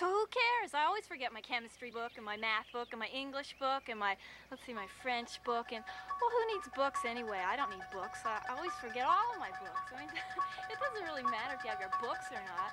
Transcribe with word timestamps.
So 0.00 0.08
who 0.08 0.24
cares? 0.32 0.72
I 0.72 0.88
always 0.88 1.04
forget 1.04 1.28
my 1.30 1.42
chemistry 1.42 1.90
book 1.90 2.16
and 2.16 2.24
my 2.24 2.38
math 2.38 2.72
book 2.72 2.88
and 2.92 2.98
my 2.98 3.12
English 3.12 3.54
book 3.60 3.92
and 3.92 4.00
my, 4.00 4.16
let's 4.50 4.64
see, 4.64 4.72
my 4.72 4.86
French 5.02 5.36
book. 5.44 5.76
And, 5.76 5.84
well, 5.84 6.30
who 6.32 6.56
needs 6.56 6.70
books 6.74 7.00
anyway? 7.04 7.44
I 7.44 7.54
don't 7.54 7.68
need 7.68 7.84
books. 7.92 8.20
I, 8.24 8.40
I 8.48 8.56
always 8.56 8.72
forget 8.80 9.04
all 9.04 9.28
of 9.36 9.38
my 9.38 9.52
books. 9.60 9.92
I 9.92 10.00
mean, 10.00 10.08
it 10.72 10.78
doesn't 10.80 11.04
really 11.04 11.22
matter 11.24 11.52
if 11.52 11.64
you 11.64 11.68
have 11.68 11.80
your 11.84 11.92
books 12.00 12.32
or 12.32 12.40
not. 12.48 12.72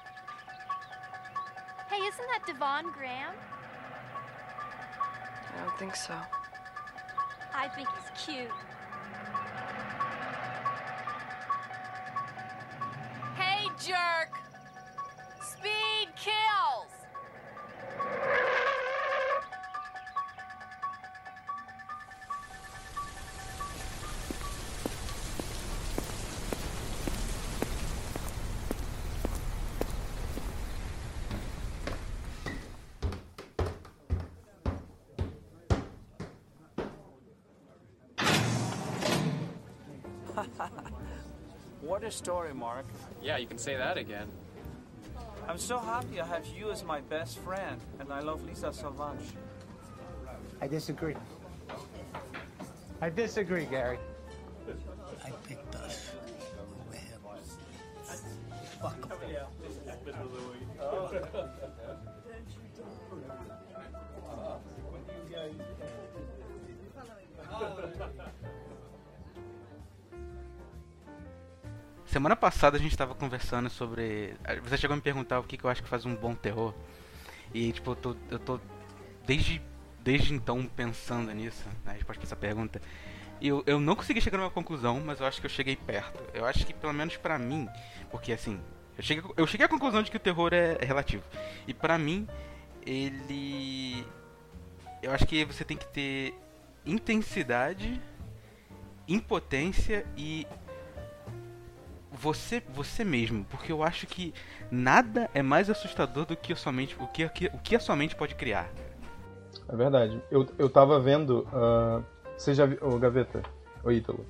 Hey, 1.91 1.99
isn't 1.99 2.27
that 2.31 2.47
Devon 2.47 2.93
Graham? 2.95 3.35
I 5.51 5.65
don't 5.65 5.77
think 5.77 5.97
so. 5.97 6.15
I 7.53 7.67
think 7.75 7.89
he's 7.91 8.23
cute. 8.23 8.55
Hey, 13.35 13.67
jerk! 13.83 14.46
What 41.97 42.05
a 42.05 42.11
story, 42.11 42.53
Mark. 42.53 42.85
Yeah, 43.23 43.37
you 43.37 43.47
can 43.47 43.57
say 43.57 43.75
that 43.75 43.97
again. 43.97 44.27
I'm 45.47 45.57
so 45.57 45.79
happy 45.79 46.21
I 46.21 46.27
have 46.27 46.45
you 46.45 46.69
as 46.69 46.83
my 46.83 47.01
best 47.01 47.39
friend, 47.39 47.81
and 47.99 48.13
I 48.13 48.19
love 48.19 48.45
Lisa 48.45 48.71
so 48.71 48.91
much. 48.91 49.17
I 50.61 50.67
disagree. 50.67 51.15
I 53.01 53.09
disagree, 53.09 53.65
Gary. 53.65 53.97
I 55.25 55.31
picked 55.47 55.73
us 55.73 56.11
over 56.61 56.97
him. 56.99 57.19
Fuck 58.79 59.23
him. 59.23 59.47
Semana 72.17 72.35
passada 72.35 72.77
a 72.77 72.79
gente 72.79 72.97
tava 72.97 73.13
conversando 73.13 73.69
sobre. 73.69 74.33
Você 74.63 74.75
chegou 74.75 74.95
a 74.95 74.97
me 74.97 75.03
perguntar 75.03 75.39
o 75.39 75.43
que, 75.43 75.55
que 75.55 75.63
eu 75.63 75.69
acho 75.69 75.83
que 75.83 75.87
faz 75.87 76.03
um 76.03 76.15
bom 76.15 76.33
terror. 76.33 76.73
E 77.53 77.71
tipo, 77.71 77.91
eu 77.91 77.95
tô, 77.95 78.15
eu 78.31 78.39
tô 78.39 78.59
desde, 79.23 79.61
desde 79.99 80.33
então 80.33 80.65
pensando 80.65 81.31
nisso, 81.31 81.63
né, 81.85 81.91
a 81.91 81.91
resposta 81.91 82.19
pra 82.19 82.27
essa 82.27 82.35
pergunta. 82.35 82.81
E 83.39 83.49
eu, 83.49 83.61
eu 83.67 83.79
não 83.79 83.95
consegui 83.95 84.19
chegar 84.19 84.39
numa 84.39 84.49
conclusão, 84.49 84.99
mas 84.99 85.19
eu 85.19 85.27
acho 85.27 85.39
que 85.39 85.45
eu 85.45 85.49
cheguei 85.51 85.75
perto. 85.75 86.23
Eu 86.33 86.43
acho 86.43 86.65
que 86.65 86.73
pelo 86.73 86.91
menos 86.91 87.15
pra 87.17 87.37
mim, 87.37 87.69
porque 88.09 88.33
assim, 88.33 88.59
eu 88.97 89.03
cheguei, 89.03 89.23
eu 89.37 89.45
cheguei 89.45 89.67
à 89.67 89.69
conclusão 89.69 90.01
de 90.01 90.09
que 90.09 90.17
o 90.17 90.19
terror 90.19 90.51
é, 90.55 90.75
é 90.81 90.85
relativo. 90.85 91.23
E 91.67 91.73
pra 91.73 91.99
mim, 91.99 92.27
ele. 92.83 94.03
Eu 95.03 95.11
acho 95.11 95.27
que 95.27 95.45
você 95.45 95.63
tem 95.63 95.77
que 95.77 95.85
ter 95.85 96.33
intensidade, 96.83 98.01
impotência 99.07 100.03
e 100.17 100.47
você 102.11 102.61
você 102.73 103.03
mesmo, 103.03 103.45
porque 103.45 103.71
eu 103.71 103.83
acho 103.83 104.07
que 104.07 104.33
nada 104.71 105.29
é 105.33 105.41
mais 105.41 105.69
assustador 105.69 106.25
do 106.25 106.35
que 106.35 106.53
a 106.53 106.55
sua 106.55 106.71
mente, 106.71 106.95
o 106.99 107.07
que, 107.07 107.25
o 107.25 107.29
que, 107.29 107.45
o 107.47 107.57
que 107.59 107.75
a 107.75 107.79
sua 107.79 107.95
mente 107.95 108.15
pode 108.15 108.35
criar. 108.35 108.69
É 109.69 109.75
verdade. 109.75 110.21
Eu, 110.31 110.47
eu 110.57 110.69
tava 110.69 110.99
vendo. 110.99 111.47
ah, 111.53 112.01
você 112.37 112.53
já 112.53 112.65
viu. 112.65 112.77
Ô, 112.81 112.97
Gaveta. 112.97 113.41
Ô, 113.83 113.91
Ítalo. 113.91 114.25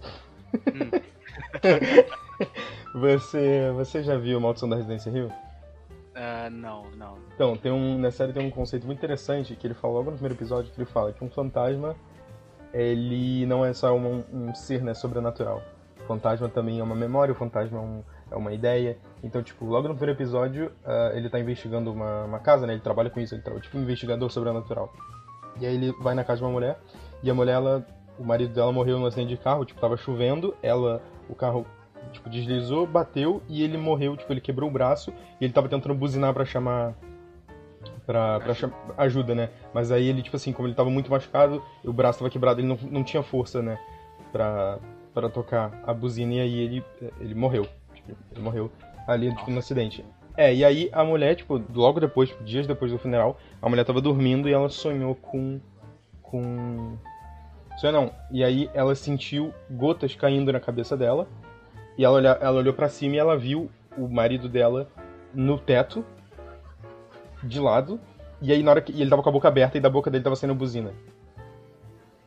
você, 2.94 3.72
você 3.76 4.04
já 4.04 4.18
viu 4.18 4.40
Maldição 4.40 4.70
da 4.70 4.76
Residência 4.76 5.12
Rio? 5.12 5.32
Ah, 6.16 6.50
não, 6.50 6.90
não. 6.92 7.18
Então, 7.36 7.56
tem 7.56 7.72
um, 7.72 8.00
na 8.00 8.10
série 8.10 8.34
tem 8.34 8.44
um 8.44 8.50
conceito 8.50 8.88
muito 8.88 8.98
interessante 8.98 9.56
que 9.56 9.68
ele 9.68 9.76
fala 9.76 9.96
logo 9.96 10.10
no 10.10 10.18
primeiro 10.18 10.36
episódio, 10.36 10.72
que 10.72 10.82
ele 10.82 10.90
fala 10.90 11.14
que 11.14 11.24
um 11.24 11.30
fantasma, 11.30 11.96
ele 12.74 13.46
não 13.46 13.64
é 13.64 13.72
só 13.72 13.96
um, 13.96 14.24
um 14.34 14.56
ser 14.56 14.82
né, 14.82 14.96
sobrenatural. 14.96 15.62
O 16.08 16.14
fantasma 16.16 16.48
também 16.48 16.80
é 16.80 16.84
uma 16.84 16.96
memória, 16.96 17.34
o 17.34 17.36
fantasma 17.36 17.78
é, 17.78 17.82
um- 17.82 18.04
é 18.32 18.36
uma 18.38 18.54
ideia. 18.54 18.98
Então, 19.22 19.44
tipo, 19.44 19.66
logo 19.66 19.90
no 19.90 19.94
primeiro 19.94 20.18
episódio, 20.18 20.72
ah, 20.86 21.12
ele 21.14 21.30
tá 21.30 21.38
investigando 21.38 21.92
uma, 21.92 22.24
uma 22.24 22.40
casa, 22.40 22.66
né? 22.66 22.72
Ele 22.74 22.82
trabalha 22.82 23.10
com 23.10 23.20
isso, 23.20 23.36
ele 23.36 23.42
trabalha 23.42 23.62
tipo 23.62 23.78
um 23.78 23.82
investigador 23.82 24.30
sobrenatural. 24.32 24.94
E 25.60 25.66
aí 25.66 25.76
ele 25.76 25.92
vai 26.02 26.16
na 26.16 26.24
casa 26.24 26.38
de 26.38 26.46
uma 26.46 26.52
mulher, 26.52 26.80
e 27.22 27.30
a 27.30 27.34
mulher, 27.34 27.56
ela, 27.56 27.86
o 28.18 28.24
marido 28.24 28.54
dela 28.54 28.72
morreu 28.72 28.98
num 28.98 29.06
acidente 29.06 29.30
de 29.32 29.38
carro, 29.38 29.66
tipo, 29.66 29.82
tava 29.82 29.98
chovendo, 29.98 30.56
ela, 30.64 31.02
o 31.30 31.36
carro, 31.36 31.66
tipo, 32.14 32.30
deslizou, 32.30 32.88
bateu, 32.88 33.42
e 33.50 33.62
ele 33.62 33.78
morreu, 33.78 34.16
tipo, 34.16 34.32
ele 34.32 34.40
quebrou 34.40 34.70
o 34.70 34.72
braço, 34.72 35.12
e 35.42 35.44
ele 35.46 35.52
tava 35.52 35.68
tentando 35.68 35.94
buzinar 35.94 36.34
pra 36.34 36.46
chamar 36.46 36.94
pra, 38.06 38.40
pra 38.40 38.54
cham- 38.54 38.72
ajuda, 38.98 39.36
né? 39.36 39.50
Mas 39.74 39.92
aí 39.92 40.08
ele, 40.08 40.22
tipo 40.22 40.36
assim, 40.38 40.54
como 40.54 40.68
ele 40.68 40.76
tava 40.76 40.90
muito 40.90 41.10
machucado, 41.12 41.62
o 41.84 41.92
braço 41.92 42.20
tava 42.20 42.30
quebrado, 42.32 42.62
ele 42.62 42.68
não, 42.68 42.78
não 42.90 43.04
tinha 43.04 43.22
força, 43.24 43.62
né? 43.62 43.78
Pra, 44.32 44.78
pra 45.18 45.30
tocar 45.30 45.82
a 45.84 45.92
buzina, 45.92 46.36
e 46.36 46.40
aí 46.42 46.60
ele, 46.60 46.86
ele 47.20 47.34
morreu. 47.34 47.68
Tipo, 47.96 48.12
ele 48.32 48.42
morreu 48.42 48.72
ali, 49.08 49.36
tipo, 49.36 49.50
no 49.50 49.58
acidente. 49.58 50.06
É, 50.36 50.54
e 50.54 50.64
aí 50.64 50.90
a 50.94 51.04
mulher, 51.04 51.36
tipo, 51.36 51.60
logo 51.74 52.00
depois, 52.00 52.30
tipo, 52.30 52.44
dias 52.44 52.68
depois 52.68 52.92
do 52.92 53.00
funeral, 53.00 53.40
a 53.60 53.68
mulher 53.68 53.84
tava 53.84 54.00
dormindo 54.00 54.48
e 54.48 54.54
ela 54.54 54.70
sonhou 54.70 55.16
com. 55.16 55.60
com. 56.22 56.96
Sonhou 57.78 57.94
não. 57.94 58.12
E 58.30 58.44
aí 58.44 58.70
ela 58.76 58.94
sentiu 58.94 59.52
gotas 59.72 60.14
caindo 60.16 60.54
na 60.54 60.60
cabeça 60.60 60.96
dela. 60.96 61.28
E 61.98 62.06
ela, 62.06 62.18
olha, 62.18 62.38
ela 62.40 62.60
olhou 62.60 62.74
pra 62.76 62.88
cima 62.88 63.16
e 63.16 63.18
ela 63.18 63.36
viu 63.36 63.72
o 63.98 64.08
marido 64.08 64.48
dela 64.48 64.88
no 65.34 65.58
teto, 65.58 66.06
de 67.44 67.60
lado. 67.60 68.00
E 68.40 68.54
aí 68.54 68.62
na 68.62 68.70
hora 68.70 68.82
que 68.82 68.94
e 68.94 69.02
ele 69.02 69.10
tava 69.10 69.24
com 69.24 69.30
a 69.30 69.32
boca 69.32 69.48
aberta 69.48 69.80
e 69.80 69.82
da 69.82 69.90
boca 69.90 70.12
dele 70.12 70.24
tava 70.24 70.36
saindo 70.36 70.54
buzina. 70.54 70.94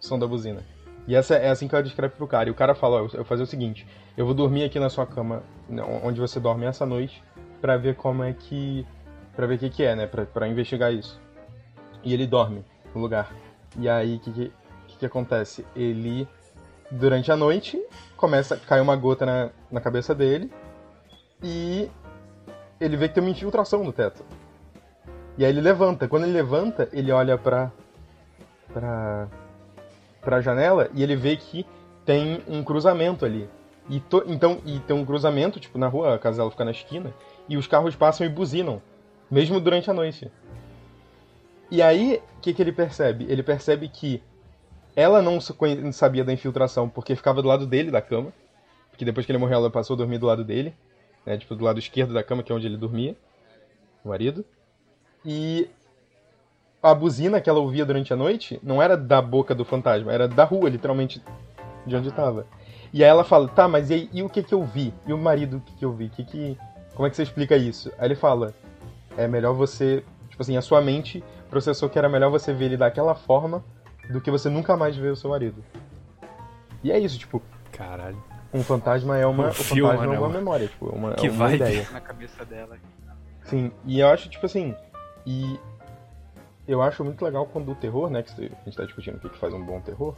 Som 0.00 0.18
da 0.18 0.26
buzina. 0.26 0.64
E 1.06 1.14
essa 1.14 1.34
é 1.34 1.50
assim 1.50 1.66
que 1.66 1.74
ela 1.74 1.82
descreve 1.82 2.14
pro 2.14 2.26
cara. 2.26 2.48
E 2.48 2.52
o 2.52 2.54
cara 2.54 2.74
fala, 2.74 2.96
ó, 2.96 3.04
eu 3.04 3.08
vou 3.08 3.24
fazer 3.24 3.42
o 3.42 3.46
seguinte, 3.46 3.86
eu 4.16 4.24
vou 4.24 4.34
dormir 4.34 4.64
aqui 4.64 4.78
na 4.78 4.88
sua 4.88 5.06
cama, 5.06 5.42
né, 5.68 5.82
onde 6.02 6.20
você 6.20 6.38
dorme 6.38 6.66
essa 6.66 6.86
noite, 6.86 7.22
pra 7.60 7.76
ver 7.76 7.96
como 7.96 8.22
é 8.22 8.32
que. 8.32 8.86
pra 9.34 9.46
ver 9.46 9.56
o 9.56 9.58
que, 9.58 9.70
que 9.70 9.82
é, 9.82 9.94
né? 9.94 10.06
Pra, 10.06 10.24
pra 10.24 10.48
investigar 10.48 10.92
isso. 10.92 11.20
E 12.04 12.14
ele 12.14 12.26
dorme 12.26 12.64
no 12.94 13.00
lugar. 13.00 13.32
E 13.78 13.88
aí 13.88 14.16
o 14.16 14.20
que, 14.20 14.32
que, 14.32 14.52
que, 14.88 14.98
que 14.98 15.06
acontece? 15.06 15.64
Ele. 15.74 16.28
Durante 16.90 17.30
a 17.30 17.36
noite, 17.36 17.80
começa 18.16 18.56
a 18.56 18.58
cair 18.58 18.80
uma 18.80 18.96
gota 18.96 19.24
na, 19.24 19.50
na 19.70 19.80
cabeça 19.80 20.12
dele. 20.12 20.50
E 21.40 21.88
ele 22.80 22.96
vê 22.96 23.08
que 23.08 23.14
tem 23.14 23.22
uma 23.22 23.30
infiltração 23.30 23.84
no 23.84 23.92
teto. 23.92 24.24
E 25.38 25.44
aí 25.44 25.50
ele 25.50 25.60
levanta. 25.60 26.08
Quando 26.08 26.24
ele 26.24 26.32
levanta, 26.32 26.88
ele 26.92 27.12
olha 27.12 27.38
pra. 27.38 27.70
pra. 28.72 29.28
Pra 30.20 30.40
janela 30.40 30.90
e 30.94 31.02
ele 31.02 31.16
vê 31.16 31.36
que 31.36 31.66
tem 32.04 32.42
um 32.48 32.62
cruzamento 32.62 33.24
ali. 33.24 33.48
E 33.88 34.00
to- 34.00 34.24
então, 34.26 34.60
e 34.64 34.78
tem 34.80 34.94
um 34.96 35.04
cruzamento, 35.04 35.58
tipo, 35.58 35.78
na 35.78 35.88
rua, 35.88 36.14
a 36.14 36.18
casa 36.18 36.38
dela 36.38 36.50
fica 36.50 36.64
na 36.64 36.70
esquina, 36.70 37.12
e 37.48 37.56
os 37.56 37.66
carros 37.66 37.96
passam 37.96 38.26
e 38.26 38.30
buzinam, 38.30 38.80
mesmo 39.30 39.60
durante 39.60 39.90
a 39.90 39.94
noite. 39.94 40.30
E 41.70 41.82
aí, 41.82 42.22
o 42.36 42.40
que, 42.40 42.52
que 42.52 42.62
ele 42.62 42.72
percebe? 42.72 43.26
Ele 43.28 43.42
percebe 43.42 43.88
que 43.88 44.22
ela 44.94 45.22
não 45.22 45.40
sabia 45.92 46.24
da 46.24 46.32
infiltração 46.32 46.88
porque 46.88 47.14
ficava 47.16 47.40
do 47.42 47.48
lado 47.48 47.66
dele 47.66 47.90
da 47.90 48.02
cama, 48.02 48.32
porque 48.90 49.04
depois 49.04 49.24
que 49.24 49.32
ele 49.32 49.38
morreu, 49.38 49.58
ela 49.58 49.70
passou 49.70 49.94
a 49.94 49.96
dormir 49.96 50.18
do 50.18 50.26
lado 50.26 50.44
dele, 50.44 50.74
né, 51.24 51.36
tipo, 51.38 51.54
do 51.54 51.64
lado 51.64 51.78
esquerdo 51.78 52.12
da 52.12 52.22
cama, 52.22 52.42
que 52.42 52.50
é 52.52 52.54
onde 52.54 52.66
ele 52.66 52.76
dormia, 52.76 53.16
o 54.04 54.08
marido. 54.08 54.44
E 55.24 55.68
a 56.82 56.94
buzina 56.94 57.40
que 57.40 57.50
ela 57.50 57.58
ouvia 57.60 57.84
durante 57.84 58.12
a 58.12 58.16
noite 58.16 58.58
não 58.62 58.80
era 58.82 58.96
da 58.96 59.20
boca 59.20 59.54
do 59.54 59.64
fantasma, 59.64 60.12
era 60.12 60.26
da 60.26 60.44
rua, 60.44 60.68
literalmente, 60.70 61.22
de 61.86 61.96
onde 61.96 62.08
estava. 62.08 62.46
E 62.92 63.04
aí 63.04 63.10
ela 63.10 63.22
fala, 63.22 63.48
tá, 63.48 63.68
mas 63.68 63.90
e, 63.90 63.94
aí, 63.94 64.10
e 64.12 64.22
o 64.22 64.28
que 64.28 64.42
que 64.42 64.54
eu 64.54 64.64
vi? 64.64 64.92
E 65.06 65.12
o 65.12 65.18
marido, 65.18 65.58
o 65.58 65.60
que 65.60 65.74
que 65.74 65.84
eu 65.84 65.92
vi? 65.92 66.08
Que 66.08 66.24
que, 66.24 66.58
como 66.94 67.06
é 67.06 67.10
que 67.10 67.16
você 67.16 67.22
explica 67.22 67.56
isso? 67.56 67.92
Aí 67.98 68.06
ele 68.08 68.14
fala, 68.14 68.54
é 69.16 69.28
melhor 69.28 69.52
você, 69.54 70.02
tipo 70.28 70.42
assim, 70.42 70.56
a 70.56 70.62
sua 70.62 70.80
mente 70.80 71.22
processou 71.48 71.88
que 71.88 71.98
era 71.98 72.08
melhor 72.08 72.30
você 72.30 72.52
ver 72.52 72.66
ele 72.66 72.76
daquela 72.76 73.14
forma 73.14 73.62
do 74.10 74.20
que 74.20 74.30
você 74.30 74.48
nunca 74.48 74.76
mais 74.76 74.96
ver 74.96 75.12
o 75.12 75.16
seu 75.16 75.30
marido. 75.30 75.62
E 76.82 76.90
é 76.90 76.98
isso, 76.98 77.18
tipo, 77.18 77.42
Caralho. 77.70 78.20
um 78.52 78.62
fantasma 78.62 79.16
é 79.18 79.26
uma, 79.26 79.46
Um 79.46 79.48
o 79.50 79.52
filme, 79.52 79.82
fantasma 79.82 80.04
é 80.04 80.08
né, 80.08 80.18
uma 80.18 80.28
mano? 80.28 80.38
memória, 80.38 80.66
tipo, 80.66 80.88
é 80.88 80.92
uma, 80.92 81.12
Que 81.12 81.26
é 81.26 81.30
uma 81.30 81.54
ideia. 81.54 81.86
Na 81.92 82.00
cabeça 82.00 82.44
dela. 82.44 82.76
Sim, 83.44 83.70
e 83.84 84.00
eu 84.00 84.08
acho, 84.08 84.28
tipo 84.28 84.46
assim, 84.46 84.74
e 85.26 85.58
eu 86.66 86.82
acho 86.82 87.04
muito 87.04 87.24
legal 87.24 87.46
quando 87.46 87.72
o 87.72 87.74
terror, 87.74 88.10
né, 88.10 88.22
que 88.22 88.32
a 88.32 88.64
gente 88.64 88.76
tá 88.76 88.84
discutindo 88.84 89.16
o 89.16 89.30
que 89.30 89.38
faz 89.38 89.52
um 89.52 89.64
bom 89.64 89.80
terror, 89.80 90.14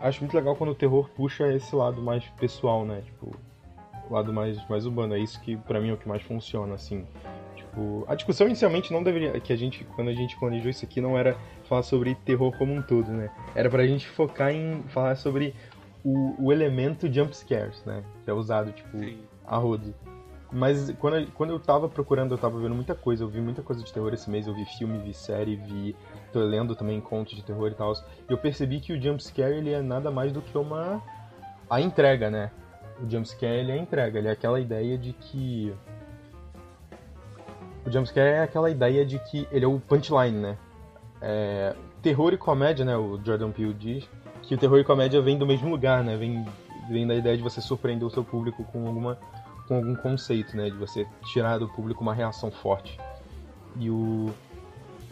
acho 0.00 0.20
muito 0.20 0.34
legal 0.34 0.56
quando 0.56 0.70
o 0.70 0.74
terror 0.74 1.08
puxa 1.10 1.52
esse 1.52 1.74
lado 1.74 2.00
mais 2.02 2.24
pessoal, 2.40 2.84
né, 2.84 3.02
tipo, 3.02 3.34
o 4.08 4.14
lado 4.14 4.32
mais, 4.32 4.66
mais 4.68 4.86
urbano, 4.86 5.14
é 5.14 5.18
isso 5.18 5.40
que 5.40 5.56
pra 5.56 5.80
mim 5.80 5.90
é 5.90 5.92
o 5.92 5.96
que 5.96 6.08
mais 6.08 6.22
funciona, 6.22 6.74
assim, 6.74 7.06
tipo, 7.56 8.04
a 8.08 8.14
discussão 8.14 8.46
inicialmente 8.46 8.92
não 8.92 9.02
deveria. 9.02 9.38
Que 9.40 9.52
a 9.52 9.56
gente, 9.56 9.84
quando 9.96 10.08
a 10.08 10.12
gente 10.12 10.36
planejou 10.38 10.70
isso 10.70 10.84
aqui, 10.84 11.00
não 11.00 11.16
era 11.16 11.36
falar 11.64 11.82
sobre 11.82 12.14
terror 12.14 12.56
como 12.56 12.72
um 12.72 12.82
todo, 12.82 13.10
né? 13.10 13.30
Era 13.54 13.68
pra 13.70 13.86
gente 13.86 14.08
focar 14.08 14.50
em 14.52 14.82
falar 14.88 15.16
sobre 15.16 15.54
o, 16.04 16.46
o 16.46 16.52
elemento 16.52 17.12
jump 17.12 17.36
scares, 17.36 17.84
né? 17.84 18.02
Que 18.24 18.30
é 18.30 18.34
usado, 18.34 18.72
tipo, 18.72 18.98
Sim. 18.98 19.18
a 19.46 19.56
rodo. 19.56 19.94
Mas 20.50 20.90
quando, 20.98 21.30
quando 21.32 21.50
eu 21.50 21.60
tava 21.60 21.88
procurando, 21.88 22.32
eu 22.32 22.38
tava 22.38 22.58
vendo 22.58 22.74
muita 22.74 22.94
coisa. 22.94 23.22
Eu 23.22 23.28
vi 23.28 23.40
muita 23.40 23.62
coisa 23.62 23.82
de 23.82 23.92
terror 23.92 24.12
esse 24.14 24.30
mês. 24.30 24.46
Eu 24.46 24.54
vi 24.54 24.64
filme, 24.64 24.98
vi 24.98 25.12
série, 25.12 25.56
vi. 25.56 25.94
Tô 26.32 26.40
lendo 26.40 26.74
também 26.74 27.00
contos 27.00 27.36
de 27.36 27.42
terror 27.42 27.68
e 27.68 27.74
tal. 27.74 27.92
E 28.28 28.32
eu 28.32 28.38
percebi 28.38 28.80
que 28.80 28.92
o 28.92 29.00
jump 29.00 29.22
scare 29.22 29.56
ele 29.56 29.72
é 29.72 29.82
nada 29.82 30.10
mais 30.10 30.32
do 30.32 30.40
que 30.40 30.56
uma. 30.56 31.02
a 31.68 31.80
entrega, 31.80 32.30
né? 32.30 32.50
O 33.02 33.08
jump 33.08 33.28
scare 33.28 33.58
ele 33.58 33.72
é 33.72 33.74
a 33.74 33.78
entrega. 33.78 34.18
Ele 34.18 34.28
é 34.28 34.32
aquela 34.32 34.58
ideia 34.58 34.96
de 34.96 35.12
que. 35.12 35.74
O 37.84 37.90
jump 37.90 38.08
scare 38.08 38.30
é 38.30 38.42
aquela 38.42 38.70
ideia 38.70 39.04
de 39.04 39.18
que 39.18 39.46
ele 39.52 39.66
é 39.66 39.68
o 39.68 39.78
punchline, 39.78 40.38
né? 40.38 40.56
É, 41.20 41.74
terror 42.00 42.32
e 42.32 42.38
comédia, 42.38 42.86
né? 42.86 42.96
O 42.96 43.20
Jordan 43.22 43.50
Peele 43.50 43.74
diz 43.74 44.08
que 44.42 44.54
o 44.54 44.58
terror 44.58 44.78
e 44.78 44.84
comédia 44.84 45.20
vem 45.20 45.36
do 45.36 45.46
mesmo 45.46 45.68
lugar, 45.68 46.02
né? 46.02 46.16
Vem, 46.16 46.42
vem 46.88 47.06
da 47.06 47.14
ideia 47.14 47.36
de 47.36 47.42
você 47.42 47.60
surpreender 47.60 48.06
o 48.06 48.10
seu 48.10 48.24
público 48.24 48.64
com 48.64 48.86
alguma 48.86 49.18
com 49.68 49.76
algum 49.76 49.94
conceito, 49.94 50.56
né? 50.56 50.70
De 50.70 50.76
você 50.76 51.06
tirar 51.26 51.58
do 51.58 51.68
público 51.68 52.02
uma 52.02 52.14
reação 52.14 52.50
forte. 52.50 52.98
E 53.76 53.90
o 53.90 54.32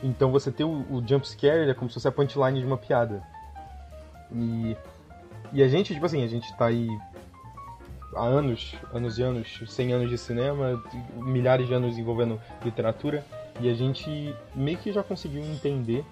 então 0.03 0.31
você 0.31 0.50
ter 0.50 0.64
o, 0.64 0.85
o 0.91 1.06
jump 1.06 1.26
scare 1.26 1.70
é 1.70 1.75
como 1.75 1.88
se 1.88 1.94
fosse 1.94 2.08
a 2.08 2.12
punchline 2.12 2.58
de 2.58 2.67
uma 2.67 2.76
piada. 2.76 3.23
E 4.32 4.76
e 5.53 5.62
a 5.62 5.69
gente, 5.69 5.94
tipo 5.94 6.05
assim, 6.05 6.25
a 6.25 6.26
gente 6.26 6.53
tá 6.56 6.67
aí 6.67 6.88
há 8.14 8.25
anos, 8.25 8.75
anos 8.93 9.19
e 9.19 9.23
anos, 9.23 9.61
100 9.67 9.93
anos 9.93 10.11
de 10.11 10.19
cinema, 10.19 10.82
milhares 11.14 11.67
de 11.67 11.75
anos 11.75 11.99
envolvendo 11.99 12.41
literatura, 12.64 13.25
e 13.61 13.70
a 13.70 13.75
gente 13.75 14.35
meio 14.55 14.79
que 14.79 14.93
já 14.93 15.02
conseguiu 15.02 15.43
entender 15.43 16.05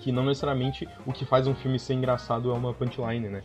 que 0.00 0.10
não 0.10 0.24
necessariamente 0.24 0.88
o 1.06 1.12
que 1.12 1.24
faz 1.24 1.46
um 1.46 1.54
filme 1.54 1.78
ser 1.78 1.94
engraçado 1.94 2.50
é 2.50 2.54
uma 2.54 2.72
punchline, 2.72 3.28
né? 3.28 3.42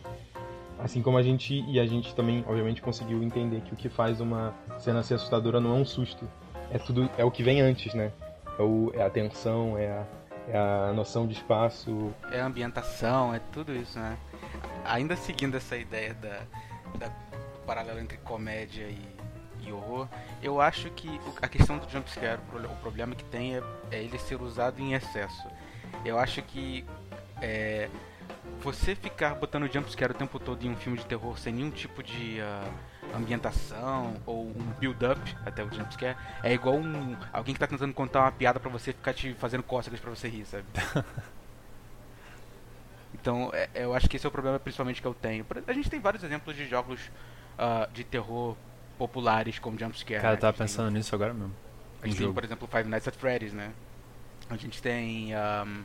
Assim 0.82 1.00
como 1.00 1.16
a 1.16 1.22
gente, 1.22 1.64
e 1.68 1.78
a 1.78 1.86
gente 1.86 2.12
também, 2.12 2.44
obviamente, 2.46 2.82
conseguiu 2.82 3.22
entender 3.22 3.60
que 3.60 3.72
o 3.72 3.76
que 3.76 3.88
faz 3.88 4.20
uma 4.20 4.52
cena 4.78 5.00
ser 5.02 5.14
assustadora 5.14 5.60
não 5.60 5.76
é 5.76 5.78
um 5.78 5.84
susto, 5.84 6.28
é 6.72 6.78
tudo, 6.78 7.08
é 7.16 7.24
o 7.24 7.30
que 7.30 7.42
vem 7.42 7.60
antes, 7.60 7.94
né? 7.94 8.10
É, 8.58 8.62
o, 8.62 8.90
é 8.92 9.02
a 9.02 9.08
tensão, 9.08 9.78
é 9.78 9.86
a, 9.88 10.06
é 10.48 10.58
a 10.58 10.92
noção 10.92 11.24
de 11.24 11.34
espaço, 11.34 12.12
É 12.32 12.40
a 12.40 12.46
ambientação, 12.46 13.32
é 13.32 13.40
tudo 13.52 13.72
isso, 13.72 13.96
né? 13.96 14.18
Ainda 14.84 15.14
seguindo 15.14 15.56
essa 15.56 15.76
ideia 15.76 16.14
da, 16.14 16.40
da 16.98 17.12
paralelo 17.64 18.00
entre 18.00 18.16
comédia 18.16 18.82
e, 18.82 19.00
e 19.64 19.72
horror, 19.72 20.08
eu 20.42 20.60
acho 20.60 20.90
que 20.90 21.08
a 21.40 21.46
questão 21.46 21.78
do 21.78 21.88
jumpscare, 21.88 22.40
o 22.52 22.76
problema 22.80 23.14
que 23.14 23.24
tem 23.24 23.56
é, 23.56 23.62
é 23.92 24.02
ele 24.02 24.18
ser 24.18 24.42
usado 24.42 24.80
em 24.80 24.94
excesso. 24.94 25.46
Eu 26.04 26.18
acho 26.18 26.42
que 26.42 26.84
é, 27.40 27.88
você 28.62 28.94
ficar 28.94 29.34
botando 29.34 29.70
jumpscare 29.72 30.12
o 30.12 30.14
tempo 30.14 30.38
todo 30.38 30.62
em 30.64 30.70
um 30.70 30.76
filme 30.76 30.96
de 30.98 31.04
terror 31.06 31.38
sem 31.38 31.52
nenhum 31.52 31.70
tipo 31.70 32.02
de 32.02 32.40
ah, 32.40 32.70
ambientação 33.14 34.16
ou 34.24 34.46
um 34.48 34.72
build-up 34.78 35.20
até 35.44 35.62
o 35.64 35.72
jumpscare 35.72 36.16
é 36.42 36.52
igual 36.52 36.76
um 36.76 37.16
alguém 37.32 37.54
que 37.54 37.60
tá 37.60 37.66
tentando 37.66 37.92
contar 37.92 38.20
uma 38.20 38.32
piada 38.32 38.58
pra 38.60 38.70
você 38.70 38.92
ficar 38.92 39.12
te 39.14 39.34
fazendo 39.34 39.62
cócegas 39.62 39.98
pra 40.00 40.10
você 40.10 40.28
rir, 40.28 40.44
sabe? 40.46 40.64
Então, 43.14 43.50
é- 43.52 43.68
eu 43.74 43.94
acho 43.94 44.08
que 44.08 44.16
esse 44.16 44.26
é 44.26 44.28
o 44.28 44.32
problema 44.32 44.58
principalmente 44.58 45.00
que 45.00 45.06
eu 45.06 45.14
tenho. 45.14 45.46
A 45.66 45.72
gente 45.72 45.88
tem 45.90 46.00
vários 46.00 46.24
exemplos 46.24 46.56
de 46.56 46.66
jogos 46.68 46.98
ah, 47.58 47.88
de 47.92 48.04
terror 48.04 48.56
populares 48.98 49.58
como 49.58 49.78
jumpscare. 49.78 50.20
Cara, 50.20 50.32
né? 50.32 50.36
eu 50.36 50.40
tava 50.40 50.48
A 50.50 50.50
gente 50.52 50.58
tem- 50.58 50.66
pensando 50.84 50.90
nisso 50.96 51.14
agora 51.14 51.32
mesmo. 51.34 51.54
a 52.02 52.06
gente 52.06 52.16
tem, 52.16 52.22
jogo. 52.26 52.34
por 52.34 52.44
exemplo, 52.44 52.66
Five 52.66 52.88
Nights 52.88 53.06
at 53.08 53.14
Freddy's, 53.14 53.52
né? 53.52 53.70
A 54.50 54.56
gente 54.56 54.82
tem. 54.82 55.34
ahm, 55.34 55.82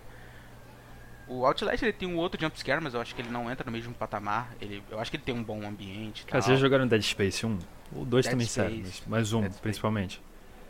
o 1.28 1.46
Outlast 1.46 1.84
ele 1.84 1.94
tem 1.94 2.08
um 2.08 2.18
outro 2.18 2.40
jumpscare, 2.40 2.82
mas 2.82 2.94
eu 2.94 3.02
acho 3.02 3.14
que 3.14 3.22
ele 3.22 3.30
não 3.30 3.52
entra 3.52 3.66
no 3.66 3.72
mesmo 3.72 3.94
patamar. 3.94 4.54
Ele, 4.62 4.82
eu 4.90 5.00
acho 5.00 5.12
que 5.12 5.18
ele 5.18 5.24
tem 5.24 5.36
um 5.36 5.44
bom 5.44 5.66
ambiente. 5.66 6.24
Cara, 6.26 6.34
tal. 6.34 6.42
vocês 6.42 6.60
já 6.60 6.66
jogaram 6.66 6.88
Dead 6.88 7.02
Space 7.02 7.46
1? 7.46 7.60
O 7.94 8.06
2 8.06 8.26
Dead 8.26 8.32
também 8.32 8.48
serve, 8.48 8.78
Space. 8.78 9.04
mas, 9.08 9.20
mas 9.20 9.34
um, 9.34 9.42
Dead 9.42 9.52
Space. 9.52 9.62
principalmente. 9.62 10.22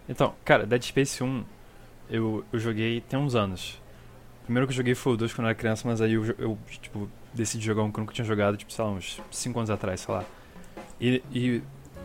Então, 0.09 0.33
cara, 0.43 0.65
Dead 0.65 0.81
Space 0.83 1.23
1 1.23 1.43
eu, 2.09 2.45
eu 2.51 2.59
joguei 2.59 3.01
tem 3.01 3.19
uns 3.19 3.35
anos. 3.35 3.81
Primeiro 4.43 4.65
que 4.65 4.71
eu 4.71 4.77
joguei 4.77 4.95
foi 4.95 5.13
o 5.13 5.17
2 5.17 5.33
quando 5.33 5.45
eu 5.45 5.49
era 5.49 5.55
criança, 5.55 5.87
mas 5.87 6.01
aí 6.01 6.13
eu, 6.13 6.25
eu 6.37 6.57
tipo, 6.81 7.09
decidi 7.33 7.65
jogar 7.65 7.83
um 7.83 7.91
que 7.91 7.99
eu 7.99 8.01
nunca 8.01 8.13
tinha 8.13 8.25
jogado, 8.25 8.55
tipo, 8.55 8.71
sei 8.71 8.83
lá, 8.83 8.91
uns 8.91 9.21
5 9.29 9.59
anos 9.59 9.69
atrás, 9.69 10.01
sei 10.01 10.13
lá. 10.13 10.23
E, 11.01 11.21
e 11.31 11.61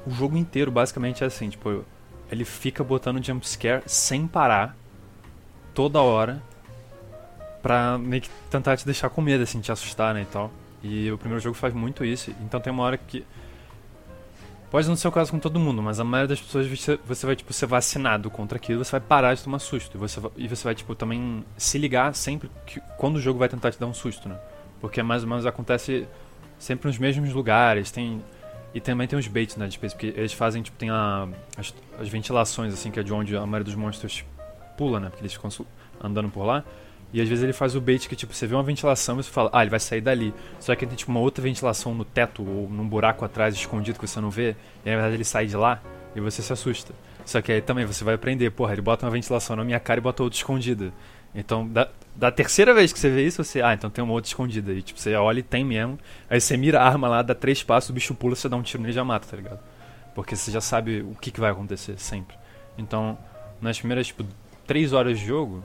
o 0.06 0.10
jogo 0.10 0.37
inteiro 0.37 0.70
basicamente 0.70 1.22
é 1.22 1.26
assim, 1.26 1.49
tipo, 1.49 1.84
ele 2.31 2.44
fica 2.44 2.82
botando 2.82 3.25
jumpscare 3.25 3.82
sem 3.87 4.26
parar, 4.26 4.76
toda 5.72 6.00
hora, 6.00 6.43
pra 7.62 7.97
meio 7.97 8.23
que 8.23 8.31
tentar 8.50 8.76
te 8.76 8.85
deixar 8.85 9.09
com 9.09 9.23
medo, 9.23 9.43
assim, 9.43 9.61
te 9.61 9.70
assustar, 9.70 10.12
né, 10.12 10.23
e 10.23 10.26
tal. 10.26 10.50
E 10.82 11.11
o 11.12 11.17
primeiro 11.17 11.41
jogo 11.41 11.55
faz 11.55 11.73
muito 11.73 12.05
isso, 12.05 12.35
então 12.43 12.61
tem 12.61 12.73
uma 12.73 12.82
hora 12.82 12.99
que... 12.99 13.25
Pode 14.70 14.88
não 14.88 14.97
ser 14.97 15.06
o 15.06 15.12
caso 15.12 15.31
com 15.31 15.38
todo 15.38 15.61
mundo, 15.61 15.82
mas 15.82 16.00
a 16.00 16.05
maioria 16.05 16.29
das 16.29 16.41
pessoas 16.41 16.67
você, 16.67 16.99
você 17.06 17.26
vai, 17.26 17.37
tipo, 17.37 17.53
ser 17.53 17.67
vacinado 17.67 18.31
contra 18.31 18.56
aquilo, 18.56 18.82
você 18.82 18.93
vai 18.93 19.00
parar 19.00 19.35
de 19.35 19.44
tomar 19.44 19.59
susto. 19.59 19.97
E 19.97 19.99
você, 19.99 20.19
e 20.35 20.49
você 20.49 20.64
vai, 20.64 20.75
tipo, 20.75 20.94
também 20.94 21.44
se 21.59 21.76
ligar 21.76 22.14
sempre 22.14 22.50
que, 22.67 22.81
quando 22.97 23.17
o 23.17 23.20
jogo 23.20 23.38
vai 23.38 23.50
tentar 23.50 23.70
te 23.70 23.79
dar 23.79 23.87
um 23.87 23.93
susto, 23.93 24.31
né? 24.31 24.38
Porque 24.81 25.03
mais 25.03 25.25
ou 25.25 25.29
menos 25.29 25.44
acontece 25.44 26.09
sempre 26.59 26.88
nos 26.88 26.97
mesmos 26.97 27.35
lugares, 27.35 27.91
tem... 27.91 28.25
E 28.75 28.81
também 28.81 29.06
tem 29.06 29.19
os 29.19 29.29
baits 29.29 29.55
Dead 29.56 29.70
Space, 29.73 29.94
porque 29.94 30.19
eles 30.19 30.32
fazem, 30.32 30.62
tipo, 30.62 30.79
tem 30.79 30.88
a, 30.88 31.29
as, 31.59 31.75
as 32.00 32.09
ventilações, 32.09 32.73
assim, 32.73 32.91
que 32.91 32.99
é 32.99 33.03
de 33.03 33.12
onde 33.12 33.37
a 33.37 33.44
maioria 33.44 33.64
dos 33.64 33.75
monstros 33.75 34.25
pula, 34.79 34.99
né? 34.99 35.11
Porque 35.11 35.20
eles 35.20 35.35
ficam 35.35 35.50
andando 36.03 36.31
por 36.31 36.44
lá. 36.44 36.64
E 37.12 37.20
às 37.20 37.29
vezes 37.29 37.44
ele 37.44 37.53
faz 37.53 37.76
o 37.76 37.81
bait 37.81 38.09
que, 38.09 38.17
tipo, 38.17 38.32
você 38.32 38.47
vê 38.47 38.55
uma 38.55 38.62
ventilação 38.62 39.20
e 39.20 39.23
você 39.23 39.31
fala, 39.31 39.50
ah, 39.53 39.61
ele 39.61 39.70
vai 39.70 39.81
sair 39.81 40.00
dali. 40.00 40.32
Só 40.59 40.75
que 40.75 40.87
tem, 40.87 40.97
tipo, 40.97 41.11
uma 41.11 41.20
outra 41.20 41.43
ventilação 41.43 41.94
no 41.94 42.05
teto 42.05 42.43
ou 42.43 42.69
num 42.69 42.88
buraco 42.88 43.25
atrás 43.25 43.55
escondido 43.55 43.99
que 43.99 44.06
você 44.06 44.20
não 44.20 44.31
vê. 44.31 44.56
E 44.85 44.88
na 44.88 44.97
verdade 44.97 45.14
ele 45.14 45.25
sai 45.25 45.47
de 45.47 45.56
lá 45.56 45.82
e 46.17 46.20
você 46.20 46.41
se 46.41 46.53
assusta. 46.53 46.94
Só 47.25 47.41
que 47.43 47.53
aí 47.53 47.61
também 47.61 47.85
você 47.85 48.03
vai 48.03 48.14
aprender, 48.14 48.50
porra, 48.50 48.73
ele 48.73 48.82
bota 48.82 49.05
uma 49.05 49.12
ventilação 49.12 49.56
na 49.56 49.64
minha 49.64 49.79
cara 49.79 50.00
e 50.00 50.03
bota 50.03 50.23
outra 50.23 50.38
escondida. 50.38 50.93
Então, 51.35 51.67
da, 51.67 51.88
da 52.14 52.31
terceira 52.31 52.75
vez 52.75 52.93
que 52.93 52.99
você 52.99 53.09
vê 53.09 53.26
isso, 53.26 53.43
você, 53.43 53.62
ah, 53.62 53.73
então 53.73 53.88
tem 53.88 54.03
uma 54.03 54.12
outra 54.12 54.29
escondida. 54.29 54.73
E 54.73 54.82
tipo, 54.82 54.99
você 54.99 55.14
olha 55.14 55.41
e 55.41 55.43
tem 55.43 55.64
mesmo. 55.64 55.99
Aí 56.29 56.41
você 56.41 56.56
mira 56.56 56.81
a 56.81 56.87
arma 56.87 57.09
lá, 57.09 57.23
dá 57.23 57.35
três 57.35 57.62
passos, 57.62 57.91
o 57.91 57.93
bicho 57.93 58.14
pula, 58.14 58.35
você 58.35 58.49
dá 58.49 58.56
um 58.56 58.62
tiro 58.62 58.82
nele 58.82 58.93
e 58.93 58.94
já 58.94 59.05
mata, 59.05 59.26
tá 59.29 59.37
ligado? 59.37 59.61
Porque 60.14 60.37
você 60.37 60.50
já 60.50 60.61
sabe 60.61 61.03
o 61.03 61.14
que, 61.14 61.31
que 61.31 61.41
vai 61.41 61.50
acontecer 61.50 61.99
sempre. 61.99 62.37
Então, 62.76 63.19
nas 63.61 63.79
primeiras, 63.79 64.06
tipo, 64.06 64.25
três 64.67 64.93
horas 64.93 65.19
de 65.19 65.26
jogo, 65.26 65.64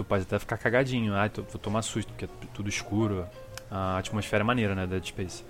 tu 0.00 0.04
pode 0.04 0.22
até 0.22 0.38
ficar 0.38 0.56
cagadinho. 0.56 1.14
Ah, 1.14 1.28
tu, 1.28 1.42
vou 1.42 1.60
tomar 1.60 1.82
susto, 1.82 2.08
porque 2.08 2.24
é 2.24 2.28
tudo 2.54 2.68
escuro. 2.68 3.26
A 3.70 3.98
atmosfera 3.98 4.42
é 4.42 4.46
maneira, 4.46 4.74
né, 4.74 4.86
Dead 4.86 5.04
Space. 5.04 5.44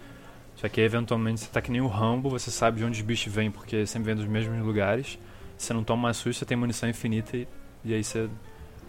Só 0.57 0.69
que 0.69 0.81
aí, 0.81 0.87
eventualmente, 0.87 1.41
você 1.41 1.49
tá 1.49 1.63
que 1.63 1.71
nem 1.71 1.81
o 1.81 1.87
Rambo, 1.87 2.29
você 2.29 2.51
sabe 2.51 2.79
de 2.79 2.85
onde 2.85 3.01
os 3.01 3.07
bichos 3.07 3.33
vêm, 3.33 3.51
porque 3.51 3.87
sempre 3.87 4.07
vem 4.07 4.17
dos 4.17 4.27
mesmos 4.27 4.63
lugares. 4.65 5.19
Você 5.57 5.73
não 5.73 5.85
toma 5.85 6.13
susto, 6.13 6.41
você 6.41 6.45
tem 6.45 6.57
munição 6.57 6.89
infinita 6.89 7.37
e, 7.37 7.49
e 7.85 7.95
aí 7.95 8.03
você 8.05 8.29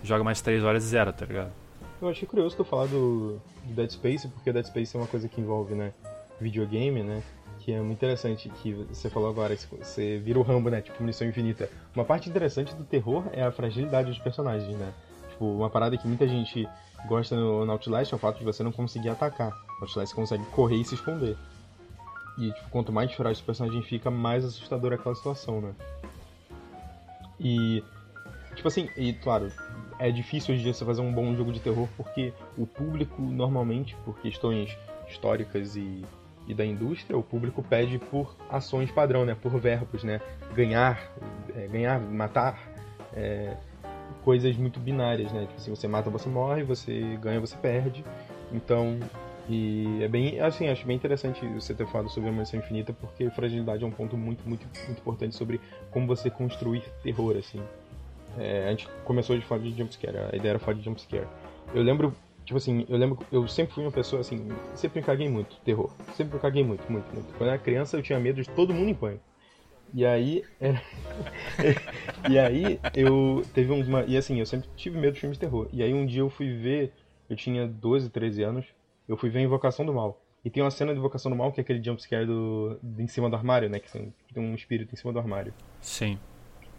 joga 0.03 0.23
mais 0.23 0.41
três 0.41 0.63
horas 0.63 0.83
e 0.83 0.87
zero, 0.87 1.13
tá 1.13 1.25
ligado? 1.25 1.51
Eu 2.01 2.09
achei 2.09 2.27
curioso 2.27 2.57
tu 2.57 2.63
falar 2.63 2.87
do, 2.87 3.39
do 3.63 3.73
Dead 3.75 3.91
Space, 3.91 4.27
porque 4.27 4.51
Dead 4.51 4.65
Space 4.65 4.95
é 4.95 4.99
uma 4.99 5.07
coisa 5.07 5.29
que 5.29 5.39
envolve, 5.39 5.75
né, 5.75 5.93
videogame, 6.39 7.03
né, 7.03 7.21
que 7.59 7.71
é 7.71 7.79
muito 7.79 7.99
interessante, 7.99 8.49
que 8.49 8.73
você 8.73 9.09
falou 9.09 9.29
agora, 9.29 9.55
você 9.55 10.17
vira 10.17 10.39
o 10.39 10.41
Rambo, 10.41 10.69
né, 10.69 10.81
tipo, 10.81 10.99
munição 10.99 11.27
infinita. 11.27 11.69
Uma 11.95 12.03
parte 12.03 12.27
interessante 12.27 12.73
do 12.73 12.83
terror 12.83 13.25
é 13.31 13.43
a 13.43 13.51
fragilidade 13.51 14.09
dos 14.09 14.17
personagens, 14.17 14.75
né, 14.75 14.91
tipo, 15.31 15.45
uma 15.45 15.69
parada 15.69 15.97
que 15.97 16.07
muita 16.07 16.27
gente 16.27 16.67
gosta 17.07 17.35
no, 17.35 17.65
no 17.65 17.71
Outlast 17.71 18.11
é 18.11 18.15
o 18.15 18.19
fato 18.19 18.37
de 18.39 18.45
você 18.45 18.63
não 18.63 18.71
conseguir 18.71 19.09
atacar. 19.09 19.49
No 19.79 19.87
Outlast 19.87 20.13
consegue 20.13 20.45
correr 20.47 20.77
e 20.77 20.85
se 20.85 20.95
esconder. 20.95 21.35
E, 22.37 22.51
tipo, 22.51 22.69
quanto 22.69 22.91
mais 22.91 23.11
frágil 23.13 23.41
o 23.41 23.45
personagem 23.45 23.81
fica, 23.81 24.09
mais 24.09 24.45
assustadora 24.45 24.95
é 24.95 24.97
aquela 24.97 25.15
situação, 25.15 25.61
né. 25.61 25.73
E, 27.39 27.83
tipo 28.55 28.67
assim, 28.67 28.87
e 28.95 29.13
claro, 29.13 29.51
é 29.97 30.11
difícil 30.11 30.53
hoje 30.53 30.61
em 30.61 30.63
dia 30.65 30.73
você 30.73 30.85
fazer 30.85 31.01
um 31.01 31.11
bom 31.11 31.35
jogo 31.35 31.51
de 31.51 31.59
terror 31.59 31.87
porque 31.97 32.33
o 32.57 32.67
público, 32.67 33.21
normalmente, 33.21 33.95
por 34.05 34.19
questões 34.19 34.77
históricas 35.09 35.75
e, 35.75 36.05
e 36.47 36.53
da 36.53 36.65
indústria, 36.65 37.17
o 37.17 37.23
público 37.23 37.63
pede 37.63 37.97
por 37.97 38.35
ações 38.49 38.91
padrão, 38.91 39.25
né? 39.25 39.35
Por 39.35 39.59
verbos, 39.59 40.03
né? 40.03 40.21
Ganhar, 40.53 41.11
é, 41.55 41.67
ganhar, 41.67 41.99
matar, 41.99 42.59
é, 43.13 43.57
coisas 44.23 44.55
muito 44.57 44.79
binárias, 44.79 45.31
né? 45.31 45.41
Tipo 45.41 45.55
assim, 45.55 45.69
você 45.71 45.87
mata, 45.87 46.09
você 46.09 46.29
morre, 46.29 46.63
você 46.63 47.17
ganha, 47.21 47.39
você 47.39 47.55
perde. 47.57 48.03
Então, 48.51 48.99
e 49.49 50.03
é 50.03 50.07
bem, 50.07 50.39
assim, 50.39 50.69
acho 50.69 50.85
bem 50.85 50.95
interessante 50.95 51.45
você 51.47 51.73
ter 51.73 51.87
falado 51.87 52.09
sobre 52.09 52.29
a 52.29 52.31
munição 52.31 52.59
infinita 52.59 52.93
porque 52.93 53.29
fragilidade 53.31 53.83
é 53.83 53.87
um 53.87 53.91
ponto 53.91 54.17
muito, 54.17 54.47
muito, 54.47 54.65
muito 54.87 54.99
importante 54.99 55.35
sobre 55.35 55.59
como 55.89 56.07
você 56.07 56.29
construir 56.29 56.83
terror, 57.03 57.35
assim. 57.37 57.61
É, 58.37 58.65
a 58.67 58.69
gente 58.69 58.87
começou 59.03 59.37
de 59.37 59.45
falar 59.45 59.61
de 59.61 59.77
jumpscare, 59.77 60.17
a 60.31 60.35
ideia 60.35 60.51
era 60.51 60.59
falar 60.59 60.77
de 60.77 60.83
jumpscare. 60.83 61.27
Eu 61.73 61.83
lembro, 61.83 62.13
tipo 62.45 62.57
assim, 62.57 62.85
eu 62.87 62.97
lembro, 62.97 63.19
eu 63.31 63.47
sempre 63.47 63.73
fui 63.73 63.83
uma 63.83 63.91
pessoa 63.91 64.21
assim, 64.21 64.47
sempre 64.75 65.01
me 65.01 65.05
caguei 65.05 65.27
muito, 65.27 65.55
terror. 65.65 65.89
Sempre 66.15 66.35
me 66.35 66.39
caguei 66.39 66.63
muito, 66.63 66.89
muito, 66.89 67.11
muito. 67.13 67.27
Quando 67.33 67.49
eu 67.49 67.53
era 67.53 67.57
criança 67.57 67.97
eu 67.97 68.03
tinha 68.03 68.19
medo 68.19 68.41
de 68.41 68.49
todo 68.49 68.73
mundo 68.73 68.89
em 68.89 68.95
pânico. 68.95 69.23
E 69.93 70.05
aí. 70.05 70.43
era- 70.59 70.81
e 72.29 72.37
aí 72.39 72.79
eu 72.95 73.43
teve 73.53 73.71
uma. 73.71 74.03
E 74.05 74.17
assim, 74.17 74.39
eu 74.39 74.45
sempre 74.45 74.69
tive 74.75 74.97
medo 74.97 75.13
de 75.13 75.19
filmes 75.19 75.37
de 75.37 75.41
terror. 75.45 75.67
E 75.71 75.81
aí 75.83 75.93
um 75.93 76.05
dia 76.05 76.21
eu 76.21 76.29
fui 76.29 76.53
ver. 76.55 76.93
Eu 77.29 77.35
tinha 77.35 77.67
12, 77.67 78.09
13 78.09 78.43
anos. 78.43 78.65
Eu 79.07 79.15
fui 79.17 79.29
ver 79.29 79.41
Invocação 79.41 79.85
do 79.85 79.93
Mal. 79.93 80.21
E 80.43 80.49
tem 80.49 80.61
uma 80.63 80.71
cena 80.71 80.91
de 80.93 80.99
Invocação 80.99 81.31
do 81.31 81.37
Mal 81.37 81.51
que 81.51 81.59
é 81.59 81.63
aquele 81.63 81.83
jumpscare 81.83 82.25
do, 82.25 82.79
em 82.97 83.07
cima 83.07 83.29
do 83.29 83.35
armário, 83.35 83.69
né? 83.69 83.79
Que 83.79 83.89
tem 83.91 84.13
um 84.37 84.55
espírito 84.55 84.93
em 84.93 84.97
cima 84.97 85.13
do 85.13 85.19
armário. 85.19 85.53
Sim. 85.79 86.17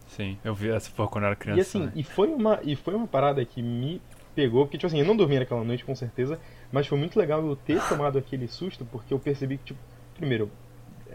Sim, 0.05 0.37
eu 0.43 0.53
vi 0.53 0.69
essa 0.69 0.91
porra 0.91 1.09
quando 1.09 1.23
eu 1.23 1.27
era 1.27 1.35
criança. 1.35 1.59
E 1.59 1.61
assim, 1.61 1.79
né? 1.85 1.91
e 1.95 2.03
foi 2.03 2.27
uma 2.27 2.59
e 2.61 2.75
foi 2.75 2.93
uma 2.93 3.07
parada 3.07 3.43
que 3.45 3.61
me 3.61 4.01
pegou, 4.35 4.65
porque 4.65 4.77
tipo 4.77 4.87
assim, 4.87 4.99
eu 4.99 5.05
não 5.05 5.15
dormi 5.15 5.39
naquela 5.39 5.63
noite 5.63 5.85
com 5.85 5.95
certeza, 5.95 6.39
mas 6.71 6.85
foi 6.87 6.97
muito 6.97 7.17
legal 7.17 7.43
eu 7.45 7.55
ter 7.55 7.81
tomado 7.87 8.17
aquele 8.17 8.47
susto, 8.47 8.85
porque 8.85 9.13
eu 9.13 9.19
percebi 9.19 9.57
que 9.57 9.63
tipo, 9.65 9.79
primeiro, 10.15 10.51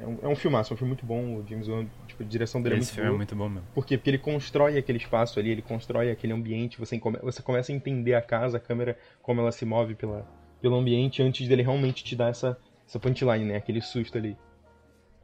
é 0.02 0.07
um, 0.07 0.19
é 0.23 0.28
um 0.28 0.37
filmaço, 0.37 0.73
é 0.73 0.75
um 0.75 0.76
filme 0.76 0.90
muito 0.90 1.05
bom, 1.07 1.37
o 1.37 1.47
James 1.49 1.69
Wan, 1.69 1.87
tipo, 2.07 2.23
a 2.23 2.26
direção 2.26 2.62
dele 2.62 2.76
é 2.76 2.78
Esse 2.78 2.87
muito 2.93 2.95
filme 2.95 3.09
boa. 3.09 3.14
é 3.14 3.19
muito 3.19 3.37
bom 3.37 3.49
mesmo. 3.49 3.69
Por 3.75 3.87
quê? 3.87 3.97
Porque 3.97 4.11
ele 4.11 4.19
constrói 4.19 4.78
aquele 4.78 4.99
espaço 4.99 5.38
ali, 5.38 5.50
ele 5.50 5.62
constrói 5.62 6.11
aquele 6.11 6.33
ambiente, 6.33 6.78
você, 6.78 6.99
come- 6.99 7.19
você 7.23 7.43
começa 7.43 7.73
a 7.73 7.75
entender 7.75 8.14
a 8.14 8.23
casa, 8.23 8.57
a 8.57 8.61
câmera, 8.61 8.99
como 9.23 9.40
ela 9.40 9.52
se 9.52 9.64
move 9.64 9.95
pela, 9.95 10.26
pelo 10.61 10.76
ambiente 10.76 11.23
antes 11.23 11.47
dele 11.49 11.62
realmente 11.62 12.02
te 12.05 12.14
dar 12.17 12.31
essa, 12.31 12.59
essa 12.87 12.99
punchline, 12.99 13.45
né? 13.45 13.57
Aquele 13.57 13.81
susto 13.81 14.17
ali. 14.19 14.37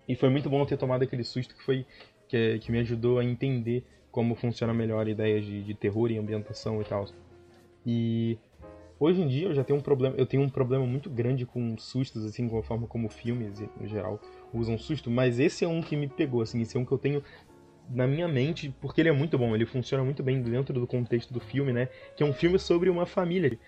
E 0.09 0.14
foi 0.14 0.28
muito 0.28 0.50
bom 0.50 0.64
ter 0.66 0.76
tomado 0.76 1.02
aquele 1.02 1.25
susto 1.25 1.54
que 1.54 1.62
foi 1.62 1.87
que, 2.28 2.59
que 2.59 2.71
me 2.73 2.78
ajudou 2.81 3.19
a 3.19 3.25
entender 3.25 3.85
como 4.11 4.35
funciona 4.35 4.73
melhor 4.75 5.09
ideias 5.09 5.45
de, 5.45 5.62
de 5.62 5.75
terror 5.75 6.11
e 6.11 6.19
ambientação 6.19 6.81
e 6.81 6.85
tal. 6.85 7.07
E 7.87 8.38
hoje 8.98 9.20
em 9.20 9.28
dia 9.28 9.48
eu 9.48 9.54
já 9.54 9.64
tenho 9.64 9.78
um 9.78 9.82
problema, 9.82 10.16
eu 10.16 10.26
tenho 10.26 10.42
um 10.42 10.48
problema 10.48 10.86
muito 10.86 11.10
grande 11.10 11.44
com 11.44 11.76
sustos 11.78 12.24
assim, 12.24 12.48
com 12.48 12.58
a 12.58 12.62
forma 12.62 12.86
como 12.86 13.08
filmes 13.08 13.60
no 13.80 13.86
geral 13.86 14.20
usam 14.52 14.78
susto, 14.78 15.10
mas 15.10 15.38
esse 15.38 15.64
é 15.64 15.68
um 15.68 15.80
que 15.82 15.96
me 15.96 16.08
pegou 16.08 16.40
assim, 16.42 16.60
esse 16.60 16.76
é 16.76 16.80
um 16.80 16.84
que 16.84 16.92
eu 16.92 16.98
tenho 16.98 17.22
na 17.88 18.06
minha 18.06 18.26
mente, 18.26 18.74
porque 18.80 19.00
ele 19.00 19.08
é 19.08 19.12
muito 19.12 19.38
bom, 19.38 19.54
ele 19.54 19.66
funciona 19.66 20.02
muito 20.04 20.22
bem 20.22 20.40
dentro 20.40 20.72
do 20.72 20.86
contexto 20.86 21.32
do 21.32 21.40
filme, 21.40 21.72
né? 21.72 21.88
Que 22.16 22.22
é 22.22 22.26
um 22.26 22.32
filme 22.32 22.58
sobre 22.58 22.88
uma 22.88 23.04
família. 23.06 23.58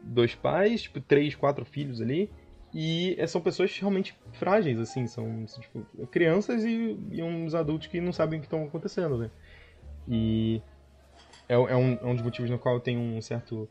Dois 0.00 0.34
pais, 0.34 0.82
tipo, 0.82 1.00
três, 1.00 1.34
quatro 1.34 1.64
filhos 1.64 2.00
ali. 2.00 2.30
E 2.72 3.14
é- 3.18 3.26
são 3.26 3.40
pessoas 3.40 3.76
realmente 3.78 4.16
frágeis, 4.32 4.78
assim, 4.78 5.06
são 5.06 5.44
tipo, 5.46 5.84
crianças 6.08 6.64
e, 6.64 6.96
e 7.10 7.22
uns 7.22 7.54
adultos 7.54 7.88
que 7.88 8.00
não 8.00 8.12
sabem 8.12 8.38
o 8.38 8.42
que 8.42 8.46
estão 8.46 8.64
acontecendo, 8.64 9.16
né? 9.16 9.30
E 10.08 10.60
é, 11.48 11.54
é 11.54 11.76
um, 11.76 11.92
é 11.94 12.04
um 12.06 12.14
dos 12.14 12.24
motivos 12.24 12.50
no 12.50 12.58
qual 12.58 12.76
eu 12.76 12.80
tenho 12.80 13.00
um 13.00 13.20
certo 13.20 13.68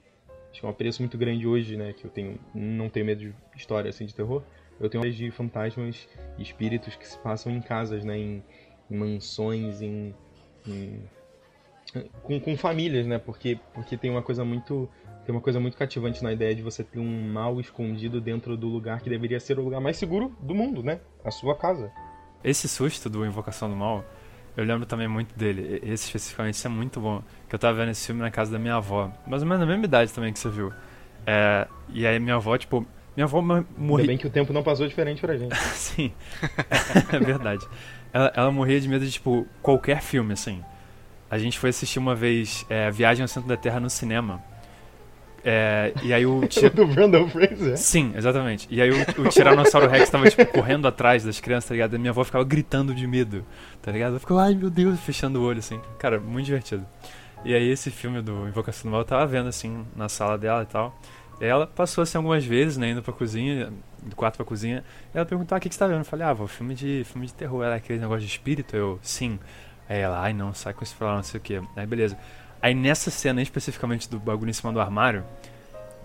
acho 0.54 0.60
que 0.62 0.66
é 0.66 0.70
um 0.70 0.72
apreço 0.72 1.02
muito 1.02 1.18
grande 1.18 1.46
hoje, 1.46 1.76
né? 1.76 1.92
Que 1.94 2.06
eu 2.06 2.12
tenho 2.12 2.40
não 2.54 2.88
tenho 2.88 3.06
medo 3.06 3.20
de 3.22 3.34
história 3.58 3.90
assim 3.90 4.06
de 4.06 4.14
terror. 4.16 4.42
Eu 4.80 4.90
tenho 4.90 5.04
medo 5.04 5.16
de 5.16 5.30
fantasmas 5.32 6.08
e 6.38 6.42
espíritos 6.44 6.96
que 6.96 7.08
se 7.08 7.18
passam 7.18 7.52
em 7.52 7.60
casas, 7.62 8.06
né? 8.06 8.18
Em, 8.18 8.44
em 8.90 8.96
mansões, 8.98 9.82
em, 9.82 10.14
em- 10.68 11.04
com, 12.22 12.40
com 12.40 12.56
famílias, 12.58 13.06
né? 13.06 13.18
Porque 13.20 13.60
porque 13.74 13.98
tem 13.98 14.10
uma 14.12 14.22
coisa 14.22 14.46
muito 14.46 14.90
tem 15.26 15.34
uma 15.34 15.42
coisa 15.42 15.60
muito 15.60 15.78
cativante 15.78 16.22
na 16.24 16.34
ideia 16.34 16.54
de 16.54 16.62
você 16.62 16.84
ter 16.84 17.00
um 17.00 17.32
mal 17.32 17.60
escondido 17.60 18.20
dentro 18.20 18.58
do 18.58 18.68
lugar 18.68 19.02
que 19.02 19.10
deveria 19.10 19.40
ser 19.40 19.58
o 19.58 19.64
lugar 19.64 19.80
mais 19.80 19.98
seguro 19.98 20.36
do 20.42 20.54
mundo, 20.54 20.84
né? 20.84 21.00
A 21.24 21.32
sua 21.32 21.56
casa. 21.56 21.92
Esse 22.44 22.68
susto 22.68 23.10
do 23.10 23.26
Invocação 23.26 23.70
do 23.70 23.76
Mal, 23.76 24.04
eu 24.56 24.64
lembro 24.66 24.86
também 24.86 25.08
muito 25.08 25.38
dele. 25.38 25.80
Esse 25.84 26.06
especificamente 26.06 26.66
é 26.66 26.70
muito 26.70 27.00
bom. 27.00 27.22
Que 27.50 27.56
eu 27.56 27.60
tava 27.60 27.78
vendo 27.78 27.90
esse 27.92 28.06
filme 28.06 28.22
na 28.22 28.30
casa 28.32 28.52
da 28.52 28.60
minha 28.60 28.76
avó. 28.76 29.12
Mais 29.28 29.42
ou 29.42 29.48
menos 29.48 29.62
na 29.62 29.66
mesma 29.66 29.86
idade 29.86 30.12
também 30.14 30.32
que 30.34 30.40
você 30.40 30.50
viu. 30.50 30.72
É, 31.26 31.68
e 31.90 32.06
aí 32.06 32.20
minha 32.20 32.36
avó, 32.36 32.58
tipo. 32.58 32.86
Minha 33.16 33.26
avó 33.26 33.42
mo- 33.42 33.54
Ainda 33.54 33.68
morria. 33.78 34.08
bem 34.08 34.18
que 34.18 34.26
o 34.26 34.30
tempo 34.30 34.52
não 34.52 34.64
passou 34.64 34.88
diferente 34.88 35.22
pra 35.22 35.38
gente. 35.38 35.56
Sim. 35.76 36.12
é 37.12 37.20
verdade. 37.20 37.66
Ela, 38.12 38.32
ela 38.36 38.52
morria 38.52 38.80
de 38.82 38.88
medo 38.88 39.06
de, 39.06 39.12
tipo, 39.12 39.48
qualquer 39.62 40.02
filme, 40.02 40.34
assim. 40.34 40.64
A 41.30 41.38
gente 41.38 41.58
foi 41.60 41.70
assistir 41.70 42.00
uma 42.00 42.14
vez 42.16 42.66
é, 42.70 42.90
Viagem 42.92 43.22
ao 43.24 43.28
Centro 43.28 43.48
da 43.50 43.58
Terra 43.58 43.80
no 43.80 43.90
cinema. 43.90 44.42
É, 45.46 45.94
e 46.02 46.14
aí 46.14 46.26
o. 46.26 46.48
ti- 46.48 46.70
do 46.72 46.88
Brandon 46.88 47.28
Fraser. 47.28 47.78
Sim, 47.78 48.14
exatamente. 48.16 48.68
E 48.72 48.82
aí 48.82 48.90
o, 48.92 49.22
o 49.22 49.30
Tiranossauro 49.30 49.90
Rex 49.90 50.10
tava, 50.10 50.30
tipo, 50.30 50.46
correndo 50.46 50.88
atrás 50.88 51.24
das 51.24 51.40
crianças, 51.40 51.68
tá 51.68 51.74
ligado? 51.74 51.96
E 51.96 52.00
minha 52.00 52.12
avó 52.12 52.24
ficava 52.24 52.44
gritando 52.46 52.96
de 52.96 53.06
medo, 53.06 53.46
tá 53.82 53.92
ligado? 53.92 54.14
Eu 54.16 54.20
ficava, 54.20 54.44
ai 54.44 54.56
meu 54.56 54.70
Deus, 54.70 55.00
fechando 55.02 55.42
o 55.42 55.44
olho, 55.44 55.60
assim. 55.60 55.80
Cara, 56.00 56.20
muito 56.20 56.46
divertido. 56.46 56.86
E 57.44 57.54
aí 57.54 57.70
esse 57.70 57.92
filme 57.92 58.22
do 58.22 58.48
Invocação 58.48 58.90
do 58.90 58.92
Mal 58.92 59.02
eu 59.02 59.06
tava 59.06 59.26
vendo, 59.28 59.50
assim, 59.50 59.86
na 59.96 60.08
sala 60.08 60.38
dela 60.38 60.64
e 60.64 60.66
tal. 60.66 60.98
E 61.42 61.44
aí 61.44 61.50
ela 61.50 61.68
passou, 61.68 62.02
assim, 62.04 62.18
algumas 62.18 62.46
vezes, 62.46 62.78
né, 62.78 62.92
indo 62.92 63.04
pra 63.04 63.12
cozinha, 63.12 63.74
do 64.02 64.16
quarto 64.16 64.38
pra 64.38 64.46
cozinha. 64.46 64.82
E 65.14 65.18
ela 65.18 65.26
perguntou, 65.26 65.54
ah, 65.54 65.58
o 65.58 65.62
que, 65.62 65.68
que 65.68 65.76
você 65.76 65.80
tá 65.80 65.88
vendo? 65.88 65.98
Eu 66.00 66.06
falei, 66.06 66.26
ah, 66.26 66.32
vou, 66.32 66.48
filme 66.48 66.74
de, 66.74 67.04
filme 67.06 67.28
de 67.28 67.34
terror. 67.34 67.66
Ela, 67.66 67.76
aquele 67.76 68.00
negócio 68.00 68.22
de 68.22 68.28
espírito? 68.28 68.78
Eu, 68.78 68.98
sim. 69.02 69.38
Aí 69.90 70.00
ela, 70.00 70.22
ai 70.22 70.32
não, 70.32 70.54
sai 70.54 70.72
com 70.74 70.86
isso 70.86 70.96
pra 70.98 71.08
lá, 71.08 71.16
não 71.18 71.24
sei 71.24 71.38
o 71.38 71.44
que. 71.44 71.60
Aí 71.76 71.86
beleza. 71.86 72.18
Aí 72.64 72.74
nessa 72.74 73.12
cena, 73.12 73.42
especificamente 73.42 74.10
do 74.10 74.18
bagulho 74.18 74.50
em 74.50 74.54
cima 74.54 74.72
do 74.72 74.80
armário, 74.80 75.26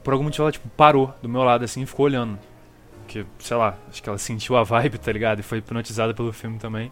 por 0.03 0.13
algum 0.13 0.25
motivo 0.25 0.43
ela, 0.43 0.51
tipo, 0.51 0.69
parou 0.71 1.15
do 1.23 1.29
meu 1.29 1.45
lado, 1.45 1.65
assim, 1.65 1.83
e 1.83 1.87
ficou 1.87 2.07
olhando. 2.07 2.37
Que, 3.07 3.25
sei 3.39 3.57
lá, 3.57 3.77
acho 3.89 4.03
que 4.03 4.09
ela 4.09 4.19
sentiu 4.19 4.57
a 4.57 4.65
vibe, 4.65 4.99
tá 4.99 5.13
ligado? 5.13 5.39
E 5.39 5.43
foi 5.45 5.59
hipnotizada 5.59 6.13
pelo 6.13 6.33
filme 6.33 6.59
também. 6.59 6.91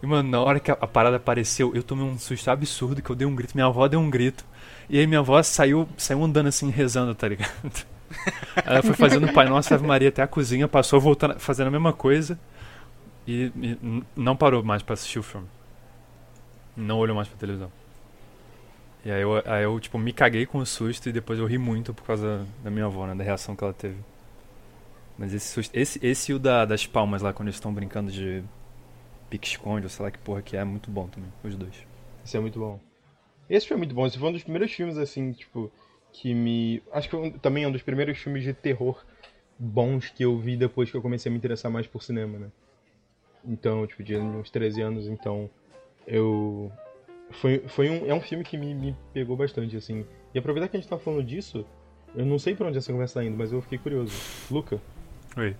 E, 0.00 0.06
mano, 0.06 0.30
na 0.30 0.40
hora 0.40 0.60
que 0.60 0.70
a, 0.70 0.76
parada 0.76 1.16
apareceu, 1.16 1.74
eu 1.74 1.82
tomei 1.82 2.04
um 2.04 2.16
susto 2.16 2.48
absurdo, 2.48 3.02
que 3.02 3.10
eu 3.10 3.16
dei 3.16 3.26
um 3.26 3.34
grito, 3.34 3.54
minha 3.56 3.66
avó 3.66 3.88
deu 3.88 3.98
um 3.98 4.08
grito. 4.08 4.44
E 4.88 5.00
aí 5.00 5.06
minha 5.06 5.18
avó 5.18 5.42
saiu, 5.42 5.88
saiu 5.96 6.22
andando 6.22 6.46
assim, 6.46 6.70
rezando, 6.70 7.12
tá 7.12 7.26
ligado? 7.26 7.50
Ela 8.64 8.84
foi 8.84 8.94
fazendo 8.94 9.26
o 9.26 9.32
Pai 9.32 9.48
Nosso 9.48 9.74
Ave 9.74 9.84
Maria 9.84 10.10
até 10.10 10.22
a 10.22 10.28
cozinha, 10.28 10.68
passou 10.68 11.00
voltando, 11.00 11.40
fazendo 11.40 11.66
a 11.66 11.70
mesma 11.72 11.92
coisa. 11.92 12.38
E, 13.26 13.50
e 13.56 14.02
não 14.14 14.36
parou 14.36 14.62
mais 14.62 14.80
pra 14.80 14.94
assistir 14.94 15.18
o 15.18 15.24
filme. 15.24 15.48
Não 16.76 16.98
olhou 16.98 17.16
mais 17.16 17.26
pra 17.26 17.36
televisão. 17.36 17.81
E 19.04 19.10
aí 19.10 19.22
eu, 19.22 19.42
aí 19.44 19.64
eu, 19.64 19.78
tipo, 19.80 19.98
me 19.98 20.12
caguei 20.12 20.46
com 20.46 20.58
o 20.58 20.66
susto 20.66 21.08
e 21.08 21.12
depois 21.12 21.38
eu 21.38 21.46
ri 21.46 21.58
muito 21.58 21.92
por 21.92 22.04
causa 22.06 22.46
da 22.62 22.70
minha 22.70 22.84
avó, 22.86 23.06
né? 23.06 23.14
Da 23.14 23.24
reação 23.24 23.56
que 23.56 23.64
ela 23.64 23.72
teve. 23.72 23.96
Mas 25.18 25.34
esse 25.34 25.48
susto. 25.48 25.74
Esse, 25.74 26.04
esse 26.04 26.32
e 26.32 26.34
o 26.34 26.38
da, 26.38 26.64
das 26.64 26.86
palmas 26.86 27.20
lá, 27.22 27.32
quando 27.32 27.48
eles 27.48 27.56
estão 27.56 27.72
brincando 27.74 28.10
de 28.10 28.42
pique-esconde, 29.28 29.86
ou 29.86 29.90
sei 29.90 30.04
lá 30.04 30.10
que 30.10 30.18
porra 30.18 30.42
que 30.42 30.56
é, 30.56 30.60
é 30.60 30.64
muito 30.64 30.90
bom 30.90 31.08
também, 31.08 31.30
os 31.42 31.56
dois. 31.56 31.74
Isso 32.24 32.36
é 32.36 32.40
muito 32.40 32.58
bom. 32.58 32.78
Esse 33.50 33.66
foi 33.66 33.76
muito 33.76 33.94
bom. 33.94 34.06
Esse 34.06 34.18
foi 34.18 34.28
um 34.28 34.32
dos 34.32 34.42
primeiros 34.42 34.72
filmes, 34.72 34.96
assim, 34.96 35.32
tipo, 35.32 35.70
que 36.12 36.32
me. 36.34 36.82
Acho 36.92 37.08
que 37.08 37.16
um- 37.16 37.30
também 37.32 37.64
é 37.64 37.68
um 37.68 37.72
dos 37.72 37.82
primeiros 37.82 38.18
filmes 38.18 38.44
de 38.44 38.54
terror 38.54 39.04
bons 39.58 40.08
que 40.10 40.24
eu 40.24 40.38
vi 40.38 40.56
depois 40.56 40.90
que 40.90 40.96
eu 40.96 41.02
comecei 41.02 41.28
a 41.28 41.32
me 41.32 41.38
interessar 41.38 41.70
mais 41.70 41.86
por 41.86 42.02
cinema, 42.02 42.38
né? 42.38 42.48
Então, 43.44 43.86
tipo, 43.86 44.02
de 44.02 44.16
uns 44.16 44.50
13 44.50 44.80
anos, 44.80 45.06
então. 45.08 45.50
Eu. 46.06 46.70
Foi, 47.32 47.58
foi 47.68 47.90
um, 47.90 48.06
é 48.06 48.14
um 48.14 48.20
filme 48.20 48.44
que 48.44 48.56
me, 48.56 48.74
me 48.74 48.96
pegou 49.12 49.36
bastante, 49.36 49.76
assim. 49.76 50.04
E 50.34 50.38
aproveitar 50.38 50.68
que 50.68 50.76
a 50.76 50.80
gente 50.80 50.88
tá 50.88 50.98
falando 50.98 51.24
disso, 51.24 51.64
eu 52.14 52.24
não 52.24 52.38
sei 52.38 52.54
pra 52.54 52.68
onde 52.68 52.78
essa 52.78 52.92
conversa 52.92 53.20
tá 53.20 53.24
indo, 53.24 53.36
mas 53.36 53.52
eu 53.52 53.60
fiquei 53.62 53.78
curioso. 53.78 54.12
Luca, 54.50 54.80
Oi. 55.36 55.56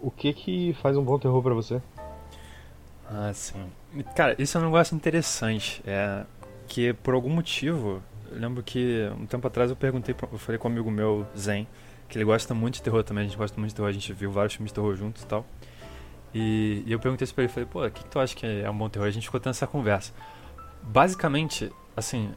o 0.00 0.10
que 0.10 0.32
que 0.32 0.72
faz 0.74 0.96
um 0.96 1.02
bom 1.02 1.18
terror 1.18 1.42
pra 1.42 1.54
você? 1.54 1.80
Ah, 3.06 3.32
sim. 3.34 3.70
Cara, 4.16 4.34
isso 4.38 4.56
é 4.56 4.60
um 4.60 4.64
negócio 4.64 4.94
interessante. 4.94 5.82
É 5.86 6.24
que 6.66 6.92
por 6.92 7.14
algum 7.14 7.30
motivo, 7.30 8.02
eu 8.30 8.38
lembro 8.38 8.62
que 8.62 9.08
um 9.18 9.26
tempo 9.26 9.46
atrás 9.46 9.70
eu 9.70 9.76
perguntei, 9.76 10.14
pra, 10.14 10.28
eu 10.30 10.38
falei 10.38 10.58
com 10.58 10.68
um 10.68 10.72
amigo 10.72 10.90
meu, 10.90 11.26
Zen, 11.36 11.66
que 12.08 12.16
ele 12.16 12.24
gosta 12.24 12.54
muito 12.54 12.74
de 12.74 12.82
terror 12.82 13.02
também, 13.02 13.24
a 13.24 13.26
gente 13.28 13.36
gosta 13.36 13.58
muito 13.58 13.70
de 13.70 13.76
terror, 13.76 13.88
a 13.88 13.92
gente 13.92 14.12
viu 14.12 14.30
vários 14.30 14.54
filmes 14.54 14.70
de 14.70 14.74
terror 14.74 14.94
juntos 14.96 15.22
e 15.22 15.26
tal. 15.26 15.46
E, 16.34 16.82
e 16.86 16.92
eu 16.92 16.98
perguntei 16.98 17.24
isso 17.24 17.34
pra 17.34 17.44
ele, 17.44 17.52
falei, 17.52 17.68
pô, 17.70 17.84
o 17.86 17.90
que, 17.90 18.02
que 18.02 18.10
tu 18.10 18.18
acha 18.18 18.34
que 18.34 18.44
é 18.46 18.68
um 18.68 18.76
bom 18.76 18.88
terror? 18.88 19.06
A 19.06 19.10
gente 19.10 19.24
ficou 19.24 19.38
tendo 19.38 19.50
essa 19.50 19.66
conversa. 19.66 20.12
Basicamente, 20.86 21.72
assim, 21.96 22.32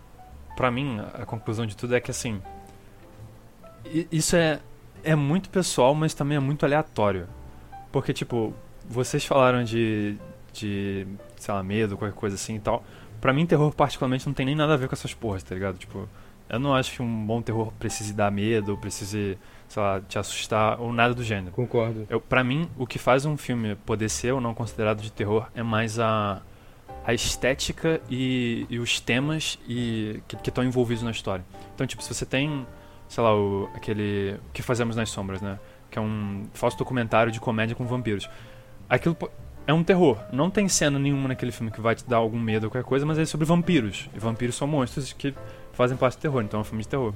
pra 0.56 0.72
mim, 0.72 1.00
a 1.14 1.26
conclusão 1.26 1.66
de 1.66 1.76
tudo 1.76 1.96
é 1.96 2.00
que, 2.00 2.12
assim, 2.12 2.42
isso 4.12 4.36
é, 4.36 4.60
é 5.04 5.16
muito 5.16 5.50
pessoal, 5.50 5.94
mas 5.94 6.14
também 6.14 6.38
é 6.38 6.40
muito 6.40 6.66
aleatório. 6.66 7.28
Porque, 7.92 8.14
tipo, 8.14 8.54
vocês 8.88 9.26
falaram 9.26 9.64
de, 9.64 10.18
de, 10.54 11.08
sei 11.38 11.54
lá, 11.54 11.62
medo, 11.62 11.98
qualquer 11.98 12.16
coisa 12.16 12.36
assim 12.36 12.56
e 12.56 12.60
tal. 12.60 12.84
Pra 13.20 13.34
mim, 13.34 13.46
terror 13.46 13.74
particularmente 13.74 14.26
não 14.28 14.34
tem 14.34 14.46
nem 14.46 14.56
nada 14.56 14.74
a 14.74 14.78
ver 14.78 14.88
com 14.88 14.96
essas 14.96 15.14
porras, 15.14 15.44
tá 15.44 15.56
ligado? 15.56 15.78
Tipo, 15.78 16.08
eu 16.50 16.60
não 16.60 16.74
acho 16.74 16.94
que 16.94 17.02
um 17.02 17.26
bom 17.26 17.42
terror 17.42 17.72
precise 17.74 18.14
dar 18.14 18.32
medo, 18.32 18.78
precise, 18.78 19.38
sei 19.68 19.82
lá, 19.82 20.02
te 20.02 20.18
assustar, 20.18 20.80
ou 20.80 20.94
nada 20.94 21.14
do 21.14 21.24
gênero. 21.24 21.52
Concordo. 21.52 22.06
Eu, 22.10 22.22
pra 22.22 22.44
mim, 22.44 22.70
o 22.78 22.86
que 22.86 23.00
faz 23.00 23.26
um 23.26 23.36
filme 23.36 23.76
poder 23.76 24.10
ser 24.10 24.34
ou 24.34 24.42
não 24.42 24.54
considerado 24.54 25.02
de 25.02 25.12
terror 25.12 25.48
é 25.56 25.64
mais 25.64 26.00
a, 26.00 26.42
a 27.08 27.14
estética 27.14 28.02
e, 28.10 28.68
e 28.70 28.78
os 28.80 29.00
temas 29.00 29.58
e, 29.68 30.22
que 30.28 30.50
estão 30.50 30.62
envolvidos 30.62 31.02
na 31.02 31.12
história. 31.12 31.46
Então, 31.74 31.88
tipo, 31.88 32.04
se 32.04 32.14
você 32.14 32.26
tem, 32.26 32.68
sei 33.08 33.24
lá, 33.24 33.34
o, 33.34 33.70
aquele 33.74 34.38
O 34.50 34.52
que 34.52 34.62
Fazemos 34.62 34.98
nas 34.98 35.10
Sombras, 35.10 35.42
né? 35.42 35.58
Que 35.90 35.98
é 35.98 36.02
um 36.02 36.46
falso 36.54 36.78
documentário 36.78 37.32
de 37.32 37.40
comédia 37.40 37.78
com 37.78 37.86
vampiros. 37.86 38.30
Aquilo 38.90 39.16
é 39.66 39.74
um 39.74 39.86
terror. 39.86 40.20
Não 40.34 40.50
tem 40.50 40.68
cena 40.68 41.00
nenhuma 41.00 41.30
naquele 41.30 41.54
filme 41.54 41.72
que 41.72 41.80
vai 41.80 41.96
te 41.96 42.06
dar 42.06 42.18
algum 42.18 42.38
medo 42.38 42.66
ou 42.66 42.70
qualquer 42.70 42.86
coisa, 42.86 43.06
mas 43.06 43.18
é 43.18 43.24
sobre 43.24 43.46
vampiros. 43.48 44.10
E 44.14 44.20
vampiros 44.20 44.56
são 44.56 44.68
monstros 44.68 45.14
que 45.14 45.34
fazem 45.72 45.96
parte 45.96 46.18
do 46.18 46.22
terror, 46.22 46.42
então 46.44 46.60
é 46.60 46.62
um 46.62 46.66
filme 46.66 46.84
de 46.84 46.90
terror. 46.90 47.14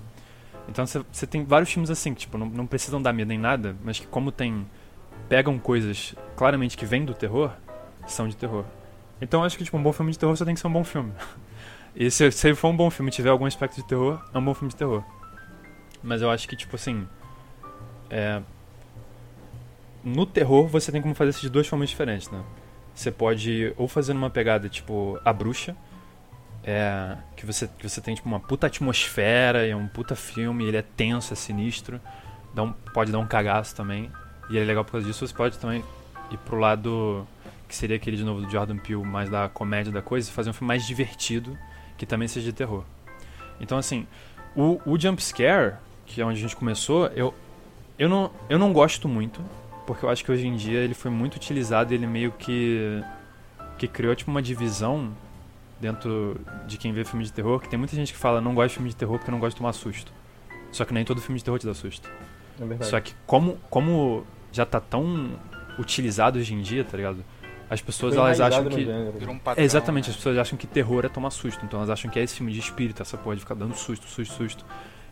Então 0.70 0.88
você- 0.88 1.04
você 1.12 1.28
tem 1.28 1.44
vários 1.44 1.70
filmes 1.70 1.90
assim, 1.90 2.14
que 2.14 2.22
tipo, 2.22 2.38
não, 2.38 2.46
não 2.46 2.66
precisam 2.66 3.02
dar 3.02 3.12
medo 3.12 3.28
nem 3.28 3.38
nada, 3.38 3.76
mas 3.84 4.00
que 4.00 4.08
como 4.08 4.32
tem. 4.32 4.66
pegam 5.28 5.60
coisas 5.60 6.16
claramente 6.36 6.78
que 6.78 6.86
vêm 6.86 7.04
do 7.04 7.14
terror, 7.14 7.52
são 8.08 8.28
de 8.30 8.36
terror. 8.38 8.64
Então 9.22 9.44
acho 9.44 9.58
que 9.58 9.64
tipo, 9.64 9.78
um 9.78 9.84
bom 9.84 9.94
filme 9.94 10.12
de 10.12 10.20
terror 10.20 10.36
só 10.36 10.44
tem 10.44 10.56
que 10.56 10.60
ser 10.60 10.68
um 10.68 10.74
bom 10.74 10.84
filme. 10.84 11.14
E 11.96 12.10
se, 12.10 12.32
se 12.32 12.56
for 12.56 12.70
um 12.70 12.76
bom 12.76 12.90
filme 12.90 13.12
e 13.12 13.14
tiver 13.14 13.30
algum 13.30 13.46
aspecto 13.46 13.76
de 13.76 13.84
terror, 13.84 14.22
é 14.34 14.38
um 14.38 14.44
bom 14.44 14.54
filme 14.54 14.70
de 14.70 14.76
terror. 14.76 15.04
Mas 16.02 16.22
eu 16.22 16.32
acho 16.32 16.48
que, 16.48 16.56
tipo 16.56 16.76
assim. 16.76 17.08
É... 18.10 18.42
No 20.04 20.26
terror 20.26 20.68
você 20.68 20.92
tem 20.92 21.02
como 21.02 21.14
fazer 21.14 21.30
isso 21.30 21.42
de 21.42 21.50
duas 21.50 21.68
formas 21.68 21.90
diferentes, 21.90 22.30
né? 22.32 22.42
Você 22.96 23.12
pode 23.12 23.74
ou 23.78 23.88
fazer 23.88 24.14
numa 24.14 24.30
pegada 24.30 24.68
tipo 24.68 25.20
A 25.24 25.32
Bruxa, 25.32 25.76
é, 26.64 27.18
que, 27.36 27.46
você, 27.46 27.68
que 27.68 27.88
você 27.88 28.02
tem 28.02 28.16
tipo 28.16 28.28
uma 28.28 28.40
puta 28.40 28.68
atmosfera 28.68 29.66
é 29.66 29.76
um 29.76 29.88
puta 29.88 30.16
filme, 30.16 30.66
ele 30.66 30.78
é 30.78 30.82
tenso, 30.82 31.34
é 31.34 31.36
sinistro, 31.36 32.02
dá 32.54 32.64
um, 32.64 32.72
pode 32.72 33.12
dar 33.12 33.20
um 33.20 33.28
cagaço 33.28 33.76
também, 33.76 34.12
e 34.50 34.58
é 34.58 34.64
legal 34.64 34.84
por 34.84 34.94
causa 34.94 35.06
disso. 35.06 35.26
Você 35.26 35.34
pode 35.34 35.58
também 35.58 35.84
ir 36.32 36.38
pro 36.38 36.58
lado 36.58 37.28
que 37.72 37.78
seria 37.78 37.96
aquele 37.96 38.18
de 38.18 38.24
novo 38.26 38.42
do 38.42 38.52
Jordan 38.52 38.76
Peele, 38.76 39.02
mais 39.02 39.30
da 39.30 39.48
comédia 39.48 39.94
da 39.94 40.02
coisa, 40.02 40.30
e 40.30 40.34
fazer 40.34 40.50
um 40.50 40.54
filme 40.54 40.68
mais 40.68 40.86
divertido 40.86 41.58
que 41.98 42.06
também 42.06 42.28
seja 42.28 42.48
de 42.48 42.52
terror. 42.52 42.84
Então, 43.62 43.78
assim, 43.78 44.06
o, 44.54 44.82
o 44.86 45.00
Jump 45.00 45.24
Scare, 45.24 45.76
que 46.06 46.20
é 46.20 46.26
onde 46.26 46.38
a 46.38 46.42
gente 46.42 46.54
começou, 46.54 47.08
eu, 47.16 47.34
eu, 47.98 48.10
não, 48.10 48.30
eu 48.50 48.60
não 48.60 48.74
gosto 48.74 49.08
muito, 49.08 49.42
porque 49.88 50.06
eu 50.06 50.10
acho 50.10 50.22
que 50.22 50.30
hoje 50.30 50.46
em 50.46 50.58
dia 50.58 50.80
ele 50.80 50.94
foi 50.94 51.10
muito 51.10 51.36
utilizado 51.36 51.94
e 51.94 51.96
ele 51.96 52.06
meio 52.06 52.34
que, 52.34 53.02
que 53.78 53.88
criou 53.88 54.14
tipo 54.16 54.30
uma 54.30 54.42
divisão 54.42 55.10
dentro 55.80 56.42
de 56.68 56.78
quem 56.78 56.92
vê 56.92 57.06
filme 57.06 57.24
de 57.24 57.32
terror, 57.32 57.58
que 57.62 57.70
tem 57.70 57.80
muita 57.80 57.96
gente 57.96 58.12
que 58.12 58.20
fala 58.20 58.42
não 58.42 58.54
gosta 58.54 58.68
de 58.68 58.74
filme 58.76 58.90
de 58.90 58.98
terror 58.98 59.18
porque 59.18 59.32
não 59.32 59.40
gosta 59.40 59.52
de 59.52 59.60
tomar 59.60 59.72
susto. 59.72 60.12
Só 60.74 60.84
que 60.84 60.94
nem 60.94 61.06
todo 61.06 61.22
filme 61.22 61.40
de 61.40 61.46
terror 61.46 61.58
te 61.58 61.66
dá 61.66 61.74
susto. 61.74 62.10
É 62.60 62.66
verdade. 62.66 62.92
Só 62.92 63.00
que 63.00 63.14
como, 63.26 63.58
como 63.70 64.26
já 64.52 64.66
tá 64.66 64.82
tão 64.82 65.40
utilizado 65.80 66.38
hoje 66.38 66.54
em 66.54 66.62
dia, 66.62 66.84
tá 66.84 66.98
ligado? 66.98 67.24
As 67.72 67.82
pessoas 67.82 68.16
elas 68.18 68.42
acham 68.42 68.66
que 68.66 68.86
um 69.30 69.40
padrão, 69.40 69.64
é, 69.64 69.66
exatamente, 69.66 70.06
né? 70.08 70.12
as 70.12 70.18
pessoas 70.18 70.38
acham 70.38 70.58
que 70.58 70.68
terror 70.68 71.06
é 71.06 71.10
tomar 71.10 71.30
susto, 71.32 71.64
então 71.66 71.80
elas 71.80 71.90
acham 71.90 72.12
que 72.12 72.20
é 72.20 72.24
esse 72.24 72.36
filme 72.36 72.52
de 72.52 72.60
espírito, 72.60 73.02
essa 73.02 73.18
porra 73.18 73.36
de 73.36 73.42
ficar 73.42 73.56
dando 73.56 73.74
susto, 73.76 74.06
susto, 74.08 74.34
susto. 74.34 74.66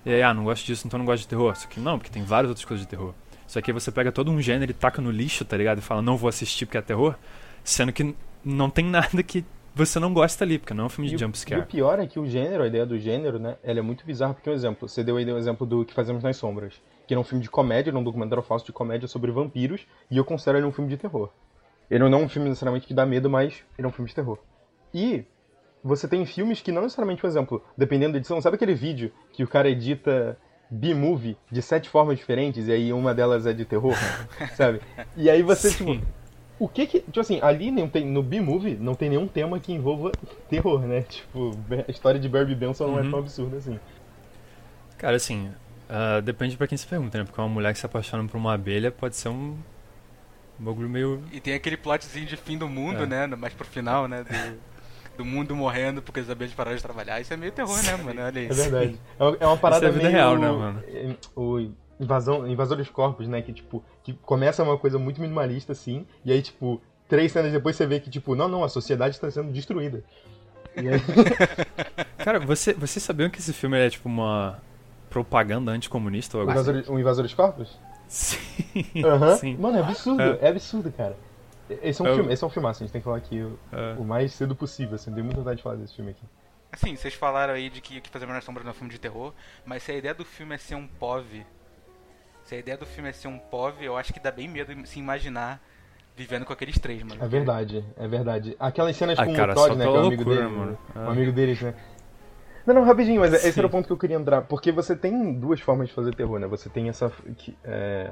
E 0.06 0.12
aí, 0.12 0.22
ah, 0.22 0.34
não 0.34 0.44
gosto 0.44 0.66
disso, 0.66 0.86
então 0.86 0.98
não 0.98 1.06
gosto 1.06 1.22
de 1.22 1.30
terror. 1.30 1.56
Só 1.56 1.70
que 1.70 1.80
não, 1.80 1.98
porque 1.98 2.12
tem 2.12 2.22
várias 2.22 2.50
outras 2.50 2.66
coisas 2.66 2.86
de 2.86 2.90
terror. 2.90 3.14
Só 3.48 3.62
que 3.62 3.72
aí 3.72 3.74
você 3.74 3.92
pega 3.94 4.12
todo 4.12 4.30
um 4.30 4.42
gênero 4.42 4.72
e 4.72 4.74
taca 4.74 5.02
no 5.02 5.10
lixo, 5.10 5.46
tá 5.46 5.56
ligado? 5.56 5.78
E 5.78 5.82
fala, 5.82 6.02
não 6.02 6.18
vou 6.18 6.28
assistir 6.28 6.66
porque 6.66 6.78
é 6.78 6.82
terror, 6.82 7.16
sendo 7.64 7.94
que 7.94 8.14
não 8.44 8.70
tem 8.70 8.84
nada 8.92 9.24
que 9.24 9.46
você 9.74 9.98
não 9.98 10.14
gosta 10.14 10.44
ali, 10.44 10.60
porque 10.60 10.74
não 10.74 10.84
é 10.84 10.88
um 10.88 10.90
filme 10.90 11.10
de 11.10 11.16
o- 11.16 11.20
jump 11.20 11.38
E 11.50 11.56
o 11.56 11.66
pior 11.66 11.98
é 12.00 12.06
que 12.08 12.20
o 12.20 12.26
gênero, 12.26 12.64
a 12.64 12.68
ideia 12.68 12.86
do 12.86 13.00
gênero, 13.00 13.40
né, 13.40 13.56
ela 13.64 13.80
é 13.80 13.82
muito 13.82 14.06
bizarra, 14.06 14.34
porque, 14.34 14.50
um 14.50 14.54
exemplo, 14.54 14.88
você 14.90 15.02
deu 15.02 15.16
aí 15.16 15.26
o 15.32 15.38
exemplo 15.38 15.66
do 15.66 15.86
Que 15.86 15.94
Fazemos 15.94 16.22
nas 16.24 16.36
Sombras, 16.36 16.74
que 17.08 17.14
era 17.14 17.22
um 17.22 17.24
filme 17.24 17.42
de 17.42 17.50
comédia, 17.50 17.96
um 17.96 18.04
documentário 18.04 18.44
falso 18.44 18.66
de 18.66 18.74
comédia 18.74 19.08
sobre 19.08 19.32
vampiros, 19.32 19.88
e 20.12 20.18
eu 20.18 20.26
considero 20.26 20.58
ele 20.58 20.66
um 20.68 20.72
filme 20.72 20.90
de 20.90 20.98
terror. 20.98 21.30
Ele 21.90 22.08
não 22.08 22.20
é 22.20 22.22
um 22.24 22.30
filme 22.30 22.50
necessariamente 22.50 22.86
que 22.88 22.94
dá 22.94 23.06
medo, 23.06 23.30
mas 23.30 23.64
ele 23.78 23.86
é 23.86 23.90
um 23.90 23.92
filme 23.92 24.08
de 24.10 24.16
terror. 24.16 24.38
E 24.94 25.24
você 25.84 26.08
tem 26.08 26.26
filmes 26.26 26.62
que 26.62 26.72
não 26.72 26.82
necessariamente, 26.84 27.22
por 27.22 27.28
exemplo, 27.28 27.64
dependendo 27.78 28.14
da 28.14 28.18
edição, 28.20 28.42
sabe 28.42 28.56
aquele 28.56 28.74
vídeo 28.76 29.12
que 29.32 29.44
o 29.44 29.48
cara 29.48 29.70
edita 29.70 30.38
B-movie 30.70 31.38
de 31.52 31.62
sete 31.62 31.90
formas 31.90 32.18
diferentes, 32.18 32.68
e 32.68 32.72
aí 32.72 32.94
uma 32.94 33.14
delas 33.14 33.46
é 33.46 33.54
de 33.54 33.66
terror, 33.66 33.96
sabe? 34.56 34.82
E 35.16 35.30
aí 35.30 35.42
você, 35.42 35.72
tipo, 35.72 35.94
Sim. 35.94 36.02
o 36.60 36.68
que 36.68 36.86
que. 36.86 37.00
Tipo 37.00 37.20
assim, 37.22 37.40
ali 37.42 37.72
não 37.72 37.88
tem, 37.90 38.06
no 38.06 38.22
B-Movie 38.22 38.76
não 38.76 38.94
tem 38.94 39.10
nenhum 39.10 39.28
tema 39.28 39.60
que 39.60 39.72
envolva 39.74 40.12
terror, 40.48 40.82
né? 40.82 41.02
Tipo, 41.10 41.52
a 41.88 41.90
história 41.90 42.20
de 42.20 42.30
Barbie 42.30 42.54
Benson 42.56 42.88
não 42.88 43.00
é 43.00 43.02
Uhum. 43.04 43.10
tão 43.12 43.20
absurda 43.20 43.58
assim. 43.58 43.80
Cara, 44.98 45.16
assim, 45.16 45.50
ah, 45.90 46.20
depende 46.20 46.56
pra 46.58 46.68
quem 46.68 46.78
se 46.78 46.86
pergunta, 46.86 47.18
né? 47.18 47.24
Porque 47.24 47.40
uma 47.42 47.48
mulher 47.50 47.74
que 47.74 47.80
se 47.80 47.86
apaixona 47.86 48.28
por 48.28 48.38
uma 48.38 48.54
abelha 48.54 48.92
pode 48.92 49.16
ser 49.16 49.30
um 49.30 49.58
bagulho 50.60 50.90
meio. 50.90 51.24
E 51.32 51.40
tem 51.40 51.54
aquele 51.54 51.78
plotzinho 51.78 52.26
de 52.26 52.36
fim 52.38 52.58
do 52.58 52.68
mundo, 52.68 53.04
É. 53.04 53.06
né? 53.06 53.28
Mais 53.28 53.54
pro 53.54 53.66
final, 53.66 54.08
né? 54.08 54.24
Do, 54.24 54.70
do 55.20 55.26
mundo 55.26 55.56
morrendo 55.56 56.02
porque 56.02 56.20
as 56.20 56.30
abelhas 56.30 56.54
pararam 56.54 56.78
de 56.78 56.84
trabalhar. 56.84 57.20
Isso 57.20 57.34
é 57.34 57.38
meio 57.38 57.52
terror, 57.52 57.82
né, 57.84 57.96
mano? 57.98 58.22
Olha 58.22 58.40
É 58.40 58.44
isso. 58.44 58.62
verdade. 58.62 59.00
É 59.20 59.24
uma, 59.24 59.38
é 59.42 59.48
uma 59.48 59.58
parada 59.58 59.86
é 59.86 59.90
a 59.90 59.92
vida 59.92 60.04
meio. 60.06 60.16
real, 60.16 60.38
né, 60.38 60.50
mano? 60.52 60.84
é, 60.88 61.16
O 61.36 61.70
invasão, 62.00 62.48
invasor 62.48 62.78
dos 62.78 62.90
corpos, 62.90 63.28
né? 63.28 63.42
Que, 63.42 63.52
tipo, 63.54 63.84
que 64.04 64.14
começa 64.14 64.64
uma 64.64 64.78
coisa 64.78 64.98
muito 64.98 65.20
minimalista, 65.20 65.74
assim, 65.74 66.06
e 66.24 66.32
aí, 66.32 66.42
tipo, 66.42 66.82
três 67.08 67.32
cenas 67.32 67.52
depois 67.52 67.76
você 67.76 67.86
vê 67.86 68.00
que, 68.00 68.10
tipo, 68.10 68.36
não, 68.36 68.48
não, 68.48 68.64
a 68.64 68.70
sociedade 68.70 69.16
está 69.16 69.30
sendo 69.30 69.52
destruída. 69.52 70.04
E 70.78 70.88
aí, 70.88 71.02
Cara, 72.24 72.40
você, 72.40 72.74
vocês 72.74 73.04
sabiam 73.04 73.30
que 73.30 73.40
esse 73.40 73.52
filme 73.54 73.78
é 73.78 73.90
tipo 73.90 74.08
uma 74.08 74.60
propaganda 75.10 75.72
anticomunista 75.72 76.38
ou 76.38 76.42
algo 76.48 76.58
assim? 76.60 76.84
o 76.92 77.00
invasor 77.00 77.24
dos 77.24 77.34
corpos? 77.34 77.78
Sim. 78.10 79.04
Aham. 79.06 79.36
Sim. 79.38 79.56
Mano, 79.58 79.78
é 79.78 79.82
absurdo, 79.82 80.22
É. 80.22 80.40
é, 80.42 80.48
absurdo, 80.50 80.92
cara. 80.92 81.16
Esse 81.70 82.02
é 82.02 82.04
um 82.04 82.08
Eu- 82.08 82.16
filme, 82.16 82.34
esse 82.34 82.44
é 82.44 82.48
um 82.48 82.50
filmaço, 82.50 82.82
a 82.82 82.86
gente 82.86 82.92
tem 82.92 83.00
que 83.00 83.06
falar 83.06 83.18
aqui 83.18 83.40
o, 83.42 83.58
É. 83.72 83.94
o 84.00 84.04
mais 84.04 84.34
cedo 84.34 84.56
possível, 84.56 84.96
assim, 84.96 85.12
dei 85.12 85.24
muita 85.24 85.40
vontade 85.40 85.58
de 85.58 85.64
falar 85.64 85.76
desse 85.76 85.96
filme 85.96 86.12
aqui. 86.12 86.24
Assim, 86.72 86.96
vocês 86.96 87.14
falaram 87.14 87.54
aí 87.54 87.70
de 87.70 87.80
que 87.82 88.00
o 88.00 88.02
que 88.02 88.10
fazer 88.10 88.26
nas 88.26 88.44
sombras 88.44 88.66
não 88.66 88.72
é 88.72 88.74
um 88.74 88.78
filme 88.78 88.92
de 88.92 89.00
terror, 89.00 89.34
mas 89.66 89.84
se 89.84 89.92
a 89.92 89.96
ideia 89.96 90.14
do 90.14 90.26
filme 90.26 90.56
é 90.56 90.58
ser 90.58 90.76
um 90.76 90.88
POV, 90.88 91.46
se 92.44 92.56
a 92.56 92.58
ideia 92.58 92.78
do 92.78 92.86
filme 92.88 93.10
é 93.10 93.14
ser 93.14 93.28
um 93.28 93.38
POV, 93.38 93.86
eu 93.86 93.96
acho 93.96 94.12
que 94.12 94.20
dá 94.20 94.32
bem 94.32 94.48
medo 94.48 94.74
de 94.74 94.90
se 94.90 94.98
imaginar 95.00 95.62
vivendo 96.18 96.44
com 96.46 96.52
aqueles 96.54 96.78
três, 96.80 97.02
mano. 97.04 97.24
É 97.24 97.28
verdade, 97.28 97.86
é 97.98 98.08
verdade. 98.08 98.56
Aquelas 98.60 98.96
cenas 98.96 99.18
Ah, 99.20 99.26
com 99.26 99.34
cara, 99.36 99.52
o 99.52 99.56
Todd, 99.56 99.76
né, 99.78 99.86
que 99.86 99.90
é 99.90 99.94
o 99.94 99.98
amigo 100.06 100.24
loucura, 100.24 100.36
dele, 100.48 100.58
mano. 100.58 100.78
o 100.96 101.00
Ah. 101.00 101.12
amigo 101.12 101.32
deles, 101.32 101.62
né? 101.62 101.74
Não, 102.66 102.76
não, 102.76 102.84
rapidinho, 102.84 103.22
mas 103.22 103.34
esse 103.34 103.52
Sim. 103.54 103.60
era 103.60 103.68
o 103.68 103.70
ponto 103.70 103.88
que 103.88 103.94
eu 103.94 103.98
queria 103.98 104.18
entrar. 104.18 104.42
Porque 104.44 104.72
você 104.72 104.96
tem 104.96 105.34
duas 105.34 105.60
formas 105.60 105.90
de 105.90 105.94
fazer 105.94 106.14
terror, 106.16 106.40
né? 106.40 106.48
Você 106.48 106.70
tem 106.70 106.90
essa. 106.90 107.12
Que, 107.38 107.58
é... 107.64 108.12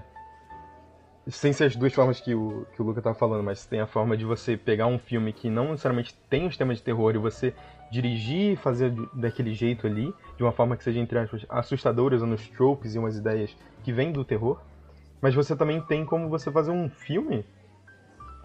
Sem 1.27 1.51
ser 1.51 1.65
as 1.65 1.75
duas 1.75 1.93
formas 1.93 2.21
que 2.21 2.33
o, 2.33 2.65
que 2.73 2.81
o 2.81 2.85
Luca 2.85 3.01
tava 3.01 3.13
falando, 3.13 3.43
mas 3.43 3.65
tem 3.65 3.81
a 3.81 3.87
forma 3.87 4.15
de 4.15 4.23
você 4.23 4.55
pegar 4.55 4.87
um 4.87 4.97
filme 4.97 5.33
que 5.33 5.49
não 5.49 5.71
necessariamente 5.71 6.15
tem 6.29 6.47
os 6.47 6.55
temas 6.55 6.77
de 6.77 6.83
terror 6.83 7.13
e 7.13 7.17
você 7.17 7.53
dirigir 7.91 8.53
e 8.53 8.55
fazer 8.55 8.93
daquele 9.13 9.53
jeito 9.53 9.85
ali, 9.85 10.13
de 10.37 10.43
uma 10.43 10.53
forma 10.53 10.77
que 10.77 10.83
seja, 10.85 10.99
entre 10.99 11.19
aspas, 11.19 11.45
assustadora, 11.49 12.15
usando 12.15 12.33
os 12.33 12.47
tropes 12.49 12.95
e 12.95 12.99
umas 12.99 13.17
ideias 13.17 13.55
que 13.83 13.91
vêm 13.91 14.13
do 14.13 14.23
terror. 14.23 14.61
Mas 15.21 15.35
você 15.35 15.53
também 15.53 15.81
tem 15.81 16.05
como 16.05 16.29
você 16.29 16.49
fazer 16.49 16.71
um 16.71 16.89
filme 16.89 17.45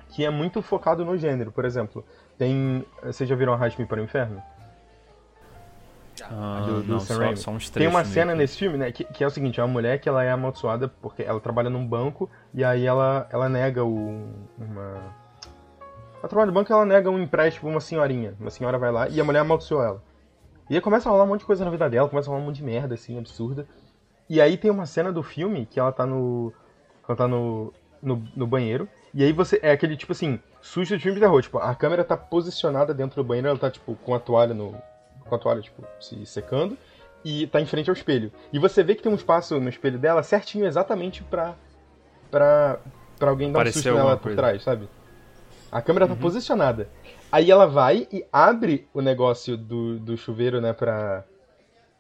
que 0.09 0.25
é 0.25 0.31
muito 0.31 0.61
focado 0.63 1.05
no 1.05 1.17
gênero. 1.17 1.53
Por 1.53 1.65
exemplo, 1.65 2.05
tem. 2.39 2.85
Vocês 3.03 3.29
já 3.29 3.35
viram 3.35 3.53
Arraste-me 3.53 3.87
para 3.87 4.01
o 4.01 4.05
Inferno? 4.05 4.43
Ah, 6.31 6.65
do, 6.67 6.83
do 6.83 6.93
não, 6.93 7.01
Sam 7.01 7.37
só, 7.37 7.37
só 7.37 7.51
uns 7.51 7.71
Tem 7.71 7.87
uma 7.87 8.05
cena 8.05 8.35
nesse 8.35 8.59
filme, 8.59 8.79
né, 8.79 8.93
que, 8.93 9.05
que 9.05 9.23
é 9.25 9.27
o 9.27 9.31
seguinte, 9.31 9.61
é 9.61 9.63
uma 9.63 9.73
mulher 9.73 9.99
que 9.99 10.09
ela 10.09 10.23
é 10.23 10.31
amaldiçoada 10.31 10.89
porque 10.89 11.23
ela 11.23 11.41
trabalha 11.41 11.71
num 11.71 11.87
banco 11.87 12.31
e 12.55 12.65
aí 12.65 12.87
ela, 12.87 13.29
ela 13.31 13.49
nega 13.49 13.85
o, 13.85 14.29
uma... 14.59 15.15
Ela 16.19 16.29
trabalha 16.29 16.47
no 16.47 16.53
banco 16.53 16.71
e 16.71 16.73
ela 16.73 16.85
nega 16.85 17.11
um 17.11 17.19
empréstimo 17.19 17.63
pra 17.63 17.75
uma 17.75 17.81
senhorinha. 17.81 18.35
Uma 18.39 18.51
senhora 18.51 18.79
vai 18.79 18.93
lá 18.93 19.09
e 19.09 19.21
a 19.21 19.25
mulher 19.25 19.41
amaldiçoa 19.41 19.85
ela. 19.85 20.03
E 20.71 20.75
aí 20.75 20.81
começa 20.81 21.09
a 21.09 21.13
rolar 21.13 21.25
um 21.25 21.29
monte 21.29 21.41
de 21.41 21.47
coisa 21.47 21.65
na 21.65 21.71
vida 21.71 21.91
dela, 21.91 22.09
começa 22.09 22.29
a 22.29 22.31
rolar 22.31 22.43
um 22.43 22.47
monte 22.47 22.57
de 22.57 22.65
merda, 22.65 22.95
assim, 22.95 23.19
absurda. 23.19 23.67
E 24.29 24.41
aí 24.41 24.57
tem 24.57 24.71
uma 24.71 24.87
cena 24.87 25.13
do 25.13 25.23
filme 25.23 25.67
que 25.67 25.81
ela 25.81 25.93
tá 25.93 26.07
no... 26.07 26.53
Ela 27.07 27.17
tá 27.17 27.27
no, 27.27 27.73
no, 28.01 28.23
no 28.37 28.47
banheiro. 28.47 28.89
E 29.13 29.23
aí 29.25 29.33
você... 29.33 29.59
É 29.63 29.73
aquele, 29.73 29.97
tipo 29.97 30.13
assim, 30.13 30.39
susto 30.61 30.97
de 30.97 31.03
filme 31.03 31.17
de 31.17 31.21
terror. 31.21 31.43
Tipo, 31.43 31.59
a 31.59 31.75
câmera 31.75 32.05
tá 32.05 32.17
posicionada 32.17 32.95
dentro 32.95 33.23
do 33.23 33.27
banheiro, 33.27 33.49
ela 33.49 33.59
tá, 33.59 33.71
tipo, 33.71 33.97
com 33.97 34.15
a 34.15 34.21
toalha 34.21 34.55
no... 34.55 34.75
Com 35.33 35.37
a 35.37 35.39
toalha, 35.39 35.63
tipo, 35.63 35.83
se 35.99 36.27
secando 36.27 36.77
e 37.25 37.47
tá 37.47 37.59
em 37.59 37.65
frente 37.65 37.89
ao 37.89 37.95
espelho. 37.95 38.31
E 38.53 38.59
você 38.59 38.83
vê 38.83 38.95
que 38.95 39.03
tem 39.03 39.11
um 39.11 39.15
espaço 39.15 39.59
no 39.59 39.69
espelho 39.71 39.99
dela 39.99 40.23
certinho 40.23 40.67
exatamente 40.67 41.23
pra. 41.23 41.55
pra. 42.31 42.79
pra 43.19 43.31
alguém 43.31 43.51
dar 43.51 43.61
um 43.61 43.61
Parecer 43.61 43.81
susto 43.81 43.95
nela 43.95 44.15
por 44.19 44.25
coisa. 44.25 44.37
trás, 44.37 44.63
sabe? 44.63 44.91
A 45.71 45.81
câmera 45.81 46.07
tá 46.07 46.15
posicionada. 46.15 46.87
Aí 47.31 47.51
ela 47.51 47.67
vai 47.67 48.07
e 48.13 48.27
abre 48.31 48.87
o 48.93 49.01
negócio 49.01 49.57
do, 49.57 49.99
do 49.99 50.19
chuveiro, 50.19 50.61
né, 50.61 50.75
pra. 50.75 51.25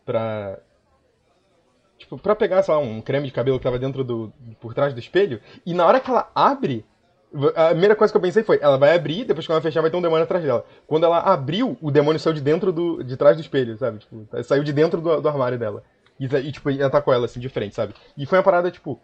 pra. 0.05 0.59
Tipo, 1.97 2.19
pra 2.19 2.37
pegar, 2.37 2.63
sei 2.63 2.75
lá, 2.75 2.81
um 2.81 3.01
creme 3.01 3.29
de 3.29 3.33
cabelo 3.33 3.57
que 3.57 3.65
tava 3.65 3.79
dentro 3.79 4.05
do. 4.05 4.31
por 4.61 4.75
trás 4.75 4.93
do 4.93 5.01
espelho. 5.01 5.41
E 5.65 5.73
na 5.73 5.87
hora 5.87 6.01
que 6.01 6.11
ela 6.11 6.31
abre. 6.35 6.85
A 7.57 7.71
primeira 7.71 7.97
coisa 7.97 8.13
que 8.13 8.17
eu 8.17 8.21
pensei 8.21 8.43
foi, 8.43 8.59
ela 8.61 8.77
vai 8.77 8.95
abrir, 8.95 9.25
depois 9.25 9.47
que 9.47 9.53
ela 9.53 9.61
fechar 9.61 9.81
vai 9.81 9.91
ter 9.91 9.97
um 9.97 10.03
demônio 10.03 10.25
atrás 10.25 10.45
dela. 10.45 10.67
Quando 10.87 11.05
ela 11.05 11.19
abriu, 11.19 11.79
o 11.81 11.91
demônio 11.91 12.21
saiu 12.21 12.35
de 12.35 12.43
dentro 12.43 12.71
do. 12.71 13.03
de 13.03 13.17
trás 13.17 13.37
do 13.37 13.41
espelho, 13.41 13.77
sabe? 13.79 13.99
Tipo, 13.99 14.27
saiu 14.43 14.63
de 14.63 14.73
dentro 14.73 15.01
do, 15.01 15.21
do 15.21 15.29
armário 15.29 15.59
dela. 15.59 15.83
E, 16.21 16.27
e, 16.27 16.53
tipo, 16.53 16.71
e 16.71 16.83
atacou 16.83 17.13
ela, 17.13 17.25
assim, 17.25 17.41
de 17.41 17.49
frente, 17.49 17.75
sabe? 17.75 17.95
E 18.17 18.27
foi 18.27 18.39
uma 18.39 18.45
parada, 18.45 18.71
tipo. 18.71 19.01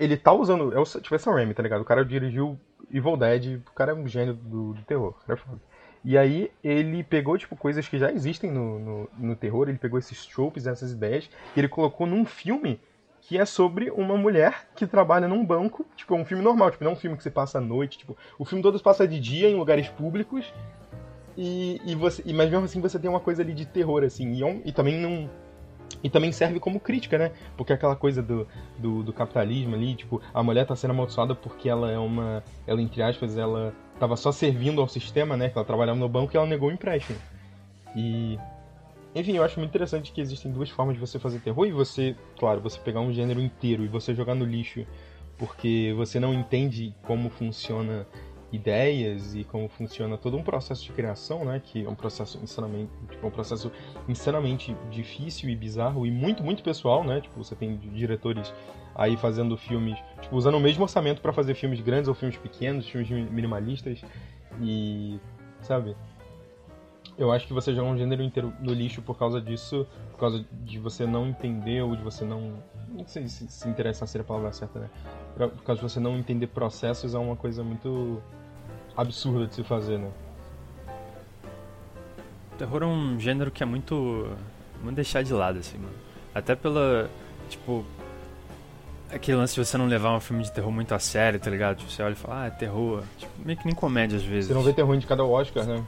Ele 0.00 0.16
tá 0.16 0.32
usando. 0.32 0.74
É 0.74 0.80
o, 0.80 0.84
tipo, 0.84 1.14
é 1.14 1.18
Sam 1.18 1.32
Raimi, 1.32 1.54
tá 1.54 1.62
ligado? 1.62 1.82
O 1.82 1.84
cara 1.84 2.04
dirigiu 2.04 2.58
Evil 2.92 3.16
Dead, 3.16 3.60
o 3.68 3.72
cara 3.72 3.92
é 3.92 3.94
um 3.94 4.08
gênio 4.08 4.34
do, 4.34 4.74
do 4.74 4.82
terror, 4.82 5.14
cara 5.24 5.38
é 5.38 5.42
foda. 5.42 5.60
E 6.04 6.16
aí 6.16 6.50
ele 6.62 7.02
pegou, 7.02 7.36
tipo, 7.36 7.56
coisas 7.56 7.86
que 7.88 7.98
já 7.98 8.12
existem 8.12 8.50
no, 8.50 8.78
no, 8.78 9.10
no 9.18 9.36
terror, 9.36 9.68
ele 9.68 9.78
pegou 9.78 9.98
esses 9.98 10.24
tropes, 10.26 10.66
essas 10.66 10.92
ideias, 10.92 11.28
e 11.54 11.60
ele 11.60 11.68
colocou 11.68 12.06
num 12.06 12.24
filme 12.24 12.80
que 13.28 13.36
é 13.36 13.44
sobre 13.44 13.90
uma 13.90 14.16
mulher 14.16 14.68
que 14.76 14.86
trabalha 14.86 15.26
num 15.26 15.44
banco, 15.44 15.84
tipo, 15.96 16.14
é 16.14 16.16
um 16.16 16.24
filme 16.24 16.44
normal, 16.44 16.70
tipo, 16.70 16.84
não 16.84 16.92
é 16.92 16.94
um 16.94 16.98
filme 16.98 17.16
que 17.16 17.22
você 17.22 17.30
passa 17.30 17.58
à 17.58 17.60
noite, 17.60 17.98
tipo, 17.98 18.16
o 18.38 18.44
filme 18.44 18.62
todo 18.62 18.78
se 18.78 18.84
passa 18.84 19.06
de 19.06 19.18
dia 19.18 19.48
em 19.48 19.56
lugares 19.56 19.88
públicos, 19.88 20.52
e, 21.36 21.80
e 21.84 21.94
você, 21.94 22.22
e, 22.24 22.32
mas 22.32 22.48
mesmo 22.48 22.64
assim 22.64 22.80
você 22.80 22.98
tem 22.98 23.10
uma 23.10 23.20
coisa 23.20 23.42
ali 23.42 23.52
de 23.52 23.66
terror, 23.66 24.04
assim, 24.04 24.32
e, 24.32 24.44
é 24.44 24.60
e 24.64 24.72
também 24.72 25.00
não, 25.00 25.28
E 26.02 26.10
também 26.10 26.32
serve 26.32 26.60
como 26.60 26.78
crítica, 26.78 27.18
né? 27.18 27.32
Porque 27.56 27.72
aquela 27.72 27.96
coisa 27.96 28.22
do, 28.22 28.46
do, 28.78 29.02
do 29.02 29.12
capitalismo 29.12 29.74
ali, 29.74 29.94
tipo, 29.94 30.20
a 30.32 30.42
mulher 30.42 30.66
tá 30.66 30.76
sendo 30.76 30.92
amaldiçoada 30.92 31.34
porque 31.34 31.68
ela 31.68 31.90
é 31.90 31.98
uma. 31.98 32.42
Ela, 32.66 32.80
entre 32.80 33.02
aspas, 33.02 33.36
ela 33.36 33.72
tava 33.98 34.16
só 34.16 34.30
servindo 34.32 34.80
ao 34.80 34.88
sistema, 34.88 35.36
né? 35.36 35.48
Que 35.48 35.58
ela 35.58 35.64
trabalhava 35.64 35.98
no 35.98 36.08
banco 36.08 36.34
e 36.34 36.36
ela 36.36 36.46
negou 36.46 36.68
o 36.68 36.72
empréstimo. 36.72 37.18
E. 37.96 38.38
Enfim, 39.16 39.34
eu 39.34 39.42
acho 39.42 39.58
muito 39.58 39.70
interessante 39.70 40.12
que 40.12 40.20
existem 40.20 40.52
duas 40.52 40.68
formas 40.68 40.94
de 40.94 41.00
você 41.00 41.18
fazer 41.18 41.40
terror 41.40 41.66
e 41.66 41.72
você, 41.72 42.14
claro, 42.38 42.60
você 42.60 42.78
pegar 42.78 43.00
um 43.00 43.10
gênero 43.10 43.40
inteiro 43.40 43.82
e 43.82 43.88
você 43.88 44.14
jogar 44.14 44.34
no 44.34 44.44
lixo 44.44 44.86
porque 45.38 45.94
você 45.96 46.20
não 46.20 46.34
entende 46.34 46.94
como 47.02 47.30
funciona 47.30 48.06
ideias 48.52 49.34
e 49.34 49.42
como 49.42 49.70
funciona 49.70 50.18
todo 50.18 50.36
um 50.36 50.42
processo 50.42 50.84
de 50.84 50.92
criação, 50.92 51.46
né? 51.46 51.62
Que 51.64 51.86
é 51.86 51.88
um 51.88 51.94
processo 51.94 52.38
insanamente, 52.42 52.92
tipo, 53.10 53.26
um 53.26 53.30
processo 53.30 53.72
insanamente 54.06 54.76
difícil 54.90 55.48
e 55.48 55.56
bizarro 55.56 56.06
e 56.06 56.10
muito, 56.10 56.44
muito 56.44 56.62
pessoal, 56.62 57.02
né? 57.02 57.22
Tipo, 57.22 57.42
você 57.42 57.54
tem 57.56 57.78
diretores 57.78 58.52
aí 58.94 59.16
fazendo 59.16 59.56
filmes, 59.56 59.98
tipo, 60.20 60.36
usando 60.36 60.56
o 60.56 60.60
mesmo 60.60 60.82
orçamento 60.82 61.22
para 61.22 61.32
fazer 61.32 61.54
filmes 61.54 61.80
grandes 61.80 62.06
ou 62.06 62.14
filmes 62.14 62.36
pequenos, 62.36 62.86
filmes 62.86 63.08
minimalistas 63.30 64.02
e, 64.60 65.18
sabe? 65.62 65.96
Eu 67.18 67.32
acho 67.32 67.46
que 67.46 67.52
você 67.52 67.74
joga 67.74 67.88
um 67.88 67.96
gênero 67.96 68.22
inteiro 68.22 68.52
no 68.60 68.74
lixo 68.74 69.00
por 69.00 69.16
causa 69.16 69.40
disso, 69.40 69.86
por 70.12 70.18
causa 70.18 70.44
de 70.52 70.78
você 70.78 71.06
não 71.06 71.26
entender 71.26 71.82
ou 71.82 71.96
de 71.96 72.02
você 72.02 72.24
não. 72.24 72.54
Não 72.88 73.06
sei 73.06 73.26
se, 73.26 73.48
se 73.48 73.68
interessar 73.68 74.06
ser 74.06 74.20
a 74.20 74.24
palavra 74.24 74.52
certa, 74.52 74.80
né? 74.80 74.90
Por 75.34 75.62
causa 75.62 75.80
de 75.80 75.88
você 75.88 75.98
não 75.98 76.16
entender 76.16 76.46
processos 76.48 77.14
é 77.14 77.18
uma 77.18 77.34
coisa 77.34 77.64
muito 77.64 78.22
absurda 78.94 79.46
de 79.46 79.54
se 79.54 79.64
fazer, 79.64 79.98
né? 79.98 80.10
Terror 82.58 82.82
é 82.82 82.86
um 82.86 83.18
gênero 83.18 83.50
que 83.50 83.62
é 83.62 83.66
muito. 83.66 84.30
muito 84.82 84.96
deixar 84.96 85.22
de 85.22 85.32
lado, 85.32 85.58
assim, 85.58 85.78
mano. 85.78 85.94
Até 86.34 86.54
pela. 86.54 87.08
Tipo. 87.48 87.84
Aquele 89.10 89.38
lance 89.38 89.54
de 89.54 89.64
você 89.64 89.78
não 89.78 89.86
levar 89.86 90.14
um 90.16 90.20
filme 90.20 90.42
de 90.42 90.50
terror 90.50 90.70
muito 90.70 90.92
a 90.92 90.98
sério, 90.98 91.38
tá 91.38 91.48
ligado? 91.48 91.76
Tipo, 91.76 91.90
você 91.90 92.02
olha 92.02 92.12
e 92.12 92.16
fala, 92.16 92.42
ah, 92.42 92.46
é 92.48 92.50
terror. 92.50 93.04
Tipo, 93.16 93.32
meio 93.44 93.56
que 93.56 93.64
nem 93.64 93.74
comédia 93.74 94.18
às 94.18 94.24
vezes. 94.24 94.48
Você 94.48 94.54
não 94.54 94.62
vê 94.62 94.72
terror 94.72 94.94
indicado 94.96 95.22
ao 95.22 95.30
Oscar, 95.30 95.64
né? 95.64 95.84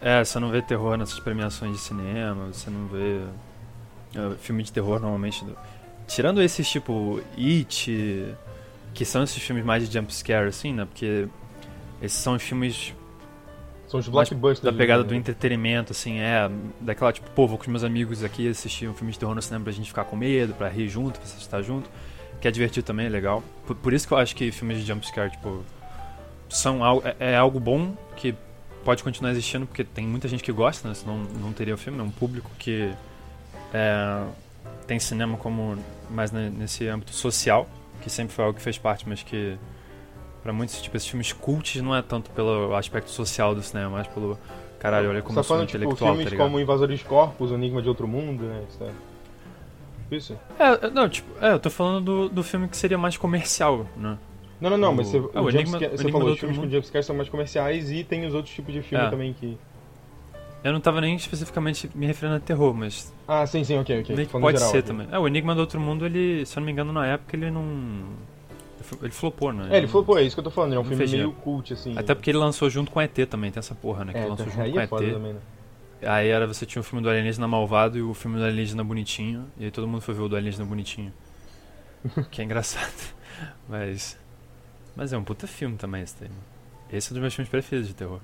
É, 0.00 0.24
você 0.24 0.38
não 0.38 0.50
vê 0.50 0.62
terror 0.62 0.96
nessas 0.96 1.18
premiações 1.18 1.72
de 1.72 1.78
cinema, 1.78 2.46
você 2.52 2.70
não 2.70 2.86
vê. 2.86 3.20
Uh, 4.16 4.36
filme 4.38 4.62
de 4.62 4.72
terror 4.72 5.00
normalmente. 5.00 5.44
Do... 5.44 5.56
Tirando 6.06 6.40
esses 6.40 6.68
tipo 6.68 7.20
It, 7.36 8.34
que 8.94 9.04
são 9.04 9.22
esses 9.24 9.42
filmes 9.42 9.64
mais 9.64 9.86
de 9.86 9.92
jumpscare, 9.92 10.48
assim, 10.48 10.72
né? 10.72 10.84
Porque 10.84 11.28
esses 12.00 12.18
são 12.18 12.34
os 12.34 12.42
filmes. 12.42 12.94
São 13.88 13.98
os 13.98 14.08
blockbusters. 14.08 14.60
Da 14.60 14.76
pegada 14.76 15.02
do 15.02 15.14
entretenimento, 15.14 15.92
assim, 15.92 16.18
é. 16.20 16.48
Daquela, 16.80 17.12
tipo, 17.12 17.28
pô, 17.30 17.46
vou 17.46 17.58
com 17.58 17.62
os 17.62 17.68
meus 17.68 17.84
amigos 17.84 18.22
aqui 18.22 18.48
assistir 18.48 18.88
um 18.88 18.94
filme 18.94 19.12
de 19.12 19.18
terror 19.18 19.34
no 19.34 19.42
cinema 19.42 19.64
pra 19.64 19.72
gente 19.72 19.88
ficar 19.88 20.04
com 20.04 20.16
medo, 20.16 20.54
pra 20.54 20.68
rir 20.68 20.88
junto, 20.88 21.18
pra 21.18 21.28
você 21.28 21.38
estar 21.38 21.60
junto. 21.62 21.90
Que 22.40 22.46
é 22.46 22.50
divertido 22.50 22.86
também, 22.86 23.06
é 23.06 23.08
legal. 23.08 23.42
Por, 23.66 23.74
por 23.74 23.92
isso 23.92 24.06
que 24.06 24.14
eu 24.14 24.18
acho 24.18 24.36
que 24.36 24.52
filmes 24.52 24.78
de 24.78 24.86
jumpscare, 24.86 25.30
tipo. 25.32 25.64
São 26.48 26.82
algo, 26.82 27.06
é, 27.06 27.32
é 27.32 27.36
algo 27.36 27.60
bom 27.60 27.94
que 28.16 28.34
pode 28.84 29.02
continuar 29.02 29.30
existindo, 29.30 29.66
porque 29.66 29.84
tem 29.84 30.06
muita 30.06 30.28
gente 30.28 30.42
que 30.42 30.52
gosta, 30.52 30.88
né? 30.88 30.94
Senão 30.94 31.18
não 31.18 31.52
teria 31.52 31.74
o 31.74 31.78
filme, 31.78 31.98
é 31.98 32.02
um 32.02 32.10
público 32.10 32.50
que. 32.58 32.92
É, 33.72 34.24
tem 34.86 34.98
cinema 34.98 35.36
como 35.36 35.76
mais 36.10 36.32
nesse 36.32 36.88
âmbito 36.88 37.12
social, 37.12 37.68
que 38.00 38.08
sempre 38.08 38.34
foi 38.34 38.44
algo 38.44 38.56
que 38.56 38.62
fez 38.62 38.78
parte, 38.78 39.06
mas 39.06 39.22
que 39.22 39.58
para 40.42 40.52
muitos, 40.52 40.80
tipo, 40.80 40.96
esses 40.96 41.08
filmes 41.08 41.32
cults 41.32 41.82
não 41.82 41.94
é 41.94 42.00
tanto 42.00 42.30
pelo 42.30 42.74
aspecto 42.74 43.10
social 43.10 43.54
do 43.54 43.62
cinema, 43.62 43.90
mas 43.98 44.06
pelo 44.06 44.38
caralho, 44.78 45.10
olha 45.10 45.20
como 45.20 45.38
eu 45.38 45.42
tá 45.42 45.46
sou 45.46 45.56
falando, 45.56 45.68
tipo, 45.68 45.78
intelectual, 45.78 46.14
filmes 46.14 46.30
tá 46.30 46.36
como 46.36 46.58
Invasores 46.58 47.02
Corpos, 47.02 47.52
Enigma 47.52 47.82
de 47.82 47.88
Outro 47.88 48.08
Mundo, 48.08 48.44
né? 48.44 48.64
Isso. 48.68 48.84
é- 48.84 50.16
Isso? 50.16 50.38
É, 50.58 50.88
não, 50.88 51.06
tipo, 51.06 51.28
é, 51.44 51.52
eu 51.52 51.58
tô 51.58 51.68
falando 51.68 52.04
do, 52.04 52.28
do 52.30 52.42
filme 52.42 52.66
que 52.66 52.76
seria 52.78 52.96
mais 52.96 53.16
comercial, 53.18 53.86
né? 53.94 54.16
Não, 54.60 54.70
não, 54.70 54.76
não, 54.78 54.92
mas 54.94 55.08
você, 55.08 55.18
O- 55.18 55.30
o 55.34 55.42
o 55.42 55.50
Enigma- 55.50 55.78
você 55.78 55.84
o 55.86 55.88
Enigma 55.94 56.10
falou, 56.10 56.32
os 56.32 56.38
filmes 56.40 56.56
Outro 56.58 56.70
com 56.70 56.74
jumpscare 56.76 57.04
são 57.04 57.16
mais 57.16 57.28
comerciais 57.28 57.90
e 57.92 58.02
tem 58.04 58.26
os 58.26 58.34
outros 58.34 58.54
tipos 58.54 58.72
de 58.74 58.82
filme 58.82 59.04
É. 59.04 59.10
também 59.10 59.32
que... 59.32 59.56
Eu 60.64 60.72
não 60.72 60.80
tava 60.80 61.00
nem 61.00 61.14
especificamente 61.14 61.88
me 61.94 62.04
referindo 62.06 62.36
a 62.36 62.40
terror, 62.40 62.74
mas 62.74 63.14
Ah, 63.28 63.46
sim, 63.46 63.62
sim, 63.62 63.78
ok, 63.78 64.00
ok. 64.00 64.26
pode 64.26 64.56
geral 64.58 64.72
ser 64.72 64.78
aqui. 64.78 64.86
também. 64.88 65.06
É, 65.12 65.18
o 65.18 65.26
Enigma 65.28 65.54
do 65.54 65.60
Outro 65.60 65.80
Mundo, 65.80 66.04
ele, 66.04 66.44
se 66.44 66.56
eu 66.56 66.60
não 66.60 66.66
me 66.66 66.72
engano, 66.72 66.92
na 66.92 67.06
época 67.06 67.36
ele 67.36 67.50
não... 67.50 68.02
Ele 69.02 69.12
flopou, 69.12 69.52
né? 69.52 69.68
É, 69.70 69.76
ele 69.78 69.86
pô, 69.86 70.16
é 70.18 70.22
isso 70.22 70.34
que 70.34 70.40
eu 70.40 70.44
tô 70.44 70.50
falando, 70.50 70.74
é 70.74 70.78
um 70.78 70.82
filme 70.82 70.96
meio 70.96 71.08
dinheiro. 71.08 71.32
cult, 71.32 71.72
assim. 71.74 71.96
Até 71.96 72.14
porque 72.14 72.30
ele 72.30 72.38
lançou 72.38 72.68
junto 72.70 72.90
com 72.90 73.00
ET 73.00 73.14
também, 73.28 73.50
tem 73.50 73.58
essa 73.60 73.74
porra, 73.74 74.04
né? 74.04 74.12
Que 74.12 74.18
É, 74.18 74.26
lançou 74.26 74.46
tá- 74.46 74.50
junto 74.52 74.56
com 74.72 74.80
é 74.80 74.84
ET. 74.84 74.90
também, 75.12 75.32
né? 75.34 75.40
Aí 76.02 76.28
era, 76.28 76.46
você 76.46 76.64
tinha 76.64 76.80
o 76.80 76.84
filme 76.84 77.02
do 77.02 77.10
Alienígena 77.10 77.46
Malvado 77.46 77.98
e 77.98 78.02
o 78.02 78.14
filme 78.14 78.38
do 78.38 78.44
Alienígena 78.44 78.82
Bonitinho. 78.84 79.46
E 79.58 79.64
aí 79.66 79.70
todo 79.70 79.86
mundo 79.86 80.00
foi 80.00 80.14
ver 80.14 80.22
o 80.22 80.28
do 80.28 80.36
Alienígena 80.36 80.64
Bonitinho. 80.64 81.12
que 82.30 82.40
é 82.40 82.44
engraçado. 82.44 83.14
Mas. 83.68 84.18
Mas 84.98 85.12
é 85.12 85.16
um 85.16 85.22
puta 85.22 85.46
filme 85.46 85.76
também 85.76 86.02
esse 86.02 86.16
daí. 86.18 86.28
Esse 86.92 87.08
é 87.08 87.10
um 87.12 87.14
dos 87.14 87.20
meus 87.20 87.32
filmes 87.32 87.48
preferidos 87.48 87.86
de 87.86 87.94
terror. 87.94 88.18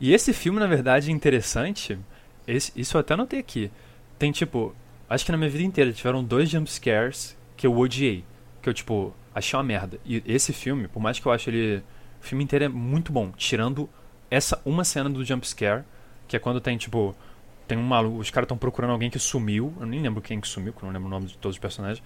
E 0.00 0.14
esse 0.14 0.32
filme, 0.32 0.60
na 0.60 0.68
verdade, 0.68 1.10
é 1.10 1.12
interessante. 1.12 1.98
Esse, 2.46 2.70
isso 2.76 2.96
eu 2.96 3.00
até 3.00 3.14
anotei 3.14 3.40
aqui. 3.40 3.72
Tem 4.20 4.30
tipo. 4.30 4.72
Acho 5.10 5.24
que 5.24 5.32
na 5.32 5.36
minha 5.36 5.50
vida 5.50 5.64
inteira 5.64 5.92
tiveram 5.92 6.22
dois 6.22 6.48
jumpscares 6.48 7.36
que 7.56 7.66
eu 7.66 7.76
odiei. 7.76 8.24
Que 8.62 8.68
eu, 8.68 8.74
tipo, 8.74 9.12
achei 9.34 9.56
uma 9.56 9.64
merda. 9.64 9.98
E 10.06 10.22
esse 10.24 10.52
filme, 10.52 10.86
por 10.86 11.00
mais 11.00 11.18
que 11.18 11.26
eu 11.26 11.32
ache 11.32 11.50
ele. 11.50 11.82
O 12.20 12.24
filme 12.24 12.44
inteiro 12.44 12.66
é 12.66 12.68
muito 12.68 13.10
bom. 13.10 13.32
Tirando 13.32 13.90
essa 14.30 14.62
uma 14.64 14.84
cena 14.84 15.10
do 15.10 15.24
jumpscare. 15.24 15.82
Que 16.28 16.36
é 16.36 16.38
quando 16.38 16.60
tem, 16.60 16.78
tipo. 16.78 17.16
Tem 17.66 17.76
um 17.76 17.82
maluco. 17.82 18.18
Os 18.18 18.30
caras 18.30 18.44
estão 18.44 18.56
procurando 18.56 18.92
alguém 18.92 19.10
que 19.10 19.18
sumiu. 19.18 19.74
Eu 19.80 19.86
nem 19.86 20.00
lembro 20.00 20.22
quem 20.22 20.40
que 20.40 20.46
sumiu, 20.46 20.72
porque 20.72 20.84
eu 20.84 20.86
não 20.86 20.94
lembro 20.94 21.08
o 21.08 21.10
nome 21.10 21.26
de 21.26 21.36
todos 21.36 21.56
os 21.56 21.60
personagens. 21.60 22.00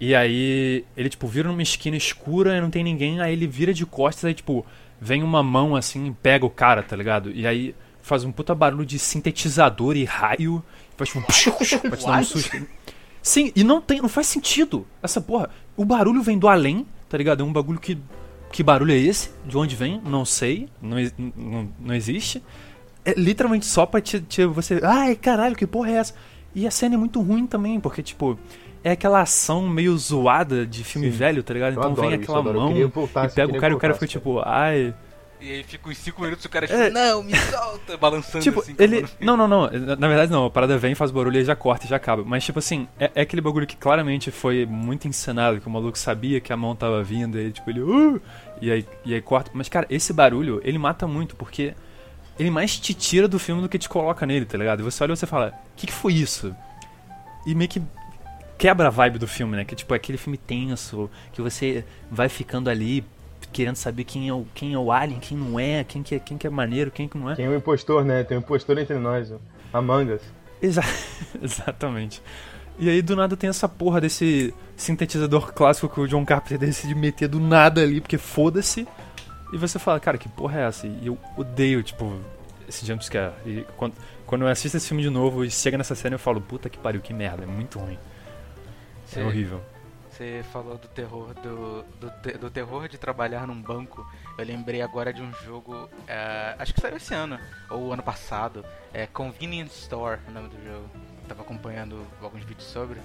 E 0.00 0.14
aí 0.14 0.84
ele, 0.96 1.08
tipo, 1.10 1.26
vira 1.26 1.48
numa 1.48 1.62
esquina 1.62 1.96
escura 1.96 2.56
e 2.56 2.60
não 2.60 2.70
tem 2.70 2.82
ninguém. 2.82 3.20
Aí 3.20 3.32
ele 3.34 3.46
vira 3.46 3.72
de 3.74 3.84
costas, 3.84 4.24
aí, 4.24 4.32
tipo, 4.34 4.64
vem 5.00 5.22
uma 5.22 5.42
mão 5.42 5.76
assim 5.76 6.06
e 6.06 6.10
pega 6.10 6.46
o 6.46 6.50
cara, 6.50 6.82
tá 6.82 6.96
ligado? 6.96 7.30
E 7.30 7.46
aí 7.46 7.74
faz 8.02 8.24
um 8.24 8.32
puta 8.32 8.54
barulho 8.54 8.86
de 8.86 8.98
sintetizador 8.98 9.96
e 9.96 10.04
raio. 10.04 10.64
Faz 10.96 11.10
tipo. 11.10 11.80
pra 11.88 11.96
te 11.96 12.06
dar 12.06 12.20
um 12.20 12.24
susto. 12.24 12.66
Sim, 13.22 13.52
e 13.54 13.62
não 13.62 13.80
tem, 13.82 14.00
não 14.00 14.08
faz 14.08 14.26
sentido. 14.26 14.86
Essa 15.02 15.20
porra. 15.20 15.50
O 15.76 15.84
barulho 15.84 16.22
vem 16.22 16.38
do 16.38 16.48
além, 16.48 16.86
tá 17.08 17.18
ligado? 17.18 17.42
É 17.42 17.44
um 17.44 17.52
bagulho 17.52 17.78
que. 17.78 17.98
Que 18.50 18.62
barulho 18.64 18.92
é 18.92 18.96
esse? 18.96 19.30
De 19.46 19.56
onde 19.56 19.76
vem? 19.76 20.00
Não 20.04 20.24
sei. 20.24 20.68
Não, 20.82 20.96
não, 21.36 21.68
não 21.78 21.94
existe. 21.94 22.42
É 23.04 23.14
literalmente 23.16 23.64
só 23.66 23.86
pra 23.86 24.00
te, 24.00 24.18
te- 24.20 24.44
você. 24.46 24.80
Ai, 24.82 25.14
caralho, 25.14 25.54
que 25.54 25.66
porra 25.66 25.90
é 25.90 25.94
essa? 25.94 26.14
E 26.54 26.66
a 26.66 26.70
cena 26.70 26.96
é 26.96 26.98
muito 26.98 27.20
ruim 27.20 27.46
também, 27.46 27.78
porque, 27.78 28.02
tipo, 28.02 28.36
é 28.82 28.92
aquela 28.92 29.20
ação 29.20 29.68
meio 29.68 29.96
zoada 29.96 30.66
de 30.66 30.82
filme 30.84 31.10
Sim. 31.10 31.16
velho, 31.16 31.42
tá 31.42 31.54
ligado? 31.54 31.74
Eu 31.74 31.78
Então 31.80 31.94
vem 31.94 32.14
isso, 32.14 32.22
aquela. 32.22 32.38
Eu 32.48 32.54
mão 32.54 32.88
voltar, 32.88 33.26
e 33.26 33.32
pega 33.32 33.52
o 33.52 33.60
cara 33.60 33.72
e 33.72 33.76
o 33.76 33.78
cara 33.78 33.94
fica 33.94 34.06
tipo, 34.06 34.40
ai. 34.44 34.94
E 35.40 35.50
aí 35.52 35.64
fica 35.64 35.88
uns 35.88 35.96
5 35.96 36.20
minutos 36.20 36.44
o 36.44 36.50
cara 36.50 36.66
É. 36.66 36.68
tipo, 36.68 36.90
não, 36.98 37.22
me 37.22 37.34
solta, 37.34 37.96
balançando 37.96 38.44
Tipo, 38.44 38.60
assim. 38.60 38.74
ele. 38.78 39.06
Não, 39.18 39.38
não, 39.38 39.48
não. 39.48 39.70
Na 39.70 39.96
na 39.96 40.08
verdade, 40.08 40.30
não. 40.30 40.44
A 40.44 40.50
parada 40.50 40.76
vem, 40.76 40.94
faz 40.94 41.10
barulho 41.10 41.38
e 41.40 41.44
já 41.44 41.56
corta 41.56 41.86
e 41.86 41.88
já 41.88 41.96
acaba. 41.96 42.22
Mas, 42.26 42.44
tipo 42.44 42.58
assim, 42.58 42.86
é, 42.98 43.10
é 43.14 43.20
aquele 43.22 43.40
bagulho 43.40 43.66
que 43.66 43.74
claramente 43.76 44.30
foi 44.30 44.66
muito 44.66 45.08
encenado, 45.08 45.58
que 45.58 45.66
o 45.66 45.70
maluco 45.70 45.96
sabia 45.98 46.40
que 46.40 46.52
a 46.52 46.56
mão 46.58 46.76
tava 46.76 47.02
vindo, 47.02 47.38
e 47.40 47.52
tipo, 47.52 47.70
ele. 47.70 47.80
Uh! 47.80 48.20
E 48.60 48.70
aí, 48.70 48.86
e 49.02 49.14
aí 49.14 49.22
corta. 49.22 49.50
Mas, 49.54 49.68
cara, 49.70 49.86
esse 49.88 50.12
barulho, 50.12 50.60
ele 50.62 50.76
mata 50.76 51.06
muito, 51.06 51.34
porque 51.36 51.72
ele 52.38 52.50
mais 52.50 52.78
te 52.78 52.92
tira 52.92 53.26
do 53.26 53.38
filme 53.38 53.62
do 53.62 53.68
que 53.68 53.78
te 53.78 53.88
coloca 53.88 54.26
nele, 54.26 54.44
tá 54.44 54.58
ligado? 54.58 54.80
E 54.80 54.82
você 54.82 55.02
olha 55.02 55.12
e 55.12 55.16
você 55.16 55.26
fala, 55.26 55.54
o 55.72 55.76
que, 55.76 55.86
que 55.86 55.92
foi 55.92 56.12
isso? 56.12 56.54
E 57.46 57.54
meio 57.54 57.68
que 57.70 57.80
quebra 58.60 58.88
a 58.88 58.90
vibe 58.90 59.18
do 59.18 59.26
filme, 59.26 59.56
né? 59.56 59.64
Que 59.64 59.74
tipo, 59.74 59.94
é 59.94 59.96
aquele 59.96 60.18
filme 60.18 60.36
tenso, 60.36 61.10
que 61.32 61.40
você 61.40 61.82
vai 62.10 62.28
ficando 62.28 62.68
ali 62.68 63.02
querendo 63.50 63.76
saber 63.76 64.04
quem 64.04 64.28
é 64.28 64.34
o, 64.34 64.46
quem 64.54 64.74
é 64.74 64.78
o 64.78 64.92
alien, 64.92 65.18
quem 65.18 65.36
não 65.36 65.58
é, 65.58 65.82
quem 65.82 66.02
que 66.02 66.14
é, 66.14 66.18
quem 66.18 66.36
que 66.36 66.46
é 66.46 66.50
maneiro, 66.50 66.90
quem 66.90 67.08
que 67.08 67.16
não 67.16 67.30
é. 67.30 67.34
Tem 67.34 67.48
um 67.48 67.56
impostor, 67.56 68.04
né? 68.04 68.22
Tem 68.22 68.36
um 68.36 68.40
impostor 68.40 68.78
entre 68.78 68.98
nós, 68.98 69.32
ó. 69.32 69.38
Among 69.72 70.12
Us. 70.12 70.20
Exa 70.60 70.82
exatamente. 71.42 72.22
E 72.78 72.90
aí 72.90 73.00
do 73.00 73.16
nada 73.16 73.34
tem 73.34 73.48
essa 73.48 73.66
porra 73.66 73.98
desse 73.98 74.54
sintetizador 74.76 75.54
clássico 75.54 75.88
que 75.88 76.00
o 76.00 76.06
John 76.06 76.24
Carpenter 76.26 76.58
decide 76.58 76.94
meter 76.94 77.28
do 77.28 77.40
nada 77.40 77.80
ali, 77.80 77.98
porque 78.00 78.18
foda-se. 78.18 78.86
E 79.54 79.56
você 79.56 79.78
fala, 79.78 79.98
cara, 79.98 80.18
que 80.18 80.28
porra 80.28 80.60
é 80.60 80.62
essa? 80.64 80.86
E 80.86 81.06
eu 81.06 81.18
odeio, 81.36 81.82
tipo, 81.82 82.14
esse 82.68 82.86
jumpscare. 82.86 83.32
E 83.46 83.64
quando, 83.78 83.94
quando 84.26 84.42
eu 84.42 84.48
assisto 84.48 84.76
esse 84.76 84.86
filme 84.86 85.02
de 85.02 85.10
novo 85.10 85.46
e 85.46 85.50
chega 85.50 85.78
nessa 85.78 85.94
cena 85.94 86.14
eu 86.14 86.18
falo, 86.18 86.42
puta 86.42 86.68
que 86.68 86.78
pariu, 86.78 87.00
que 87.00 87.14
merda, 87.14 87.42
é 87.42 87.46
muito 87.46 87.78
ruim. 87.78 87.98
Você- 89.10 89.20
É 89.20 89.24
horrível. 89.24 89.60
Você 90.10 90.44
falou 90.52 90.76
do 90.76 90.88
terror 90.88 91.32
do, 91.34 91.82
do, 92.00 92.10
te- 92.20 92.36
do 92.36 92.50
terror 92.50 92.88
de 92.88 92.98
trabalhar 92.98 93.46
num 93.46 93.60
banco. 93.62 94.04
Eu 94.36 94.44
lembrei 94.44 94.82
agora 94.82 95.12
de 95.12 95.22
um 95.22 95.32
jogo, 95.44 95.88
é, 96.06 96.54
acho 96.58 96.74
que 96.74 96.80
saiu 96.80 96.96
esse 96.96 97.14
ano 97.14 97.38
ou 97.70 97.92
ano 97.92 98.02
passado. 98.02 98.64
É 98.92 99.06
Convenience 99.06 99.78
Store, 99.82 100.18
o 100.28 100.30
nome 100.32 100.48
do 100.48 100.56
jogo. 100.64 100.90
Tava 101.28 101.42
acompanhando 101.42 102.04
alguns 102.20 102.42
vídeos 102.42 102.66
sobre. 102.66 103.00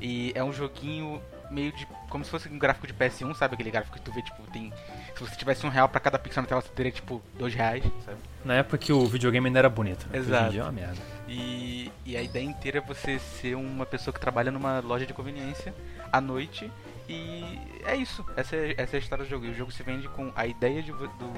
E 0.00 0.32
é 0.34 0.42
um 0.42 0.52
joguinho 0.52 1.22
meio 1.50 1.70
de. 1.72 1.86
como 2.08 2.24
se 2.24 2.30
fosse 2.30 2.48
um 2.48 2.58
gráfico 2.58 2.86
de 2.86 2.92
PS1, 2.94 3.34
sabe? 3.36 3.54
Aquele 3.54 3.70
gráfico 3.70 3.96
que 3.96 4.02
tu 4.02 4.10
vê, 4.12 4.20
tipo, 4.20 4.42
tem. 4.50 4.72
Se 5.16 5.20
você 5.22 5.36
tivesse 5.36 5.64
um 5.64 5.68
real 5.70 5.88
pra 5.88 6.00
cada 6.00 6.18
pixel 6.18 6.42
na 6.42 6.48
tela, 6.48 6.60
você 6.62 6.68
teria, 6.70 6.90
tipo, 6.90 7.22
dois 7.38 7.54
reais, 7.54 7.84
sabe? 8.04 8.18
Na 8.44 8.54
época 8.54 8.76
que 8.78 8.92
o 8.92 9.06
videogame 9.06 9.46
ainda 9.46 9.58
era 9.60 9.68
bonito. 9.68 10.06
né? 10.10 10.18
Hoje 10.18 10.28
Exato. 10.28 10.46
em 10.46 10.50
dia 10.50 10.60
é 10.62 10.64
uma 10.64 10.72
merda. 10.72 10.96
E, 11.30 11.92
e 12.04 12.16
a 12.16 12.22
ideia 12.22 12.44
inteira 12.44 12.78
é 12.78 12.80
você 12.80 13.20
ser 13.20 13.54
uma 13.54 13.86
pessoa 13.86 14.12
que 14.12 14.18
trabalha 14.18 14.50
numa 14.50 14.80
loja 14.80 15.06
de 15.06 15.14
conveniência 15.14 15.72
à 16.12 16.20
noite. 16.20 16.68
E 17.08 17.44
é 17.84 17.94
isso. 17.94 18.26
Essa 18.36 18.56
é, 18.56 18.74
essa 18.76 18.96
é 18.96 18.98
a 18.98 19.00
história 19.00 19.24
do 19.24 19.30
jogo. 19.30 19.46
E 19.46 19.50
o 19.50 19.54
jogo 19.54 19.70
se 19.70 19.80
vende 19.84 20.08
com 20.08 20.32
a 20.34 20.44
ideia 20.44 20.82
de, 20.82 20.90
do, 20.90 21.32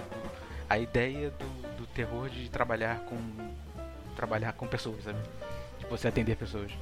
a 0.69 0.79
ideia 0.79 1.31
do, 1.31 1.77
do 1.77 1.87
terror 1.89 2.31
de 2.31 2.49
trabalhar 2.49 3.01
com 3.01 3.19
trabalhar 4.17 4.55
com 4.55 4.67
pessoas, 4.67 5.05
sabe? 5.05 5.19
De 5.79 5.85
você 5.87 6.09
atender 6.09 6.37
pessoas. 6.37 6.73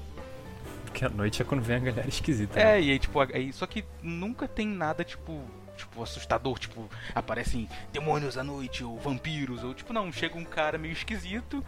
Porque 0.85 1.05
a 1.05 1.09
noite 1.09 1.43
é 1.43 1.45
quando 1.45 1.63
vem 1.63 1.77
a 1.77 1.81
galera 1.81 2.09
esquisita. 2.09 2.55
né? 2.55 2.77
É, 2.77 2.81
e 2.81 2.91
aí, 2.93 2.99
tipo, 2.99 3.21
aí, 3.21 3.53
só 3.53 3.67
que 3.67 3.85
nunca 4.03 4.47
tem 4.47 4.67
nada, 4.67 5.05
tipo, 5.05 5.41
tipo, 5.77 6.03
assustador, 6.03 6.59
tipo, 6.59 6.89
aparecem 7.15 7.69
demônios 7.93 8.37
à 8.37 8.45
noite, 8.45 8.85
ou 8.85 8.99
vampiros, 8.99 9.65
ou 9.65 9.75
tipo, 9.75 9.93
não, 9.93 10.13
chega 10.13 10.37
um 10.37 10.45
cara 10.45 10.79
meio 10.79 10.93
esquisito, 10.93 11.65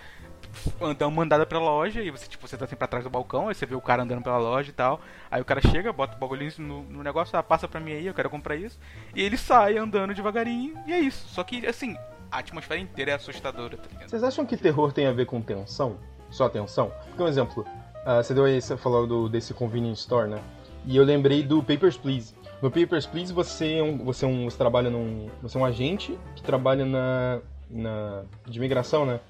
dá 0.97 1.07
uma 1.07 1.23
andada 1.23 1.47
pela 1.47 1.61
loja, 1.61 2.03
e 2.03 2.11
você, 2.11 2.27
tipo, 2.27 2.47
você 2.47 2.57
tá 2.57 2.67
sempre 2.67 2.85
atrás 2.85 3.05
do 3.05 3.11
balcão, 3.11 3.49
aí 3.49 3.55
você 3.55 3.67
vê 3.67 3.75
o 3.75 3.81
cara 3.81 4.03
andando 4.03 4.23
pela 4.23 4.38
loja 4.38 4.71
e 4.71 4.73
tal, 4.73 5.01
aí 5.31 5.41
o 5.41 5.45
cara 5.45 5.61
chega, 5.61 5.93
bota 5.93 6.17
o 6.17 6.19
bagulhinho 6.19 6.53
no, 6.59 6.83
no 6.83 7.03
negócio, 7.03 7.38
ah, 7.38 7.43
passa 7.43 7.67
pra 7.67 7.81
mim 7.81 7.93
aí, 7.93 8.07
eu 8.07 8.15
quero 8.15 8.31
comprar 8.31 8.57
isso, 8.57 8.79
e 9.15 9.23
ele 9.23 9.37
sai 9.37 9.79
andando 9.79 10.15
devagarinho, 10.15 10.75
e 10.87 10.93
é 10.93 10.99
isso. 10.99 11.29
Só 11.29 11.43
que, 11.43 11.67
assim, 11.67 11.97
a 12.31 12.38
atmosfera 12.38 12.81
inteira 12.81 13.12
é 13.12 13.15
assustadora, 13.15 13.77
tá 13.77 13.88
ligado? 13.91 14.09
Vocês 14.09 14.23
acham 14.23 14.47
que 14.47 14.57
terror 14.57 14.93
tem 14.93 15.07
a 15.07 15.12
ver 15.12 15.27
com 15.27 15.41
tensão? 15.41 15.97
Só 16.31 16.49
tensão? 16.49 16.93
Porque 17.09 17.23
um 17.23 17.29
exemplo, 17.29 17.67
ah, 18.05 18.23
você 18.23 18.35
deu 18.35 18.45
aí, 18.45 18.61
você 18.61 18.77
falou 18.77 19.07
do, 19.07 19.29
desse 19.29 19.53
convenience 19.53 20.01
store, 20.01 20.29
né? 20.29 20.41
E 20.85 20.97
eu 20.97 21.05
lembrei 21.05 21.43
do 21.43 21.62
Papers, 21.62 21.97
Please. 21.97 22.35
No 22.61 22.71
Papers, 22.71 23.07
Please 23.07 23.33
você 23.33 23.79
é 23.79 23.83
um, 23.83 23.99
você, 23.99 24.25
é 24.25 24.29
um, 24.29 24.45
você 24.45 24.57
trabalha 24.57 24.91
num... 24.91 25.29
Você 25.43 25.57
é 25.57 25.61
um 25.61 25.65
agente 25.65 26.19
que 26.35 26.43
trabalha 26.43 26.85
na... 26.85 27.41
na 27.71 28.23
de 28.47 28.59
imigração, 28.59 29.07
né? 29.07 29.21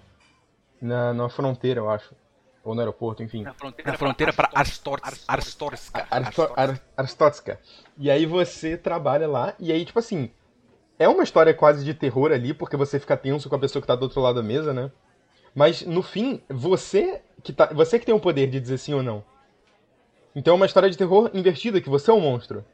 Na, 0.82 1.14
na 1.14 1.28
fronteira, 1.28 1.80
eu 1.80 1.88
acho. 1.88 2.14
Ou 2.64 2.74
no 2.74 2.80
aeroporto, 2.80 3.22
enfim. 3.22 3.42
Na 3.42 3.54
fronteira, 3.54 3.90
na 3.92 3.96
fronteira 3.98 4.32
pra 4.32 4.50
Arstorsk. 4.54 5.24
Arstorska. 5.26 6.06
Aristo- 6.10 6.52
Ar- 6.56 6.80
Aristotska. 6.96 7.60
E 7.96 8.10
aí 8.10 8.26
você 8.26 8.76
trabalha 8.76 9.26
lá, 9.28 9.54
e 9.58 9.72
aí, 9.72 9.84
tipo 9.84 9.98
assim, 9.98 10.30
é 10.98 11.08
uma 11.08 11.22
história 11.24 11.54
quase 11.54 11.84
de 11.84 11.94
terror 11.94 12.30
ali, 12.32 12.52
porque 12.54 12.76
você 12.76 12.98
fica 13.00 13.16
tenso 13.16 13.48
com 13.48 13.54
a 13.56 13.58
pessoa 13.58 13.80
que 13.80 13.86
tá 13.86 13.94
do 13.96 14.02
outro 14.02 14.20
lado 14.20 14.36
da 14.36 14.42
mesa, 14.42 14.72
né? 14.74 14.90
Mas 15.54 15.82
no 15.82 16.02
fim, 16.02 16.40
você 16.48 17.22
que, 17.42 17.52
tá, 17.52 17.66
você 17.72 17.98
que 17.98 18.06
tem 18.06 18.14
o 18.14 18.20
poder 18.20 18.48
de 18.48 18.60
dizer 18.60 18.78
sim 18.78 18.94
ou 18.94 19.02
não. 19.02 19.24
Então 20.34 20.54
é 20.54 20.56
uma 20.56 20.66
história 20.66 20.88
de 20.88 20.96
terror 20.96 21.30
invertida, 21.34 21.80
que 21.80 21.90
você 21.90 22.10
é 22.10 22.14
um 22.14 22.20
monstro. 22.20 22.64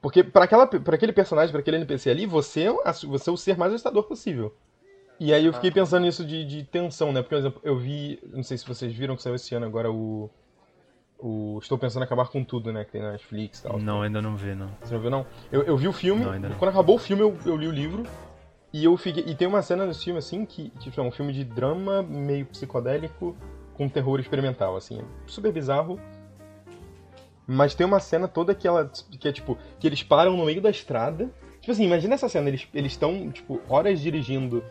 Porque 0.00 0.22
pra, 0.22 0.44
aquela, 0.44 0.66
pra 0.66 0.94
aquele 0.94 1.12
personagem, 1.12 1.50
pra 1.50 1.60
aquele 1.60 1.76
NPC 1.78 2.08
ali, 2.10 2.24
você 2.26 2.68
é, 2.68 2.72
você 3.06 3.30
é 3.30 3.32
o 3.32 3.36
ser 3.36 3.56
mais 3.58 3.72
assustador 3.72 4.04
possível. 4.04 4.54
E 5.18 5.32
aí 5.32 5.46
eu 5.46 5.52
fiquei 5.52 5.70
pensando 5.70 6.02
nisso 6.02 6.24
de, 6.24 6.44
de 6.44 6.64
tensão, 6.64 7.12
né? 7.12 7.22
Porque, 7.22 7.34
por 7.34 7.40
exemplo, 7.40 7.60
eu 7.64 7.78
vi. 7.78 8.18
Não 8.32 8.42
sei 8.42 8.58
se 8.58 8.66
vocês 8.66 8.92
viram 8.92 9.16
que 9.16 9.22
saiu 9.22 9.34
esse 9.34 9.54
ano 9.54 9.66
agora 9.66 9.90
o. 9.90 10.30
O 11.16 11.58
Estou 11.62 11.78
Pensando 11.78 12.02
em 12.02 12.04
Acabar 12.06 12.28
com 12.28 12.44
Tudo, 12.44 12.72
né? 12.72 12.84
Que 12.84 12.92
tem 12.92 13.00
na 13.02 13.12
Netflix 13.12 13.60
e 13.60 13.62
tal. 13.62 13.78
Não, 13.78 14.02
ainda 14.02 14.20
não 14.20 14.36
vi, 14.36 14.54
não. 14.54 14.68
Você 14.82 14.92
não 14.92 15.00
viu, 15.00 15.10
não? 15.10 15.26
Eu, 15.50 15.62
eu 15.62 15.76
vi 15.76 15.88
o 15.88 15.92
filme, 15.92 16.24
Não, 16.24 16.32
ainda 16.32 16.48
não. 16.50 16.56
quando 16.58 16.70
acabou 16.70 16.96
o 16.96 16.98
filme 16.98 17.22
eu, 17.22 17.38
eu 17.46 17.56
li 17.56 17.66
o 17.66 17.70
livro. 17.70 18.02
E 18.72 18.84
eu 18.84 18.96
fiquei. 18.96 19.24
E 19.26 19.34
tem 19.34 19.46
uma 19.46 19.62
cena 19.62 19.86
nesse 19.86 20.04
filme, 20.04 20.18
assim, 20.18 20.44
que, 20.44 20.70
que 20.70 20.90
tipo, 20.90 21.00
é 21.00 21.04
um 21.04 21.12
filme 21.12 21.32
de 21.32 21.44
drama 21.44 22.02
meio 22.02 22.44
psicodélico 22.46 23.36
com 23.74 23.88
terror 23.88 24.18
experimental, 24.18 24.76
assim. 24.76 25.00
Super 25.26 25.52
bizarro. 25.52 25.98
Mas 27.46 27.74
tem 27.74 27.86
uma 27.86 28.00
cena 28.00 28.26
toda 28.26 28.54
que 28.54 28.66
ela. 28.66 28.90
que 29.18 29.28
é 29.28 29.32
tipo. 29.32 29.56
que 29.78 29.86
eles 29.86 30.02
param 30.02 30.36
no 30.36 30.44
meio 30.44 30.60
da 30.60 30.70
estrada. 30.70 31.30
Tipo 31.60 31.72
assim, 31.72 31.84
imagina 31.84 32.14
essa 32.14 32.28
cena, 32.28 32.48
eles 32.48 32.68
eles 32.74 32.92
estão, 32.92 33.30
tipo, 33.30 33.60
horas 33.68 33.98
dirigindo 34.00 34.62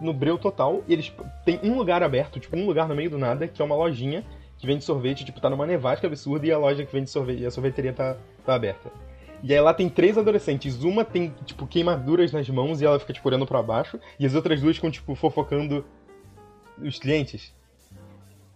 no 0.00 0.12
breu 0.12 0.38
total, 0.38 0.82
e 0.86 0.92
eles 0.92 1.12
tem 1.44 1.60
um 1.62 1.76
lugar 1.76 2.02
aberto, 2.02 2.40
tipo, 2.40 2.56
um 2.56 2.66
lugar 2.66 2.88
no 2.88 2.94
meio 2.94 3.10
do 3.10 3.18
nada, 3.18 3.46
que 3.48 3.60
é 3.60 3.64
uma 3.64 3.74
lojinha 3.74 4.24
que 4.58 4.66
vende 4.66 4.84
sorvete, 4.84 5.24
tipo, 5.24 5.40
tá 5.40 5.48
numa 5.48 5.66
nevasca 5.66 6.06
absurda 6.06 6.46
e 6.46 6.52
a 6.52 6.58
loja 6.58 6.84
que 6.84 6.92
vende 6.92 7.08
sorvete, 7.08 7.46
a 7.46 7.50
sorveteria 7.50 7.92
tá, 7.92 8.16
tá 8.44 8.54
aberta. 8.54 8.90
E 9.42 9.54
aí 9.54 9.60
lá 9.60 9.72
tem 9.72 9.88
três 9.88 10.18
adolescentes, 10.18 10.84
uma 10.84 11.04
tem, 11.04 11.34
tipo, 11.46 11.66
queimaduras 11.66 12.30
nas 12.30 12.48
mãos 12.50 12.80
e 12.80 12.84
ela 12.84 12.98
fica, 12.98 13.12
tipo, 13.12 13.26
olhando 13.26 13.46
pra 13.46 13.62
baixo, 13.62 13.98
e 14.18 14.26
as 14.26 14.34
outras 14.34 14.60
duas 14.60 14.76
ficam, 14.76 14.90
tipo, 14.90 15.14
fofocando 15.14 15.84
os 16.82 16.98
clientes. 16.98 17.54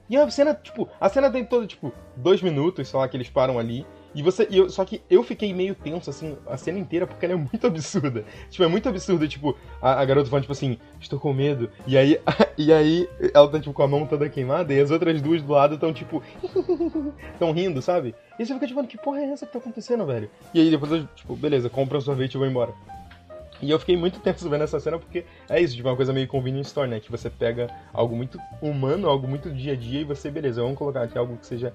E 0.09 0.17
a 0.17 0.31
cena, 0.31 0.55
tipo, 0.55 0.89
a 1.01 1.09
cena 1.09 1.31
tem 1.31 1.45
toda, 1.45 1.67
tipo, 1.67 1.93
dois 2.17 2.43
minutos, 2.43 2.89
sei 2.89 2.99
lá, 2.99 3.09
que 3.09 3.17
eles 3.17 3.31
param 3.31 3.59
ali. 3.59 3.87
E 4.15 4.23
você. 4.23 4.47
E 4.51 4.59
eu, 4.59 4.71
só 4.71 4.85
que 4.85 5.03
eu 5.11 5.23
fiquei 5.23 5.53
meio 5.53 5.75
tenso, 5.75 6.09
assim, 6.09 6.37
a 6.47 6.57
cena 6.57 6.79
inteira, 6.79 7.07
porque 7.07 7.25
ela 7.25 7.35
é 7.35 7.37
muito 7.37 7.67
absurda. 7.67 8.25
Tipo, 8.49 8.65
é 8.65 8.69
muito 8.69 8.89
absurdo, 8.89 9.27
tipo, 9.27 9.57
a, 9.83 10.01
a 10.01 10.05
garota 10.05 10.31
falando, 10.31 10.45
tipo 10.45 10.53
assim, 10.53 10.79
estou 11.01 11.19
com 11.19 11.33
medo. 11.33 11.71
E 11.87 11.99
aí, 11.99 12.21
e 12.57 12.73
aí 12.73 13.09
ela 13.33 13.49
tá, 13.49 13.59
tipo, 13.59 13.73
com 13.73 13.83
a 13.83 13.89
mão 13.89 14.07
toda 14.07 14.29
queimada, 14.29 14.73
e 14.73 14.81
as 14.81 14.91
outras 14.91 15.21
duas 15.21 15.43
do 15.43 15.53
lado 15.53 15.75
estão, 15.75 15.93
tipo, 15.93 16.23
estão 17.33 17.53
rindo, 17.53 17.83
sabe? 17.83 18.15
E 18.39 18.47
você 18.47 18.55
fica, 18.55 18.67
tipo, 18.67 18.87
que 18.87 18.99
porra 18.99 19.21
é 19.21 19.31
essa 19.31 19.47
que 19.47 19.53
tá 19.53 19.59
acontecendo, 19.59 20.07
velho? 20.07 20.31
E 20.53 20.61
aí 20.61 20.71
depois 20.71 20.93
eu, 20.93 21.07
tipo, 21.15 21.35
beleza, 21.35 21.69
compra 21.69 21.99
um 21.99 22.01
sorvete 22.01 22.35
e 22.35 22.39
vou 22.39 22.47
embora. 22.47 22.73
E 23.63 23.71
eu 23.71 23.79
fiquei 23.79 23.97
muito 23.97 24.21
tenso 24.21 24.49
vendo 24.51 24.65
essa 24.65 24.79
cena 24.79 24.99
porque 24.99 25.25
é 25.49 25.61
isso, 25.61 25.75
tipo, 25.75 25.89
uma 25.89 25.97
coisa 25.97 26.13
meio 26.13 26.29
convenience 26.29 26.69
store, 26.69 26.89
né? 26.89 27.01
Que 27.01 27.11
você 27.11 27.31
pega 27.31 27.69
algo 27.93 28.15
muito 28.15 28.39
humano, 28.61 29.09
algo 29.09 29.27
muito 29.27 29.51
dia 29.51 29.73
a 29.73 29.77
dia 29.77 30.01
e 30.01 30.05
você, 30.05 30.31
beleza, 30.31 30.61
vamos 30.61 30.77
colocar 30.77 31.03
aqui 31.03 31.17
algo 31.17 31.37
que 31.37 31.47
seja 31.47 31.73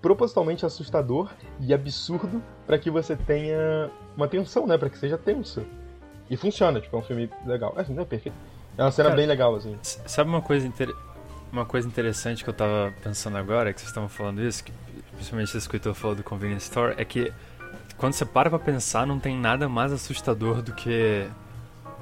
propositalmente 0.00 0.64
assustador 0.64 1.30
e 1.60 1.74
absurdo 1.74 2.42
pra 2.66 2.78
que 2.78 2.90
você 2.90 3.16
tenha 3.16 3.90
uma 4.16 4.26
tensão, 4.26 4.66
né? 4.66 4.78
Pra 4.78 4.88
que 4.88 4.98
seja 4.98 5.18
tenso. 5.18 5.64
E 6.28 6.36
funciona, 6.36 6.80
tipo, 6.80 6.96
é 6.96 7.00
um 7.00 7.02
filme 7.02 7.28
legal. 7.44 7.74
É, 7.76 7.84
não 7.92 8.02
é 8.02 8.06
perfeito. 8.06 8.36
É 8.78 8.82
uma 8.82 8.92
cena 8.92 9.08
Cara, 9.08 9.16
bem 9.16 9.26
legal, 9.26 9.54
assim. 9.56 9.76
Sabe 9.82 10.30
uma 10.30 10.40
coisa, 10.40 10.66
inter... 10.66 10.94
uma 11.52 11.66
coisa 11.66 11.86
interessante 11.88 12.44
que 12.44 12.48
eu 12.48 12.54
tava 12.54 12.94
pensando 13.02 13.36
agora, 13.36 13.72
que 13.72 13.80
vocês 13.80 13.90
estavam 13.90 14.08
falando 14.08 14.40
isso, 14.40 14.62
que 14.64 14.72
principalmente 15.14 15.56
esse 15.56 15.68
Heitor 15.70 15.92
falou 15.92 16.16
do 16.16 16.22
Convenience 16.22 16.66
Store, 16.66 16.94
é 16.96 17.04
que 17.04 17.32
quando 17.98 18.14
você 18.14 18.24
para 18.24 18.48
pra 18.48 18.58
pensar, 18.58 19.06
não 19.06 19.18
tem 19.18 19.36
nada 19.36 19.68
mais 19.68 19.92
assustador 19.92 20.62
do 20.62 20.72
que 20.72 21.28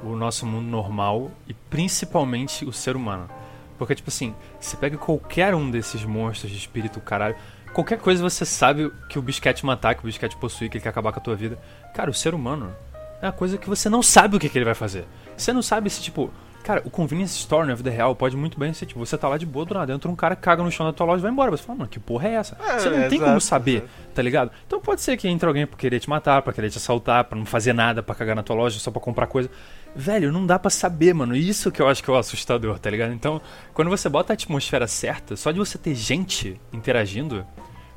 o 0.03 0.15
nosso 0.15 0.47
mundo 0.47 0.67
normal 0.69 1.31
e 1.49 1.55
principalmente 1.55 2.65
o 2.65 2.73
ser 2.73 2.95
humano. 2.95 3.29
Porque, 3.77 3.95
tipo 3.95 4.09
assim, 4.09 4.35
você 4.61 4.77
pega 4.77 4.97
qualquer 4.97 5.55
um 5.55 5.71
desses 5.71 6.05
monstros 6.05 6.53
de 6.53 6.59
espírito, 6.59 7.01
caralho, 7.01 7.37
qualquer 7.79 7.99
coisa 7.99 8.21
você 8.21 8.45
sabe 8.45 8.91
que 9.09 9.21
o 9.21 9.23
bicho 9.23 9.41
quer 9.41 9.53
te 9.53 9.65
matar, 9.65 9.95
que 9.95 10.01
o 10.01 10.07
bicho 10.07 10.19
quer 10.19 10.29
te 10.29 10.37
possuir, 10.37 10.69
que 10.69 10.79
ele 10.79 10.83
quer 10.83 10.89
acabar 10.89 11.13
com 11.13 11.21
a 11.21 11.23
tua 11.23 11.37
vida. 11.37 11.57
Cara, 11.95 12.11
o 12.11 12.15
ser 12.15 12.35
humano 12.35 12.75
é 13.23 13.27
uma 13.27 13.33
coisa 13.33 13.57
que 13.57 13.69
você 13.69 13.89
não 13.89 14.03
sabe 14.03 14.37
o 14.37 14.41
que, 14.41 14.49
que 14.49 14.59
ele 14.59 14.65
vai 14.65 14.75
fazer. 14.75 15.05
Você 15.37 15.53
não 15.53 15.63
sabe 15.63 15.89
se, 15.89 16.03
tipo, 16.03 16.29
cara, 16.65 16.83
o 16.85 16.91
convenience 16.91 17.39
store 17.39 17.69
na 17.69 17.77
vida 17.77 17.89
real 17.89 18.17
pode 18.17 18.37
muito 18.37 18.59
bem 18.59 18.73
ser, 18.73 18.87
tipo, 18.87 18.99
você 18.99 19.17
tá 19.17 19.29
lá 19.29 19.39
de 19.39 19.47
boa, 19.47 19.65
do 19.65 19.75
nada, 19.75 19.93
entra 19.93 20.11
um 20.11 20.17
cara, 20.17 20.35
caga 20.35 20.61
no 20.61 20.73
chão 20.73 20.87
da 20.87 20.93
tua 20.93 21.07
loja 21.07 21.21
e 21.21 21.23
vai 21.23 21.31
embora. 21.31 21.53
Você 21.53 21.63
fala, 21.63 21.79
mano, 21.79 21.89
que 21.89 22.01
porra 22.01 22.27
é 22.27 22.33
essa? 22.33 22.59
É, 22.69 22.81
você 22.81 22.91
não 22.91 22.99
é, 22.99 23.09
tem 23.09 23.21
como 23.21 23.31
exato, 23.31 23.45
saber, 23.45 23.77
exato. 23.77 23.91
tá 24.13 24.23
ligado? 24.23 24.51
Então 24.67 24.81
pode 24.81 25.01
ser 25.01 25.17
que 25.17 25.29
entre 25.29 25.47
alguém 25.47 25.65
pra 25.65 25.79
querer 25.79 26.01
te 26.01 26.11
matar, 26.11 26.43
pra 26.43 26.53
querer 26.53 26.71
te 26.71 26.79
assaltar, 26.79 27.27
pra 27.27 27.39
não 27.39 27.47
fazer 27.47 27.73
nada, 27.73 28.03
pra 28.03 28.13
cagar 28.13 28.35
na 28.35 28.43
tua 28.43 28.57
loja 28.57 28.81
só 28.81 28.91
pra 28.91 29.01
comprar 29.01 29.29
coisa. 29.29 29.49
Velho, 29.95 30.33
não 30.33 30.45
dá 30.45 30.59
pra 30.59 30.69
saber, 30.69 31.15
mano. 31.15 31.37
Isso 31.37 31.71
que 31.71 31.81
eu 31.81 31.87
acho 31.87 32.03
que 32.03 32.11
é 32.11 32.13
o 32.13 32.17
assustador, 32.17 32.77
tá 32.81 32.91
ligado? 32.91 33.13
Então, 33.13 33.41
quando 33.73 33.89
você 33.89 34.09
bota 34.09 34.33
a 34.33 34.35
atmosfera 34.35 34.89
certa, 34.89 35.37
só 35.37 35.53
de 35.53 35.61
você 35.61 35.79
ter 35.79 35.95
gente 35.95 36.61
interagindo, 36.73 37.47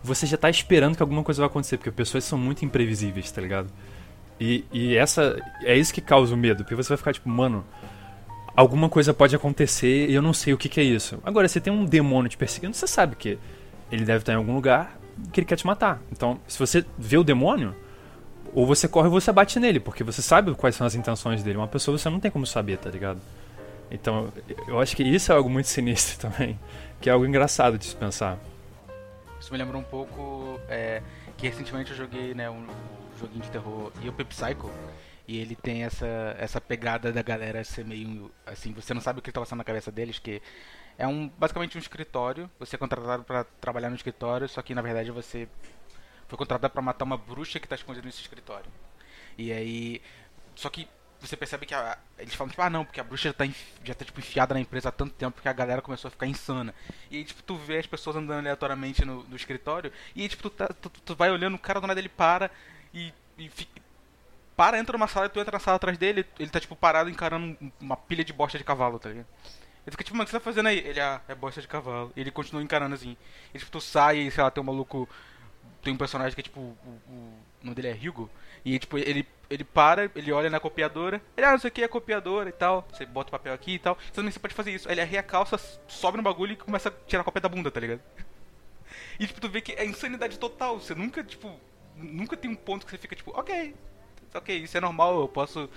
você 0.03 0.25
já 0.25 0.37
tá 0.37 0.49
esperando 0.49 0.95
que 0.95 1.01
alguma 1.01 1.23
coisa 1.23 1.41
vai 1.41 1.47
acontecer, 1.47 1.77
porque 1.77 1.91
pessoas 1.91 2.23
são 2.23 2.37
muito 2.37 2.65
imprevisíveis, 2.65 3.31
tá 3.31 3.41
ligado? 3.41 3.69
E, 4.39 4.65
e 4.71 4.97
essa 4.97 5.39
é 5.63 5.77
isso 5.77 5.93
que 5.93 6.01
causa 6.01 6.33
o 6.33 6.37
medo, 6.37 6.63
porque 6.63 6.75
você 6.75 6.89
vai 6.89 6.97
ficar 6.97 7.13
tipo, 7.13 7.29
mano, 7.29 7.63
alguma 8.55 8.89
coisa 8.89 9.13
pode 9.13 9.35
acontecer 9.35 10.09
e 10.09 10.13
eu 10.13 10.21
não 10.21 10.33
sei 10.33 10.53
o 10.53 10.57
que, 10.57 10.67
que 10.67 10.79
é 10.79 10.83
isso. 10.83 11.19
Agora, 11.23 11.47
você 11.47 11.59
tem 11.59 11.71
um 11.71 11.85
demônio 11.85 12.29
te 12.29 12.37
perseguindo, 12.37 12.75
você 12.75 12.87
sabe 12.87 13.15
que 13.15 13.37
ele 13.91 14.03
deve 14.03 14.19
estar 14.19 14.33
em 14.33 14.37
algum 14.37 14.55
lugar 14.55 14.99
que 15.31 15.39
ele 15.39 15.45
quer 15.45 15.55
te 15.55 15.65
matar. 15.65 16.01
Então, 16.11 16.39
se 16.47 16.57
você 16.57 16.83
vê 16.97 17.17
o 17.17 17.23
demônio, 17.23 17.75
ou 18.53 18.65
você 18.65 18.87
corre 18.87 19.07
ou 19.07 19.13
você 19.13 19.31
bate 19.31 19.59
nele, 19.59 19.79
porque 19.79 20.03
você 20.03 20.21
sabe 20.21 20.53
quais 20.55 20.75
são 20.75 20.85
as 20.85 20.95
intenções 20.95 21.43
dele. 21.43 21.57
Uma 21.57 21.67
pessoa 21.67 21.97
você 21.97 22.09
não 22.09 22.19
tem 22.19 22.31
como 22.31 22.45
saber, 22.45 22.77
tá 22.77 22.89
ligado? 22.89 23.19
Então, 23.89 24.31
eu 24.67 24.79
acho 24.79 24.95
que 24.95 25.03
isso 25.03 25.31
é 25.31 25.35
algo 25.35 25.49
muito 25.49 25.67
sinistro 25.67 26.17
também, 26.29 26.59
que 26.99 27.09
é 27.09 27.13
algo 27.13 27.25
engraçado 27.25 27.77
de 27.77 27.85
se 27.85 27.95
pensar. 27.95 28.37
Isso 29.41 29.51
me 29.51 29.57
lembrou 29.57 29.81
um 29.81 29.83
pouco 29.83 30.61
é, 30.69 31.01
que 31.35 31.47
recentemente 31.47 31.89
eu 31.89 31.97
joguei 31.97 32.35
né, 32.35 32.47
um 32.47 32.67
joguinho 33.19 33.41
de 33.41 33.49
terror 33.49 33.91
Yuppie 34.03 34.23
Psycho. 34.23 34.71
E 35.27 35.39
ele 35.39 35.55
tem 35.55 35.83
essa, 35.83 36.35
essa 36.37 36.61
pegada 36.61 37.11
da 37.11 37.23
galera 37.23 37.63
ser 37.63 37.83
meio 37.83 38.31
assim, 38.45 38.71
você 38.71 38.93
não 38.93 39.01
sabe 39.01 39.17
o 39.17 39.21
que 39.21 39.31
tá 39.31 39.39
passando 39.39 39.57
na 39.57 39.63
cabeça 39.63 39.91
deles, 39.91 40.19
que 40.19 40.43
é 40.95 41.07
um 41.07 41.27
basicamente 41.27 41.75
um 41.75 41.79
escritório, 41.81 42.47
você 42.59 42.75
é 42.75 42.79
contratado 42.79 43.23
para 43.23 43.43
trabalhar 43.59 43.89
no 43.89 43.95
escritório, 43.95 44.47
só 44.47 44.61
que 44.61 44.75
na 44.75 44.81
verdade 44.83 45.09
você 45.09 45.47
foi 46.27 46.37
contratado 46.37 46.71
para 46.71 46.81
matar 46.81 47.05
uma 47.05 47.17
bruxa 47.17 47.59
que 47.59 47.67
tá 47.67 47.73
escondida 47.73 48.05
nesse 48.05 48.21
escritório. 48.21 48.69
E 49.39 49.51
aí, 49.51 50.01
só 50.53 50.69
que 50.69 50.87
você 51.21 51.37
percebe 51.37 51.65
que 51.65 51.73
a, 51.73 51.97
eles 52.17 52.33
falam, 52.33 52.49
tipo, 52.49 52.61
ah 52.61 52.69
não, 52.69 52.83
porque 52.83 52.99
a 52.99 53.03
bruxa 53.03 53.29
já 53.29 53.33
tá, 53.33 53.45
já 53.83 53.93
tá 53.93 54.03
tipo, 54.03 54.19
enfiada 54.19 54.53
na 54.53 54.59
empresa 54.59 54.89
há 54.89 54.91
tanto 54.91 55.13
tempo 55.13 55.41
que 55.41 55.47
a 55.47 55.53
galera 55.53 55.81
começou 55.81 56.07
a 56.09 56.11
ficar 56.11 56.25
insana. 56.27 56.73
E 57.09 57.17
aí, 57.17 57.23
tipo, 57.23 57.41
tu 57.43 57.55
vê 57.55 57.77
as 57.77 57.85
pessoas 57.87 58.15
andando 58.15 58.39
aleatoriamente 58.39 59.05
no, 59.05 59.23
no 59.23 59.35
escritório, 59.35 59.91
e 60.15 60.23
aí, 60.23 60.29
tipo, 60.29 60.43
tu, 60.43 60.49
tá- 60.49 60.67
tu, 60.69 60.89
tu 60.89 61.15
vai 61.15 61.29
olhando, 61.31 61.55
o 61.55 61.59
cara 61.59 61.79
do 61.79 61.87
nada 61.87 61.99
ele 61.99 62.09
para 62.09 62.49
e, 62.93 63.13
e 63.37 63.49
fica- 63.49 63.81
para, 64.55 64.77
entra 64.79 64.97
numa 64.97 65.07
sala 65.07 65.29
tu 65.29 65.39
entra 65.39 65.53
na 65.53 65.59
sala 65.59 65.77
atrás 65.77 65.97
dele, 65.97 66.25
ele 66.39 66.49
tá, 66.49 66.59
tipo, 66.59 66.75
parado 66.75 67.09
encarando 67.09 67.45
um- 67.61 67.71
uma 67.79 67.97
pilha 67.97 68.23
de 68.23 68.33
bosta 68.33 68.57
de 68.57 68.63
cavalo, 68.63 68.99
tá 68.99 69.09
ligado? 69.09 69.27
Ele 69.85 69.91
fica 69.91 70.03
tipo, 70.03 70.15
mano, 70.15 70.23
o 70.23 70.25
que 70.25 70.31
você 70.31 70.37
tá 70.39 70.43
fazendo 70.43 70.67
aí? 70.67 70.77
Ele, 70.79 70.99
ah, 70.99 71.21
é 71.27 71.33
bosta 71.33 71.59
de 71.61 71.67
cavalo. 71.67 72.11
E 72.15 72.21
ele 72.21 72.29
continua 72.29 72.61
encarando 72.61 72.93
assim. 72.93 73.17
E 73.53 73.57
tipo, 73.57 73.71
tu 73.71 73.81
sai 73.81 74.19
e, 74.19 74.31
sei 74.31 74.43
lá, 74.43 74.51
tem 74.51 74.61
um 74.61 74.65
maluco. 74.67 75.09
Tem 75.81 75.91
um 75.91 75.97
personagem 75.97 76.35
que 76.35 76.41
é 76.41 76.43
tipo. 76.43 76.59
O, 76.59 76.77
o, 76.85 77.01
o 77.11 77.39
nome 77.63 77.75
dele 77.75 77.87
é 77.87 78.07
Hugo. 78.09 78.29
E 78.63 78.77
tipo, 78.77 78.97
ele, 78.99 79.27
ele 79.51 79.65
para, 79.65 80.09
ele 80.15 80.31
olha 80.31 80.49
na 80.49 80.61
copiadora. 80.61 81.21
Ele, 81.35 81.45
ah, 81.45 81.55
isso 81.55 81.67
aqui 81.67 81.83
é 81.83 81.87
copiadora 81.87 82.47
e 82.47 82.53
tal. 82.53 82.87
Você 82.91 83.05
bota 83.05 83.27
o 83.27 83.31
papel 83.31 83.53
aqui 83.53 83.73
e 83.73 83.79
tal. 83.79 83.97
Você 84.01 84.13
também 84.13 84.31
pode 84.31 84.53
fazer 84.53 84.71
isso. 84.71 84.89
Ele 84.89 85.01
arreia 85.01 85.19
a 85.19 85.23
calça, 85.23 85.59
sobe 85.87 86.15
no 86.15 86.23
bagulho 86.23 86.53
e 86.53 86.55
começa 86.55 86.87
a 86.87 86.91
tirar 87.05 87.21
a 87.21 87.23
cópia 87.25 87.41
da 87.41 87.49
bunda, 87.49 87.69
tá 87.69 87.79
ligado? 87.79 88.01
E 89.19 89.27
tipo, 89.27 89.39
tu 89.39 89.47
vê 89.47 89.61
que 89.61 89.73
é 89.73 89.85
insanidade 89.85 90.39
total. 90.39 90.79
Você 90.79 90.95
nunca, 90.95 91.23
tipo. 91.23 91.51
Nunca 91.95 92.35
tem 92.35 92.49
um 92.49 92.55
ponto 92.55 92.85
que 92.85 92.91
você 92.91 92.97
fica 92.97 93.15
tipo, 93.15 93.31
ok. 93.37 93.75
Ok, 94.33 94.57
isso 94.57 94.75
é 94.75 94.81
normal, 94.81 95.21
eu 95.21 95.27
posso. 95.27 95.69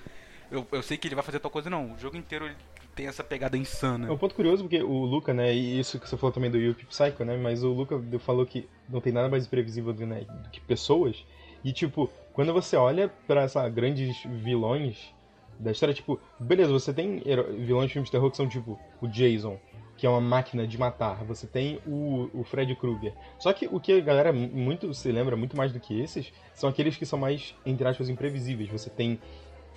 Eu, 0.50 0.66
eu 0.72 0.82
sei 0.82 0.96
que 0.96 1.06
ele 1.06 1.14
vai 1.14 1.22
fazer 1.22 1.40
tal 1.40 1.50
coisa, 1.50 1.68
não. 1.68 1.92
O 1.92 1.98
jogo 1.98 2.16
inteiro 2.16 2.46
ele 2.46 2.56
tem 2.94 3.06
essa 3.06 3.22
pegada 3.22 3.56
insana. 3.56 4.08
É 4.08 4.10
um 4.10 4.16
ponto 4.16 4.34
curioso 4.34 4.62
porque 4.62 4.82
o 4.82 5.04
Luca, 5.04 5.34
né, 5.34 5.54
e 5.54 5.78
isso 5.78 6.00
que 6.00 6.08
você 6.08 6.16
falou 6.16 6.32
também 6.32 6.50
do 6.50 6.56
Yuki 6.58 6.86
Psycho, 6.86 7.24
né, 7.24 7.36
mas 7.36 7.62
o 7.62 7.72
Luca 7.72 8.00
falou 8.20 8.46
que 8.46 8.68
não 8.88 9.00
tem 9.00 9.12
nada 9.12 9.28
mais 9.28 9.46
imprevisível 9.46 9.92
do, 9.92 10.06
né, 10.06 10.20
do 10.20 10.48
que 10.50 10.60
pessoas. 10.60 11.24
E 11.62 11.72
tipo, 11.72 12.10
quando 12.34 12.52
você 12.52 12.76
olha 12.76 13.08
pra 13.26 13.42
essa 13.42 13.66
grandes 13.70 14.22
vilões 14.24 15.14
da 15.58 15.70
história, 15.70 15.94
tipo, 15.94 16.20
beleza, 16.38 16.72
você 16.72 16.92
tem 16.92 17.22
vilões 17.64 17.86
de 17.86 17.92
filmes 17.94 18.08
de 18.08 18.12
terror 18.12 18.30
que 18.30 18.36
são 18.36 18.48
tipo 18.48 18.78
o 19.00 19.06
Jason, 19.06 19.56
que 19.96 20.04
é 20.04 20.10
uma 20.10 20.20
máquina 20.20 20.66
de 20.66 20.76
matar. 20.76 21.22
Você 21.24 21.46
tem 21.46 21.78
o, 21.86 22.28
o 22.34 22.42
Fred 22.44 22.74
Krueger. 22.74 23.14
Só 23.38 23.52
que 23.52 23.68
o 23.70 23.78
que 23.78 23.92
a 23.92 24.00
galera 24.00 24.32
mu- 24.32 24.48
muito 24.52 24.92
se 24.92 25.10
lembra 25.12 25.36
muito 25.36 25.56
mais 25.56 25.72
do 25.72 25.78
que 25.78 25.98
esses 26.00 26.32
são 26.52 26.68
aqueles 26.68 26.96
que 26.96 27.06
são 27.06 27.18
mais 27.18 27.54
entre 27.64 27.86
aspas 27.86 28.08
imprevisíveis. 28.08 28.68
Você 28.68 28.90
tem 28.90 29.20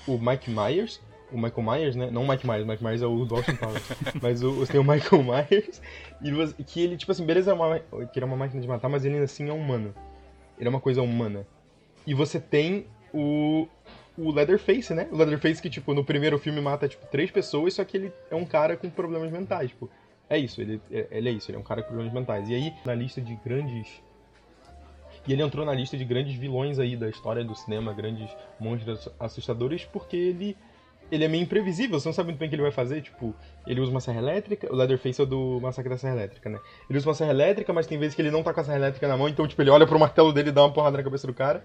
o 0.07 0.17
Mike 0.17 0.49
Myers, 0.49 0.99
o 1.31 1.37
Michael 1.37 1.61
Myers, 1.63 1.95
né? 1.95 2.09
Não 2.09 2.23
o 2.23 2.27
Mike 2.27 2.47
Myers, 2.47 2.63
o 2.63 2.67
Mike 2.67 2.83
Myers 2.83 3.01
é 3.03 3.05
o 3.05 3.23
do 3.25 3.35
Austin 3.35 3.55
Powers. 3.57 3.83
mas 4.19 4.41
o, 4.41 4.51
você 4.53 4.71
tem 4.71 4.81
o 4.81 4.83
Michael 4.83 5.23
Myers, 5.23 5.79
e 6.23 6.31
você- 6.31 6.55
que 6.63 6.81
ele, 6.81 6.97
tipo 6.97 7.11
assim, 7.11 7.23
beleza, 7.25 7.51
é 7.51 7.53
uma, 7.53 7.77
que 7.79 8.17
ele 8.17 8.23
é 8.23 8.25
uma 8.25 8.35
máquina 8.37 8.59
de 8.59 8.67
matar, 8.67 8.89
mas 8.89 9.05
ele 9.05 9.13
ainda 9.13 9.25
assim 9.25 9.47
é 9.47 9.53
humano. 9.53 9.93
Ele 10.57 10.67
é 10.67 10.69
uma 10.71 10.81
coisa 10.81 11.03
humana. 11.03 11.45
E 12.07 12.13
você 12.15 12.39
tem 12.39 12.87
o, 13.13 13.67
o 14.17 14.31
Leatherface, 14.31 14.93
né? 14.93 15.07
O 15.11 15.17
Leatherface 15.17 15.61
que, 15.61 15.69
tipo, 15.69 15.93
no 15.93 16.03
primeiro 16.03 16.39
filme 16.39 16.61
mata, 16.61 16.87
tipo, 16.87 17.05
três 17.07 17.29
pessoas, 17.29 17.75
só 17.75 17.83
que 17.83 17.97
ele 17.97 18.13
é 18.31 18.35
um 18.35 18.45
cara 18.45 18.75
com 18.75 18.89
problemas 18.89 19.29
mentais, 19.31 19.69
tipo. 19.69 19.89
É 20.29 20.37
isso, 20.39 20.59
ele, 20.61 20.81
é- 20.91 21.07
ele 21.11 21.29
é 21.29 21.31
isso, 21.33 21.51
ele 21.51 21.57
é 21.57 21.59
um 21.59 21.63
cara 21.63 21.81
com 21.81 21.89
problemas 21.89 22.13
mentais. 22.13 22.49
E 22.49 22.55
aí, 22.55 22.73
na 22.83 22.95
lista 22.95 23.21
de 23.21 23.35
grandes 23.45 24.01
e 25.27 25.33
ele 25.33 25.41
entrou 25.43 25.65
na 25.65 25.73
lista 25.73 25.97
de 25.97 26.05
grandes 26.05 26.35
vilões 26.35 26.79
aí 26.79 26.95
da 26.95 27.09
história 27.09 27.43
do 27.43 27.53
cinema, 27.53 27.93
grandes 27.93 28.29
monstros 28.59 29.09
assustadores, 29.19 29.83
porque 29.83 30.15
ele 30.15 30.57
ele 31.09 31.23
é 31.23 31.27
meio 31.29 31.43
imprevisível, 31.43 31.97
você 31.97 32.09
não 32.09 32.13
sabe 32.13 32.27
muito 32.29 32.39
bem 32.39 32.47
o 32.47 32.49
que 32.49 32.55
ele 32.55 32.61
vai 32.61 32.71
fazer, 32.71 33.01
tipo, 33.01 33.33
ele 33.65 33.79
usa 33.79 33.89
uma 33.91 34.01
serra 34.01 34.19
elétrica, 34.19 34.69
o 34.69 34.75
Leatherface 34.75 35.21
é 35.21 35.25
do 35.25 35.57
Massacre 35.61 35.89
da 35.89 35.97
Serra 35.97 36.15
Elétrica, 36.15 36.49
né? 36.49 36.59
Ele 36.89 36.97
usa 36.97 37.07
uma 37.07 37.13
serra 37.15 37.31
elétrica, 37.31 37.71
mas 37.71 37.87
tem 37.87 37.97
vezes 37.97 38.13
que 38.13 38.21
ele 38.21 38.29
não 38.29 38.43
tá 38.43 38.53
com 38.53 38.59
a 38.59 38.63
serra 38.65 38.75
elétrica 38.77 39.07
na 39.07 39.15
mão, 39.15 39.29
então, 39.29 39.47
tipo, 39.47 39.61
ele 39.61 39.69
olha 39.69 39.87
pro 39.87 39.97
martelo 39.97 40.33
dele 40.33 40.49
e 40.49 40.51
dá 40.51 40.63
uma 40.63 40.73
porrada 40.73 40.97
na 40.97 41.03
cabeça 41.03 41.25
do 41.25 41.33
cara. 41.33 41.63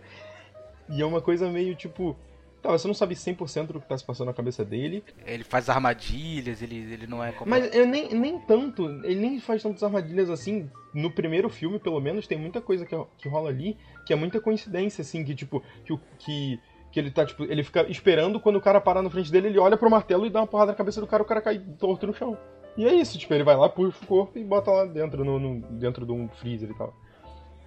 E 0.93 1.01
é 1.03 1.07
uma 1.07 1.21
coisa 1.21 1.49
meio, 1.51 1.75
tipo, 1.75 2.17
tá, 2.63 2.71
você 2.71 2.87
não 2.87 2.95
sabe 2.95 3.15
100% 3.15 3.69
do 3.73 3.81
que 3.81 3.89
tá 3.89 3.97
se 3.97 4.05
passando 4.05 4.27
na 4.29 4.33
cabeça 4.35 4.65
dele, 4.65 5.03
Ele 5.27 5.43
faz 5.45 5.69
armadilhas, 5.69 6.61
ele, 6.63 6.77
ele 6.77 7.07
não 7.07 7.23
é 7.25 7.33
como. 7.33 7.51
mas 7.51 7.75
eu 7.75 7.87
nem, 7.87 8.13
nem 8.15 8.39
tanto, 8.39 8.87
ele 9.05 9.21
nem 9.21 9.41
faz 9.41 9.63
tantas 9.63 9.83
armadilhas 9.83 10.29
assim. 10.31 10.69
No 10.95 11.11
primeiro 11.11 11.49
filme, 11.49 11.79
pelo 11.79 11.99
menos, 12.01 12.27
tem 12.27 12.37
muita 12.39 12.61
coisa 12.61 12.85
que, 12.85 12.95
que 13.17 13.29
rola 13.29 13.49
ali, 13.49 13.79
que 14.07 14.13
é 14.13 14.17
muita 14.17 14.39
coincidência, 14.41 15.01
assim, 15.01 15.25
que 15.25 15.35
tipo, 15.35 15.63
que, 15.87 15.93
o- 15.95 16.01
que, 16.19 16.61
que 16.93 17.01
ele 17.01 17.11
tá, 17.11 17.25
tipo, 17.25 17.45
ele 17.45 17.63
fica 17.65 17.91
esperando 17.91 18.39
quando 18.39 18.57
o 18.57 18.61
cara 18.61 18.79
parar 18.81 19.01
na 19.01 19.09
frente 19.09 19.33
dele, 19.33 19.49
ele 19.49 19.59
olha 19.59 19.79
pro 19.79 19.89
martelo 19.91 20.27
e 20.27 20.31
dá 20.31 20.41
uma 20.41 20.47
porrada 20.47 20.73
na 20.73 20.77
cabeça 20.77 21.01
do 21.01 21.07
cara, 21.07 21.23
o 21.23 21.27
cara 21.27 21.41
cai 21.41 21.59
torto 21.79 22.07
no 22.07 22.13
chão. 22.13 22.37
E 22.77 22.85
é 22.87 22.93
isso, 22.95 23.19
tipo, 23.19 23.33
ele 23.33 23.45
vai 23.45 23.57
lá, 23.57 23.69
puxa 23.71 23.97
o 24.03 24.07
corpo 24.07 24.39
e 24.39 24.45
bota 24.45 24.71
lá 24.71 24.85
dentro, 24.85 25.25
no, 25.25 25.39
no- 25.39 25.61
dentro 25.79 26.05
de 26.05 26.13
um 26.13 26.29
freezer 26.29 26.69
e 26.71 26.75
tal. 26.75 26.95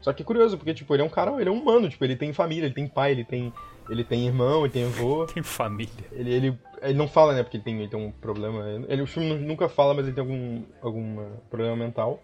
Só 0.05 0.13
que 0.13 0.21
é 0.21 0.25
curioso, 0.25 0.55
porque, 0.55 0.71
tipo, 0.71 0.93
ele 0.93 1.01
é 1.01 1.05
um 1.05 1.09
cara, 1.09 1.31
ele 1.41 1.49
é 1.49 1.51
um 1.51 1.59
humano, 1.59 1.89
tipo, 1.89 2.05
ele 2.05 2.15
tem 2.15 2.31
família, 2.31 2.65
ele 2.67 2.75
tem 2.75 2.87
pai, 2.87 3.11
ele 3.13 3.23
tem, 3.23 3.51
ele 3.89 4.03
tem 4.03 4.27
irmão, 4.27 4.63
ele 4.63 4.71
tem 4.71 4.85
avô. 4.85 5.25
Tem 5.25 5.41
família. 5.41 5.91
Ele, 6.11 6.31
ele, 6.31 6.59
ele 6.83 6.93
não 6.93 7.07
fala, 7.07 7.33
né? 7.33 7.41
Porque 7.41 7.57
ele 7.57 7.63
tem, 7.63 7.79
ele 7.79 7.87
tem 7.87 7.99
um 7.99 8.11
problema. 8.11 8.63
Ele, 8.87 9.01
o 9.01 9.07
filme 9.07 9.27
nu- 9.29 9.39
nunca 9.39 9.67
fala, 9.67 9.95
mas 9.95 10.05
ele 10.05 10.13
tem 10.13 10.21
algum, 10.21 10.61
algum 10.79 11.21
eh, 11.21 11.29
problema 11.49 11.75
mental. 11.75 12.21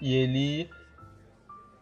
E 0.00 0.14
ele. 0.14 0.70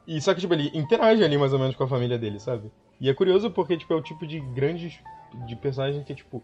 E 0.07 0.18
só 0.22 0.33
que, 0.33 0.40
tipo, 0.40 0.55
ele 0.55 0.70
interage 0.72 1.22
ali 1.22 1.37
mais 1.37 1.53
ou 1.53 1.59
menos 1.59 1.77
com 1.77 1.85
a 1.85 1.88
família 1.88 2.18
dele, 2.18 2.40
sabe? 2.40 2.72
E 2.98 3.11
é 3.11 3.12
curioso 3.12 3.51
porque, 3.51 3.77
tipo, 3.77 3.92
é 3.92 3.96
o 3.96 4.01
tipo 4.03 4.27
de 4.27 4.40
grandes. 4.40 4.98
de 5.46 5.55
personagem 5.55 6.03
que, 6.03 6.14
tipo. 6.14 6.42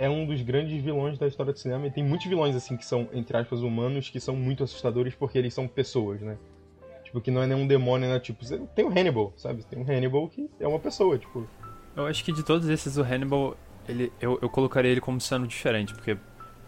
É 0.00 0.10
um 0.10 0.26
dos 0.26 0.42
grandes 0.42 0.82
vilões 0.82 1.16
da 1.16 1.28
história 1.28 1.52
do 1.52 1.58
cinema. 1.60 1.86
E 1.86 1.92
tem 1.92 2.02
muitos 2.02 2.26
vilões, 2.26 2.56
assim, 2.56 2.76
que 2.76 2.84
são, 2.84 3.08
entre 3.12 3.36
aspas, 3.36 3.60
humanos, 3.62 4.08
que 4.08 4.18
são 4.18 4.34
muito 4.34 4.64
assustadores 4.64 5.14
porque 5.14 5.38
eles 5.38 5.54
são 5.54 5.68
pessoas, 5.68 6.20
né? 6.22 6.36
Tipo, 7.10 7.20
que 7.20 7.30
não 7.30 7.42
é 7.42 7.46
nenhum 7.46 7.66
demônio, 7.66 8.08
né? 8.08 8.20
Tipo, 8.20 8.44
você 8.44 8.56
tem 8.72 8.84
o 8.84 8.88
Hannibal, 8.88 9.32
sabe? 9.36 9.64
Tem 9.64 9.76
um 9.76 9.82
Hannibal 9.82 10.28
que 10.28 10.48
é 10.60 10.68
uma 10.68 10.78
pessoa, 10.78 11.18
tipo. 11.18 11.44
Eu 11.96 12.06
acho 12.06 12.24
que 12.24 12.30
de 12.30 12.44
todos 12.44 12.68
esses, 12.68 12.96
o 12.96 13.02
Hannibal, 13.02 13.56
ele, 13.88 14.12
eu, 14.20 14.38
eu 14.40 14.48
colocaria 14.48 14.92
ele 14.92 15.00
como 15.00 15.20
sendo 15.20 15.44
diferente, 15.44 15.92
porque 15.92 16.16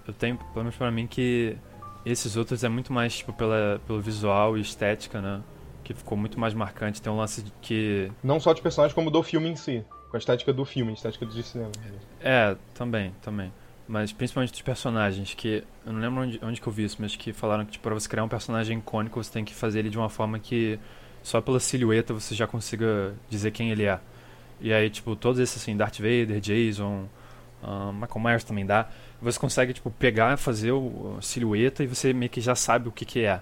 eu 0.04 0.12
tenho, 0.12 0.36
pelo 0.36 0.64
menos 0.64 0.74
pra 0.74 0.90
mim, 0.90 1.06
que 1.06 1.56
esses 2.04 2.36
outros 2.36 2.64
é 2.64 2.68
muito 2.68 2.92
mais, 2.92 3.18
tipo, 3.18 3.32
pela, 3.32 3.80
pelo 3.86 4.00
visual 4.00 4.58
e 4.58 4.60
estética, 4.60 5.20
né? 5.20 5.40
Que 5.84 5.94
ficou 5.94 6.18
muito 6.18 6.40
mais 6.40 6.54
marcante. 6.54 7.00
Tem 7.00 7.12
um 7.12 7.16
lance 7.16 7.44
que. 7.60 8.10
Não 8.20 8.40
só 8.40 8.52
de 8.52 8.60
personagens, 8.60 8.92
como 8.92 9.12
do 9.12 9.22
filme 9.22 9.48
em 9.48 9.54
si. 9.54 9.84
Com 10.10 10.16
a 10.16 10.18
estética 10.18 10.52
do 10.52 10.64
filme, 10.64 10.90
a 10.90 10.94
estética 10.94 11.24
do 11.24 11.40
cinema. 11.40 11.70
É, 12.20 12.56
também, 12.74 13.14
também. 13.22 13.52
Mas 13.86 14.12
principalmente 14.12 14.52
dos 14.52 14.62
personagens, 14.62 15.34
que. 15.34 15.64
Eu 15.84 15.92
não 15.92 16.00
lembro 16.00 16.22
onde, 16.22 16.40
onde 16.42 16.60
que 16.60 16.66
eu 16.66 16.72
vi 16.72 16.84
isso, 16.84 16.96
mas 17.00 17.16
que 17.16 17.32
falaram 17.32 17.64
que, 17.64 17.72
tipo, 17.72 17.82
pra 17.82 17.94
você 17.94 18.08
criar 18.08 18.24
um 18.24 18.28
personagem 18.28 18.78
icônico, 18.78 19.22
você 19.22 19.30
tem 19.32 19.44
que 19.44 19.54
fazer 19.54 19.80
ele 19.80 19.90
de 19.90 19.98
uma 19.98 20.08
forma 20.08 20.38
que 20.38 20.78
só 21.22 21.40
pela 21.40 21.60
silhueta 21.60 22.14
você 22.14 22.34
já 22.34 22.46
consiga 22.46 23.14
dizer 23.28 23.50
quem 23.50 23.70
ele 23.70 23.84
é. 23.84 23.98
E 24.60 24.72
aí, 24.72 24.88
tipo, 24.90 25.16
todos 25.16 25.40
esses 25.40 25.60
assim, 25.60 25.76
Darth 25.76 25.96
Vader, 25.98 26.40
Jason, 26.40 27.06
ah, 27.62 27.92
Michael 27.92 28.20
Myers 28.20 28.44
também 28.44 28.64
dá. 28.64 28.88
Você 29.20 29.38
consegue, 29.38 29.72
tipo, 29.72 29.90
pegar, 29.90 30.36
fazer 30.36 30.72
o, 30.72 31.16
a 31.18 31.22
silhueta 31.22 31.82
e 31.82 31.86
você 31.86 32.12
meio 32.12 32.30
que 32.30 32.40
já 32.40 32.54
sabe 32.54 32.88
o 32.88 32.92
que 32.92 33.04
que 33.04 33.24
é. 33.24 33.40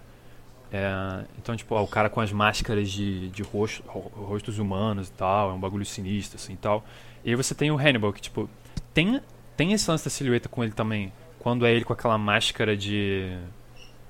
É, 0.73 1.25
então, 1.39 1.57
tipo, 1.57 1.75
ó, 1.75 1.83
o 1.83 1.89
cara 1.89 2.09
com 2.09 2.21
as 2.21 2.33
máscaras 2.33 2.91
de, 2.91 3.29
de 3.31 3.43
rosto, 3.43 3.83
ro- 3.89 4.11
rostos 4.15 4.59
humanos 4.59 5.09
e 5.09 5.13
tal, 5.13 5.51
é 5.51 5.53
um 5.55 5.59
bagulho 5.61 5.85
sinistro, 5.85 6.37
assim, 6.37 6.53
e 6.55 6.57
tal. 6.57 6.85
E 7.25 7.31
aí 7.31 7.37
você 7.37 7.55
tem 7.55 7.71
o 7.71 7.77
Hannibal, 7.77 8.13
que, 8.13 8.21
tipo, 8.21 8.49
tem, 8.95 9.21
tem 9.61 9.75
esse 9.75 9.91
lance 9.91 10.05
da 10.05 10.11
silhueta 10.11 10.49
com 10.49 10.65
ele 10.65 10.73
também, 10.73 11.13
quando 11.39 11.67
é 11.67 11.75
ele 11.75 11.85
com 11.85 11.93
aquela 11.93 12.17
máscara 12.17 12.75
de... 12.75 13.37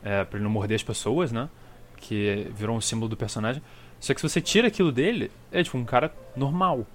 É, 0.00 0.22
pra 0.22 0.36
ele 0.36 0.44
não 0.44 0.50
morder 0.50 0.76
as 0.76 0.82
pessoas, 0.84 1.32
né? 1.32 1.48
Que 1.96 2.46
virou 2.54 2.76
um 2.76 2.80
símbolo 2.80 3.08
do 3.08 3.16
personagem. 3.16 3.60
Só 3.98 4.14
que 4.14 4.20
se 4.20 4.28
você 4.28 4.40
tira 4.40 4.68
aquilo 4.68 4.92
dele, 4.92 5.28
é, 5.50 5.60
tipo, 5.64 5.76
um 5.76 5.84
cara 5.84 6.14
normal. 6.36 6.86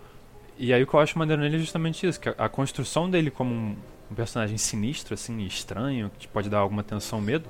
E 0.57 0.73
aí 0.73 0.81
o 0.81 0.87
que 0.87 0.93
eu 0.93 1.01
acho 1.01 1.19
maneiro 1.19 1.41
nele 1.41 1.57
é 1.57 1.59
justamente 1.59 2.07
isso, 2.07 2.17
que 2.17 2.29
a, 2.29 2.35
a 2.37 2.47
construção 2.47 3.09
dele 3.09 3.29
como 3.29 3.53
um, 3.53 3.75
um 4.09 4.15
personagem 4.15 4.57
sinistro, 4.57 5.15
assim, 5.15 5.37
estranho, 5.45 6.09
que 6.17 6.25
pode 6.25 6.49
dar 6.49 6.59
alguma 6.59 6.81
tensão, 6.81 7.19
medo, 7.19 7.49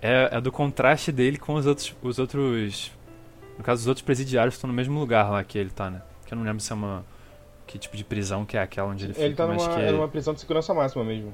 é, 0.00 0.28
é 0.30 0.40
do 0.40 0.52
contraste 0.52 1.10
dele 1.10 1.38
com 1.38 1.54
os 1.54 1.66
outros, 1.66 1.92
os 2.00 2.20
outros. 2.20 2.92
No 3.58 3.64
caso, 3.64 3.80
os 3.80 3.88
outros 3.88 4.04
presidiários 4.04 4.54
que 4.54 4.58
estão 4.58 4.68
no 4.68 4.74
mesmo 4.74 4.96
lugar 4.96 5.28
lá 5.28 5.42
que 5.42 5.58
ele 5.58 5.70
tá, 5.70 5.90
né? 5.90 6.02
Que 6.24 6.34
eu 6.34 6.38
não 6.38 6.44
lembro 6.44 6.60
se 6.60 6.70
é 6.70 6.76
uma. 6.76 7.04
Que 7.66 7.78
tipo 7.78 7.96
de 7.96 8.04
prisão 8.04 8.44
que 8.44 8.56
é 8.56 8.62
aquela 8.62 8.88
onde 8.88 9.04
ele, 9.04 9.14
Ele 9.16 9.30
fica, 9.30 9.42
tá 9.42 9.46
mas 9.46 9.66
numa, 9.66 9.80
é 9.80 9.90
numa 9.92 10.08
prisão 10.08 10.34
de 10.34 10.40
segurança 10.40 10.72
máxima 10.74 11.02
mesmo. 11.04 11.32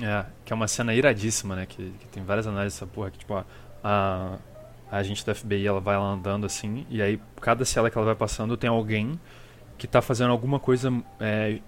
é, 0.00 0.24
que 0.44 0.52
é 0.52 0.56
uma 0.56 0.68
cena 0.68 0.94
iradíssima, 0.94 1.56
né? 1.56 1.66
Que, 1.66 1.92
que 1.98 2.06
tem 2.08 2.22
várias 2.22 2.46
análises 2.46 2.78
dessa 2.78 2.86
porra, 2.90 3.10
que 3.10 3.18
tipo, 3.18 3.34
a, 3.34 3.44
a, 3.82 4.36
a 4.90 4.96
agente 4.98 5.24
da 5.24 5.34
FBI 5.34 5.66
ela 5.66 5.80
vai 5.80 5.96
lá 5.96 6.04
andando 6.04 6.44
assim, 6.46 6.86
e 6.90 7.00
aí 7.00 7.20
cada 7.40 7.64
cela 7.64 7.90
que 7.90 7.96
ela 7.96 8.04
vai 8.04 8.14
passando 8.14 8.56
tem 8.56 8.68
alguém 8.68 9.18
que 9.78 9.86
tá 9.86 10.00
fazendo 10.02 10.30
alguma 10.30 10.58
coisa 10.60 10.92
é, 11.20 11.58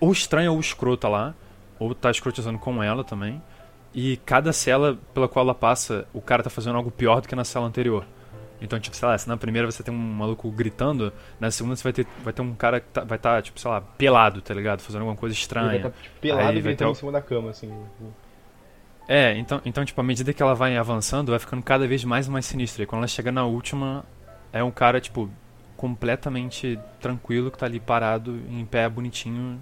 ou 0.00 0.12
estranha 0.12 0.50
ou 0.50 0.58
escrota 0.60 1.08
lá, 1.08 1.34
ou 1.78 1.94
tá 1.94 2.10
escrotizando 2.10 2.58
com 2.58 2.82
ela 2.82 3.04
também. 3.04 3.42
E 3.94 4.16
cada 4.18 4.52
cela 4.52 4.98
pela 5.14 5.26
qual 5.28 5.44
ela 5.44 5.54
passa, 5.54 6.06
o 6.12 6.20
cara 6.20 6.42
tá 6.42 6.50
fazendo 6.50 6.76
algo 6.76 6.90
pior 6.90 7.20
do 7.20 7.28
que 7.28 7.34
na 7.34 7.44
cela 7.44 7.66
anterior. 7.66 8.04
Então, 8.60 8.78
tipo, 8.80 8.96
sei 8.96 9.06
lá, 9.08 9.16
se 9.16 9.28
na 9.28 9.36
primeira 9.36 9.70
você 9.70 9.82
tem 9.82 9.94
um 9.94 9.96
maluco 9.96 10.50
gritando, 10.50 11.12
na 11.38 11.50
segunda 11.50 11.76
você 11.76 11.82
vai 11.84 11.92
ter, 11.92 12.06
vai 12.24 12.32
ter 12.32 12.42
um 12.42 12.54
cara 12.54 12.80
que 12.80 12.88
tá, 12.88 13.04
vai 13.04 13.16
estar, 13.16 13.40
tipo, 13.42 13.58
sei 13.60 13.70
lá, 13.70 13.80
pelado, 13.80 14.40
tá 14.42 14.52
ligado? 14.52 14.80
Fazendo 14.80 15.02
alguma 15.02 15.16
coisa 15.16 15.32
Ele 15.34 15.40
estranha. 15.40 15.68
vai 15.68 15.90
estar 15.90 15.90
tipo, 16.02 16.20
pelado 16.20 16.48
Aí 16.48 16.58
e 16.58 16.60
vai 16.60 16.74
ter 16.74 16.84
gritando 16.84 16.88
o- 16.88 16.92
em 16.92 16.96
cima 16.96 17.12
da 17.12 17.22
cama, 17.22 17.50
assim. 17.50 17.70
É, 19.06 19.36
então, 19.38 19.60
então, 19.64 19.84
tipo, 19.84 20.00
à 20.00 20.04
medida 20.04 20.32
que 20.34 20.42
ela 20.42 20.54
vai 20.54 20.76
avançando, 20.76 21.30
vai 21.30 21.38
ficando 21.38 21.62
cada 21.62 21.86
vez 21.86 22.04
mais 22.04 22.28
mais 22.28 22.44
sinistra. 22.46 22.82
E 22.82 22.86
quando 22.86 23.00
ela 23.00 23.08
chega 23.08 23.32
na 23.32 23.44
última, 23.44 24.04
é 24.52 24.62
um 24.62 24.70
cara, 24.70 25.00
tipo, 25.00 25.30
completamente 25.76 26.78
tranquilo, 27.00 27.50
que 27.50 27.56
tá 27.58 27.64
ali 27.66 27.80
parado, 27.80 28.38
em 28.50 28.64
pé, 28.66 28.86
bonitinho, 28.88 29.58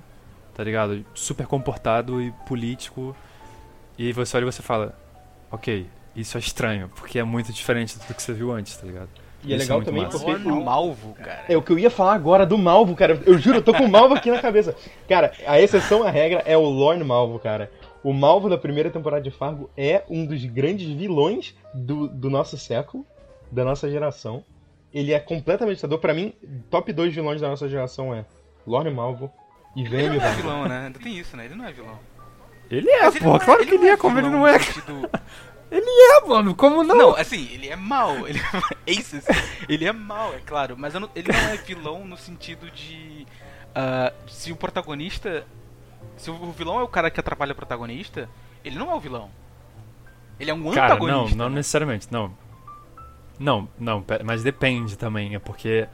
tá 0.55 0.65
ligado? 0.65 1.05
Super 1.15 1.47
comportado 1.47 2.21
e 2.21 2.33
político. 2.49 3.15
E 3.99 4.13
você 4.13 4.37
olha 4.37 4.45
e 4.45 4.53
você 4.53 4.63
fala, 4.63 4.95
ok, 5.51 5.87
isso 6.17 6.37
é 6.37 6.41
estranho, 6.41 6.91
porque 6.95 7.19
é 7.19 7.25
muito 7.25 7.53
diferente 7.53 7.99
do 7.99 8.15
que 8.15 8.23
você 8.23 8.33
viu 8.33 8.53
antes, 8.53 8.77
tá 8.77 8.87
ligado? 8.87 9.09
E 9.45 9.53
é 9.53 9.57
Isso 9.57 9.65
legal 9.65 9.79
muito 9.79 9.87
também 9.87 10.03
massa. 10.05 10.19
porque 10.19 10.49
O 10.49 10.65
Malvo, 10.65 11.15
cara. 11.15 11.45
É 11.49 11.57
o 11.57 11.63
que 11.63 11.71
eu 11.71 11.79
ia 11.79 11.91
falar 11.91 12.15
agora 12.15 12.45
do 12.45 12.59
Malvo, 12.59 12.97
cara. 12.97 13.21
Eu 13.25 13.39
juro, 13.39 13.59
eu 13.59 13.63
tô 13.63 13.73
com 13.73 13.85
o 13.85 13.89
Malvo 13.89 14.15
aqui 14.15 14.31
na 14.31 14.41
cabeça. 14.41 14.75
Cara, 15.09 15.33
a 15.47 15.61
exceção 15.61 16.03
à 16.03 16.11
regra 16.11 16.43
é 16.45 16.57
o 16.57 16.63
Lorne 16.63 17.05
Malvo, 17.05 17.39
cara. 17.39 17.71
O 18.03 18.13
Malvo 18.13 18.49
da 18.49 18.59
primeira 18.59 18.91
temporada 18.91 19.23
de 19.23 19.31
Fargo 19.31 19.71
é 19.77 20.03
um 20.09 20.27
dos 20.27 20.45
grandes 20.45 20.89
vilões 20.89 21.55
do, 21.73 22.09
do 22.09 22.29
nosso 22.29 22.57
século, 22.59 23.07
da 23.51 23.65
nossa 23.65 23.89
geração. 23.89 24.43
Ele 24.93 25.13
é 25.13 25.21
completamente 25.21 25.75
assustador. 25.75 25.99
Pra 25.99 26.15
mim, 26.15 26.33
top 26.71 26.93
2 26.93 27.15
vilões 27.15 27.41
da 27.41 27.49
nossa 27.49 27.69
geração 27.69 28.13
é 28.15 28.25
Lorne 28.67 28.91
Malvo 28.91 29.31
e 29.77 29.83
Ele 29.83 29.89
Vênio 29.91 30.21
não 30.21 30.27
é 30.27 30.35
vilão, 30.35 30.69
né? 30.69 30.87
Ainda 30.87 30.99
tem 30.99 31.17
isso, 31.19 31.37
né? 31.37 31.45
Ele 31.45 31.55
não 31.55 31.67
é 31.67 31.73
vilão. 31.73 31.99
Ele 32.71 32.91
é, 32.91 33.03
Mas 33.05 33.15
ele 33.15 33.25
pô, 33.25 33.33
não 33.33 33.39
claro 33.39 33.65
que 33.65 33.75
ele 33.75 33.89
é, 33.89 33.97
como 33.97 34.19
ele 34.19 34.29
não 34.29 34.47
é. 34.47 34.59
no 34.89 35.09
sentido- 35.71 35.87
É, 36.25 36.29
mano, 36.29 36.55
como 36.55 36.83
não? 36.85 36.95
Não, 36.97 37.17
assim, 37.17 37.49
ele 37.53 37.69
é 37.69 37.77
mal. 37.77 38.15
Ele 38.29 38.39
é 38.41 38.93
Aces. 39.01 39.25
Ele 39.69 39.85
é 39.85 39.93
mal, 39.93 40.33
é 40.35 40.39
claro. 40.39 40.77
Mas 40.79 40.95
não- 40.95 41.11
ele 41.15 41.31
não 41.33 41.39
é 41.39 41.57
vilão 41.57 42.05
no 42.07 42.17
sentido 42.17 42.71
de. 42.71 43.27
ah, 43.75 44.13
se 44.29 44.53
o 44.53 44.57
protagonista. 44.57 45.45
Se 46.17 46.31
o 46.31 46.53
vilão 46.53 46.81
é 46.81 46.83
o 46.83 46.89
cara 46.89 47.11
que 47.11 47.21
atrapalha 47.21 47.53
o 47.53 47.55
protagonista, 47.57 48.29
ele 48.65 48.79
não 48.79 48.91
é 48.91 48.95
o 48.95 49.01
vilão. 49.01 49.31
Ele 50.41 50.51
é 50.51 50.55
um 50.55 50.71
Cara, 50.71 50.95
antagonista. 50.95 51.37
não, 51.37 51.45
não 51.45 51.49
né? 51.51 51.57
necessariamente, 51.57 52.09
não. 52.11 52.33
Não, 53.39 53.69
não, 53.79 54.03
mas 54.25 54.43
depende 54.43 54.97
também, 54.97 55.35
é 55.35 55.39
porque 55.39 55.87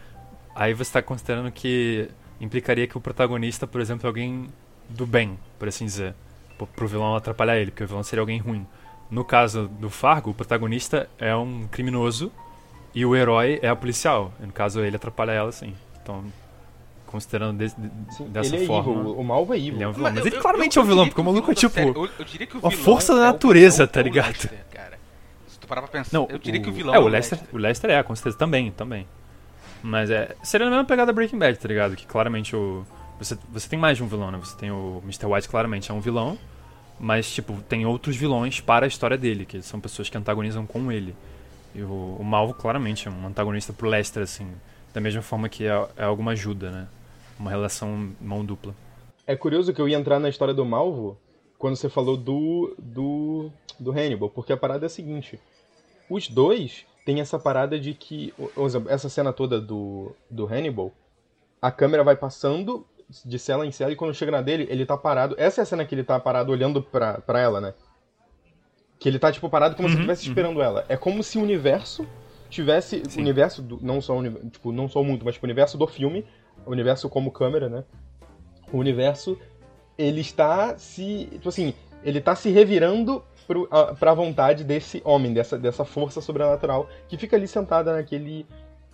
aí 0.54 0.72
você 0.74 0.92
tá 0.92 1.02
considerando 1.02 1.50
que 1.50 2.08
implicaria 2.40 2.86
que 2.86 2.96
o 2.96 3.00
protagonista, 3.00 3.66
por 3.66 3.80
exemplo, 3.80 4.06
é 4.06 4.08
alguém 4.08 4.48
do 4.88 5.04
bem, 5.06 5.36
por 5.58 5.66
assim 5.66 5.84
dizer, 5.84 6.14
pro, 6.56 6.68
pro 6.68 6.86
vilão 6.86 7.16
atrapalhar 7.16 7.56
ele, 7.56 7.72
porque 7.72 7.82
o 7.82 7.86
vilão 7.88 8.02
seria 8.04 8.20
alguém 8.20 8.38
ruim. 8.38 8.64
No 9.12 9.24
caso 9.24 9.68
do 9.68 9.90
Fargo, 9.90 10.30
o 10.30 10.34
protagonista 10.34 11.08
é 11.18 11.36
um 11.36 11.68
criminoso 11.70 12.32
e 12.94 13.04
o 13.04 13.14
herói 13.14 13.58
é 13.62 13.68
a 13.68 13.76
policial. 13.76 14.32
No 14.40 14.50
caso, 14.52 14.80
ele 14.80 14.96
atrapalha 14.96 15.32
ela, 15.32 15.52
sim. 15.52 15.74
Então, 16.02 16.24
considerando 17.06 17.58
de- 17.58 17.74
de- 17.76 18.14
Sim, 18.16 18.24
dessa 18.30 18.54
ele 18.56 18.64
é 18.64 18.66
forma, 18.66 18.90
evil, 18.92 19.18
o 19.18 19.22
Malvo 19.24 19.52
é 19.52 19.58
evil. 19.58 19.74
ele 19.74 19.84
é 19.84 19.88
um 19.88 19.92
vilão. 19.92 20.10
Mas, 20.10 20.20
eu- 20.20 20.26
ele 20.28 20.36
eu- 20.36 20.40
claramente 20.40 20.76
eu 20.78 20.82
é 20.82 20.84
um 20.84 20.88
vilão, 20.88 21.06
porque 21.08 21.20
o 21.20 21.24
maluco 21.24 21.50
é 21.50 21.54
da 21.54 21.60
tipo... 21.60 21.78
eu, 21.78 22.08
eu 22.18 22.24
diria 22.24 22.46
que 22.46 22.56
o 22.56 22.60
uma 22.60 22.70
vilão 22.70 22.84
força 22.84 23.14
da 23.14 23.20
é 23.20 23.28
o- 23.28 23.32
natureza, 23.32 23.82
é 23.82 23.84
o- 23.84 23.88
tá 23.88 24.00
é 24.00 24.02
o 24.02 24.04
ligado? 24.04 24.28
Lester, 24.28 24.64
cara. 24.72 24.98
Se 25.46 25.58
tu 25.58 25.66
parar 25.66 25.82
pra 25.82 25.90
pensar, 25.90 26.10
Não, 26.18 26.26
eu 26.30 26.38
diria 26.38 26.60
que 26.60 26.68
o 26.68 26.72
o- 26.72 26.74
vilão 26.74 26.94
é, 26.94 26.96
é 26.96 27.00
o 27.00 27.06
Lester, 27.08 27.38
o 27.52 27.58
Lester 27.58 27.90
é, 27.90 28.02
com 28.02 28.16
certeza, 28.16 28.38
também, 28.38 28.70
também. 28.72 29.06
Mas 29.82 30.10
é, 30.10 30.34
seria 30.42 30.64
na 30.64 30.70
mesma 30.70 30.86
pegada 30.86 31.12
Breaking 31.12 31.38
Bad, 31.38 31.58
tá 31.58 31.68
ligado? 31.68 31.96
Que 31.96 32.06
claramente 32.06 32.56
o 32.56 32.82
você, 33.18 33.36
você 33.52 33.68
tem 33.68 33.78
mais 33.78 33.98
de 33.98 34.02
um 34.02 34.06
vilão, 34.08 34.30
né? 34.30 34.38
Você 34.42 34.56
tem 34.56 34.70
o 34.70 35.00
Mr. 35.04 35.26
White, 35.26 35.48
claramente 35.48 35.90
é 35.90 35.94
um 35.94 36.00
vilão, 36.00 36.38
mas 36.98 37.30
tipo, 37.32 37.60
tem 37.68 37.86
outros 37.86 38.16
vilões 38.16 38.60
para 38.60 38.86
a 38.86 38.88
história 38.88 39.18
dele, 39.18 39.44
que 39.44 39.62
são 39.62 39.80
pessoas 39.80 40.08
que 40.08 40.16
antagonizam 40.16 40.66
com 40.66 40.90
ele. 40.90 41.14
E 41.74 41.82
o, 41.82 42.16
o 42.18 42.24
Malvo 42.24 42.54
claramente 42.54 43.08
é 43.08 43.10
um 43.10 43.26
antagonista 43.26 43.72
pro 43.72 43.88
Lester 43.88 44.22
assim, 44.22 44.50
da 44.92 45.00
mesma 45.00 45.22
forma 45.22 45.48
que 45.48 45.66
é, 45.66 45.88
é 45.96 46.04
alguma 46.04 46.32
ajuda, 46.32 46.70
né? 46.70 46.88
Uma 47.38 47.50
relação 47.50 48.12
mão 48.20 48.44
dupla. 48.44 48.74
É 49.26 49.34
curioso 49.34 49.72
que 49.72 49.80
eu 49.80 49.88
ia 49.88 49.96
entrar 49.96 50.18
na 50.18 50.28
história 50.28 50.52
do 50.52 50.64
Malvo 50.64 51.16
quando 51.58 51.76
você 51.76 51.88
falou 51.88 52.16
do, 52.16 52.74
do, 52.78 53.50
do 53.78 53.90
Hannibal, 53.92 54.28
porque 54.28 54.52
a 54.52 54.56
parada 54.56 54.84
é 54.84 54.88
a 54.88 54.90
seguinte: 54.90 55.38
os 56.10 56.28
dois 56.28 56.84
têm 57.04 57.20
essa 57.20 57.38
parada 57.38 57.78
de 57.78 57.94
que, 57.94 58.34
essa 58.88 59.08
cena 59.08 59.32
toda 59.32 59.60
do, 59.60 60.14
do 60.30 60.46
Hannibal, 60.46 60.92
a 61.60 61.70
câmera 61.70 62.04
vai 62.04 62.16
passando 62.16 62.84
de 63.24 63.38
cela 63.38 63.66
em 63.66 63.70
cela 63.70 63.92
e 63.92 63.96
quando 63.96 64.14
chega 64.14 64.32
na 64.32 64.40
dele, 64.40 64.66
ele 64.70 64.86
tá 64.86 64.96
parado. 64.96 65.34
Essa 65.38 65.60
é 65.60 65.62
a 65.62 65.66
cena 65.66 65.84
que 65.84 65.94
ele 65.94 66.04
tá 66.04 66.18
parado 66.18 66.50
olhando 66.52 66.82
pra, 66.82 67.20
pra 67.20 67.40
ela, 67.40 67.60
né? 67.60 67.74
Que 68.98 69.08
ele 69.08 69.18
tá, 69.18 69.30
tipo, 69.32 69.50
parado 69.50 69.74
como 69.74 69.88
se 69.88 69.94
Uhum, 69.94 70.00
estivesse 70.00 70.26
uhum. 70.26 70.32
esperando 70.32 70.62
ela. 70.62 70.84
É 70.88 70.96
como 70.96 71.22
se 71.22 71.38
o 71.38 71.42
universo 71.42 72.06
tivesse. 72.48 73.02
O 73.16 73.18
universo, 73.20 73.60
do, 73.62 73.78
não 73.82 74.00
só 74.00 74.16
o 74.16 74.50
tipo, 74.50 74.72
não 74.72 74.88
só 74.88 75.00
o 75.00 75.04
mundo, 75.04 75.24
mas 75.24 75.34
tipo, 75.34 75.46
o 75.46 75.48
universo 75.48 75.76
do 75.76 75.86
filme, 75.86 76.24
o 76.64 76.70
universo 76.70 77.08
como 77.08 77.30
câmera, 77.30 77.68
né? 77.68 77.84
O 78.72 78.78
universo, 78.78 79.38
ele 79.98 80.20
está 80.20 80.76
se. 80.78 81.28
Tipo 81.32 81.48
assim, 81.48 81.74
ele 82.04 82.20
tá 82.20 82.34
se 82.34 82.50
revirando 82.50 83.24
pro, 83.46 83.66
a, 83.70 83.94
pra 83.94 84.14
vontade 84.14 84.64
desse 84.64 85.02
homem, 85.04 85.32
dessa, 85.32 85.58
dessa 85.58 85.84
força 85.84 86.20
sobrenatural 86.20 86.88
que 87.08 87.16
fica 87.16 87.36
ali 87.36 87.48
sentada 87.48 87.92
naquele. 87.92 88.46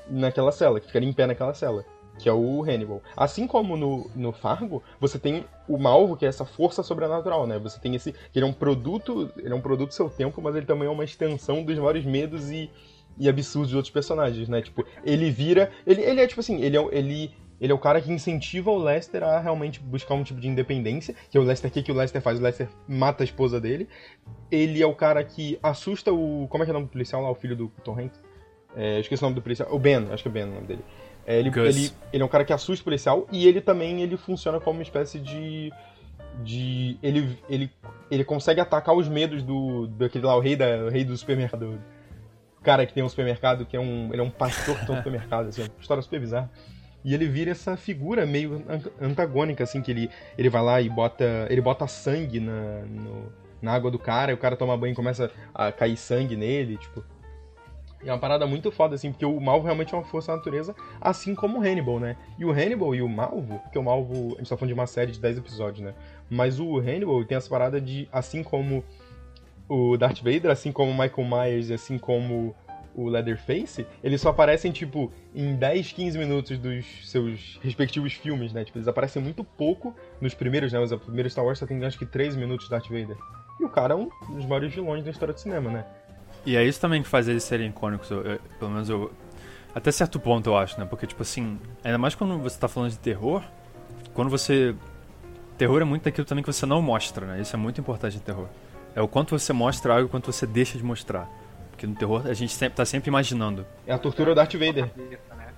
naquela 0.09 0.53
cela, 0.53 0.81
que 0.81 0.87
fica 0.87 0.99
ali 0.99 1.07
em 1.07 1.12
pé 1.12 1.27
naquela 1.27 1.53
cela. 1.53 1.85
Que 2.19 2.29
é 2.29 2.33
o 2.33 2.62
Hannibal. 2.62 3.03
Assim 3.16 3.47
como 3.47 3.77
no, 3.77 4.11
no 4.14 4.33
Fargo, 4.33 4.83
você 5.01 5.19
tem 5.19 5.45
o 5.69 5.79
Malvo, 5.79 6.16
que 6.16 6.27
é 6.27 6.29
essa 6.29 6.45
força 6.45 6.83
sobrenatural, 6.83 7.47
né? 7.47 7.59
Você 7.59 7.79
tem 7.79 7.95
esse. 7.95 8.12
que 8.12 8.39
ele 8.39 8.45
é 8.45 8.49
um 8.49 8.53
produto. 8.53 9.31
Ele 9.37 9.53
é 9.53 9.55
um 9.55 9.61
produto 9.61 9.89
do 9.89 9.95
seu 9.95 10.11
tempo, 10.11 10.43
mas 10.43 10.57
ele 10.57 10.66
também 10.66 10.89
é 10.89 10.91
uma 10.91 11.05
extensão 11.05 11.62
dos 11.62 11.79
maiores 11.79 12.05
medos 12.05 12.51
e, 12.51 12.71
e 13.19 13.29
absurdos 13.29 13.71
de 13.71 13.77
outros 13.77 13.93
personagens, 13.93 14.49
né? 14.49 14.61
Tipo, 14.62 14.85
ele 15.05 15.31
vira. 15.31 15.71
Ele, 15.87 16.03
ele 16.03 16.21
é 16.21 16.27
tipo 16.27 16.41
assim, 16.41 16.61
ele 16.61 16.77
é, 16.77 16.89
ele, 16.91 17.33
ele 17.61 17.73
é 17.73 17.75
o 17.75 17.79
cara 17.79 18.01
que 18.01 18.11
incentiva 18.11 18.71
o 18.71 18.79
Lester 18.79 19.23
a 19.23 19.39
realmente 19.39 19.79
buscar 19.81 20.14
um 20.14 20.25
tipo 20.25 20.41
de 20.41 20.49
independência. 20.49 21.14
Que 21.31 21.39
é 21.39 21.41
o 21.41 21.45
Lester, 21.45 21.71
o 21.71 21.73
que, 21.73 21.83
que 21.83 21.93
o 21.93 21.95
Lester 21.95 22.21
faz? 22.21 22.39
O 22.39 22.43
Lester 22.43 22.69
mata 22.89 23.23
a 23.23 23.27
esposa 23.27 23.61
dele. 23.61 23.89
Ele 24.51 24.83
é 24.83 24.87
o 24.87 24.95
cara 24.95 25.23
que 25.23 25.59
assusta 25.62 26.12
o. 26.12 26.49
Como 26.49 26.64
é 26.64 26.66
que 26.66 26.71
é 26.71 26.75
o 26.75 26.75
nome 26.75 26.87
do 26.87 26.93
policial 26.93 27.23
lá? 27.23 27.31
O 27.31 27.35
filho 27.35 27.55
do 27.55 27.69
Tom 27.85 27.99
Hanks? 27.99 28.21
É, 28.77 29.01
esqueci 29.01 29.23
o 29.23 29.27
nome 29.27 29.35
do 29.35 29.43
policial. 29.43 29.69
O 29.73 29.79
Ben, 29.79 30.07
acho 30.12 30.23
que 30.23 30.29
é 30.29 30.33
Ben 30.33 30.45
o 30.45 30.55
nome 30.55 30.66
dele. 30.66 30.85
É, 31.29 31.39
ele, 31.39 31.51
ele, 31.76 31.93
ele 32.11 32.22
é 32.22 32.24
um 32.24 32.29
cara 32.29 32.43
que 32.43 32.55
assusta 32.55 32.81
o 32.81 32.85
policial 32.85 33.26
e 33.31 33.47
ele 33.47 33.61
também 33.61 34.01
ele 34.01 34.16
funciona 34.16 34.59
como 34.59 34.79
uma 34.79 34.83
espécie 34.83 35.18
de. 35.20 35.70
de 36.43 36.97
ele, 37.03 37.39
ele, 37.51 37.70
ele 38.11 38.24
consegue 38.24 38.61
atacar 38.62 38.95
os 38.97 39.07
medos 39.09 39.43
do. 39.43 39.87
daquele 39.89 40.24
lá, 40.24 40.35
o 40.35 40.41
rei, 40.41 40.57
da, 40.57 40.85
o 40.85 40.89
rei 40.89 41.05
do 41.05 41.14
supermercado. 41.16 41.79
O 42.59 42.64
cara 42.64 42.87
que 42.87 42.95
tem 42.95 43.03
um 43.03 43.09
supermercado, 43.09 43.66
que 43.66 43.76
é 43.76 43.81
um. 43.81 44.09
Ele 44.11 44.22
é 44.22 44.24
um 44.24 44.31
pastor 44.31 44.79
que 44.79 44.87
tem 44.87 44.95
um 44.95 44.99
supermercado, 45.05 45.49
assim, 45.49 45.61
uma 45.62 45.70
história 45.81 46.03
super 46.03 46.18
bizarra. 46.18 46.51
E 47.05 47.12
ele 47.14 47.26
vira 47.26 47.51
essa 47.51 47.76
figura 47.76 48.24
meio 48.26 48.64
an- 48.68 48.91
antagônica, 49.07 49.62
assim, 49.62 49.81
que 49.83 49.91
ele, 49.91 50.11
ele 50.37 50.49
vai 50.49 50.62
lá 50.62 50.81
e 50.81 50.89
bota. 50.89 51.47
Ele 51.51 51.61
bota 51.61 51.87
sangue 51.87 52.41
na, 52.41 52.81
no- 52.87 53.31
na 53.61 53.72
água 53.74 53.91
do 53.91 53.99
cara, 53.99 54.31
e 54.31 54.35
o 54.35 54.39
cara 54.39 54.57
toma 54.57 54.76
banho 54.79 54.93
e 54.93 54.97
começa 54.97 55.31
a 55.55 55.70
cair 55.70 55.97
sangue 55.99 56.37
nele, 56.37 56.79
tipo. 56.79 57.05
É 58.05 58.13
uma 58.13 58.19
parada 58.19 58.47
muito 58.47 58.71
foda, 58.71 58.95
assim, 58.95 59.11
porque 59.11 59.27
o 59.27 59.41
Malvo 59.41 59.65
realmente 59.65 59.93
é 59.93 59.97
uma 59.97 60.05
força 60.05 60.31
da 60.31 60.37
natureza, 60.37 60.75
assim 61.01 61.35
como 61.35 61.59
o 61.59 61.61
Hannibal, 61.61 61.99
né? 61.99 62.17
E 62.39 62.45
o 62.45 62.51
Hannibal 62.51 62.95
e 62.95 63.03
o 63.03 63.09
Malvo, 63.09 63.59
porque 63.59 63.79
o 63.79 63.83
Malvo, 63.83 64.35
a 64.35 64.39
gente 64.39 64.49
tá 64.49 64.57
falando 64.57 64.69
de 64.69 64.75
uma 64.75 64.87
série 64.87 65.11
de 65.11 65.19
10 65.19 65.39
episódios, 65.39 65.81
né? 65.81 65.95
Mas 66.31 66.61
o 66.61 66.79
Hannibal 66.79 67.25
tem 67.25 67.37
essa 67.37 67.51
parada 67.51 67.81
de, 67.81 68.09
assim 68.13 68.43
como 68.43 68.85
o 69.69 69.97
Darth 69.97 70.19
Vader, 70.19 70.51
assim 70.51 70.71
como 70.71 70.91
o 70.91 70.95
Michael 70.95 71.29
Myers 71.29 71.71
e 71.71 71.75
assim 71.75 71.99
como 71.99 72.55
o 72.95 73.09
Leatherface, 73.09 73.87
eles 74.03 74.21
só 74.21 74.31
aparecem, 74.31 74.73
tipo, 74.73 75.13
em 75.33 75.55
10, 75.55 75.93
15 75.93 76.19
minutos 76.19 76.59
dos 76.59 77.09
seus 77.09 77.59
respectivos 77.63 78.13
filmes, 78.13 78.53
né? 78.53 78.65
Tipo, 78.65 78.79
eles 78.79 78.89
aparecem 78.89 79.23
muito 79.23 79.45
pouco 79.45 79.95
nos 80.21 80.35
primeiros, 80.35 80.73
né? 80.73 80.81
Mas 80.81 80.91
o 80.91 80.99
primeiro 80.99 81.31
Star 81.31 81.45
Wars 81.45 81.61
só 81.61 81.67
tem, 81.67 81.85
acho 81.85 81.99
que, 81.99 82.07
3 82.07 82.35
minutos 82.35 82.67
de 82.67 82.71
Darth 82.71 82.89
Vader. 82.89 83.17
E 83.61 83.65
o 83.65 83.69
cara 83.69 83.95
é 83.95 83.97
um 83.97 84.09
dos 84.31 84.47
maiores 84.47 84.75
vilões 84.75 85.05
da 85.05 85.11
história 85.11 85.33
do 85.33 85.39
cinema, 85.39 85.71
né? 85.71 85.85
E 86.47 86.57
é 86.57 86.64
isso 86.64 86.80
também 86.80 87.03
que 87.03 87.09
faz 87.09 87.28
eles 87.28 87.43
serem 87.45 87.68
icônicos, 87.68 88.11
eu- 88.11 88.22
eu- 88.22 88.41
pelo 88.59 88.70
menos 88.70 88.89
eu. 88.89 89.12
Até 89.74 89.91
certo 89.93 90.18
ponto 90.18 90.49
eu 90.49 90.57
acho, 90.57 90.78
né? 90.80 90.86
Porque, 90.89 91.07
tipo 91.07 91.22
assim, 91.22 91.59
ainda 91.84 91.99
mais 91.99 92.14
quando 92.14 92.39
você 92.39 92.59
tá 92.59 92.66
falando 92.68 92.91
de 92.91 92.99
terror, 92.99 93.43
quando 94.14 94.30
você. 94.30 94.74
Terror 95.57 95.80
é 95.82 95.84
muito 95.84 96.05
daquilo 96.05 96.24
também 96.26 96.43
que 96.43 96.53
você 96.53 96.64
não 96.64 96.80
mostra, 96.80 97.26
né? 97.26 97.41
Isso 97.41 97.55
é 97.55 97.59
muito 97.59 97.80
importante 97.80 98.16
em 98.16 98.20
terror. 98.20 98.47
É 98.95 99.03
o 99.03 99.09
quanto 99.09 99.39
você 99.39 99.53
mostra 99.53 99.93
algo 99.93 100.05
e 100.05 100.07
o 100.07 100.09
quanto 100.09 100.32
você 100.32 100.47
deixa 100.47 100.78
de 100.78 100.84
mostrar. 100.84 101.28
Porque 101.70 101.86
no 101.86 101.95
terror 101.95 102.26
a 102.26 102.32
gente 102.34 102.53
sempre, 102.53 102.76
tá 102.76 102.84
sempre 102.84 103.09
imaginando. 103.09 103.64
É 103.86 103.93
a 103.93 103.99
tortura 103.99 104.30
do 104.30 104.34
Darth 104.36 104.55
Vader. 104.55 104.91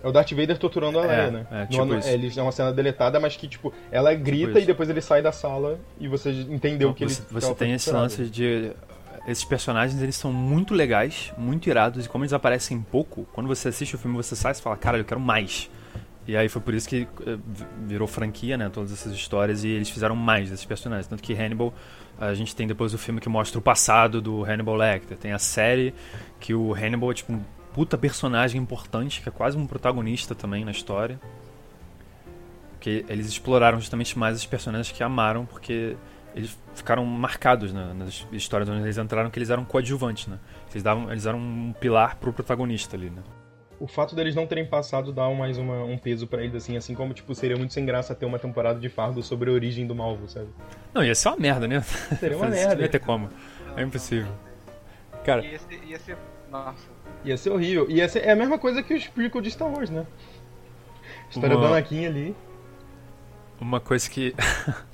É 0.02 0.08
o 0.08 0.12
Darth 0.12 0.30
Vader 0.32 0.58
torturando 0.58 0.98
a 0.98 1.02
Leia, 1.02 1.12
É, 1.12 1.30
né? 1.30 1.46
é, 1.50 1.66
tipo 1.66 1.84
Não- 1.84 1.98
isso. 1.98 2.08
eles 2.08 2.36
é 2.36 2.42
uma 2.42 2.52
cena 2.52 2.72
deletada, 2.72 3.20
mas 3.20 3.36
que, 3.36 3.46
tipo, 3.46 3.72
ela 3.92 4.12
grita 4.14 4.52
isso. 4.52 4.60
e 4.60 4.66
depois 4.66 4.88
ele 4.90 5.00
sai 5.02 5.20
da 5.22 5.32
sala 5.32 5.78
e 5.98 6.08
você 6.08 6.30
entendeu 6.30 6.92
que 6.94 7.04
você, 7.06 7.20
ele. 7.22 7.40
você 7.40 7.54
tem 7.54 7.72
esse 7.72 7.90
lance 7.90 8.24
de. 8.26 8.72
Esses 9.26 9.44
personagens, 9.44 10.00
eles 10.02 10.16
são 10.16 10.32
muito 10.32 10.74
legais, 10.74 11.32
muito 11.36 11.68
irados, 11.68 12.06
e 12.06 12.08
como 12.08 12.24
eles 12.24 12.32
aparecem 12.32 12.80
pouco, 12.80 13.26
quando 13.32 13.46
você 13.46 13.68
assiste 13.68 13.94
o 13.94 13.98
filme, 13.98 14.16
você 14.16 14.34
sai 14.34 14.52
e 14.52 14.54
fala, 14.56 14.76
cara, 14.76 14.98
eu 14.98 15.04
quero 15.04 15.20
mais. 15.20 15.70
E 16.26 16.36
aí 16.36 16.48
foi 16.48 16.60
por 16.62 16.74
isso 16.74 16.88
que 16.88 17.06
eh, 17.26 17.38
vi- 17.46 17.66
virou 17.86 18.08
franquia, 18.08 18.56
né, 18.56 18.70
todas 18.72 18.92
essas 18.92 19.12
histórias, 19.12 19.62
e 19.62 19.68
eles 19.68 19.90
fizeram 19.90 20.16
mais 20.16 20.48
desses 20.50 20.64
personagens. 20.64 21.06
Tanto 21.06 21.22
que 21.22 21.34
Hannibal, 21.34 21.72
a 22.18 22.34
gente 22.34 22.54
tem 22.56 22.66
depois 22.66 22.94
o 22.94 22.98
filme 22.98 23.20
que 23.20 23.28
mostra 23.28 23.58
o 23.58 23.62
passado 23.62 24.20
do 24.22 24.44
Hannibal 24.44 24.76
Lecter. 24.76 25.16
Tem 25.16 25.32
a 25.32 25.38
série 25.38 25.94
que 26.38 26.54
o 26.54 26.74
Hannibal 26.74 27.10
é 27.10 27.14
tipo 27.14 27.32
um 27.32 27.42
puta 27.74 27.96
personagem 27.98 28.60
importante, 28.60 29.20
que 29.20 29.28
é 29.28 29.32
quase 29.32 29.56
um 29.56 29.66
protagonista 29.66 30.34
também 30.34 30.64
na 30.64 30.70
história. 30.70 31.20
Que 32.80 33.04
eles 33.08 33.26
exploraram 33.26 33.78
justamente 33.78 34.18
mais 34.18 34.36
os 34.36 34.46
personagens 34.46 34.90
que 34.90 35.02
amaram, 35.02 35.44
porque 35.46 35.96
eles 36.34 36.58
ficaram 36.74 37.04
marcados 37.04 37.72
né, 37.72 37.92
nas 37.96 38.26
histórias 38.32 38.68
onde 38.68 38.82
eles 38.82 38.98
entraram 38.98 39.30
que 39.30 39.38
eles 39.38 39.50
eram 39.50 39.64
coadjuvantes, 39.64 40.26
né? 40.26 40.38
Eles, 40.70 40.82
davam, 40.82 41.10
eles 41.10 41.26
eram 41.26 41.38
um 41.38 41.72
pilar 41.78 42.16
pro 42.16 42.32
protagonista 42.32 42.96
ali, 42.96 43.10
né? 43.10 43.22
o 43.78 43.86
fato 43.86 44.14
deles 44.14 44.34
não 44.34 44.46
terem 44.46 44.66
passado 44.66 45.10
dá 45.10 45.26
mais 45.30 45.56
uma, 45.56 45.82
um 45.84 45.96
peso 45.96 46.26
pra 46.26 46.42
eles, 46.42 46.54
assim, 46.54 46.76
assim 46.76 46.94
como, 46.94 47.14
tipo, 47.14 47.34
seria 47.34 47.56
muito 47.56 47.72
sem 47.72 47.86
graça 47.86 48.14
ter 48.14 48.26
uma 48.26 48.38
temporada 48.38 48.78
de 48.78 48.90
Fargo 48.90 49.22
sobre 49.22 49.48
a 49.48 49.54
origem 49.54 49.86
do 49.86 49.94
Malvo, 49.94 50.28
sabe? 50.28 50.48
Não, 50.92 51.02
ia 51.02 51.14
ser 51.14 51.28
uma 51.28 51.38
merda, 51.38 51.66
né? 51.66 51.80
Seria 51.80 52.36
uma 52.36 52.44
merda. 52.50 52.74
Não 52.74 52.82
ia 52.82 52.88
ter 52.90 52.98
como. 52.98 53.30
É 53.74 53.82
impossível. 53.82 54.30
Cara, 55.24 55.42
Ia 55.42 55.58
ser, 55.58 55.82
ia 55.86 55.98
ser. 55.98 56.18
Nossa. 56.50 56.88
Ia 57.24 57.38
ser 57.38 57.48
horrível. 57.48 57.90
Ia 57.90 58.06
ser, 58.06 58.18
é 58.18 58.32
a 58.32 58.36
mesma 58.36 58.58
coisa 58.58 58.82
que 58.82 58.92
os 58.92 59.06
prequel 59.06 59.40
de 59.40 59.50
Star 59.50 59.66
Wars, 59.72 59.88
né? 59.88 60.06
História 61.30 61.56
Uma- 61.56 61.68
do 61.68 61.72
Anakin 61.74 62.04
ali. 62.04 62.36
uma 63.58 63.80
coisa 63.80 64.10
que. 64.10 64.34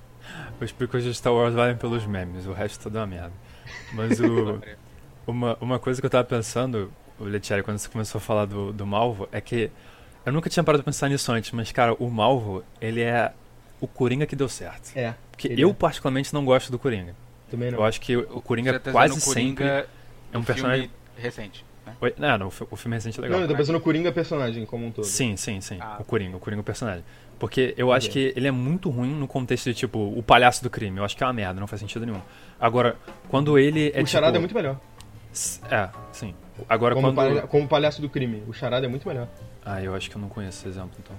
Os 0.61 0.73
prequels 0.73 1.05
de 1.05 1.15
Star 1.15 1.33
Wars 1.33 1.55
valem 1.55 1.77
pelos 1.77 2.07
memes, 2.07 2.47
o 2.47 2.53
resto 2.53 2.85
tudo 2.85 2.99
é 2.99 3.01
uma 3.01 3.07
merda. 3.07 3.33
Mas 3.93 4.21
o. 4.21 4.61
Uma, 5.27 5.59
uma 5.61 5.81
coisa 5.81 6.01
que 6.01 6.07
eu 6.07 6.11
tava 6.11 6.23
pensando, 6.23 6.93
o 7.19 7.25
Letieri, 7.25 7.61
quando 7.61 7.79
você 7.79 7.89
começou 7.89 8.21
a 8.21 8.23
falar 8.23 8.45
do, 8.45 8.73
do 8.73 8.87
Malvo, 8.87 9.29
é 9.33 9.41
que 9.41 9.73
eu 10.25 10.33
nunca 10.33 10.49
tinha 10.49 10.63
parado 10.63 10.85
pra 10.85 10.93
pensar 10.93 11.09
nisso 11.09 11.33
antes, 11.33 11.51
mas, 11.51 11.73
cara, 11.73 11.95
o 11.95 12.09
Malvo, 12.09 12.63
ele 12.81 13.01
é 13.01 13.33
o 13.81 13.89
Coringa 13.89 14.25
que 14.25 14.37
deu 14.37 14.49
certo. 14.49 14.97
É. 14.97 15.15
Porque 15.33 15.55
eu, 15.57 15.71
é. 15.71 15.73
particularmente, 15.73 16.33
não 16.33 16.45
gosto 16.45 16.71
do 16.71 16.79
Coringa. 16.79 17.15
Também 17.51 17.71
não. 17.71 17.79
Eu 17.79 17.85
acho 17.85 18.01
que 18.01 18.17
o 18.17 18.41
Coringa 18.41 18.79
tá 18.79 18.93
quase 18.93 19.21
sempre 19.21 19.35
Coringa 19.35 19.89
é 20.33 20.39
um 20.39 20.45
personagem... 20.45 20.91
recente. 21.17 21.65
Né? 21.87 21.93
Oi? 22.01 22.15
Não, 22.19 22.37
não, 22.39 22.47
o 22.49 22.51
fi- 22.51 22.67
o 22.71 22.77
filme 22.77 22.97
recente 22.97 23.19
é 23.19 23.23
legal. 23.23 23.39
Não, 23.39 23.45
eu 23.45 23.49
tô 23.49 23.57
pensando 23.57 23.75
no 23.77 23.81
Coringa 23.81 24.11
personagem 24.13 24.67
como 24.67 24.85
um 24.87 24.91
todo. 24.91 25.05
Sim, 25.05 25.37
sim, 25.37 25.61
sim. 25.61 25.79
Ah. 25.81 25.97
O 26.01 26.05
Coringa, 26.05 26.37
o 26.37 26.41
Coringa 26.41 26.61
é 26.61 26.65
personagem. 26.65 27.05
Porque 27.39 27.75
eu 27.77 27.93
acho 27.93 28.11
que 28.11 28.33
ele 28.35 28.49
é 28.49 28.51
muito 28.51 28.89
ruim 28.91 29.15
no 29.15 29.29
contexto 29.29 29.65
de, 29.67 29.75
tipo, 29.75 29.99
o 29.99 30.23
palhaço 30.23 30.63
do 30.63 30.71
crime. 30.71 30.99
Eu 30.99 31.05
acho 31.05 31.17
que 31.17 31.23
é 31.23 31.27
uma 31.27 31.33
merda, 31.33 31.61
não 31.61 31.67
faz 31.67 31.81
sentido 31.81 32.05
nenhum. 32.07 32.21
Agora, 32.59 32.97
quando 33.29 33.59
ele 33.59 33.93
é 33.95 34.03
o 34.03 34.07
Charada 34.07 34.33
tipo... 34.33 34.39
é 34.39 34.41
muito 34.41 34.55
melhor. 34.55 34.81
É, 35.71 35.89
sim. 36.13 36.35
Agora, 36.69 36.95
Como, 36.95 37.09
quando... 37.09 37.17
palha- 37.17 37.43
como 37.47 37.69
palhaço 37.69 38.01
do 38.01 38.09
crime. 38.09 38.43
O 38.49 38.53
Charada 38.55 38.87
é 38.87 38.89
muito 38.89 39.07
melhor. 39.07 39.29
Ah, 39.65 39.83
eu 39.83 39.95
acho 39.95 40.09
que 40.11 40.17
eu 40.17 40.21
não 40.21 40.29
conheço 40.31 40.61
esse 40.61 40.69
exemplo, 40.69 40.93
então. 40.99 41.15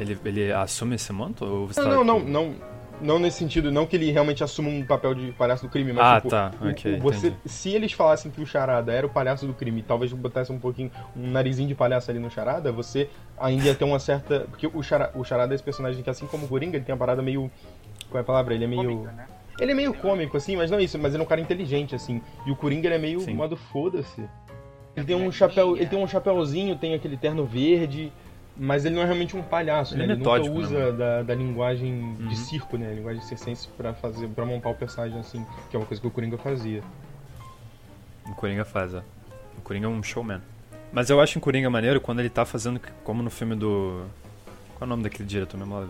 Ele, 0.00 0.18
ele 0.24 0.50
assume 0.52 0.94
esse 0.94 1.12
manto? 1.12 1.44
Ou 1.44 1.66
você 1.66 1.80
Não, 1.82 1.88
tá, 1.90 1.94
não, 1.96 2.04
não, 2.04 2.18
tipo- 2.20 2.30
não. 2.30 2.54
Não 3.00 3.18
nesse 3.18 3.38
sentido, 3.38 3.70
não 3.70 3.86
que 3.86 3.94
ele 3.96 4.10
realmente 4.10 4.42
assuma 4.42 4.68
um 4.68 4.84
papel 4.84 5.14
de 5.14 5.30
palhaço 5.32 5.62
do 5.64 5.68
crime, 5.70 5.92
mas 5.92 6.04
Ah, 6.04 6.16
tipo, 6.16 6.28
tá, 6.30 6.50
o- 6.60 6.68
ok, 6.68 6.96
o- 6.96 7.00
você, 7.00 7.28
entendi. 7.28 7.40
se 7.48 7.70
eles 7.70 7.92
falassem 7.92 8.30
que 8.30 8.40
o 8.40 8.46
Charada 8.46 8.92
era 8.92 9.06
o 9.06 9.10
palhaço 9.10 9.46
do 9.46 9.54
crime, 9.54 9.82
talvez 9.82 10.12
botasse 10.12 10.50
um 10.50 10.58
pouquinho, 10.58 10.90
um 11.16 11.30
narizinho 11.30 11.68
de 11.68 11.74
palhaço 11.76 12.10
ali 12.10 12.18
no 12.18 12.28
Charada, 12.30 12.72
você 12.72 13.08
ainda 13.38 13.64
ia 13.66 13.74
ter 13.74 13.84
uma 13.84 14.00
certa. 14.00 14.40
Porque 14.50 14.66
o 14.66 14.82
Charada, 14.82 15.12
o 15.16 15.22
Charada 15.24 15.52
é 15.52 15.56
esse 15.56 15.62
personagem 15.62 16.02
que, 16.02 16.10
assim 16.10 16.26
como 16.26 16.46
o 16.46 16.48
Coringa, 16.48 16.76
ele 16.76 16.84
tem 16.84 16.92
uma 16.92 16.98
parada 16.98 17.22
meio. 17.22 17.48
Qual 18.10 18.18
é 18.18 18.22
a 18.22 18.24
palavra? 18.24 18.54
Ele 18.54 18.64
é 18.64 18.68
meio. 18.68 18.82
Cômica, 18.82 19.12
né? 19.12 19.26
Ele 19.60 19.72
é 19.72 19.74
meio 19.74 19.92
cômico, 19.94 20.36
assim, 20.36 20.56
mas 20.56 20.70
não 20.70 20.78
é 20.78 20.82
isso, 20.84 20.98
mas 20.98 21.14
ele 21.14 21.22
é 21.22 21.24
um 21.24 21.28
cara 21.28 21.40
inteligente, 21.40 21.94
assim. 21.94 22.22
E 22.46 22.50
o 22.50 22.56
Coringa 22.56 22.86
ele 22.88 22.94
é 22.94 22.98
meio 22.98 23.20
Sim. 23.20 23.34
modo 23.34 23.56
foda-se. 23.56 24.24
Ele 24.96 25.06
tem 25.06 25.14
um 25.16 25.30
chapéu. 25.30 25.76
Ele 25.76 25.86
tem 25.86 25.98
um 26.02 26.06
chapéuzinho, 26.08 26.74
tem 26.76 26.94
aquele 26.94 27.16
terno 27.16 27.44
verde. 27.44 28.12
Mas 28.58 28.84
ele 28.84 28.94
não 28.96 29.02
é 29.02 29.04
realmente 29.04 29.36
um 29.36 29.42
palhaço, 29.42 29.94
Ele 29.94 29.98
né? 30.06 30.12
é 30.12 30.16
Ele 30.16 30.18
nunca 30.24 30.30
metódico, 30.38 30.54
né, 30.58 30.60
usa 30.64 30.78
mano? 30.86 30.98
da, 30.98 31.22
da 31.22 31.34
linguagem 31.34 31.92
Uhum. 31.94 32.26
de 32.28 32.36
circo, 32.36 32.76
né? 32.76 32.90
A 32.90 32.94
linguagem 32.94 33.22
circense 33.22 33.68
pra 33.76 33.94
fazer, 33.94 34.26
para 34.28 34.44
montar 34.44 34.68
o 34.70 34.74
personagem 34.74 35.18
assim, 35.20 35.46
que 35.70 35.76
é 35.76 35.78
uma 35.78 35.86
coisa 35.86 36.00
que 36.00 36.06
o 36.06 36.10
Coringa 36.10 36.36
fazia. 36.36 36.82
O 38.26 38.34
Coringa 38.34 38.64
faz, 38.64 38.94
é. 38.94 39.02
O 39.56 39.60
Coringa 39.62 39.86
é 39.86 39.88
um 39.88 40.02
showman. 40.02 40.40
Mas 40.92 41.08
eu 41.10 41.20
acho 41.20 41.38
o 41.38 41.42
Coringa 41.42 41.70
maneiro 41.70 42.00
quando 42.00 42.20
ele 42.20 42.30
tá 42.30 42.44
fazendo, 42.44 42.80
como 43.04 43.22
no 43.22 43.30
filme 43.30 43.54
do... 43.54 44.04
Qual 44.74 44.82
é 44.82 44.84
o 44.84 44.86
nome 44.88 45.02
daquele 45.02 45.28
diretor 45.28 45.56
mesmo 45.56 45.74
lá? 45.74 45.86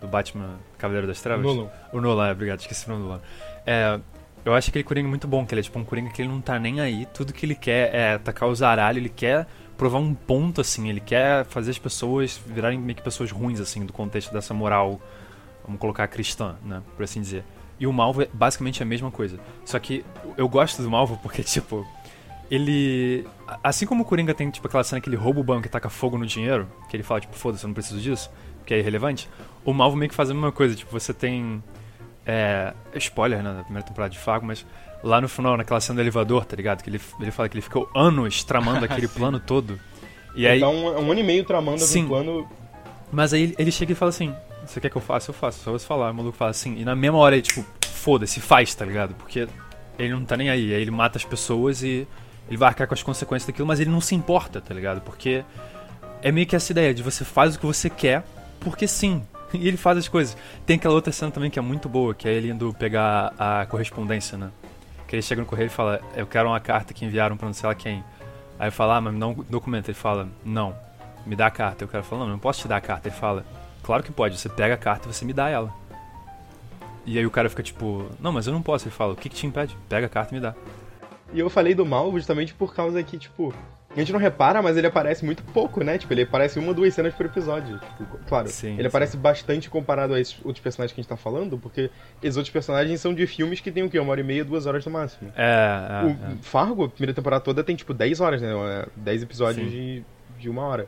Do, 0.00 0.06
Batman 0.06 0.56
Cavaleiro 0.78 1.06
das 1.06 1.20
Trevas? 1.20 1.44
Nolan. 1.44 1.68
O 1.92 2.00
Nolan, 2.00 2.28
é, 2.28 2.32
obrigado, 2.32 2.60
esqueci 2.60 2.86
o 2.86 2.90
nome 2.90 3.02
do 3.02 3.08
Nolan. 3.08 3.20
É, 3.66 4.00
eu 4.44 4.54
acho 4.54 4.70
aquele 4.70 4.84
Coringa 4.84 5.08
muito 5.08 5.28
bom, 5.28 5.44
que 5.44 5.52
ele 5.54 5.60
é 5.60 5.64
tipo 5.64 5.78
um 5.78 5.84
Coringa 5.84 6.10
que 6.10 6.22
ele 6.22 6.28
não 6.30 6.40
tá 6.40 6.58
nem 6.58 6.80
aí, 6.80 7.06
tudo 7.12 7.32
que 7.34 7.44
ele 7.44 7.54
quer 7.54 7.94
é 7.94 8.14
atacar 8.14 8.48
o 8.48 8.54
zaralho, 8.54 8.98
ele 8.98 9.08
quer 9.10 9.46
provar 9.80 9.98
um 9.98 10.12
ponto, 10.12 10.60
assim, 10.60 10.90
ele 10.90 11.00
quer 11.00 11.42
fazer 11.46 11.70
as 11.70 11.78
pessoas 11.78 12.38
virarem 12.46 12.78
meio 12.78 12.94
que 12.94 13.02
pessoas 13.02 13.30
ruins, 13.30 13.60
assim, 13.60 13.86
do 13.86 13.94
contexto 13.94 14.30
dessa 14.30 14.52
moral, 14.52 15.00
vamos 15.64 15.80
colocar 15.80 16.06
cristã, 16.06 16.56
né, 16.62 16.82
por 16.94 17.02
assim 17.02 17.18
dizer. 17.18 17.42
E 17.78 17.86
o 17.86 17.92
Malvo 17.92 18.20
é 18.20 18.28
basicamente 18.30 18.82
a 18.82 18.84
mesma 18.84 19.10
coisa. 19.10 19.40
Só 19.64 19.78
que 19.78 20.04
eu 20.36 20.46
gosto 20.50 20.82
do 20.82 20.90
Malvo 20.90 21.18
porque, 21.22 21.40
tipo, 21.42 21.86
ele. 22.50 23.26
Assim 23.64 23.86
como 23.86 24.02
o 24.02 24.04
Coringa 24.04 24.34
tem, 24.34 24.50
tipo, 24.50 24.66
aquela 24.66 24.84
cena 24.84 25.00
que 25.00 25.08
ele 25.08 25.16
rouba 25.16 25.40
o 25.40 25.42
banco 25.42 25.66
e 25.66 25.70
taca 25.70 25.88
fogo 25.88 26.18
no 26.18 26.26
dinheiro, 26.26 26.68
que 26.90 26.94
ele 26.94 27.02
fala, 27.02 27.22
tipo, 27.22 27.34
foda-se, 27.34 27.64
eu 27.64 27.68
não 27.68 27.74
preciso 27.74 27.98
disso, 27.98 28.30
que 28.66 28.74
é 28.74 28.78
irrelevante, 28.80 29.30
o 29.64 29.72
Malvo 29.72 29.96
meio 29.96 30.10
que 30.10 30.14
faz 30.14 30.28
a 30.28 30.34
mesma 30.34 30.52
coisa. 30.52 30.74
Tipo, 30.74 30.92
você 30.92 31.14
tem. 31.14 31.64
É. 32.26 32.74
Spoiler, 32.96 33.42
né, 33.42 33.54
da 33.54 33.62
primeira 33.62 33.88
temporada 33.88 34.12
de 34.12 34.18
Fargo, 34.18 34.44
mas 34.44 34.66
lá 35.02 35.20
no 35.20 35.28
final, 35.28 35.56
naquela 35.56 35.80
cena 35.80 35.96
do 35.96 36.00
elevador, 36.02 36.44
tá 36.44 36.56
ligado? 36.56 36.82
Que 36.82 36.90
ele, 36.90 37.00
ele 37.20 37.30
fala 37.30 37.48
que 37.48 37.54
ele 37.56 37.62
ficou 37.62 37.88
anos 37.94 38.42
tramando 38.44 38.84
aquele 38.84 39.08
plano 39.08 39.38
todo. 39.40 39.78
E 40.34 40.46
aí. 40.46 40.52
Ele 40.52 40.60
tá 40.60 40.68
um, 40.68 41.06
um 41.06 41.10
ano 41.10 41.20
e 41.20 41.22
meio 41.22 41.44
tramando 41.44 41.80
Sim. 41.80 42.04
um 42.04 42.08
plano. 42.08 42.48
Mas 43.12 43.32
aí 43.32 43.42
ele- 43.42 43.54
ele 43.58 43.72
chega 43.72 43.92
e 43.92 43.94
fala 43.94 44.10
assim: 44.10 44.34
Você 44.66 44.80
quer 44.80 44.90
que 44.90 44.96
eu 44.96 45.02
faça? 45.02 45.30
Eu 45.30 45.34
faço, 45.34 45.60
só 45.64 45.72
você 45.72 45.86
falar. 45.86 46.10
O 46.10 46.14
maluco 46.14 46.36
fala 46.36 46.50
assim. 46.52 46.76
E 46.78 46.84
na 46.84 46.94
mesma 46.94 47.18
hora 47.18 47.34
ele, 47.34 47.42
tipo, 47.42 47.64
foda-se, 47.86 48.40
faz, 48.40 48.74
tá 48.74 48.84
ligado? 48.84 49.14
Porque 49.14 49.48
ele 49.98 50.12
não 50.12 50.24
tá 50.24 50.36
nem 50.36 50.48
aí. 50.50 50.72
Aí 50.74 50.80
ele 50.80 50.90
mata 50.90 51.18
as 51.18 51.24
pessoas 51.24 51.82
e 51.82 52.06
ele 52.48 52.56
vai 52.56 52.68
arcar 52.68 52.86
com 52.86 52.94
as 52.94 53.02
consequências 53.02 53.46
daquilo, 53.46 53.66
mas 53.66 53.80
ele 53.80 53.90
não 53.90 54.00
se 54.00 54.14
importa, 54.14 54.60
tá 54.60 54.72
ligado? 54.74 55.00
Porque 55.00 55.44
é 56.22 56.30
meio 56.30 56.46
que 56.46 56.54
essa 56.54 56.70
ideia 56.72 56.92
de 56.94 57.02
você 57.02 57.24
faz 57.24 57.54
o 57.56 57.58
que 57.58 57.66
você 57.66 57.88
quer, 57.90 58.24
porque 58.60 58.86
sim. 58.86 59.22
E 59.52 59.66
ele 59.66 59.76
faz 59.76 59.98
as 59.98 60.06
coisas. 60.06 60.36
Tem 60.64 60.76
aquela 60.76 60.94
outra 60.94 61.12
cena 61.12 61.32
também 61.32 61.50
que 61.50 61.58
é 61.58 61.62
muito 61.62 61.88
boa, 61.88 62.14
que 62.14 62.28
é 62.28 62.32
ele 62.32 62.50
indo 62.50 62.72
pegar 62.74 63.34
a 63.36 63.66
correspondência, 63.66 64.38
né? 64.38 64.48
Que 65.10 65.16
ele 65.16 65.22
chega 65.22 65.40
no 65.40 65.46
correio 65.46 65.66
e 65.66 65.70
fala: 65.70 66.00
Eu 66.14 66.24
quero 66.24 66.48
uma 66.48 66.60
carta 66.60 66.94
que 66.94 67.04
enviaram 67.04 67.36
pra 67.36 67.48
não 67.48 67.52
sei 67.52 67.68
lá 67.68 67.74
quem. 67.74 68.04
Aí 68.56 68.68
eu 68.68 68.72
falo: 68.72 68.92
Ah, 68.92 69.00
mas 69.00 69.12
me 69.12 69.18
dá 69.18 69.26
um 69.26 69.34
documento. 69.34 69.88
Ele 69.88 69.96
fala: 69.96 70.28
Não, 70.44 70.72
me 71.26 71.34
dá 71.34 71.48
a 71.48 71.50
carta. 71.50 71.82
Eu 71.82 71.88
quero 71.88 72.04
falar: 72.04 72.20
Não, 72.20 72.28
eu 72.28 72.32
não 72.34 72.38
posso 72.38 72.60
te 72.60 72.68
dar 72.68 72.76
a 72.76 72.80
carta. 72.80 73.08
Ele 73.08 73.16
fala: 73.16 73.44
Claro 73.82 74.04
que 74.04 74.12
pode, 74.12 74.38
você 74.38 74.48
pega 74.48 74.74
a 74.74 74.76
carta 74.76 75.08
e 75.08 75.12
você 75.12 75.24
me 75.24 75.32
dá 75.32 75.48
ela. 75.48 75.74
E 77.04 77.18
aí 77.18 77.26
o 77.26 77.30
cara 77.30 77.50
fica 77.50 77.60
tipo: 77.60 78.06
Não, 78.20 78.30
mas 78.30 78.46
eu 78.46 78.52
não 78.52 78.62
posso. 78.62 78.84
Ele 78.84 78.94
fala: 78.94 79.14
O 79.14 79.16
que, 79.16 79.28
que 79.28 79.34
te 79.34 79.48
impede? 79.48 79.76
Pega 79.88 80.06
a 80.06 80.08
carta 80.08 80.32
e 80.32 80.36
me 80.36 80.40
dá. 80.40 80.54
E 81.32 81.40
eu 81.40 81.50
falei 81.50 81.74
do 81.74 81.84
mal 81.84 82.12
justamente 82.12 82.54
por 82.54 82.72
causa 82.72 83.02
que, 83.02 83.18
tipo, 83.18 83.52
a 83.94 83.98
gente 83.98 84.12
não 84.12 84.20
repara, 84.20 84.62
mas 84.62 84.76
ele 84.76 84.86
aparece 84.86 85.24
muito 85.24 85.42
pouco, 85.42 85.82
né? 85.82 85.98
Tipo, 85.98 86.12
ele 86.12 86.22
aparece 86.22 86.58
uma 86.58 86.68
ou 86.68 86.74
duas 86.74 86.94
cenas 86.94 87.12
por 87.12 87.26
episódio. 87.26 87.80
Tipo, 87.98 88.18
claro, 88.28 88.48
Sim, 88.48 88.74
ele 88.74 88.82
sim. 88.82 88.86
aparece 88.86 89.16
bastante 89.16 89.68
comparado 89.68 90.14
a 90.14 90.20
esses 90.20 90.36
outros 90.44 90.62
personagens 90.62 90.94
que 90.94 91.00
a 91.00 91.02
gente 91.02 91.08
tá 91.08 91.16
falando, 91.16 91.58
porque 91.58 91.90
esses 92.22 92.36
outros 92.36 92.52
personagens 92.52 93.00
são 93.00 93.12
de 93.12 93.26
filmes 93.26 93.60
que 93.60 93.72
tem 93.72 93.82
o 93.82 93.90
quê? 93.90 93.98
Uma 93.98 94.12
hora 94.12 94.20
e 94.20 94.24
meia, 94.24 94.44
duas 94.44 94.66
horas 94.66 94.84
no 94.86 94.92
máximo. 94.92 95.32
É, 95.36 96.02
é, 96.02 96.06
o 96.06 96.10
é. 96.10 96.36
Fargo, 96.40 96.84
a 96.84 96.88
primeira 96.88 97.12
temporada 97.12 97.42
toda, 97.42 97.64
tem 97.64 97.74
tipo 97.74 97.92
10 97.92 98.20
horas, 98.20 98.40
né? 98.40 98.48
É, 98.52 98.88
10 98.94 99.24
episódios 99.24 99.68
Sim. 99.68 99.70
de, 99.70 100.04
de 100.38 100.48
uma 100.48 100.62
hora. 100.62 100.86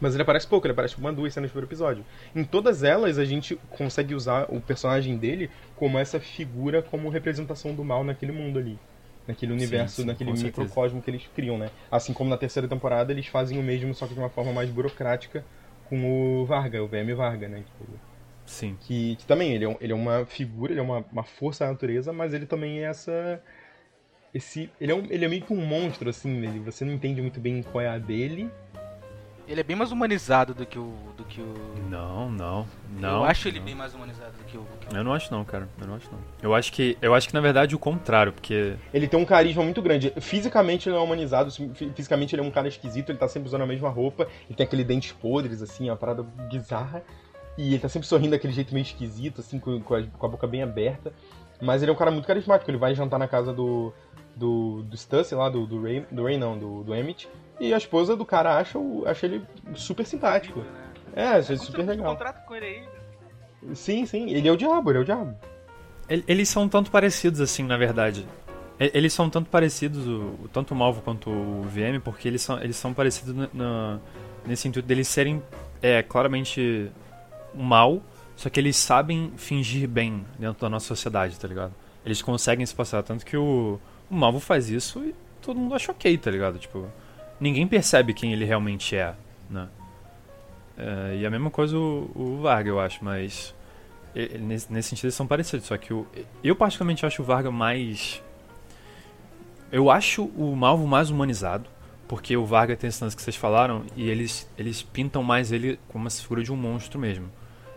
Mas 0.00 0.14
ele 0.14 0.22
aparece 0.22 0.46
pouco, 0.46 0.66
ele 0.66 0.72
aparece 0.72 0.96
uma, 0.96 1.12
duas 1.12 1.32
cenas 1.34 1.50
por 1.50 1.62
episódio. 1.62 2.04
Em 2.34 2.44
todas 2.44 2.82
elas, 2.82 3.18
a 3.18 3.24
gente 3.24 3.58
consegue 3.70 4.14
usar 4.14 4.46
o 4.48 4.60
personagem 4.60 5.16
dele 5.16 5.50
como 5.74 5.98
essa 5.98 6.18
figura, 6.20 6.82
como 6.82 7.08
representação 7.08 7.74
do 7.74 7.84
mal 7.84 8.04
naquele 8.04 8.32
mundo 8.32 8.58
ali. 8.58 8.78
Naquele 9.26 9.52
universo, 9.52 10.02
sim, 10.02 10.06
naquele 10.06 10.30
com 10.30 10.36
certeza. 10.36 10.62
microcosmo 10.62 11.02
que 11.02 11.10
eles 11.10 11.26
criam, 11.34 11.58
né? 11.58 11.70
Assim 11.90 12.12
como 12.12 12.30
na 12.30 12.36
terceira 12.36 12.68
temporada, 12.68 13.12
eles 13.12 13.26
fazem 13.26 13.58
o 13.58 13.62
mesmo, 13.62 13.92
só 13.94 14.06
que 14.06 14.14
de 14.14 14.20
uma 14.20 14.28
forma 14.30 14.52
mais 14.52 14.70
burocrática 14.70 15.44
com 15.88 16.40
o 16.40 16.46
Varga, 16.46 16.82
o 16.82 16.86
VM 16.88 17.12
Varga, 17.14 17.48
né? 17.48 17.58
Tipo, 17.58 17.92
Sim. 18.44 18.76
que, 18.80 19.16
que 19.16 19.24
também 19.26 19.52
ele 19.52 19.64
é, 19.64 19.68
um- 19.68 19.76
ele 19.80 19.92
é 19.92 19.96
uma 19.96 20.24
figura, 20.26 20.72
ele 20.72 20.80
é 20.80 20.82
uma, 20.82 21.04
uma 21.10 21.24
força 21.24 21.64
da 21.64 21.72
natureza, 21.72 22.12
mas 22.12 22.32
ele 22.32 22.46
também 22.46 22.80
é 22.80 22.82
essa. 22.84 23.42
Esse, 24.34 24.70
ele, 24.80 24.92
é 24.92 24.94
um, 24.94 25.06
ele 25.10 25.24
é 25.24 25.28
meio 25.28 25.42
que 25.42 25.52
um 25.52 25.64
monstro, 25.66 26.10
assim, 26.10 26.30
ele, 26.44 26.58
você 26.60 26.84
não 26.84 26.92
entende 26.92 27.20
muito 27.22 27.40
bem 27.40 27.62
qual 27.62 27.82
é 27.82 27.88
a 27.88 27.98
dele. 27.98 28.50
Ele 29.48 29.60
é 29.60 29.62
bem 29.64 29.76
mais 29.76 29.92
humanizado 29.92 30.52
do 30.54 30.66
que 30.66 30.78
o. 30.78 30.92
Do 31.16 31.24
que 31.24 31.40
o... 31.40 31.54
Não, 31.88 32.28
não, 32.30 32.66
não. 32.98 33.18
eu 33.18 33.24
acho 33.24 33.46
ele 33.46 33.58
não. 33.60 33.66
bem 33.66 33.74
mais 33.76 33.94
humanizado 33.94 34.32
do 34.38 34.44
que 34.44 34.56
o. 34.56 34.66
que 34.80 34.92
o- 34.94 34.98
Eu 34.98 35.04
não 35.04 35.12
acho 35.12 35.32
não, 35.32 35.44
cara. 35.44 35.68
Eu 35.80 35.86
não 35.86 35.94
acho 35.94 36.10
não. 36.10 36.18
Eu 36.42 36.54
acho 36.54 36.72
que, 36.72 36.98
eu 37.00 37.14
acho 37.14 37.28
que 37.28 37.34
na 37.34 37.40
verdade 37.40 37.74
o 37.74 37.78
contrário, 37.78 38.32
porque 38.32 38.74
Ele 38.92 39.06
tem 39.06 39.18
um 39.20 39.24
carisma 39.24 39.62
muito 39.62 39.80
grande. 39.80 40.12
Fisicamente 40.20 40.88
ele 40.88 40.96
não 40.96 41.02
é 41.02 41.04
humanizado, 41.06 41.50
fi- 41.52 41.90
fisicamente 41.94 42.34
ele 42.34 42.42
é 42.42 42.44
um 42.44 42.50
cara 42.50 42.66
esquisito, 42.66 43.10
ele 43.10 43.18
tá 43.18 43.28
sempre 43.28 43.46
usando 43.48 43.62
a 43.62 43.66
mesma 43.66 43.88
roupa, 43.88 44.26
ele 44.48 44.56
tem 44.56 44.64
aquele 44.66 44.82
dentes 44.82 45.12
podres, 45.12 45.62
assim, 45.62 45.88
uma 45.88 45.96
parada 45.96 46.22
bizarra. 46.50 47.02
E 47.56 47.68
ele 47.72 47.78
tá 47.78 47.88
sempre 47.88 48.06
sorrindo 48.08 48.32
daquele 48.32 48.52
jeito 48.52 48.74
meio 48.74 48.82
esquisito, 48.82 49.40
assim, 49.40 49.58
com, 49.58 49.80
com 49.80 49.94
a, 49.94 50.02
com 50.02 50.26
a 50.26 50.28
boca 50.28 50.46
bem 50.46 50.62
aberta. 50.62 51.12
Mas 51.62 51.82
ele 51.82 51.90
é 51.90 51.94
um 51.94 51.96
cara 51.96 52.10
muito 52.10 52.26
carismático, 52.26 52.70
ele 52.70 52.76
vai 52.78 52.94
jantar 52.94 53.18
na 53.18 53.26
casa 53.28 53.52
do. 53.52 53.92
do, 54.34 54.82
do 54.82 54.96
Stussy 54.96 55.34
lá, 55.34 55.48
do, 55.48 55.66
do 55.66 55.80
Ray. 55.82 56.04
Do 56.10 56.24
Ray 56.24 56.36
não, 56.36 56.58
do, 56.58 56.82
do 56.82 56.94
Emmett. 56.94 57.28
E 57.58 57.72
a 57.72 57.76
esposa 57.76 58.14
do 58.16 58.24
cara 58.24 58.56
acha, 58.58 58.78
o- 58.78 59.04
acha 59.06 59.26
ele 59.26 59.42
super 59.74 60.04
simpático. 60.06 60.62
É, 61.14 61.26
acha 61.28 61.52
ele 61.52 61.60
super 61.60 61.86
legal. 61.86 62.12
contrato 62.12 62.44
com 62.46 62.54
ele 62.54 62.66
aí. 62.66 63.74
Sim, 63.74 64.04
sim, 64.06 64.30
ele 64.30 64.46
é 64.46 64.52
o 64.52 64.56
diabo, 64.56 64.90
ele 64.90 64.98
é 64.98 65.00
o 65.00 65.04
diabo. 65.04 65.34
el- 66.08 66.22
eles 66.28 66.48
são 66.48 66.68
tanto 66.68 66.90
parecidos 66.90 67.40
assim, 67.40 67.62
na 67.64 67.76
verdade. 67.76 68.26
Eles 68.78 69.12
são 69.14 69.30
tanto 69.30 69.48
parecidos, 69.48 70.06
o, 70.06 70.48
tanto 70.52 70.72
o 70.74 70.76
Malvo 70.76 71.00
quanto 71.00 71.30
o 71.30 71.62
VM, 71.62 71.98
porque 71.98 72.28
eles 72.28 72.42
são, 72.42 72.60
eles 72.62 72.76
são 72.76 72.92
parecidos 72.92 73.34
nesse 74.46 74.68
intuito 74.68 74.86
deles 74.86 75.08
serem 75.08 75.42
é, 75.82 76.02
claramente 76.02 76.92
mal, 77.54 78.02
só 78.36 78.50
que 78.50 78.60
eles 78.60 78.76
sabem 78.76 79.32
fingir 79.36 79.88
bem 79.88 80.24
dentro 80.38 80.60
da 80.60 80.68
nossa 80.68 80.86
sociedade, 80.86 81.38
tá 81.40 81.48
ligado? 81.48 81.72
Eles 82.04 82.20
conseguem 82.20 82.64
se 82.66 82.74
passar, 82.74 83.02
tanto 83.02 83.24
que 83.24 83.36
o, 83.36 83.80
o 84.10 84.14
Malvo 84.14 84.38
faz 84.40 84.68
isso 84.68 85.02
e 85.02 85.14
todo 85.40 85.58
mundo 85.58 85.74
acha 85.74 85.90
ok, 85.90 86.16
tá 86.18 86.30
ligado? 86.30 86.58
Tipo, 86.58 86.86
ninguém 87.40 87.66
percebe 87.66 88.14
quem 88.14 88.32
ele 88.32 88.44
realmente 88.44 88.96
é, 88.96 89.14
né? 89.50 89.68
É, 90.78 91.16
e 91.20 91.26
a 91.26 91.30
mesma 91.30 91.50
coisa 91.50 91.76
o, 91.76 92.10
o 92.14 92.40
Varga, 92.42 92.68
eu 92.68 92.78
acho, 92.78 93.02
mas 93.04 93.54
nesse, 94.40 94.72
nesse 94.72 94.88
sentido 94.90 95.06
eles 95.06 95.14
são 95.14 95.26
parecidos, 95.26 95.66
só 95.66 95.76
que 95.76 95.92
o, 95.92 96.06
eu 96.42 96.54
particularmente 96.54 97.04
acho 97.04 97.22
o 97.22 97.24
Varga 97.24 97.50
mais 97.50 98.22
eu 99.70 99.90
acho 99.90 100.24
o 100.24 100.54
Malvo 100.54 100.86
mais 100.86 101.10
humanizado, 101.10 101.68
porque 102.06 102.36
o 102.36 102.44
Varga 102.46 102.76
tem 102.76 102.88
esse 102.88 103.02
lance 103.02 103.16
que 103.16 103.22
vocês 103.22 103.36
falaram 103.36 103.84
e 103.96 104.08
eles 104.08 104.48
eles 104.56 104.82
pintam 104.82 105.22
mais 105.22 105.50
ele 105.50 105.78
como 105.88 106.04
uma 106.04 106.10
figura 106.10 106.42
de 106.42 106.52
um 106.52 106.56
monstro 106.56 106.98
mesmo. 107.00 107.28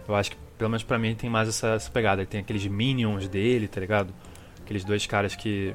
Eu 0.08 0.16
acho 0.16 0.32
que 0.32 0.38
pelo 0.58 0.70
menos 0.70 0.84
pra 0.84 1.00
mim 1.00 1.16
tem 1.16 1.30
mais 1.30 1.50
essa, 1.50 1.70
essa 1.70 1.90
pegada, 1.90 2.26
tem 2.26 2.42
aqueles 2.42 2.66
minions 2.68 3.28
dele, 3.28 3.68
tá 3.68 3.80
ligado? 3.82 4.14
Aqueles 4.62 4.84
dois 4.84 5.06
caras 5.08 5.36
que 5.36 5.74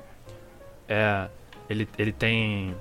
é 0.89 1.28
ele 1.68 1.89
ele 1.99 2.12
tem 2.12 2.74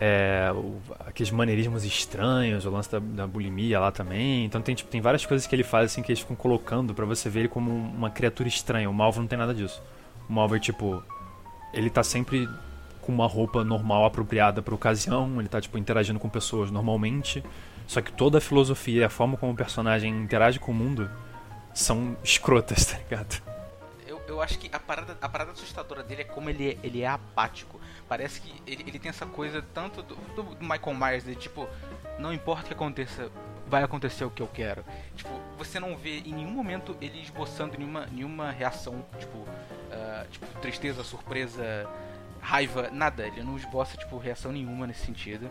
é, 0.00 0.50
o- 0.54 0.80
aqueles 1.00 1.30
maneirismos 1.30 1.84
estranhos, 1.84 2.64
o 2.66 2.70
lance 2.70 2.90
da, 2.90 2.98
da 2.98 3.26
bulimia 3.26 3.78
lá 3.80 3.90
também. 3.92 4.44
Então 4.44 4.60
tem, 4.60 4.74
tipo, 4.74 4.90
tem 4.90 5.00
várias 5.00 5.24
coisas 5.24 5.46
que 5.46 5.54
ele 5.54 5.62
faz 5.64 5.86
assim 5.92 6.02
que 6.02 6.10
eles 6.10 6.20
ficam 6.20 6.36
colocando 6.36 6.94
pra 6.94 7.04
você 7.04 7.28
ver 7.28 7.40
ele 7.40 7.48
como 7.48 7.70
uma 7.70 8.10
criatura 8.10 8.48
estranha. 8.48 8.88
O 8.90 8.94
Malvo 8.94 9.20
não 9.20 9.26
tem 9.28 9.38
nada 9.38 9.54
disso. 9.54 9.82
O 10.28 10.32
Malvo 10.32 10.56
é 10.56 10.58
tipo. 10.60 11.02
Ele 11.72 11.88
tá 11.88 12.02
sempre 12.02 12.48
com 13.00 13.12
uma 13.12 13.26
roupa 13.26 13.64
normal 13.64 14.04
apropriada 14.04 14.62
pra 14.62 14.74
ocasião, 14.74 15.40
ele 15.40 15.48
tá 15.48 15.60
tipo 15.60 15.76
interagindo 15.78 16.18
com 16.20 16.28
pessoas 16.28 16.70
normalmente. 16.70 17.42
Só 17.86 18.00
que 18.00 18.12
toda 18.12 18.38
a 18.38 18.40
filosofia 18.40 19.00
e 19.00 19.04
a 19.04 19.08
forma 19.10 19.36
como 19.36 19.52
o 19.52 19.56
personagem 19.56 20.14
interage 20.22 20.58
com 20.60 20.70
o 20.70 20.74
mundo 20.74 21.10
são 21.74 22.16
escrotas, 22.22 22.84
tá 22.92 22.98
ligado? 22.98 23.42
Eu, 24.06 24.20
eu 24.28 24.40
acho 24.42 24.58
que 24.58 24.68
a 24.72 24.78
parada, 24.78 25.16
a 25.20 25.28
parada 25.28 25.50
assustadora 25.52 26.02
dele 26.02 26.22
é 26.22 26.24
como 26.24 26.48
ele 26.48 26.70
é, 26.70 26.78
ele 26.86 27.00
é 27.02 27.08
apático. 27.08 27.80
Parece 28.12 28.42
que 28.42 28.52
ele, 28.66 28.84
ele 28.86 28.98
tem 28.98 29.08
essa 29.08 29.24
coisa 29.24 29.64
tanto 29.72 30.02
do, 30.02 30.14
do 30.36 30.44
Michael 30.60 30.94
Myers 30.94 31.24
de 31.24 31.34
tipo, 31.34 31.66
não 32.18 32.30
importa 32.30 32.64
o 32.64 32.66
que 32.66 32.74
aconteça, 32.74 33.30
vai 33.66 33.82
acontecer 33.82 34.22
o 34.26 34.30
que 34.30 34.42
eu 34.42 34.46
quero. 34.48 34.84
Tipo, 35.16 35.30
você 35.56 35.80
não 35.80 35.96
vê 35.96 36.18
em 36.18 36.34
nenhum 36.34 36.50
momento 36.50 36.94
ele 37.00 37.22
esboçando 37.22 37.78
nenhuma, 37.78 38.04
nenhuma 38.12 38.50
reação, 38.50 39.02
tipo, 39.18 39.46
ah, 39.90 40.26
tipo, 40.30 40.44
tristeza, 40.60 41.02
surpresa, 41.02 41.88
raiva, 42.38 42.90
nada. 42.92 43.26
Ele 43.26 43.42
não 43.42 43.56
esboça, 43.56 43.96
tipo, 43.96 44.18
reação 44.18 44.52
nenhuma 44.52 44.86
nesse 44.86 45.06
sentido. 45.06 45.50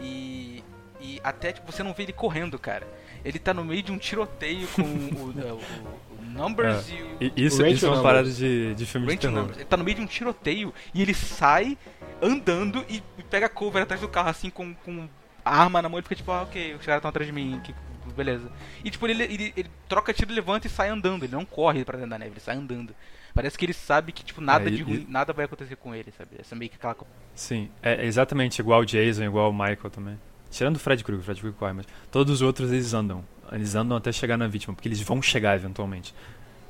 E, 0.00 0.64
e 1.00 1.20
até, 1.22 1.52
tipo, 1.52 1.70
você 1.70 1.84
não 1.84 1.94
vê 1.94 2.02
ele 2.02 2.12
correndo, 2.12 2.58
cara. 2.58 2.88
Ele 3.24 3.38
tá 3.38 3.54
no 3.54 3.64
meio 3.64 3.84
de 3.84 3.92
um 3.92 3.98
tiroteio 3.98 4.66
com 4.74 4.82
o, 4.82 5.30
o- 5.54 6.13
o 6.13 6.13
Numbers 6.34 6.90
É. 6.90 6.94
e 6.94 7.02
o, 7.02 7.32
E 7.38 7.46
isso, 7.46 7.66
isso 7.66 7.86
é 7.86 7.88
uma 7.90 8.02
parada 8.02 8.30
de, 8.30 8.74
de 8.74 8.86
filme 8.86 9.06
de 9.06 9.14
Rachel 9.14 9.30
terror. 9.30 9.40
Numbers. 9.42 9.58
Ele 9.58 9.66
tá 9.66 9.76
no 9.76 9.84
meio 9.84 9.96
de 9.96 10.02
um 10.02 10.06
tiroteio 10.06 10.74
e 10.92 11.00
ele 11.02 11.14
sai 11.14 11.78
andando 12.20 12.84
e, 12.88 13.02
e 13.18 13.22
pega 13.22 13.48
cover 13.48 13.82
atrás 13.82 14.00
do 14.00 14.08
carro, 14.08 14.28
assim, 14.28 14.50
com, 14.50 14.74
com 14.74 15.08
a 15.44 15.56
arma 15.62 15.80
na 15.82 15.88
mão 15.88 15.98
e 15.98 16.02
fica 16.02 16.14
tipo, 16.14 16.30
ah, 16.32 16.42
ok, 16.42 16.74
os 16.74 16.84
caras 16.84 16.98
estão 16.98 17.08
atrás 17.08 17.26
de 17.26 17.32
mim, 17.32 17.60
que, 17.62 17.74
beleza. 18.16 18.50
E 18.84 18.90
tipo, 18.90 19.06
ele, 19.06 19.22
ele, 19.24 19.52
ele 19.56 19.70
troca 19.88 20.12
tiro, 20.12 20.32
levanta 20.32 20.66
e 20.66 20.70
sai 20.70 20.88
andando, 20.88 21.24
ele 21.24 21.32
não 21.32 21.44
corre 21.44 21.84
pra 21.84 21.96
dentro 21.96 22.10
da 22.10 22.18
neve, 22.18 22.32
ele 22.32 22.40
sai 22.40 22.56
andando. 22.56 22.94
Parece 23.34 23.58
que 23.58 23.64
ele 23.64 23.72
sabe 23.72 24.12
que, 24.12 24.24
tipo, 24.24 24.40
nada 24.40 24.68
É, 24.70 24.72
e- 24.72 24.76
de 24.76 24.82
ruim, 24.82 25.06
nada 25.08 25.32
vai 25.32 25.44
acontecer 25.44 25.74
com 25.76 25.92
ele, 25.94 26.12
sabe? 26.16 26.30
Essa 26.38 26.54
meio 26.54 26.70
que 26.70 26.76
aquela. 26.76 26.96
Sim, 27.34 27.68
é 27.82 28.06
exatamente 28.06 28.60
igual 28.60 28.80
o 28.82 28.86
Jason, 28.86 29.24
igual 29.24 29.50
o 29.50 29.52
Michael 29.52 29.90
também. 29.90 30.18
Tirando 30.50 30.76
o 30.76 30.78
Fred 30.78 31.02
Krueger, 31.02 31.20
o 31.20 31.24
Fred 31.24 31.40
Krueger 31.40 31.58
corre, 31.58 31.72
mas 31.72 31.86
todos 32.12 32.32
os 32.34 32.42
outros 32.42 32.70
eles 32.70 32.94
andam. 32.94 33.24
Eles 33.52 33.74
andam 33.74 33.96
até 33.96 34.10
chegar 34.12 34.36
na 34.36 34.46
vítima, 34.48 34.74
porque 34.74 34.88
eles 34.88 35.00
vão 35.00 35.20
chegar 35.22 35.54
eventualmente. 35.56 36.14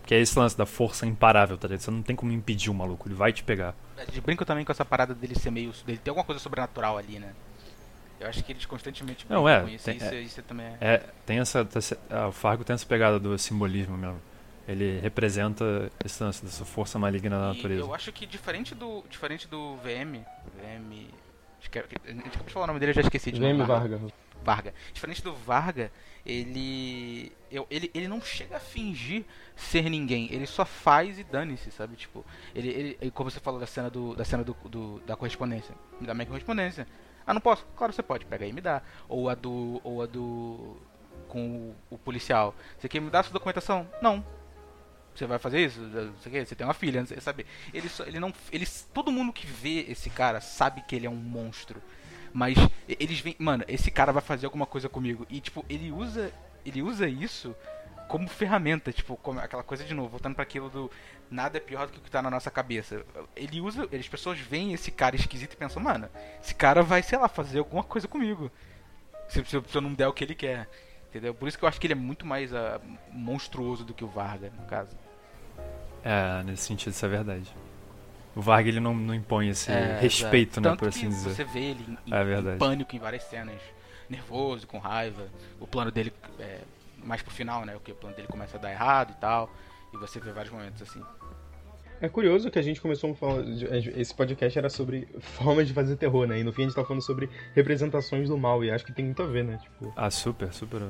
Porque 0.01 0.15
é 0.15 0.21
esse 0.21 0.39
lance 0.39 0.57
da 0.57 0.67
força 0.67 1.07
imparável, 1.07 1.57
tá 1.57 1.67
ligado? 1.67 1.81
Você 1.81 1.91
não 1.91 2.03
tem 2.03 2.15
como 2.15 2.31
impedir 2.31 2.71
o 2.71 2.75
maluco, 2.75 3.09
ele 3.09 3.15
vai 3.15 3.33
te 3.33 3.43
pegar. 3.43 3.75
A 3.97 4.05
gente 4.05 4.21
brinca 4.21 4.45
também 4.45 4.65
com 4.65 4.71
essa 4.73 4.85
parada 4.85 5.15
dele 5.15 5.35
ser 5.39 5.51
meio. 5.51 5.73
dele 5.87 5.99
ter 5.99 6.11
alguma 6.11 6.25
coisa 6.25 6.39
sobrenatural 6.39 6.99
ali, 6.99 7.19
né? 7.19 7.33
Eu 8.21 8.29
acho 8.29 8.43
que 8.45 8.53
eles 8.53 8.65
constantemente 8.65 9.27
Não, 9.29 9.49
é, 9.49 9.61
com 9.63 9.69
isso, 9.69 9.85
tem- 9.85 9.97
isso, 9.97 10.05
é- 10.07 10.21
isso 10.21 10.43
também 10.43 10.67
é. 10.67 10.77
É, 10.81 10.99
tem 11.27 11.39
essa. 11.41 11.67
ah, 12.11 12.29
o 12.29 12.33
Fargo 12.33 12.65
tem 12.65 12.73
essa 12.75 12.87
pegada 12.87 13.19
do 13.19 13.37
simbolismo 13.39 13.97
mesmo. 13.97 14.21
Ele 14.69 14.99
representa 15.01 15.91
esse 16.03 16.23
lance 16.23 16.43
dessa 16.45 16.65
força 16.65 16.99
maligna 16.99 17.39
da 17.39 17.53
E 17.53 17.57
natureza. 17.57 17.81
eu 17.83 17.95
acho 17.95 18.13
que 18.13 18.25
diferente 18.25 18.75
do. 18.75 19.05
Diferente 19.11 19.47
do 19.49 19.77
VM. 19.83 20.25
VM. 20.63 21.07
acho 21.61 21.71
que 21.71 21.79
é- 21.79 21.85
A 22.07 22.11
gente 22.11 22.27
acabou 22.29 22.47
de 22.47 22.53
falar 22.53 22.65
o 22.65 22.67
nome 22.69 22.79
dele, 22.81 22.91
eu 22.93 22.95
já 22.97 23.01
esqueci 23.03 23.33
de 23.33 23.41
Jaime 23.41 23.59
novo. 23.59 23.73
Varga. 23.73 24.01
Varga. 24.45 24.73
Diferente 24.93 25.23
do 25.23 25.35
Varga, 25.35 25.91
ele, 26.25 27.33
eu, 27.51 27.67
ele. 27.71 27.91
Ele 27.95 28.07
não 28.09 28.21
chega 28.21 28.57
a 28.57 28.61
fingir 28.61 29.25
ser 29.57 29.89
ninguém. 29.91 30.29
Ele 30.33 30.47
só 30.47 30.65
faz 30.65 31.19
e 31.19 31.25
dane-se, 31.25 31.71
sabe? 31.71 31.97
Tipo, 31.97 32.25
ele, 32.55 32.97
ele, 33.01 33.11
Como 33.11 33.31
você 33.31 33.41
falou 33.41 33.59
da 33.59 33.67
cena 33.67 33.91
do. 33.91 34.15
Da 34.15 34.25
cena 34.25 34.45
do, 34.45 34.55
do- 34.65 35.01
da 35.07 35.17
correspondência. 35.17 35.75
Me 36.01 36.07
dá 36.07 36.15
minha 36.15 36.27
correspondência. 36.27 36.87
Ah, 37.27 37.33
não 37.35 37.41
posso? 37.41 37.67
Claro 37.77 37.93
você 37.93 38.03
pode, 38.03 38.27
pega 38.27 38.45
aí 38.45 38.51
e 38.51 38.55
me 38.55 38.61
dá. 38.61 38.83
Ou 39.09 39.29
a 39.29 39.35
do. 39.35 39.81
Ou 39.83 40.03
a 40.03 40.07
do. 40.07 40.77
Com 41.29 41.75
o, 41.91 41.95
o 41.95 41.99
policial. 41.99 42.55
Você 42.79 42.89
quer 42.89 43.01
me 43.01 43.11
dar 43.11 43.23
sua 43.25 43.33
documentação? 43.33 43.89
Não. 44.03 44.25
Você 45.15 45.27
vai 45.27 45.39
fazer 45.39 45.65
isso? 45.65 45.81
Você, 46.21 46.55
tem 46.57 46.67
uma 46.67 46.75
filha, 46.75 47.05
sabe? 47.21 47.47
Ele, 47.73 47.89
só, 47.89 48.05
ele 48.05 48.19
não. 48.19 48.33
Ele, 48.51 48.67
todo 48.93 49.13
mundo 49.13 49.33
que 49.33 49.47
vê 49.47 49.87
esse 49.89 50.11
cara 50.11 50.41
sabe 50.41 50.83
que 50.83 50.97
ele 50.97 51.07
é 51.07 51.11
um 51.11 51.15
monstro. 51.15 51.81
Mas 52.35 52.59
eles 52.89 53.21
vêm. 53.21 53.37
Mano, 53.39 53.65
esse 53.69 53.93
cara 53.93 54.13
vai 54.13 54.21
fazer 54.21 54.47
alguma 54.47 54.67
coisa 54.67 54.89
comigo. 54.89 55.25
E 55.31 55.41
tipo, 55.41 55.65
ele 55.71 55.93
usa. 55.93 56.33
Ele 56.67 56.83
usa 56.83 57.07
isso 57.07 57.55
como 58.09 58.29
ferramenta, 58.29 58.93
tipo, 58.93 59.17
como 59.17 59.39
aquela 59.41 59.63
coisa 59.63 59.85
de 59.85 59.95
novo, 59.95 60.09
voltando 60.11 60.35
para 60.35 60.43
aquilo 60.43 60.69
do 60.69 60.91
nada 61.31 61.57
é 61.57 61.61
pior 61.61 61.87
do 61.87 61.93
que 61.93 61.99
o 61.99 62.03
que 62.03 62.11
tá 62.11 62.21
na 62.21 62.31
nossa 62.31 62.51
cabeça. 62.51 63.05
Ele 63.35 63.61
usa, 63.61 63.89
as 63.93 64.09
pessoas 64.09 64.39
veem 64.39 64.73
esse 64.73 64.91
cara 64.91 65.17
esquisito 65.17 65.55
e 65.55 65.57
pensam, 65.57 65.83
mano, 65.83 66.09
esse 66.43 66.55
cara 66.55 66.83
vai, 66.83 67.03
sei 67.03 67.19
lá, 67.19 67.29
fazer 67.29 67.61
alguma 67.61 67.83
coisa 67.83 68.07
comigo. 68.07 68.51
Se, 69.29 69.45
se, 69.45 69.63
se 69.67 69.77
eu 69.77 69.81
não 69.81 69.95
der 69.95 70.09
o 70.09 70.13
que 70.13 70.25
ele 70.25 70.35
quer. 70.35 70.69
Entendeu? 71.09 71.33
Por 71.33 71.49
isso 71.49 71.57
que 71.57 71.65
eu 71.65 71.69
acho 71.69 71.81
que 71.81 71.87
ele 71.87 71.95
é 71.95 71.97
muito 71.97 72.27
mais 72.27 72.53
ah, 72.53 72.81
monstruoso 73.11 73.85
do 73.85 73.95
que 73.95 74.05
o 74.05 74.09
Varga, 74.09 74.51
no 74.51 74.67
caso. 74.67 74.97
É, 76.03 76.43
nesse 76.43 76.65
sentido, 76.65 76.93
isso 76.93 77.07
é 77.07 77.09
verdade. 77.09 77.55
O 78.37 78.41
Varg 78.41 78.67
ele 78.69 78.81
não, 78.81 78.95
não 78.95 79.15
impõe 79.15 79.49
esse 79.49 79.71
É, 79.71 79.99
respeito, 80.01 80.55
exato. 80.55 80.61
né, 80.61 80.69
Tanto 80.71 80.79
por 80.81 80.91
que 80.91 80.99
assim 80.99 81.09
dizer. 81.09 81.31
Você 81.31 81.45
vê 81.45 81.61
ele 81.61 81.85
em, 82.07 82.15
É 82.15 82.55
em 82.55 82.59
pânico 82.59 82.97
em 82.97 82.99
várias 82.99 83.23
cenas, 83.25 83.61
nervoso, 84.11 84.67
com 84.67 84.79
raiva. 84.79 85.29
O 85.61 85.67
plano 85.67 85.91
dele 85.93 86.13
é 86.41 86.61
mais 87.05 87.23
pro 87.23 87.31
final, 87.33 87.65
né? 87.65 87.77
O 87.77 87.81
que 87.81 87.93
o 87.93 87.95
plano 87.95 88.17
dele 88.17 88.29
começa 88.29 88.57
a 88.57 88.61
dar 88.61 88.71
errado 88.73 89.13
e 89.13 89.21
tal. 89.21 89.51
E 89.93 89.97
você 89.97 90.19
vê 90.19 90.33
vários 90.33 90.53
momentos 90.53 90.83
assim. 90.83 91.01
É 92.01 92.09
curioso 92.09 92.51
que 92.51 92.59
a 92.59 92.63
gente 92.63 92.81
começou 92.81 93.13
a 93.13 93.15
falar. 93.15 93.45
Esse 93.97 94.13
podcast 94.15 94.59
era 94.59 94.69
sobre 94.69 95.07
formas 95.21 95.69
de 95.69 95.73
fazer 95.73 95.97
terror, 95.97 96.27
né? 96.27 96.41
E 96.41 96.45
no 96.45 96.53
fim 96.53 96.63
a 96.63 96.65
gente 96.67 96.75
tá 96.75 96.85
falando 96.85 97.03
sobre 97.03 97.31
representações 97.55 98.29
do 98.29 98.37
mal. 98.37 98.65
E 98.65 98.71
acho 98.71 98.85
que 98.85 98.93
tem 98.93 99.05
muito 99.05 99.23
a 99.23 99.27
ver, 99.27 99.45
né? 99.45 99.59
Tipo, 99.63 99.93
Ah, 99.97 100.11
super, 100.11 100.53
super. 100.53 100.83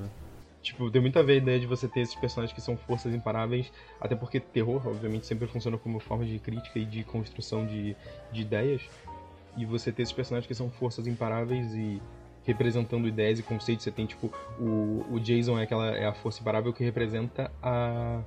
Tipo 0.64 0.90
tem 0.90 1.00
muito 1.00 1.18
a 1.18 1.22
ver 1.22 1.34
a 1.34 1.36
ideia 1.36 1.60
de 1.60 1.66
você 1.66 1.86
ter 1.86 2.00
esses 2.00 2.14
personagens 2.14 2.54
que 2.54 2.60
são 2.60 2.76
forças 2.76 3.14
imparáveis. 3.14 3.70
Até 4.00 4.16
porque 4.16 4.40
terror, 4.40 4.86
obviamente, 4.86 5.26
sempre 5.26 5.46
funciona 5.46 5.78
como 5.78 6.00
forma 6.00 6.24
de 6.24 6.38
crítica 6.38 6.78
e 6.78 6.84
de 6.84 7.04
construção 7.04 7.66
de, 7.66 7.94
de 8.32 8.40
ideias. 8.40 8.82
E 9.56 9.64
você 9.64 9.92
ter 9.92 10.02
esses 10.02 10.14
personagens 10.14 10.48
que 10.48 10.54
são 10.54 10.70
forças 10.70 11.06
imparáveis 11.06 11.72
e 11.74 12.00
representando 12.44 13.06
ideias 13.06 13.38
e 13.38 13.42
conceitos. 13.42 13.84
Você 13.84 13.90
tem, 13.90 14.06
tipo, 14.06 14.32
o, 14.58 15.04
o 15.10 15.20
Jason 15.20 15.58
é, 15.58 15.64
aquela, 15.64 15.96
é 15.96 16.06
a 16.06 16.14
força 16.14 16.40
imparável 16.40 16.72
que 16.72 16.82
representa 16.82 17.52
a. 17.62 18.22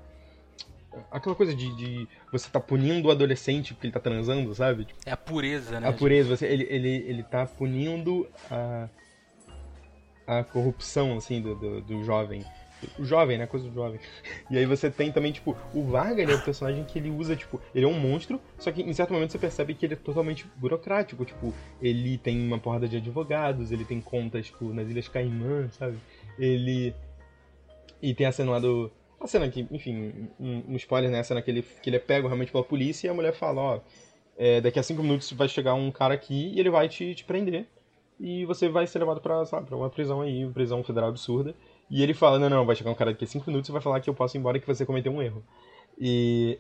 Aquela 1.12 1.36
coisa 1.36 1.54
de, 1.54 1.76
de 1.76 2.08
você 2.32 2.50
tá 2.50 2.60
punindo 2.60 3.08
o 3.08 3.12
adolescente 3.12 3.74
porque 3.74 3.86
ele 3.86 3.94
tá 3.94 4.00
transando, 4.00 4.54
sabe? 4.56 4.88
É 5.06 5.12
a 5.12 5.18
pureza, 5.18 5.80
né? 5.80 5.88
a 5.88 5.94
pureza, 5.94 6.36
você, 6.36 6.48
ele, 6.48 6.66
ele, 6.72 6.90
ele 7.08 7.24
tá 7.24 7.46
punindo 7.46 8.28
a, 8.50 8.90
a 10.28 10.44
corrupção, 10.44 11.16
assim, 11.18 11.42
do, 11.42 11.56
do, 11.56 11.82
do 11.82 12.04
jovem. 12.04 12.44
O 13.00 13.06
jovem, 13.06 13.38
né? 13.38 13.48
Coisa 13.48 13.68
do 13.68 13.74
jovem. 13.74 14.00
E 14.52 14.58
aí 14.58 14.66
você 14.66 14.92
tem 14.92 15.12
também, 15.12 15.32
tipo, 15.32 15.58
o 15.74 15.84
Varga, 15.84 16.22
ele 16.22 16.32
é 16.32 16.36
um 16.36 16.42
personagem 16.42 16.84
que 16.84 17.00
ele 17.00 17.10
usa, 17.10 17.36
tipo, 17.36 17.60
ele 17.74 17.86
é 17.86 17.88
um 17.88 18.00
monstro, 18.00 18.40
só 18.60 18.72
que 18.72 18.84
em 18.84 18.94
certo 18.94 19.14
momento 19.14 19.32
você 19.32 19.40
percebe 19.40 19.74
que 19.74 19.86
ele 19.86 19.94
é 19.94 19.98
totalmente 19.98 20.46
burocrático. 20.58 21.26
Tipo, 21.26 21.54
ele 21.82 22.18
tem 22.20 22.40
uma 22.46 22.60
porrada 22.60 22.88
de 22.88 22.98
advogados, 22.98 23.72
ele 23.72 23.84
tem 23.84 24.00
contas, 24.00 24.48
tipo, 24.48 24.72
nas 24.74 24.88
Ilhas 24.90 25.08
Caimã, 25.08 25.70
sabe? 25.72 25.98
Ele. 26.38 26.94
E 28.02 28.14
tem 28.14 28.28
a 28.28 28.32
cena 28.32 28.52
lá 28.52 28.60
do. 28.60 28.92
A 29.20 29.26
cena 29.26 29.50
que, 29.50 29.66
enfim, 29.72 30.30
um, 30.40 30.74
um 30.74 30.76
spoiler, 30.76 31.10
né? 31.10 31.20
A 31.20 31.24
cena 31.24 31.42
que 31.42 31.50
ele, 31.50 31.64
que 31.64 31.90
ele 31.90 31.98
é 31.98 32.00
pego 32.00 32.28
realmente 32.28 32.52
pela 32.52 32.64
polícia 32.64 33.08
e 33.08 33.10
a 33.10 33.14
mulher 33.14 33.34
fala, 33.34 33.62
ó, 33.62 33.82
é, 34.38 34.62
daqui 34.62 34.78
a 34.78 34.84
cinco 34.84 35.02
minutos 35.02 35.32
vai 35.32 35.50
chegar 35.50 35.74
um 35.74 35.90
cara 35.90 36.14
aqui 36.14 36.54
e 36.54 36.60
ele 36.60 36.70
vai 36.70 36.88
te, 36.88 37.16
te 37.16 37.24
prender. 37.24 37.66
E 38.20 38.46
você 38.46 38.68
vai 38.68 38.88
ser 38.88 39.00
levado 39.00 39.22
pra, 39.22 39.46
sabe, 39.46 39.68
pra 39.68 39.76
uma 39.78 39.90
prisão 39.90 40.22
aí, 40.22 40.44
uma 40.44 40.54
prisão 40.54 40.84
federal 40.84 41.10
absurda. 41.10 41.56
E 41.90 42.02
ele 42.02 42.14
fala, 42.14 42.40
não, 42.40 42.50
não, 42.50 42.66
vai 42.66 42.76
chegar 42.76 42.92
um 42.92 42.96
cara 42.96 43.12
daqui 43.12 43.26
a 43.26 43.28
cinco 43.28 43.50
minutos 43.50 43.70
e 43.70 43.72
vai 43.72 43.82
falar 43.82 44.00
que 44.02 44.10
eu 44.10 44.14
posso 44.14 44.36
ir 44.36 44.40
embora 44.40 44.60
que 44.60 44.68
você 44.68 44.86
cometeu 44.86 45.12
um 45.12 45.22
erro. 45.22 45.44
E, 46.00 46.60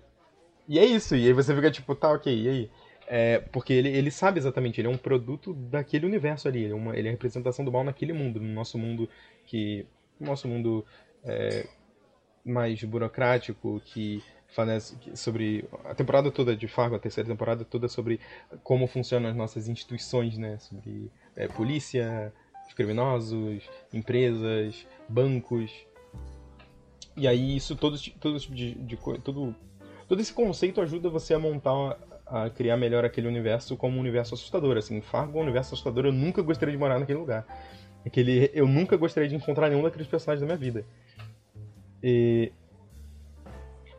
e 0.68 0.80
é 0.80 0.86
isso, 0.86 1.16
e 1.16 1.26
aí 1.28 1.34
você 1.34 1.56
fica 1.56 1.72
tipo, 1.72 1.96
tá, 1.96 2.12
ok, 2.12 2.34
e 2.34 2.50
aí? 2.50 2.70
É, 3.08 3.40
porque 3.40 3.74
ele, 3.74 3.90
ele 3.90 4.12
sabe 4.12 4.40
exatamente, 4.40 4.82
ele 4.82 4.88
é 4.88 4.92
um 4.92 4.98
produto 4.98 5.54
daquele 5.54 6.06
universo 6.06 6.48
ali, 6.48 6.64
ele 6.64 6.74
é, 6.74 6.76
uma, 6.76 6.98
ele 6.98 7.08
é 7.08 7.12
a 7.12 7.14
representação 7.14 7.64
do 7.64 7.72
mal 7.72 7.84
naquele 7.84 8.14
mundo, 8.14 8.40
no 8.40 8.54
nosso 8.54 8.78
mundo 8.78 9.10
que. 9.46 9.86
No 10.20 10.28
nosso 10.28 10.48
mundo 10.48 10.84
é, 11.24 11.68
mais 12.46 12.84
burocrático, 12.84 13.82
que- 13.86 14.24
sobre 15.16 15.66
a 15.86 15.94
temporada 15.94 16.32
toda 16.32 16.56
de 16.56 16.68
Fargo, 16.68 16.96
a 16.96 17.00
terceira 17.00 17.30
temporada 17.30 17.66
toda 17.66 17.88
sobre 17.88 18.20
como 18.64 18.88
funcionam 18.88 19.30
as 19.30 19.36
nossas 19.36 19.68
instituições, 19.68 20.38
né? 20.38 20.58
Sobre 20.60 21.12
é, 21.38 21.48
polícia, 21.48 22.34
os 22.68 22.74
criminosos, 22.74 23.64
empresas, 23.94 24.86
bancos. 25.08 25.72
E 27.16 27.28
aí 27.28 27.56
isso 27.56 27.76
todo, 27.76 27.98
todo 28.20 28.40
tipo 28.40 28.56
de, 28.56 28.74
de. 28.74 28.98
Todo, 29.24 29.56
todo 30.08 30.20
esse 30.20 30.34
conceito 30.34 30.82
ajuda 30.82 31.10
você 31.10 31.34
a 31.34 31.40
montar. 31.40 31.98
A 32.30 32.50
criar 32.50 32.76
melhor 32.76 33.06
aquele 33.06 33.26
universo 33.26 33.78
como 33.78 33.96
um 33.96 34.02
universo 34.02 34.34
assustador. 34.34 34.76
Assim, 34.76 35.00
Fargo 35.00 35.38
é 35.38 35.40
um 35.40 35.44
universo 35.44 35.74
assustador, 35.74 36.08
eu 36.08 36.12
nunca 36.12 36.42
gostaria 36.42 36.74
de 36.74 36.78
morar 36.78 37.00
naquele 37.00 37.20
lugar. 37.20 37.48
Aquele, 38.06 38.52
eu 38.54 38.68
nunca 38.68 38.98
gostaria 38.98 39.30
de 39.30 39.36
encontrar 39.36 39.70
nenhum 39.70 39.82
daqueles 39.82 40.08
personagens 40.08 40.42
da 40.42 40.46
minha 40.46 40.58
vida. 40.58 40.86
E... 42.04 42.52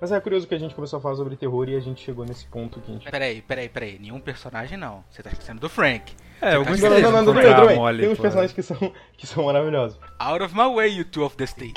Mas 0.01 0.13
é 0.13 0.21
curioso 0.21 0.47
que 0.47 0.55
a 0.55 0.59
gente 0.59 0.75
começou 0.75 0.99
a 0.99 1.03
falar 1.03 1.17
sobre 1.17 1.37
terror 1.37 1.69
e 1.69 1.75
a 1.75 1.81
gente 1.81 2.05
chegou 2.05 2.25
nesse 2.25 2.47
ponto 2.47 2.81
que 2.81 2.91
a 2.91 2.95
gente. 2.95 3.11
Peraí, 3.11 3.43
peraí, 3.43 3.69
peraí. 3.69 3.99
Nenhum 3.99 4.21
personagem 4.21 4.79
não. 4.79 5.05
Você 5.11 5.23
tá 5.23 5.31
esquecendo 5.31 5.61
do 5.61 5.69
Frank. 5.69 6.15
É, 6.41 6.55
eu 6.55 6.63
Tá 6.65 6.71
gostei 6.71 6.89
Não, 6.89 7.01
não, 7.01 7.11
não, 7.25 7.35
não, 7.35 7.99
Tem 7.99 8.09
uns 8.09 8.19
personagens 8.19 8.53
que 8.53 8.63
são, 8.63 8.93
que 9.17 9.27
são 9.27 9.45
maravilhosos. 9.45 9.99
Out 10.21 10.43
of 10.45 10.55
my 10.55 10.73
way, 10.73 10.97
you 10.97 11.05
two 11.05 11.25
of 11.25 11.37
the 11.37 11.45
state. 11.45 11.75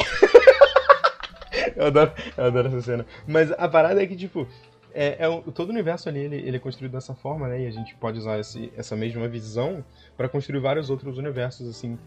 Eu 1.76 1.88
adoro, 1.88 2.12
eu 2.38 2.46
adoro 2.46 2.68
essa 2.68 2.82
cena. 2.82 3.06
Mas 3.28 3.52
a 3.52 3.68
parada 3.68 4.02
é 4.02 4.06
que, 4.06 4.16
tipo, 4.16 4.48
é, 4.94 5.16
é 5.20 5.28
o- 5.28 5.42
todo 5.52 5.70
o 5.70 5.72
universo 5.72 6.08
ali 6.10 6.20
ele, 6.20 6.36
ele 6.36 6.58
é 6.58 6.60
construído 6.60 6.92
dessa 6.92 7.16
forma, 7.16 7.48
né? 7.48 7.62
E 7.62 7.68
a 7.68 7.72
gente 7.72 7.96
pode 7.96 8.20
usar 8.20 8.40
esse, 8.40 8.72
essa 8.78 8.96
mesma 8.96 9.28
visão 9.28 9.84
pra 10.16 10.30
construir 10.30 10.60
vários 10.60 10.90
outros 10.92 11.18
universos, 11.18 11.68
assim. 11.68 11.98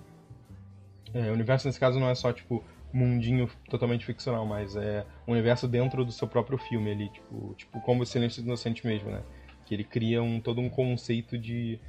É, 1.12 1.31
o 1.31 1.33
universo, 1.33 1.67
nesse 1.67 1.81
caso, 1.81 1.99
não 1.99 2.09
é 2.09 2.15
só, 2.15 2.33
tipo, 2.33 2.62
mundinho 2.95 3.51
totalmente 3.68 4.07
ficcional, 4.07 4.47
mas 4.47 4.76
é 4.76 5.05
um 5.26 5.32
universo 5.32 5.66
dentro 5.66 6.05
do 6.05 6.12
seu 6.12 6.28
próprio 6.28 6.57
filme 6.57 6.92
ali, 6.92 7.09
tipo, 7.09 7.55
tipo 7.55 7.80
como 7.80 8.05
o 8.05 8.07
Silêncio 8.07 8.40
do 8.40 8.47
Inocente 8.47 8.86
mesmo, 8.86 9.11
né? 9.11 9.20
Que 9.66 9.74
ele 9.74 9.82
cria 9.82 10.22
um, 10.22 10.40
todo 10.40 10.61
um 10.61 10.68
conceito 10.70 11.36
de, 11.36 11.80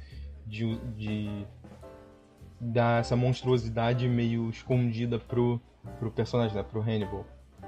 de, 0.44 0.76
de 0.96 1.46
dar 2.60 3.00
essa 3.00 3.14
monstruosidade 3.14 4.08
meio 4.08 4.50
escondida 4.50 5.16
pro, 5.16 5.60
pro 6.00 6.10
personagem, 6.10 6.56
né? 6.56 6.64
Pro 6.64 6.82
Hannibal. 6.82 7.24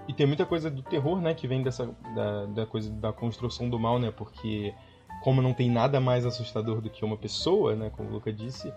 E 0.09 0.13
tem 0.13 0.27
muita 0.27 0.45
coisa 0.45 0.69
do 0.69 0.83
terror, 0.83 1.21
né, 1.21 1.35
que 1.35 1.47
vem 1.47 1.63
dessa 1.63 1.87
da, 2.15 2.47
da 2.47 2.67
coisa 2.67 2.91
da 2.91 3.13
construção 3.13 3.69
do 3.71 3.79
mal, 3.79 4.01
né? 4.01 4.11
Porque 4.11 4.75
como 5.23 5.41
não 5.41 5.55
tem 5.55 5.71
nada 5.71 6.01
mais 6.01 6.27
assustador 6.27 6.81
do 6.81 6.91
que 6.91 7.05
uma 7.05 7.17
pessoa, 7.17 7.77
né, 7.77 7.91
como 7.91 8.09
o 8.09 8.13
Luca 8.13 8.33
disse, 8.33 8.73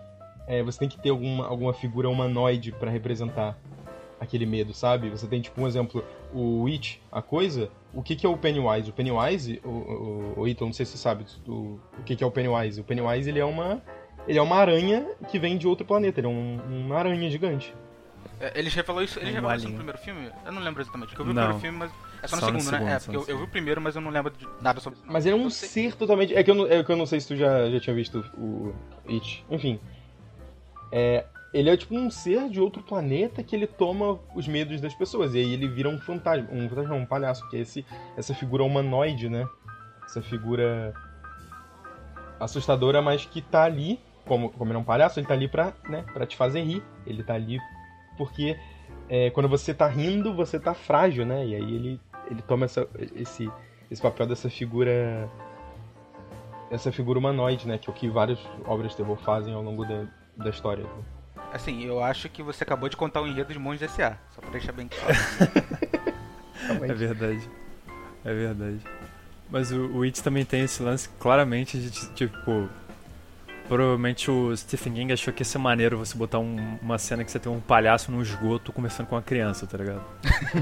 é, 0.46 0.62
você 0.62 0.78
tem 0.78 0.88
que 0.88 1.00
ter 1.00 1.10
alguma, 1.10 1.46
alguma 1.46 1.72
figura 1.72 2.08
humanoide 2.08 2.72
pra 2.72 2.90
representar 2.90 3.58
aquele 4.22 4.46
medo, 4.46 4.72
sabe? 4.72 5.10
Você 5.10 5.26
tem 5.26 5.40
tipo 5.40 5.60
um 5.60 5.66
exemplo, 5.66 6.04
o 6.32 6.62
Witch, 6.62 6.98
a 7.10 7.20
coisa, 7.20 7.68
o 7.92 8.02
que 8.02 8.14
que 8.14 8.24
é 8.24 8.28
o 8.28 8.36
Pennywise? 8.36 8.88
O 8.88 8.92
Pennywise, 8.92 9.60
o, 9.64 9.68
o, 9.68 10.34
o 10.40 10.48
Ito, 10.48 10.64
não 10.64 10.72
sei 10.72 10.86
se 10.86 10.92
você 10.92 10.98
sabe 10.98 11.26
o, 11.46 11.78
o 11.98 12.02
que 12.04 12.14
que 12.14 12.22
é 12.22 12.26
o 12.26 12.30
Pennywise. 12.30 12.80
O 12.80 12.84
Pennywise, 12.84 13.28
ele 13.28 13.40
é 13.40 13.44
uma 13.44 13.82
ele 14.28 14.38
é 14.38 14.42
uma 14.42 14.56
aranha 14.56 15.04
que 15.28 15.38
vem 15.38 15.58
de 15.58 15.66
outro 15.66 15.84
planeta, 15.84 16.20
ele 16.20 16.28
é 16.28 16.30
um, 16.30 16.60
uma 16.86 16.96
aranha 16.96 17.28
gigante. 17.28 17.74
É, 18.38 18.52
Ele 18.58 18.70
já 18.70 18.84
falou 18.84 19.02
isso, 19.02 19.18
ele 19.18 19.30
Um 19.30 19.34
já 19.34 19.40
falou 19.40 19.56
isso 19.56 19.68
no 19.68 19.74
primeiro 19.74 19.98
filme? 19.98 20.30
Eu 20.46 20.52
não 20.52 20.62
lembro 20.62 20.80
exatamente, 20.82 21.08
porque 21.08 21.22
eu 21.22 21.26
vi 21.26 21.32
Não. 21.32 21.42
o 21.42 21.58
primeiro 21.58 21.60
filme, 21.60 21.78
mas 21.78 21.92
é 22.22 22.28
só 22.28 22.36
no 22.36 22.40
Só 22.42 22.50
no 22.52 22.60
segundo, 22.60 22.72
né? 22.72 22.78
segundo, 22.78 22.88
É, 22.88 22.98
só 22.98 23.04
porque 23.12 23.18
no 23.18 23.22
eu, 23.24 23.28
eu 23.34 23.38
vi 23.38 23.44
o 23.44 23.48
primeiro, 23.48 23.80
mas 23.80 23.96
eu 23.96 24.00
não 24.02 24.10
lembro 24.10 24.32
de 24.32 24.48
nada 24.60 24.80
sobre 24.80 24.98
Mas 25.04 25.26
ele 25.26 25.34
é 25.34 25.38
um 25.38 25.50
ser 25.50 25.96
totalmente. 25.96 26.34
É 26.34 26.42
que 26.44 26.50
eu 26.50 26.54
não, 26.54 26.66
é 26.66 26.84
que 26.84 26.90
eu 26.92 26.96
não 26.96 27.06
sei 27.06 27.20
se 27.20 27.28
tu 27.28 27.36
já, 27.36 27.68
já 27.68 27.80
tinha 27.80 27.94
visto 27.96 28.24
o 28.38 28.72
It. 29.08 29.44
Enfim. 29.50 29.80
É, 30.92 31.24
ele 31.52 31.68
é 31.68 31.76
tipo 31.76 31.94
um 31.94 32.10
ser 32.10 32.48
de 32.48 32.60
outro 32.60 32.82
planeta 32.82 33.42
que 33.42 33.54
ele 33.54 33.66
toma 33.66 34.18
os 34.34 34.48
medos 34.48 34.80
das 34.80 34.94
pessoas. 34.94 35.34
E 35.34 35.38
aí 35.38 35.52
ele 35.52 35.68
vira 35.68 35.88
um 35.88 35.98
fantasma. 35.98 36.48
Um 36.50 36.68
fantasma, 36.68 36.94
um 36.94 37.06
palhaço, 37.06 37.48
que 37.50 37.56
é 37.56 37.60
esse, 37.60 37.84
essa 38.16 38.34
figura 38.34 38.64
humanoide, 38.64 39.28
né? 39.28 39.46
Essa 40.04 40.22
figura 40.22 40.94
assustadora, 42.40 43.02
mas 43.02 43.26
que 43.26 43.42
tá 43.42 43.64
ali, 43.64 44.00
como, 44.26 44.50
como 44.50 44.70
ele 44.70 44.78
é 44.78 44.80
um 44.80 44.84
palhaço, 44.84 45.20
ele 45.20 45.26
tá 45.26 45.34
ali 45.34 45.46
pra, 45.46 45.74
né, 45.88 46.04
pra 46.12 46.26
te 46.26 46.36
fazer 46.36 46.62
rir. 46.62 46.82
Ele 47.06 47.22
tá 47.22 47.34
ali 47.34 47.58
porque 48.16 48.58
é, 49.08 49.30
quando 49.30 49.48
você 49.48 49.74
tá 49.74 49.86
rindo, 49.86 50.34
você 50.34 50.58
tá 50.58 50.72
frágil, 50.72 51.26
né? 51.26 51.46
E 51.46 51.54
aí 51.54 51.74
ele, 51.74 52.00
ele 52.30 52.42
toma 52.42 52.64
essa, 52.64 52.88
esse, 53.14 53.50
esse 53.90 54.00
papel 54.00 54.26
dessa 54.26 54.48
figura. 54.48 55.28
Essa 56.70 56.90
figura 56.90 57.18
humanoide, 57.18 57.68
né? 57.68 57.76
Que 57.76 57.90
é 57.90 57.92
o 57.92 57.94
que 57.94 58.08
várias 58.08 58.38
obras 58.64 58.92
de 58.92 58.96
terror 58.96 59.16
fazem 59.18 59.52
ao 59.52 59.62
longo 59.62 59.84
da, 59.84 60.06
da 60.36 60.48
história. 60.48 60.86
Assim, 61.52 61.84
eu 61.84 62.02
acho 62.02 62.28
que 62.28 62.42
você 62.42 62.64
acabou 62.64 62.88
de 62.88 62.96
contar 62.96 63.20
o 63.20 63.26
enredo 63.26 63.52
de 63.52 63.58
Monstros 63.58 63.92
S.A. 63.92 64.16
Só 64.34 64.40
pra 64.40 64.50
deixar 64.50 64.72
bem 64.72 64.88
claro. 64.88 65.14
É 66.88 66.94
verdade. 66.94 67.40
É 68.24 68.32
verdade. 68.32 68.78
Mas 69.50 69.72
o, 69.72 69.86
o 69.98 70.02
It 70.02 70.22
também 70.22 70.44
tem 70.44 70.62
esse 70.62 70.82
lance 70.82 71.08
claramente 71.18 71.76
de 71.78 71.90
tipo. 72.14 72.68
Provavelmente 73.68 74.30
o 74.30 74.56
Stephen 74.56 74.92
King 74.94 75.12
achou 75.12 75.32
que 75.34 75.40
ia 75.42 75.44
ser 75.44 75.58
maneiro 75.58 75.98
você 75.98 76.16
botar 76.16 76.38
um- 76.38 76.78
uma 76.80 76.98
cena 76.98 77.24
que 77.24 77.30
você 77.30 77.38
tem 77.38 77.50
um 77.50 77.60
palhaço 77.60 78.10
no 78.12 78.20
esgoto 78.22 78.72
conversando 78.72 79.06
com 79.06 79.14
uma 79.16 79.22
criança, 79.22 79.66
tá 79.66 79.76
ligado? 79.78 80.02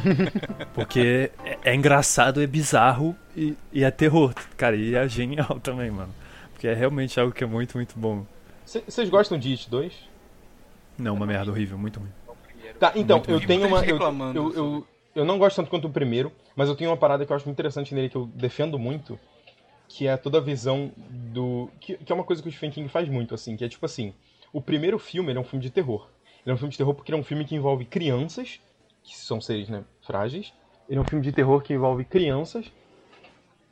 Porque 0.74 1.30
é, 1.44 1.58
é 1.64 1.74
engraçado, 1.74 2.42
é 2.42 2.46
bizarro 2.46 3.16
e, 3.36 3.56
e 3.72 3.84
é 3.84 3.90
terror, 3.90 4.32
cara. 4.56 4.76
E 4.76 4.94
é 4.94 5.06
genial 5.08 5.58
também, 5.62 5.90
mano. 5.90 6.12
Porque 6.52 6.66
é 6.66 6.74
realmente 6.74 7.18
algo 7.20 7.32
que 7.32 7.44
é 7.44 7.46
muito, 7.46 7.76
muito 7.76 7.98
bom. 7.98 8.24
Vocês 8.64 9.08
gostam 9.10 9.38
de 9.38 9.50
It 9.52 9.68
2? 9.68 9.92
Não, 11.00 11.14
uma 11.14 11.26
merda 11.26 11.50
horrível, 11.50 11.78
muito 11.78 11.98
ruim. 11.98 12.10
Tá, 12.78 12.92
então, 12.94 13.18
Muito 13.18 13.30
eu 13.30 13.40
bom. 13.40 13.46
tenho 13.46 13.66
uma. 13.66 13.78
Eu, 13.78 13.94
reclamando 13.94 14.38
eu, 14.38 14.54
eu, 14.54 14.86
eu 15.16 15.24
não 15.24 15.38
gosto 15.38 15.56
tanto 15.56 15.70
quanto 15.70 15.86
o 15.86 15.90
primeiro, 15.90 16.32
mas 16.54 16.68
eu 16.68 16.76
tenho 16.76 16.90
uma 16.90 16.96
parada 16.96 17.26
que 17.26 17.32
eu 17.32 17.36
acho 17.36 17.44
muito 17.44 17.56
interessante 17.56 17.94
nele, 17.94 18.08
que 18.08 18.16
eu 18.16 18.26
defendo 18.26 18.78
muito, 18.78 19.18
que 19.88 20.06
é 20.06 20.16
toda 20.16 20.38
a 20.38 20.40
visão 20.40 20.92
do. 20.96 21.68
Que, 21.80 21.96
que 21.96 22.12
é 22.12 22.14
uma 22.14 22.24
coisa 22.24 22.42
que 22.42 22.48
o 22.48 22.52
Stephen 22.52 22.70
King 22.70 22.88
faz 22.88 23.08
muito, 23.08 23.34
assim, 23.34 23.56
que 23.56 23.64
é 23.64 23.68
tipo 23.68 23.84
assim. 23.84 24.14
O 24.52 24.60
primeiro 24.60 24.98
filme 24.98 25.30
ele 25.30 25.38
é 25.38 25.40
um 25.40 25.44
filme 25.44 25.62
de 25.62 25.70
terror. 25.70 26.08
Ele 26.44 26.52
é 26.52 26.54
um 26.54 26.56
filme 26.56 26.72
de 26.72 26.78
terror 26.78 26.94
porque 26.94 27.10
ele 27.10 27.18
é 27.18 27.20
um 27.20 27.24
filme 27.24 27.44
que 27.44 27.54
envolve 27.54 27.84
crianças, 27.84 28.60
que 29.02 29.16
são 29.16 29.40
seres, 29.40 29.68
né, 29.68 29.84
frágeis. 30.02 30.52
Ele 30.88 30.98
é 30.98 31.02
um 31.02 31.04
filme 31.04 31.22
de 31.24 31.32
terror 31.32 31.62
que 31.62 31.72
envolve 31.72 32.04
crianças 32.04 32.70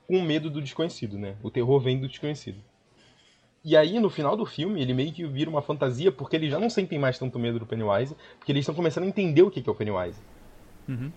com 0.07 0.23
medo 0.23 0.49
do 0.49 0.61
desconhecido, 0.61 1.19
né? 1.19 1.37
O 1.43 1.51
terror 1.51 1.81
vem 1.81 1.99
do 1.99 2.09
desconhecido. 2.09 2.59
E 3.69 3.77
aí, 3.77 4.01
no 4.01 4.09
final 4.09 4.35
do 4.35 4.47
filme, 4.47 4.81
ele 4.81 4.95
meio 4.95 5.13
que 5.13 5.27
vira 5.27 5.51
uma 5.51 5.61
fantasia, 5.61 6.11
porque 6.11 6.35
eles 6.35 6.51
já 6.51 6.59
não 6.59 6.71
sentem 6.71 6.99
mais 6.99 7.19
tanto 7.19 7.39
medo 7.39 7.59
do 7.59 7.67
Pennywise, 7.67 8.17
porque 8.39 8.51
eles 8.51 8.63
estão 8.63 8.75
começando 8.75 9.05
a 9.05 9.07
entender 9.07 9.43
o 9.43 9.51
que 9.51 9.63
é 9.69 9.71
o 9.71 9.75
Pennywise. 9.75 10.19
Uhum. 10.89 11.13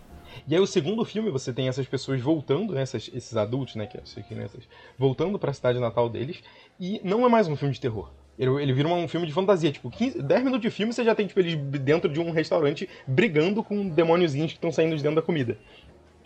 E 0.45 0.53
aí, 0.53 0.59
o 0.59 0.67
segundo 0.67 1.05
filme, 1.05 1.29
você 1.29 1.53
tem 1.53 1.69
essas 1.69 1.87
pessoas 1.87 2.19
voltando, 2.19 2.73
né, 2.73 2.81
essas- 2.81 3.09
esses 3.13 3.37
adultos, 3.37 3.75
né, 3.75 3.85
que 3.85 3.97
essas 3.97 4.25
crianças, 4.25 4.67
voltando 4.99 5.39
pra 5.39 5.53
cidade 5.53 5.79
natal 5.79 6.09
deles, 6.09 6.43
e 6.77 6.99
não 7.05 7.25
é 7.25 7.29
mais 7.29 7.47
um 7.47 7.55
filme 7.55 7.73
de 7.73 7.79
terror. 7.79 8.09
Ele, 8.37 8.51
ele 8.61 8.73
vira 8.73 8.89
um 8.89 9.07
filme 9.07 9.25
de 9.25 9.31
fantasia, 9.31 9.71
tipo, 9.71 9.89
15, 9.89 10.21
10 10.21 10.43
minutos 10.43 10.61
de 10.61 10.69
filme 10.71 10.91
você 10.91 11.05
já 11.05 11.15
tem, 11.15 11.27
tipo, 11.27 11.39
eles 11.39 11.55
dentro 11.79 12.11
de 12.11 12.19
um 12.19 12.31
restaurante 12.31 12.89
brigando 13.07 13.63
com 13.63 13.87
demôniozinhos 13.87 14.51
que 14.51 14.57
estão 14.57 14.73
saindo 14.73 14.97
de 14.97 15.01
dentro 15.01 15.15
da 15.15 15.21
comida. 15.21 15.57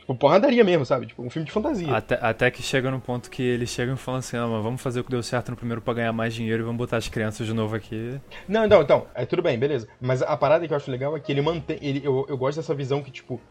Tipo, 0.06 0.14
porradaria 0.14 0.64
mesmo, 0.64 0.86
sabe? 0.86 1.08
Tipo, 1.08 1.24
um 1.24 1.32
filme 1.32 1.48
de 1.48 1.52
fantasia. 1.52 1.92
Até, 1.92 2.20
até 2.22 2.52
que 2.52 2.62
chega 2.62 2.92
no 2.92 3.02
ponto 3.02 3.28
que 3.28 3.42
eles 3.42 3.72
chegam 3.72 3.96
e 3.96 3.98
falam 3.98 4.20
assim: 4.20 4.38
ah, 4.38 4.46
mas 4.46 4.64
vamos 4.64 4.80
fazer 4.80 5.00
o 5.00 5.04
que 5.04 5.10
deu 5.10 5.24
certo 5.24 5.50
no 5.50 5.58
primeiro 5.58 5.82
pra 5.82 5.96
ganhar 5.96 6.14
mais 6.14 6.32
dinheiro 6.32 6.62
e 6.62 6.64
vamos 6.64 6.78
botar 6.78 6.98
as 6.98 7.10
crianças 7.10 7.48
de 7.48 7.54
novo 7.54 7.76
aqui. 7.76 8.20
Não, 8.48 8.68
não, 8.68 8.84
então, 8.84 9.08
é 9.16 9.26
tudo 9.26 9.42
bem, 9.42 9.58
beleza. 9.58 9.88
Mas 10.00 10.22
a 10.22 10.38
parada 10.38 10.68
que 10.68 10.72
eu 10.72 10.78
acho 10.78 10.92
legal 10.92 11.18
é 11.18 11.20
que 11.20 11.32
ele 11.32 11.42
mantém. 11.42 11.80
Ele, 11.82 12.06
eu, 12.06 12.24
eu 12.30 12.38
gosto 12.38 12.58
dessa 12.58 12.76
visão 12.76 13.02
que, 13.02 13.10
tipo. 13.10 13.42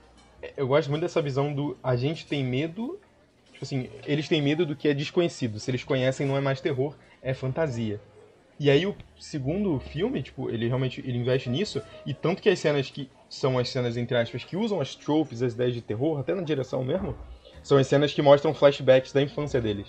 Eu 0.57 0.69
gosto 0.69 0.89
muito 0.91 1.03
dessa 1.03 1.21
visão 1.21 1.53
do. 1.53 1.77
A 1.83 1.97
gente 1.97 2.25
tem 2.25 2.45
medo. 2.45 3.01
Tipo 3.53 3.65
assim, 3.65 3.89
eles 4.07 4.29
têm 4.29 4.41
medo 4.41 4.65
do 4.65 4.77
que 4.77 4.87
é 4.87 4.95
desconhecido. 4.95 5.59
Se 5.59 5.73
eles 5.73 5.83
conhecem, 5.83 6.25
não 6.25 6.37
é 6.37 6.41
mais 6.41 6.61
terror, 6.61 6.95
é 7.21 7.35
fantasia. 7.35 8.01
E 8.59 8.71
aí 8.71 8.87
o 8.87 8.95
segundo 9.19 9.79
filme, 9.81 10.23
tipo, 10.23 10.49
ele 10.49 10.69
realmente 10.69 11.01
ele 11.01 11.19
investe 11.19 11.51
nisso, 11.51 11.83
e 12.07 12.15
tanto 12.15 12.41
que 12.41 12.49
as 12.49 12.59
cenas 12.59 12.89
que 12.89 13.11
são 13.29 13.59
as 13.59 13.69
cenas, 13.69 13.97
entre 13.97 14.17
aspas, 14.17 14.45
que 14.45 14.57
usam 14.57 14.81
as 14.81 14.95
tropes, 14.95 15.43
as 15.43 15.55
ideias 15.55 15.75
de 15.75 15.83
terror, 15.83 16.21
até 16.21 16.35
na 16.35 16.43
direção 16.43 16.85
mesmo, 16.85 17.17
são 17.63 17.79
as 17.79 17.87
cenas 17.87 18.13
que 18.13 18.23
mostram 18.23 18.55
flashbacks 18.55 19.13
da 19.13 19.23
infância 19.23 19.61
deles. 19.61 19.89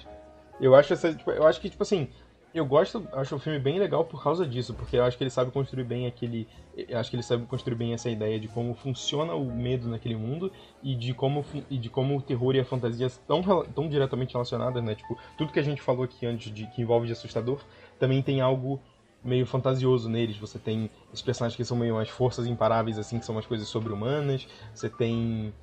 Eu 0.60 0.74
acho 0.74 0.94
essa, 0.94 1.14
tipo, 1.14 1.30
eu 1.32 1.46
acho 1.46 1.60
que, 1.62 1.70
tipo 1.70 1.84
assim, 1.84 2.08
eu 2.56 2.66
gosto, 2.66 3.06
acho 3.12 3.36
o 3.36 3.40
filme 3.40 3.60
bem 3.60 3.78
legal 3.78 4.06
por 4.06 4.24
causa 4.24 4.48
disso, 4.48 4.74
porque 4.74 4.96
eu 4.96 5.04
acho 5.04 5.18
que 5.18 5.24
ele 5.24 5.30
sabe 5.30 5.52
construir 5.52 5.84
bem 5.84 6.08
aquele. 6.08 6.48
Acho 6.94 7.10
que 7.10 7.18
ele 7.18 7.24
sabe 7.24 7.46
construir 7.46 7.76
bem 7.76 7.94
essa 7.94 8.10
ideia 8.10 8.40
de 8.40 8.48
como 8.48 8.74
funciona 8.74 9.34
o 9.34 9.54
medo 9.54 9.90
naquele 9.90 10.16
mundo 10.16 10.50
e 10.82 10.96
de 10.96 11.14
como, 11.14 11.44
e 11.70 11.78
de 11.78 11.90
como 11.90 12.18
o 12.18 12.22
terror 12.22 12.56
e 12.56 12.62
a 12.62 12.66
fantasia 12.66 13.08
estão 13.08 13.44
tão 13.76 13.90
diretamente 13.90 14.32
relacionadas, 14.32 14.82
né? 14.82 14.96
Tipo, 14.96 15.18
tudo 15.38 15.52
que 15.52 15.60
a 15.60 15.64
gente 15.64 15.82
falou 15.82 16.06
aqui 16.06 16.26
antes 16.26 16.50
de 16.50 16.66
que 16.68 16.82
envolve 16.82 17.08
de 17.08 17.12
assustador 17.12 17.60
também 18.00 18.22
tem 18.22 18.42
algo 18.42 18.82
meio 19.24 19.46
fantasioso 19.46 20.08
neles. 20.08 20.38
Você 20.38 20.60
tem 20.60 20.90
os 21.12 21.22
personagens 21.22 21.56
que 21.56 21.66
são 21.66 21.76
meio 21.76 21.96
umas 21.96 22.10
forças 22.10 22.46
imparáveis, 22.46 23.00
assim, 23.00 23.20
que 23.20 23.26
são 23.26 23.36
umas 23.36 23.46
coisas 23.46 23.68
sobre-humanas. 23.68 24.48
Você 24.74 24.90
tem. 24.90 25.54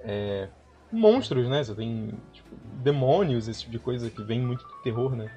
é, 0.00 0.48
monstros, 0.92 1.48
né? 1.48 1.64
Você 1.64 1.74
tem 1.74 2.12
tipo, 2.32 2.48
demônios, 2.82 3.48
esse 3.48 3.60
tipo 3.60 3.72
de 3.72 3.78
coisa 3.78 4.10
que 4.10 4.22
vem 4.22 4.40
muito 4.40 4.62
do 4.62 4.82
terror, 4.82 5.16
né? 5.16 5.30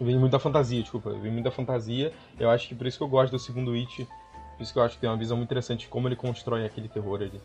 Vem 0.00 0.18
muito 0.18 0.32
da 0.32 0.38
fantasia, 0.38 0.80
desculpa. 0.80 1.10
Vem 1.10 1.30
muito 1.30 1.44
da 1.44 1.50
fantasia. 1.50 2.12
Eu 2.40 2.50
acho 2.50 2.68
que 2.68 2.74
por 2.74 2.86
isso 2.86 2.96
que 2.96 3.04
eu 3.04 3.08
gosto 3.08 3.32
do 3.32 3.38
segundo 3.38 3.72
It. 3.74 4.08
Por 4.56 4.62
isso 4.62 4.72
que 4.72 4.78
eu 4.78 4.82
acho 4.82 4.94
que 4.94 5.00
tem 5.00 5.10
uma 5.10 5.16
visão 5.16 5.36
muito 5.36 5.48
interessante 5.48 5.80
de 5.80 5.88
como 5.88 6.08
ele 6.08 6.16
constrói 6.16 6.64
aquele 6.64 6.88
terror 6.88 7.20
ali. 7.20 7.40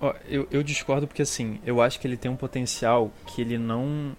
Ó, 0.00 0.14
eu, 0.26 0.48
eu 0.50 0.62
discordo 0.62 1.06
porque 1.06 1.22
assim, 1.22 1.60
eu 1.64 1.80
acho 1.80 2.00
que 2.00 2.06
ele 2.06 2.16
tem 2.16 2.30
um 2.30 2.36
potencial 2.36 3.10
que 3.26 3.40
ele 3.40 3.58
não 3.58 4.16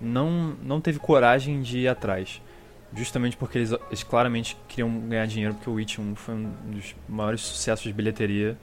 não 0.00 0.56
não 0.62 0.80
teve 0.80 0.98
coragem 0.98 1.62
de 1.62 1.80
ir 1.80 1.88
atrás. 1.88 2.42
Justamente 2.94 3.36
porque 3.36 3.58
eles, 3.58 3.72
eles 3.88 4.02
claramente 4.02 4.56
queriam 4.68 4.90
ganhar 5.00 5.26
dinheiro, 5.26 5.54
porque 5.54 5.70
o 5.70 5.74
Witch 5.74 5.98
1 5.98 6.14
foi 6.14 6.34
um 6.34 6.52
dos 6.66 6.94
maiores 7.08 7.40
sucessos 7.40 7.84
de 7.84 7.92
bilheteria. 7.92 8.56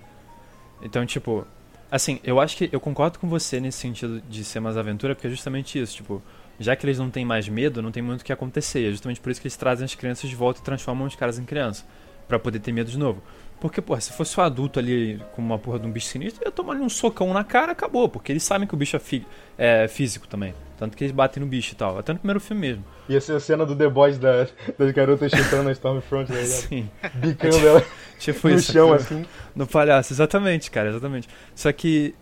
Então, 0.81 1.05
tipo, 1.05 1.45
assim, 1.91 2.19
eu 2.23 2.39
acho 2.39 2.55
que 2.55 2.69
eu 2.71 2.79
concordo 2.79 3.19
com 3.19 3.27
você 3.27 3.59
nesse 3.59 3.79
sentido 3.79 4.21
de 4.21 4.43
ser 4.43 4.59
mais 4.59 4.77
aventura, 4.77 5.15
porque 5.15 5.27
é 5.27 5.29
justamente 5.29 5.79
isso, 5.79 5.95
tipo, 5.95 6.21
já 6.59 6.75
que 6.75 6.85
eles 6.85 6.99
não 6.99 7.09
têm 7.09 7.25
mais 7.25 7.47
medo, 7.47 7.81
não 7.81 7.91
tem 7.91 8.03
muito 8.03 8.21
o 8.21 8.25
que 8.25 8.33
acontecer. 8.33 8.87
É 8.87 8.91
justamente 8.91 9.19
por 9.19 9.31
isso 9.31 9.41
que 9.41 9.47
eles 9.47 9.57
trazem 9.57 9.85
as 9.85 9.95
crianças 9.95 10.29
de 10.29 10.35
volta 10.35 10.59
e 10.59 10.63
transformam 10.63 11.07
os 11.07 11.15
caras 11.15 11.39
em 11.39 11.45
criança, 11.45 11.85
Pra 12.27 12.37
poder 12.37 12.59
ter 12.59 12.71
medo 12.71 12.91
de 12.91 12.97
novo. 12.97 13.23
Porque, 13.59 13.81
porra, 13.81 13.99
se 13.99 14.13
fosse 14.13 14.39
um 14.39 14.43
adulto 14.43 14.79
ali 14.79 15.21
com 15.33 15.41
uma 15.41 15.59
porra 15.59 15.79
de 15.79 15.85
um 15.87 15.91
bicho 15.91 16.07
sinistro, 16.07 16.43
ia 16.45 16.51
tomar 16.51 16.73
ali 16.73 16.81
um 16.81 16.87
socão 16.89 17.33
na 17.33 17.43
cara 17.43 17.73
acabou. 17.73 18.07
Porque 18.07 18.31
eles 18.31 18.43
sabem 18.43 18.65
que 18.67 18.73
o 18.73 18.77
bicho 18.77 18.95
é, 18.95 18.99
fi- 18.99 19.25
é 19.57 19.87
físico 19.87 20.27
também. 20.27 20.53
Tanto 20.77 20.95
que 20.95 21.03
eles 21.03 21.11
batem 21.13 21.43
no 21.43 21.49
bicho 21.49 21.73
e 21.73 21.75
tal. 21.75 21.97
Até 21.99 22.13
no 22.13 22.19
primeiro 22.19 22.39
filme 22.39 22.61
mesmo. 22.61 22.85
Ia 23.09 23.19
ser 23.19 23.33
a 23.35 23.39
cena 23.39 23.65
do 23.65 23.75
The 23.75 23.89
Boys 23.89 24.17
da, 24.17 24.47
das 24.77 24.91
garotas 24.91 25.29
chutando 25.31 25.67
a 25.67 25.71
Stormfront, 25.73 26.31
ligado? 26.31 26.47
Sim. 26.47 26.89
Bicando 27.15 27.67
ela 27.67 27.83
Tipo 28.17 28.47
no 28.47 28.55
isso. 28.55 28.71
chão, 28.71 28.93
assim. 28.93 29.25
No 29.53 29.67
palhaço, 29.67 30.13
exatamente, 30.13 30.71
cara, 30.71 30.89
exatamente. 30.89 31.27
Só 31.53 31.69
que 31.73 32.15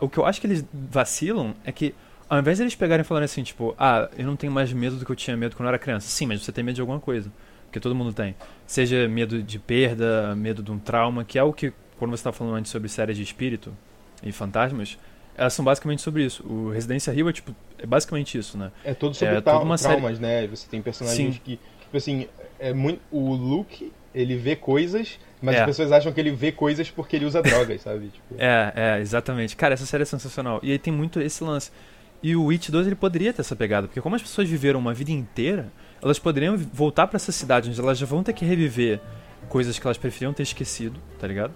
o 0.00 0.08
que 0.08 0.18
eu 0.18 0.24
acho 0.24 0.40
que 0.40 0.46
eles 0.46 0.64
vacilam 0.72 1.54
é 1.64 1.72
que, 1.72 1.94
ao 2.28 2.38
invés 2.38 2.58
de 2.58 2.62
eles 2.64 2.74
pegarem 2.76 3.02
e 3.02 3.04
falarem 3.04 3.24
assim, 3.24 3.42
tipo, 3.42 3.74
ah, 3.78 4.08
eu 4.16 4.24
não 4.26 4.36
tenho 4.36 4.52
mais 4.52 4.72
medo 4.72 4.96
do 4.96 5.04
que 5.04 5.10
eu 5.10 5.16
tinha 5.16 5.36
medo 5.36 5.56
quando 5.56 5.66
eu 5.66 5.70
era 5.70 5.78
criança. 5.78 6.08
Sim, 6.08 6.26
mas 6.26 6.42
você 6.44 6.52
tem 6.52 6.62
medo 6.62 6.76
de 6.76 6.80
alguma 6.80 7.00
coisa. 7.00 7.30
Porque 7.76 7.80
todo 7.82 7.94
mundo 7.94 8.10
tem. 8.10 8.34
Seja 8.66 9.06
medo 9.06 9.42
de 9.42 9.58
perda, 9.58 10.34
medo 10.34 10.62
de 10.62 10.72
um 10.72 10.78
trauma, 10.78 11.26
que 11.26 11.38
é 11.38 11.42
o 11.42 11.52
que, 11.52 11.74
quando 11.98 12.10
você 12.16 12.24
tá 12.24 12.32
falando 12.32 12.54
antes 12.54 12.72
sobre 12.72 12.88
séries 12.88 13.18
de 13.18 13.22
espírito 13.22 13.70
e 14.22 14.32
fantasmas, 14.32 14.96
elas 15.36 15.52
são 15.52 15.62
basicamente 15.62 16.00
sobre 16.00 16.24
isso. 16.24 16.42
O 16.46 16.70
Residência 16.70 17.12
Rio 17.12 17.28
é, 17.28 17.32
tipo, 17.34 17.54
é 17.78 17.84
basicamente 17.84 18.38
isso, 18.38 18.56
né? 18.56 18.72
É 18.82 18.94
todo 18.94 19.14
sobre 19.14 19.34
É 19.36 19.40
toda 19.42 19.58
uma 19.58 19.76
série- 19.76 19.96
traumas, 19.96 20.18
né? 20.18 20.46
Você 20.46 20.66
tem 20.70 20.80
personagens 20.80 21.34
Sim. 21.34 21.40
que, 21.44 21.56
tipo 21.82 21.94
assim, 21.94 22.26
é 22.58 22.72
muito. 22.72 23.02
O 23.10 23.34
Luke, 23.34 23.92
ele 24.14 24.36
vê 24.36 24.56
coisas, 24.56 25.18
mas 25.42 25.56
É. 25.56 25.60
as 25.60 25.66
pessoas 25.66 25.92
acham 25.92 26.10
que 26.14 26.18
ele 26.18 26.30
vê 26.30 26.50
coisas 26.50 26.90
porque 26.90 27.14
ele 27.16 27.26
usa 27.26 27.42
drogas, 27.42 27.82
sabe? 27.82 28.06
Tipo, 28.06 28.36
É, 28.38 28.72
é, 28.74 29.00
exatamente. 29.02 29.54
Cara, 29.54 29.74
essa 29.74 29.84
série 29.84 30.02
é 30.04 30.06
sensacional. 30.06 30.60
E 30.62 30.72
aí 30.72 30.78
tem 30.78 30.94
muito 30.94 31.20
esse 31.20 31.44
lance. 31.44 31.70
E 32.22 32.34
o 32.34 32.44
Witch 32.46 32.70
2 32.70 32.86
ele 32.86 32.96
poderia 32.96 33.34
ter 33.34 33.42
essa 33.42 33.54
pegada, 33.54 33.86
porque 33.86 34.00
como 34.00 34.16
as 34.16 34.22
pessoas 34.22 34.48
viveram 34.48 34.80
uma 34.80 34.94
vida 34.94 35.10
inteira, 35.10 35.70
elas 36.06 36.18
poderiam 36.18 36.56
voltar 36.56 37.06
pra 37.06 37.16
essa 37.16 37.32
cidade 37.32 37.68
onde 37.68 37.80
elas 37.80 37.98
já 37.98 38.06
vão 38.06 38.22
ter 38.22 38.32
que 38.32 38.44
reviver 38.44 39.00
coisas 39.48 39.78
que 39.78 39.86
elas 39.86 39.98
preferiam 39.98 40.32
ter 40.32 40.42
esquecido, 40.42 40.98
tá 41.18 41.26
ligado? 41.26 41.52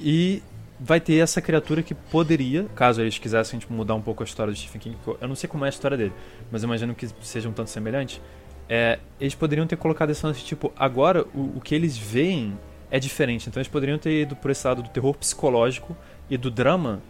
E 0.00 0.42
vai 0.80 1.00
ter 1.00 1.18
essa 1.18 1.40
criatura 1.40 1.82
que 1.82 1.94
poderia, 1.94 2.64
caso 2.74 3.00
eles 3.00 3.18
quisessem 3.18 3.58
tipo, 3.58 3.72
mudar 3.72 3.94
um 3.94 4.02
pouco 4.02 4.22
a 4.22 4.26
história 4.26 4.52
do 4.52 4.58
Stephen 4.58 4.80
King, 4.80 4.96
eu- 5.06 5.28
não 5.28 5.34
sei 5.36 5.48
como 5.48 5.64
é 5.64 5.68
a 5.68 5.70
história 5.70 5.96
dele, 5.96 6.12
mas 6.50 6.62
imagino 6.62 6.94
que 6.94 7.08
seja 7.20 7.48
um 7.48 7.52
tanto 7.52 7.70
semelhante. 7.70 8.20
É, 8.68 8.98
eles 9.20 9.34
poderiam 9.34 9.66
ter 9.66 9.76
colocado 9.76 10.10
esse 10.10 10.24
lance, 10.24 10.42
tipo, 10.44 10.72
agora 10.76 11.24
o, 11.34 11.58
o 11.58 11.60
que 11.60 11.74
eles 11.74 11.96
veem 11.96 12.58
é 12.90 12.98
diferente. 12.98 13.48
Então 13.48 13.60
eles 13.60 13.68
poderiam 13.68 13.98
ter 13.98 14.22
ido 14.22 14.34
por 14.36 14.50
esse 14.50 14.66
lado 14.66 14.82
do 14.82 14.88
terror 14.88 15.14
psicológico 15.14 15.96
e 16.28 16.36
do 16.36 16.50
drama 16.50 17.00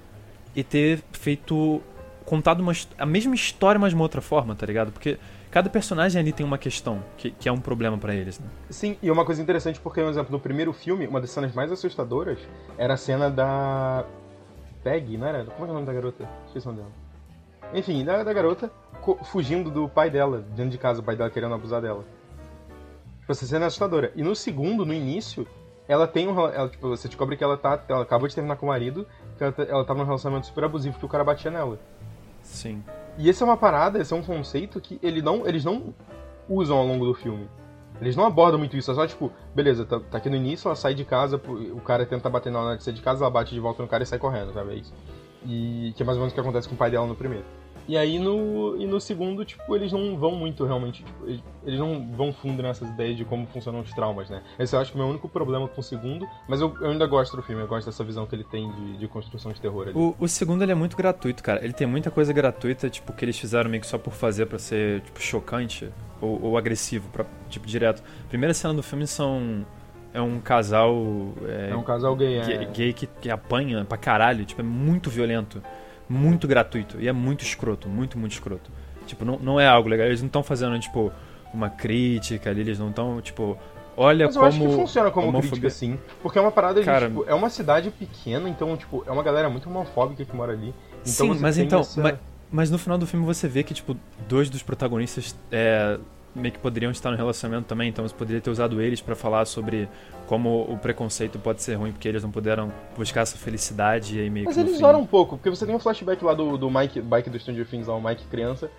e 0.54 0.62
ter 0.62 1.00
feito. 1.12 1.80
contado 2.24 2.60
uma, 2.60 2.72
a 2.98 3.06
mesma 3.06 3.34
história, 3.34 3.78
mas 3.78 3.90
de 3.90 3.94
uma 3.96 4.04
outra 4.04 4.20
forma, 4.20 4.54
tá 4.54 4.64
ligado? 4.66 4.92
Porque 4.92 5.18
cada 5.52 5.68
personagem 5.70 6.18
ali 6.20 6.32
tem 6.32 6.44
uma 6.44 6.58
questão 6.58 7.04
que, 7.16 7.30
que 7.30 7.48
é 7.48 7.52
um 7.52 7.60
problema 7.60 7.96
pra 7.98 8.14
eles, 8.14 8.40
né? 8.40 8.46
Sim, 8.70 8.96
e 9.02 9.10
uma 9.10 9.24
coisa 9.24 9.40
interessante, 9.40 9.78
porque, 9.78 10.00
por 10.00 10.08
exemplo, 10.08 10.32
no 10.32 10.40
primeiro 10.40 10.72
filme, 10.72 11.06
uma 11.06 11.20
das 11.20 11.30
cenas 11.30 11.54
mais 11.54 11.70
assustadoras 11.70 12.38
era 12.76 12.94
a 12.94 12.96
cena 12.96 13.30
da. 13.30 14.04
Peg, 14.82 15.16
não 15.16 15.26
era? 15.28 15.44
Como 15.44 15.64
é 15.64 15.68
é 15.68 15.70
o 15.70 15.74
nome 15.74 15.86
da 15.86 15.92
garota? 15.92 16.28
Esqueci 16.46 16.66
o 16.66 16.72
nome 16.72 16.82
dela. 16.82 16.92
Enfim, 17.74 18.04
da, 18.04 18.24
da 18.24 18.32
garota 18.32 18.70
fugindo 19.24 19.70
do 19.70 19.88
pai 19.88 20.10
dela, 20.10 20.44
dentro 20.56 20.70
de 20.70 20.78
casa, 20.78 21.00
o 21.00 21.02
pai 21.04 21.14
dela 21.16 21.30
querendo 21.30 21.54
abusar 21.54 21.80
dela. 21.80 22.04
Tipo, 23.20 23.32
essa 23.32 23.46
cena 23.46 23.66
é 23.66 23.68
assustadora. 23.68 24.10
E 24.16 24.22
no 24.22 24.34
segundo, 24.34 24.84
no 24.84 24.92
início, 24.92 25.46
ela 25.86 26.06
tem 26.08 26.26
um. 26.28 26.38
Ela, 26.48 26.68
tipo, 26.68 26.88
você 26.88 27.08
descobre 27.08 27.36
que 27.36 27.44
ela 27.44 27.56
tá. 27.56 27.80
Ela 27.88 28.02
acabou 28.02 28.26
de 28.26 28.34
terminar 28.34 28.56
com 28.56 28.66
o 28.66 28.68
marido, 28.70 29.06
que 29.36 29.44
ela, 29.44 29.52
tá- 29.52 29.62
ela 29.64 29.84
tava 29.84 29.98
num 30.00 30.06
relacionamento 30.06 30.46
super 30.46 30.64
abusivo, 30.64 30.98
que 30.98 31.04
o 31.04 31.08
cara 31.08 31.22
batia 31.22 31.50
nela. 31.50 31.78
Sim. 32.42 32.82
E 33.18 33.28
esse 33.28 33.42
é 33.42 33.46
uma 33.46 33.56
parada, 33.56 34.00
esse 34.00 34.12
é 34.12 34.16
um 34.16 34.22
conceito 34.22 34.80
que 34.80 34.98
ele 35.02 35.20
não, 35.20 35.46
eles 35.46 35.64
não 35.64 35.94
usam 36.48 36.76
ao 36.76 36.86
longo 36.86 37.04
do 37.04 37.14
filme. 37.14 37.48
Eles 38.00 38.16
não 38.16 38.24
abordam 38.24 38.58
muito 38.58 38.76
isso, 38.76 38.90
é 38.90 38.94
só 38.94 39.06
tipo, 39.06 39.30
beleza, 39.54 39.84
tá, 39.84 40.00
tá 40.00 40.18
aqui 40.18 40.28
no 40.28 40.36
início, 40.36 40.66
ela 40.66 40.74
sai 40.74 40.94
de 40.94 41.04
casa, 41.04 41.36
o 41.36 41.80
cara 41.80 42.04
tenta 42.04 42.28
bater 42.28 42.50
na 42.50 42.60
hora 42.60 42.76
de 42.76 42.82
sair 42.82 42.94
de 42.94 43.02
casa, 43.02 43.22
ela 43.22 43.30
bate 43.30 43.54
de 43.54 43.60
volta 43.60 43.82
no 43.82 43.88
cara 43.88 44.02
e 44.02 44.06
sai 44.06 44.18
correndo, 44.18 44.52
sabe? 44.52 44.78
É. 44.78 44.82
E 45.46 45.92
que 45.96 46.02
é 46.02 46.06
mais 46.06 46.16
ou 46.16 46.22
menos 46.22 46.32
o 46.32 46.34
que 46.34 46.40
acontece 46.40 46.68
com 46.68 46.74
o 46.74 46.78
pai 46.78 46.90
dela 46.90 47.06
no 47.06 47.14
primeiro. 47.14 47.44
E 47.88 47.96
aí 47.96 48.18
no, 48.18 48.76
e 48.80 48.86
no 48.86 49.00
segundo, 49.00 49.44
tipo, 49.44 49.74
eles 49.74 49.92
não 49.92 50.16
vão 50.16 50.32
muito 50.32 50.64
realmente, 50.64 51.02
tipo, 51.04 51.26
eles, 51.26 51.42
eles 51.64 51.78
não 51.80 52.08
vão 52.16 52.32
fundo 52.32 52.62
nessas 52.62 52.88
ideias 52.88 53.16
de 53.16 53.24
como 53.24 53.46
funcionam 53.46 53.80
os 53.80 53.90
traumas, 53.92 54.30
né? 54.30 54.42
Esse 54.58 54.76
eu 54.76 54.80
acho 54.80 54.92
que 54.92 54.96
é 54.96 55.00
o 55.00 55.02
meu 55.02 55.10
único 55.10 55.28
problema 55.28 55.66
com 55.66 55.80
o 55.80 55.84
segundo, 55.84 56.26
mas 56.48 56.60
eu, 56.60 56.74
eu 56.80 56.90
ainda 56.90 57.06
gosto 57.06 57.36
do 57.36 57.42
filme, 57.42 57.62
eu 57.62 57.66
gosto 57.66 57.86
dessa 57.86 58.04
visão 58.04 58.24
que 58.26 58.34
ele 58.34 58.44
tem 58.44 58.70
de, 58.70 58.98
de 58.98 59.08
construção 59.08 59.52
de 59.52 59.60
terror 59.60 59.88
ali. 59.88 59.98
O, 59.98 60.14
o 60.18 60.28
segundo 60.28 60.62
ele 60.62 60.72
é 60.72 60.76
muito 60.76 60.96
gratuito, 60.96 61.42
cara. 61.42 61.62
Ele 61.64 61.72
tem 61.72 61.86
muita 61.86 62.10
coisa 62.10 62.32
gratuita, 62.32 62.88
tipo, 62.88 63.12
que 63.12 63.24
eles 63.24 63.38
fizeram 63.38 63.68
meio 63.68 63.80
que 63.80 63.86
só 63.86 63.98
por 63.98 64.12
fazer 64.12 64.46
pra 64.46 64.58
ser, 64.58 65.00
tipo, 65.00 65.20
chocante 65.20 65.90
ou, 66.20 66.40
ou 66.42 66.56
agressivo, 66.58 67.08
pra, 67.10 67.24
tipo, 67.48 67.66
direto. 67.66 68.02
Primeira 68.28 68.54
cena 68.54 68.74
do 68.74 68.82
filme 68.82 69.06
são. 69.06 69.66
É 70.14 70.20
um 70.20 70.40
casal. 70.40 70.94
É, 71.48 71.70
É 71.70 71.76
um 71.76 71.82
casal 71.82 72.14
gay, 72.14 72.36
é. 72.38 72.44
gay, 72.44 72.66
gay 72.66 72.92
que, 72.92 73.06
que 73.06 73.30
apanha 73.30 73.84
pra 73.84 73.96
caralho, 73.96 74.44
tipo, 74.44 74.60
é 74.60 74.64
muito 74.64 75.08
violento, 75.08 75.62
muito 76.12 76.46
gratuito 76.46 77.00
e 77.00 77.08
é 77.08 77.12
muito 77.12 77.42
escroto, 77.42 77.88
muito, 77.88 78.18
muito 78.18 78.32
escroto. 78.32 78.70
Tipo, 79.06 79.24
não, 79.24 79.38
não 79.38 79.58
é 79.60 79.66
algo 79.66 79.88
legal. 79.88 80.06
Eles 80.06 80.20
não 80.20 80.26
estão 80.26 80.42
fazendo, 80.42 80.78
tipo, 80.78 81.10
uma 81.52 81.68
crítica 81.70 82.50
ali, 82.50 82.60
eles 82.60 82.78
não 82.78 82.90
estão, 82.90 83.20
tipo, 83.20 83.56
olha 83.96 84.26
Mas 84.26 84.36
eu 84.36 84.42
como. 84.42 84.48
acho 84.54 84.60
que 84.60 84.74
funciona 84.82 85.10
como 85.10 85.28
homofobia- 85.28 85.50
crítica, 85.50 85.70
sim. 85.70 85.98
Porque 86.22 86.38
é 86.38 86.40
uma 86.42 86.52
parada 86.52 86.80
de, 86.80 86.86
Cara- 86.86 87.08
tipo, 87.08 87.24
é 87.26 87.34
uma 87.34 87.48
cidade 87.50 87.90
pequena, 87.90 88.48
então, 88.48 88.76
tipo, 88.76 89.02
é 89.06 89.10
uma 89.10 89.22
galera 89.22 89.48
muito 89.48 89.68
homofóbica 89.68 90.24
que 90.24 90.36
mora 90.36 90.52
ali. 90.52 90.74
Então 91.00 91.34
Sim, 91.34 91.38
mas 91.40 91.58
então. 91.58 91.80
essa- 91.80 92.00
ma- 92.00 92.14
Mas, 92.54 92.70
no 92.70 92.76
final 92.78 92.98
do 92.98 93.06
filme 93.06 93.24
você 93.24 93.48
vê 93.48 93.62
que, 93.62 93.72
tipo, 93.72 93.96
dois 94.28 94.50
dos 94.50 94.62
protagonistas 94.62 95.34
é, 95.50 95.98
meio 96.34 96.52
que 96.52 96.58
poderiam 96.58 96.90
estar 96.90 97.10
no 97.10 97.16
relacionamento 97.16 97.66
também, 97.68 97.88
então 97.88 98.06
você 98.06 98.14
poderia 98.14 98.40
ter 98.40 98.50
usado 98.50 98.80
eles 98.80 99.00
pra 99.00 99.14
falar 99.14 99.44
sobre 99.44 99.88
como 100.26 100.62
o 100.62 100.78
preconceito 100.78 101.38
pode 101.38 101.62
ser 101.62 101.74
ruim 101.74 101.92
porque 101.92 102.08
eles 102.08 102.22
não 102.22 102.30
puderam 102.30 102.72
buscar 102.96 103.20
essa 103.22 103.36
felicidade 103.36 104.18
e 104.18 104.20
aí 104.22 104.30
meio 104.30 104.46
Mas 104.46 104.54
que 104.54 104.62
no 104.62 104.68
eles 104.68 104.78
fim- 104.78 104.86
um 104.86 105.06
pouco, 105.06 105.36
porque 105.36 105.50
você 105.50 105.66
tem 105.66 105.74
um 105.74 105.78
flashback 105.78 106.24
lá 106.24 106.32
do, 106.34 106.56
do 106.56 106.70
Mike, 106.70 107.02
Mike 107.02 107.28
do 107.28 107.38
Stranger 107.38 107.66
Things, 107.66 107.86
lá, 107.86 107.94
o 107.94 108.02
Mike 108.02 108.24
criança, 108.28 108.70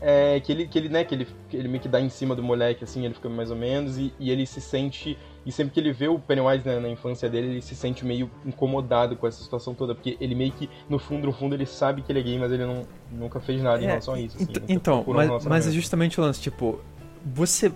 é, 0.00 0.38
que 0.40 0.52
ele, 0.52 0.66
que 0.66 0.78
ele, 0.78 0.88
né, 0.88 1.04
que 1.04 1.14
ele, 1.14 1.26
que 1.48 1.56
ele 1.56 1.68
meio 1.68 1.80
que 1.80 1.88
dá 1.88 2.00
em 2.00 2.08
cima 2.10 2.34
do 2.34 2.42
moleque, 2.42 2.84
assim, 2.84 3.04
ele 3.04 3.14
fica 3.14 3.28
mais 3.28 3.50
ou 3.50 3.56
menos, 3.56 3.96
e, 3.98 4.12
e 4.18 4.30
ele 4.30 4.44
se 4.46 4.60
sente, 4.60 5.16
e 5.46 5.52
sempre 5.52 5.72
que 5.72 5.80
ele 5.80 5.92
vê 5.92 6.08
o 6.08 6.18
Pennywise 6.18 6.66
né, 6.66 6.78
na 6.78 6.88
infância 6.90 7.28
dele, 7.28 7.46
ele 7.48 7.62
se 7.62 7.74
sente 7.74 8.04
meio 8.04 8.30
incomodado 8.44 9.16
com 9.16 9.26
essa 9.26 9.42
situação 9.42 9.72
toda, 9.74 9.94
porque 9.94 10.16
ele 10.20 10.34
meio 10.34 10.52
que, 10.52 10.68
no 10.90 10.98
fundo, 10.98 11.26
no 11.26 11.32
fundo, 11.32 11.54
ele 11.54 11.64
sabe 11.66 12.02
que 12.02 12.12
ele 12.12 12.20
é 12.20 12.22
gay, 12.22 12.38
mas 12.38 12.52
ele 12.52 12.66
não, 12.66 12.82
nunca 13.10 13.40
fez 13.40 13.62
nada 13.62 13.82
em 13.82 13.86
É, 13.86 13.88
relação 13.88 14.14
a 14.14 14.20
isso. 14.20 14.36
assim, 14.36 14.52
então, 14.68 15.04
mas, 15.08 15.44
mas 15.46 15.66
é 15.68 15.70
justamente 15.70 16.20
o 16.20 16.22
lance, 16.22 16.40
tipo, 16.40 16.80
você. 17.24 17.72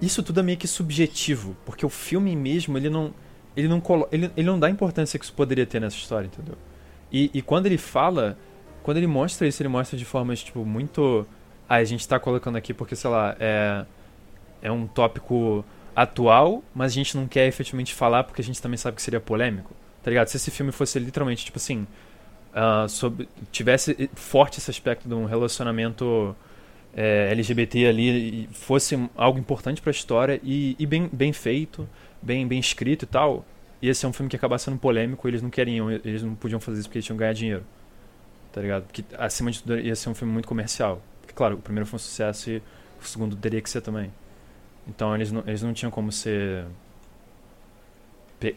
Isso 0.00 0.22
tudo 0.22 0.40
é 0.40 0.42
meio 0.42 0.58
que 0.58 0.66
subjetivo, 0.66 1.56
porque 1.64 1.86
o 1.86 1.88
filme 1.88 2.34
mesmo, 2.36 2.76
ele 2.76 2.90
não. 2.90 3.12
Ele 3.56 3.68
não, 3.68 3.82
ele, 4.10 4.30
ele 4.36 4.46
não 4.46 4.58
dá 4.58 4.66
a 4.66 4.70
importância 4.70 5.18
que 5.18 5.24
isso 5.24 5.34
poderia 5.34 5.66
ter 5.66 5.80
nessa 5.80 5.96
história, 5.96 6.26
entendeu? 6.26 6.56
E, 7.12 7.30
e 7.34 7.42
quando 7.42 7.66
ele 7.66 7.76
fala, 7.76 8.38
quando 8.82 8.96
ele 8.96 9.06
mostra 9.06 9.46
isso, 9.46 9.62
ele 9.62 9.68
mostra 9.68 9.98
de 9.98 10.04
formas, 10.04 10.42
tipo, 10.42 10.64
muito. 10.64 11.26
Ah, 11.68 11.76
a 11.76 11.84
gente 11.84 12.06
tá 12.08 12.18
colocando 12.18 12.56
aqui 12.56 12.72
porque, 12.74 12.96
sei 12.96 13.10
lá, 13.10 13.36
é. 13.38 13.84
É 14.62 14.70
um 14.70 14.86
tópico 14.86 15.64
atual, 15.94 16.62
mas 16.74 16.92
a 16.92 16.94
gente 16.94 17.16
não 17.16 17.26
quer 17.26 17.48
efetivamente 17.48 17.92
falar 17.92 18.22
porque 18.24 18.40
a 18.40 18.44
gente 18.44 18.62
também 18.62 18.76
sabe 18.78 18.96
que 18.96 19.02
seria 19.02 19.20
polêmico. 19.20 19.74
Tá 20.02 20.10
ligado? 20.10 20.28
Se 20.28 20.36
esse 20.36 20.50
filme 20.50 20.72
fosse 20.72 20.98
literalmente, 20.98 21.44
tipo 21.44 21.58
assim. 21.58 21.86
ah, 22.54 22.86
sobre, 22.88 23.28
tivesse 23.50 24.10
forte 24.14 24.58
esse 24.58 24.70
aspecto 24.70 25.08
de 25.08 25.14
um 25.14 25.24
relacionamento 25.24 26.34
é, 26.94 27.30
LGBT 27.30 27.86
ali 27.86 28.48
fosse 28.52 28.98
algo 29.16 29.38
importante 29.38 29.80
pra 29.80 29.90
história 29.90 30.40
e, 30.42 30.76
e 30.78 30.86
bem, 30.86 31.08
bem 31.12 31.32
feito, 31.32 31.88
bem, 32.20 32.46
bem 32.46 32.58
escrito 32.58 33.04
e 33.04 33.06
tal, 33.06 33.44
ia 33.80 33.94
ser 33.94 34.06
um 34.06 34.12
filme 34.12 34.28
que 34.28 34.36
acabasse 34.36 34.64
sendo 34.64 34.78
polêmico 34.78 35.26
eles 35.26 35.42
não 35.42 35.50
queriam, 35.50 35.90
eles 35.90 36.22
não 36.22 36.34
podiam 36.34 36.60
fazer 36.60 36.80
isso 36.80 36.88
porque 36.88 36.98
eles 36.98 37.06
tinham 37.06 37.16
que 37.16 37.20
ganhar 37.20 37.32
dinheiro. 37.32 37.64
Tá 38.52 38.60
ligado? 38.60 38.84
Porque 38.84 39.02
acima 39.16 39.50
de 39.50 39.62
tudo 39.62 39.80
ia 39.80 39.96
ser 39.96 40.10
um 40.10 40.14
filme 40.14 40.32
muito 40.32 40.46
comercial. 40.46 41.00
Porque, 41.20 41.34
claro, 41.34 41.56
o 41.56 41.58
primeiro 41.58 41.86
foi 41.86 41.96
um 41.96 42.00
sucesso 42.00 42.50
e 42.50 42.62
o 43.00 43.04
segundo 43.04 43.34
teria 43.34 43.62
que 43.62 43.70
ser 43.70 43.80
também. 43.80 44.12
Então 44.86 45.14
eles 45.14 45.32
não, 45.32 45.42
eles 45.46 45.62
não 45.62 45.72
tinham 45.72 45.90
como 45.90 46.12
ser. 46.12 46.66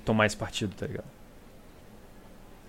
tomar 0.04 0.26
esse 0.26 0.36
partido, 0.36 0.76
tá 0.76 0.86
ligado? 0.86 1.15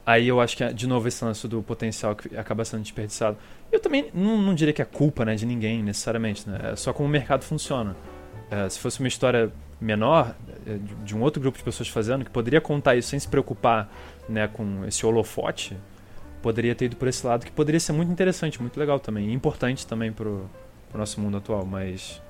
Aí 0.06 0.28
eu 0.28 0.40
acho 0.40 0.56
que, 0.56 0.72
de 0.72 0.86
novo, 0.86 1.08
esse 1.08 1.24
lance 1.24 1.48
do 1.48 1.60
potencial 1.64 2.14
que 2.14 2.36
acaba 2.36 2.64
sendo 2.64 2.82
desperdiçado. 2.82 3.36
Eu 3.72 3.80
também 3.80 4.08
não, 4.14 4.40
não 4.40 4.54
diria 4.54 4.72
que 4.72 4.80
é 4.80 4.84
culpa 4.84 5.24
né, 5.24 5.34
de 5.34 5.44
ninguém, 5.44 5.82
necessariamente. 5.82 6.48
Né? 6.48 6.60
É 6.72 6.76
só 6.76 6.92
como 6.92 7.08
o 7.08 7.10
mercado 7.10 7.42
funciona. 7.42 7.96
É, 8.48 8.68
se 8.68 8.78
fosse 8.78 9.00
uma 9.00 9.08
história 9.08 9.52
menor, 9.80 10.36
é, 10.64 10.78
de, 11.04 11.16
um 11.16 11.20
outro 11.22 11.42
grupo 11.42 11.58
de 11.58 11.64
pessoas 11.64 11.88
fazendo, 11.88 12.24
que 12.24 12.30
poderia 12.30 12.60
contar 12.60 12.94
isso 12.94 13.08
sem 13.08 13.18
se 13.18 13.26
preocupar 13.26 13.90
né, 14.28 14.46
com 14.46 14.84
esse 14.86 15.04
holofote, 15.04 15.76
poderia 16.40 16.76
ter 16.76 16.84
ido 16.84 16.94
por 16.94 17.08
esse 17.08 17.26
lado, 17.26 17.44
que 17.44 17.50
poderia 17.50 17.80
ser 17.80 17.92
muito 17.92 18.12
interessante, 18.12 18.60
muito 18.60 18.78
legal 18.78 19.00
também. 19.00 19.32
Importante 19.32 19.84
também 19.84 20.12
pro, 20.12 20.48
pro 20.88 21.00
nosso 21.00 21.20
mundo 21.20 21.38
atual. 21.38 21.66
Mas 21.66 22.22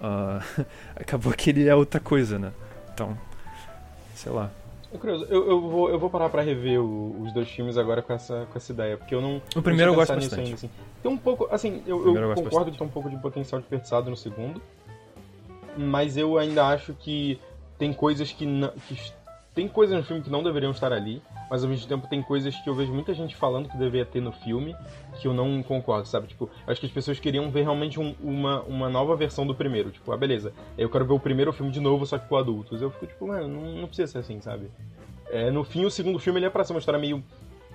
ah, 0.00 0.40
acabou 0.96 1.34
que 1.34 1.50
ele 1.50 1.68
é 1.68 1.74
outra 1.74 2.00
coisa, 2.00 2.38
né? 2.38 2.50
Então, 2.94 3.14
sei 4.14 4.32
lá. 4.32 4.50
É 4.94 4.96
curioso, 4.96 5.26
eu, 5.28 5.44
eu, 5.50 5.60
vou, 5.60 5.90
eu 5.90 5.98
vou 5.98 6.08
parar 6.08 6.28
pra 6.28 6.40
rever 6.40 6.80
o- 6.80 7.20
os 7.20 7.32
dois 7.32 7.48
filmes 7.50 7.76
agora 7.76 8.00
com 8.00 8.12
essa, 8.12 8.46
com 8.50 8.56
essa 8.56 8.70
ideia, 8.72 8.96
porque 8.96 9.12
eu 9.14 9.20
não. 9.20 9.42
O 9.56 9.60
primeiro 9.60 9.90
não 9.90 9.94
eu 9.94 10.06
gosto 10.06 10.14
bastante. 10.14 10.40
ainda, 10.40 10.54
assim. 10.54 10.70
Tem 11.02 11.10
um 11.10 11.16
pouco, 11.16 11.48
assim, 11.50 11.82
eu, 11.86 12.06
eu 12.06 12.14
eu 12.16 12.34
concordo 12.36 12.70
que 12.70 12.78
tem 12.78 12.86
um 12.86 12.90
pouco 12.90 13.10
de 13.10 13.16
potencial 13.16 13.60
desperdiçado 13.60 14.08
no 14.08 14.16
segundo, 14.16 14.62
mas 15.76 16.16
eu 16.16 16.38
ainda 16.38 16.66
acho 16.68 16.94
que 16.94 17.40
tem 17.76 17.92
coisas 17.92 18.30
que, 18.32 18.46
não, 18.46 18.68
que 18.86 19.12
tem 19.54 19.68
coisas 19.68 19.96
no 19.96 20.02
filme 20.02 20.20
que 20.22 20.28
não 20.30 20.42
deveriam 20.42 20.72
estar 20.72 20.92
ali, 20.92 21.22
mas 21.48 21.62
ao 21.62 21.70
mesmo 21.70 21.86
tempo 21.86 22.06
tem 22.08 22.20
coisas 22.22 22.54
que 22.60 22.68
eu 22.68 22.74
vejo 22.74 22.92
muita 22.92 23.14
gente 23.14 23.36
falando 23.36 23.68
que 23.68 23.76
deveria 23.76 24.04
ter 24.04 24.20
no 24.20 24.32
filme 24.32 24.74
que 25.20 25.28
eu 25.28 25.32
não 25.34 25.62
concordo, 25.62 26.08
sabe? 26.08 26.26
Tipo, 26.26 26.50
acho 26.66 26.80
que 26.80 26.86
as 26.86 26.92
pessoas 26.92 27.20
queriam 27.20 27.50
ver 27.50 27.62
realmente 27.62 28.00
um- 28.00 28.14
uma, 28.20 28.62
uma 28.62 28.88
nova 28.88 29.14
versão 29.14 29.46
do 29.46 29.54
primeiro. 29.54 29.90
Tipo, 29.92 30.10
ah, 30.12 30.16
beleza, 30.16 30.52
eu 30.76 30.88
quero 30.90 31.04
ver 31.04 31.12
o 31.12 31.20
primeiro 31.20 31.52
filme 31.52 31.70
de 31.70 31.78
novo, 31.80 32.04
só 32.04 32.18
que 32.18 32.28
com 32.28 32.36
adultos. 32.36 32.82
Eu 32.82 32.90
fico 32.90 33.06
tipo, 33.06 33.26
mano, 33.28 33.46
não, 33.46 33.62
não 33.82 33.86
precisa 33.86 34.10
ser 34.10 34.18
assim, 34.18 34.40
sabe? 34.40 34.70
É, 35.30 35.50
no 35.50 35.62
fim, 35.62 35.84
o 35.84 35.90
segundo 35.90 36.18
filme 36.18 36.38
ele 36.40 36.46
é 36.46 36.50
pra 36.50 36.64
ser 36.64 36.72
uma 36.72 36.78
história 36.80 36.98
meio 37.00 37.22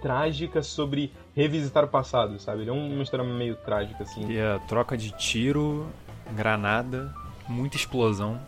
trágica 0.01 0.61
sobre 0.63 1.11
revisitar 1.35 1.83
o 1.83 1.87
passado, 1.87 2.39
sabe? 2.39 2.61
Ele 2.61 2.69
é 2.69 2.73
uma 2.73 3.03
história 3.03 3.25
meio 3.25 3.55
trágica, 3.55 4.03
assim. 4.03 4.29
E 4.29 4.39
a 4.39 4.59
troca 4.59 4.97
de 4.97 5.11
tiro, 5.17 5.87
granada, 6.35 7.13
muita 7.47 7.75
explosão, 7.77 8.39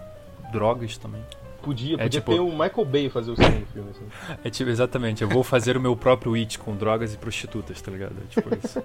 drogas 0.51 0.97
também. 0.97 1.21
Podia, 1.61 1.95
É 1.95 2.03
podia 2.03 2.21
tipo- 2.21 2.31
ter 2.33 2.39
o 2.39 2.49
Michael 2.51 2.85
Bay 2.85 3.09
fazer 3.09 3.31
o 3.31 3.35
segundo 3.35 3.65
filme, 3.67 3.91
assim. 3.91 4.05
É 4.43 4.49
tipo, 4.49 4.69
exatamente, 4.69 5.21
eu 5.21 5.29
vou 5.29 5.43
fazer 5.43 5.77
o 5.77 5.81
meu 5.81 5.95
próprio 5.95 6.33
It 6.33 6.57
com 6.59 6.75
drogas 6.75 7.13
e 7.13 7.17
prostitutas, 7.17 7.79
tá 7.81 7.91
ligado? 7.91 8.15
É 8.23 8.27
tipo 8.29 8.49
isso. 8.65 8.81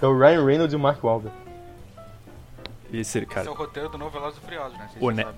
É 0.00 0.06
o 0.06 0.16
Ryan 0.18 0.44
Reynolds 0.44 0.72
e 0.72 0.76
o 0.76 0.80
Mark 0.80 1.02
Wahlberg. 1.02 1.36
Esse, 2.92 3.18
Esse 3.18 3.26
cara, 3.26 3.46
é 3.46 3.50
o 3.50 3.54
roteiro 3.54 3.88
do 3.88 3.98
novo 3.98 4.10
Velozes 4.10 4.38
e 4.38 4.40
Furiosos, 4.44 4.76
né? 4.78 4.88
Vocês 4.92 5.02
O 5.02 5.10
ne- 5.10 5.24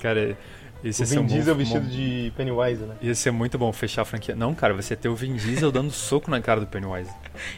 cara, 0.00 0.36
esse 0.82 1.02
O 1.02 1.06
Vin 1.06 1.18
um 1.18 1.22
bom- 1.22 1.28
Diesel 1.28 1.54
bom- 1.54 1.58
vestido 1.58 1.86
de 1.88 2.32
Pennywise, 2.36 2.82
né? 2.84 2.94
Ia 3.00 3.14
ser 3.14 3.30
muito 3.30 3.58
bom 3.58 3.72
fechar 3.72 4.02
a 4.02 4.04
franquia. 4.04 4.36
Não, 4.36 4.54
cara, 4.54 4.74
você 4.74 4.94
ter 4.94 5.08
o 5.08 5.16
Vin 5.16 5.34
Diesel 5.34 5.72
dando 5.72 5.90
soco 5.90 6.30
na 6.30 6.40
cara 6.40 6.60
do 6.60 6.66
Pennywise. 6.66 7.10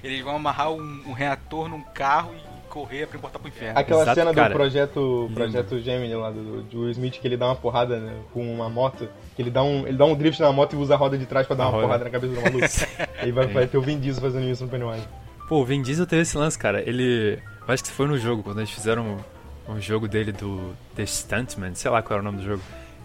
Eles 0.03 0.23
vão 0.23 0.37
amarrar 0.37 0.73
um, 0.73 1.03
um 1.07 1.13
reator 1.13 1.69
num 1.69 1.83
carro 1.83 2.35
e 2.35 2.56
correr 2.77 3.07
pra 3.07 3.17
importar 3.17 3.39
pro 3.39 3.49
inferno. 3.49 3.79
Aquela 3.79 4.03
Exato, 4.03 4.21
cena 4.21 4.35
cara. 4.35 4.49
do 4.51 4.57
projeto, 4.57 5.23
Lindo. 5.23 5.35
projeto 5.35 5.81
Gemini 5.81 6.15
lá 6.15 6.31
do, 6.31 6.63
do 6.63 6.81
Will 6.83 6.91
Smith 6.91 7.19
que 7.19 7.27
ele 7.27 7.37
dá 7.37 7.47
uma 7.47 7.57
porrada 7.57 7.99
né, 7.99 8.13
com 8.35 8.53
uma 8.53 8.69
moto, 8.69 9.09
que 9.35 9.41
ele 9.41 9.51
dá 9.51 9.63
um, 9.63 9.87
ele 9.87 9.97
dá 9.97 10.05
um 10.05 10.15
drift 10.15 10.41
na 10.43 10.53
moto 10.53 10.75
e 10.75 10.79
usa 10.79 10.93
a 10.93 10.97
roda 10.97 11.17
de 11.17 11.25
trás 11.25 11.47
pra 11.47 11.57
dar 11.57 11.65
A 11.65 11.67
uma 11.69 11.73
roda. 11.73 11.87
porrada 11.87 12.05
na 12.05 12.11
cabeça 12.11 12.35
do 12.35 12.41
maluco. 12.43 12.67
Aí 13.19 13.33
vai, 13.33 13.47
vai 13.47 13.67
ter 13.67 13.79
o 13.79 13.81
Vin 13.81 13.99
Diesel 13.99 14.21
fazendo 14.23 14.47
isso 14.47 14.63
no 14.65 14.71
Pennywise. 14.71 15.09
Pô, 15.49 15.61
o 15.61 15.65
Vin 15.65 15.81
Diesel 15.81 16.07
teve 16.07 16.23
esse 16.23 16.37
lance, 16.37 16.59
cara. 16.59 16.83
Ele. 16.87 17.39
Eu 17.67 17.73
acho 17.75 17.83
que 17.83 17.91
foi 17.91 18.07
no 18.07 18.19
jogo, 18.19 18.43
quando 18.43 18.59
eles 18.59 18.71
fizeram 18.71 19.19
um, 19.69 19.75
um 19.75 19.81
jogo 19.81 20.07
dele 20.07 20.33
do 20.33 20.75
The 20.95 21.07
Stuntman, 21.07 21.75
sei 21.75 21.91
lá 21.91 22.03
qual 22.03 22.19
era 22.19 22.29
o 22.29 22.31
nome 22.31 22.39
do 22.43 22.45
jogo. 22.45 22.63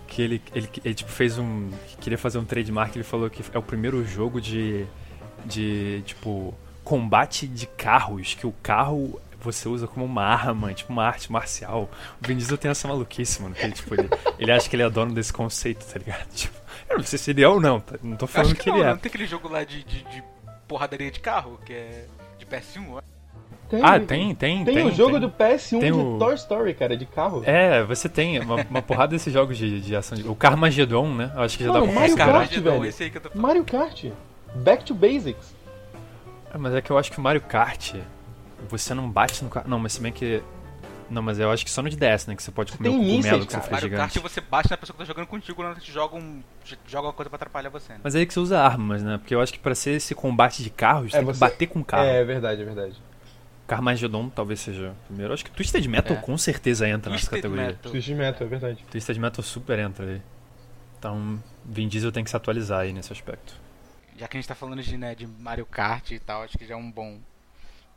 Que 0.08 0.22
ele, 0.22 0.42
ele, 0.54 0.70
ele 0.84 0.94
tipo, 0.94 1.10
fez 1.12 1.38
um. 1.38 1.70
Queria 2.02 2.18
fazer 2.18 2.40
um 2.40 2.44
trademark, 2.46 2.94
ele 2.96 3.04
falou 3.06 3.30
que 3.30 3.42
é 3.54 3.58
o 3.58 3.64
primeiro 3.64 4.06
jogo 4.06 4.42
de. 4.42 4.86
de. 5.46 6.02
tipo. 6.06 6.54
combate 6.84 7.48
de 7.48 7.68
carros, 7.68 8.34
que 8.34 8.46
o 8.46 8.54
carro 8.62 9.20
você 9.44 9.68
usa 9.70 9.88
como 9.88 10.06
uma 10.06 10.24
arma, 10.24 10.74
tipo 10.74 10.92
uma 10.92 11.06
arte 11.06 11.32
marcial. 11.32 11.90
O 12.22 12.28
Vin 12.28 12.36
Diesel 12.38 12.58
tem 12.58 12.72
essa 12.72 12.88
maluquice, 12.88 13.42
mano. 13.42 13.56
Que 13.56 13.64
ele, 13.64 13.74
tipo, 13.74 13.94
ele, 13.94 14.10
ele 14.40 14.52
acha 14.52 14.70
que 14.70 14.76
ele 14.76 14.84
é 14.84 14.90
dono 14.90 15.14
desse 15.14 15.32
conceito, 15.34 15.86
tá 15.86 16.00
ligado? 16.00 16.28
Tipo, 16.34 16.56
eu 16.90 16.98
não 16.98 17.04
sei 17.06 17.18
se 17.20 17.32
ele 17.32 17.42
é 17.44 17.48
ou 17.48 17.60
não, 17.62 17.80
tá? 17.80 17.96
não 18.04 18.18
tô 18.18 18.28
falando 18.28 18.48
Acho 18.48 18.56
que, 18.56 18.64
que, 18.64 18.70
não, 18.70 18.78
ele 18.78 18.86
é. 18.86 18.90
não 18.90 18.98
tem 18.98 19.10
aquele 19.10 19.26
jogo 19.26 19.48
lá 19.50 19.64
de, 19.64 19.82
de, 19.84 20.04
de 20.04 20.24
porradaria 20.68 21.10
de 21.10 21.20
carro, 21.22 21.58
que 21.66 21.72
é 21.74 22.06
de 22.38 22.46
PS1, 22.46 22.86
ó. 22.92 23.02
Ah, 23.82 23.98
tem, 23.98 24.36
tem, 24.36 24.66
Tem, 24.66 24.76
tem. 24.76 24.86
o 24.88 24.92
jogo 24.92 25.12
tem. 25.12 25.22
do 25.22 25.30
PS1 25.32 25.80
Tem 25.80 25.94
de 25.94 25.98
o- 25.98 26.18
Toy 26.20 26.36
Story, 26.36 26.74
cara, 26.74 26.98
de 26.98 27.06
carro. 27.06 27.42
É, 27.46 27.82
você 27.84 28.10
tem 28.10 28.38
uma, 28.42 28.56
uma 28.70 28.82
porrada 28.82 29.12
desses 29.12 29.32
jogos 29.32 29.58
de, 29.58 29.80
de 29.80 29.96
ação. 29.96 30.18
De... 30.18 30.28
O 30.28 30.36
Carmageddon, 30.36 31.14
né? 31.14 31.32
Eu 31.34 31.42
acho 31.44 31.58
que 31.58 31.64
já 31.64 31.72
Mano, 31.72 31.86
dá 31.86 31.92
pra 31.94 32.02
Mario 32.02 32.18
considerar. 32.18 32.40
Kart, 32.40 32.58
velho. 32.60 32.86
esse 32.86 33.04
aí 33.04 33.10
que 33.10 33.18
eu 33.18 33.22
tô 33.22 33.30
falando. 33.30 33.42
Mario 33.48 33.64
Kart. 33.64 34.06
Back 34.56 34.84
to 34.84 34.94
Basics. 34.94 35.56
Ah, 36.54 36.58
mas 36.58 36.74
é 36.74 36.82
que 36.82 36.92
eu 36.92 36.98
acho 36.98 37.10
que 37.14 37.18
o 37.18 37.22
Mario 37.22 37.40
Kart, 37.40 37.94
você 38.70 38.94
não 38.94 39.10
bate 39.10 39.44
no 39.44 39.50
carro. 39.50 39.70
Não, 39.70 39.80
mas 39.80 39.94
se 39.94 40.02
bem 40.02 40.12
que. 40.12 40.42
Não, 41.10 41.22
mas 41.22 41.38
eu 41.40 41.52
acho 41.52 41.66
que 41.66 41.70
só 41.72 41.82
no 41.82 41.90
de 41.90 41.98
DS, 41.98 42.26
né? 42.28 42.36
Que 42.38 42.42
você 42.42 42.52
pode 42.52 42.72
comer 42.72 42.88
tem 42.90 42.98
o 42.98 43.02
cogumelo 43.02 43.18
mísseis, 43.18 43.46
que 43.46 43.52
você 43.52 43.60
fez 43.60 43.72
Mario 43.72 43.90
Kart 43.92 44.14
gigante. 44.14 44.20
você 44.34 44.40
bate 44.42 44.72
na 44.72 44.78
pessoa 44.78 44.94
que 44.94 45.00
tá 45.00 45.06
jogando 45.06 45.28
contigo 45.28 45.56
quando 45.58 45.78
te 45.80 45.92
joga, 45.92 46.16
um, 46.16 46.42
joga 46.88 47.08
uma 47.08 47.14
coisa 47.14 47.30
pra 47.30 47.36
atrapalhar 47.36 47.70
você, 47.70 47.92
né? 47.94 48.00
Mas 48.02 48.16
aí 48.16 48.26
que 48.26 48.34
você 48.34 48.40
usa 48.40 48.62
armas, 48.62 49.04
né? 49.04 49.18
Porque 49.18 49.36
eu 49.36 49.42
acho 49.42 49.52
que 49.52 49.60
pra 49.60 49.76
ser 49.76 49.92
esse 49.92 50.16
combate 50.16 50.64
de 50.64 50.70
carros, 50.70 51.14
É, 51.14 51.18
tem 51.18 51.26
você- 51.26 51.34
que 51.34 51.40
bater 51.40 51.68
com 51.68 51.80
o 51.80 51.84
carro. 51.84 52.06
É, 52.06 52.22
é 52.22 52.24
verdade, 52.24 52.62
é 52.62 52.66
verdade. 52.66 52.96
Carmageddon 53.68 54.30
talvez 54.30 54.60
seja 54.62 54.92
o 54.92 55.06
primeiro. 55.08 55.32
Eu 55.32 55.34
acho 55.34 55.44
que 55.46 55.52
Twisted 55.52 55.86
Metal 55.88 56.16
É. 56.16 56.20
com 56.22 56.38
certeza 56.38 56.88
entra 56.88 57.12
nessa 57.12 57.30
Twisted 57.30 57.42
categoria. 57.42 57.68
Metal. 57.68 57.92
Twist 57.92 58.14
Metal, 58.14 58.48
é 58.48 58.50
verdade. 58.50 58.86
Twisted 58.90 59.18
Metal 59.18 59.44
super 59.44 59.80
entra 59.80 60.06
aí. 60.06 60.22
Então, 60.98 61.42
Vin 61.66 61.88
Diesel 61.88 62.12
tem 62.12 62.24
que 62.24 62.30
se 62.30 62.36
atualizar 62.38 62.82
aí 62.82 62.94
nesse 62.94 63.12
aspecto. 63.12 63.54
Já 64.18 64.28
que 64.28 64.38
a 64.38 64.40
gente 64.40 64.48
tá 64.48 64.56
falando 64.56 64.82
de, 64.82 64.98
né, 64.98 65.16
de 65.16 65.26
Mario 65.26 65.66
Kart 65.66 66.12
e 66.12 66.20
tal, 66.20 66.44
acho 66.44 66.58
que 66.58 66.66
já 66.66 66.74
é 66.74 66.78
um 66.78 66.92
bom 66.92 67.20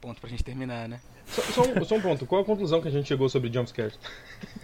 ponto 0.04 0.20
pra 0.20 0.28
gente 0.28 0.44
terminar, 0.44 0.86
né? 0.88 1.00
Só, 1.26 1.42
só 1.42 1.62
um, 1.62 1.84
só 1.84 1.94
um 1.96 2.00
ponto, 2.00 2.26
qual 2.26 2.42
a 2.42 2.44
conclusão 2.44 2.82
que 2.82 2.88
a 2.88 2.90
gente 2.90 3.08
chegou 3.08 3.26
sobre 3.28 3.50
jumpscares? 3.52 3.98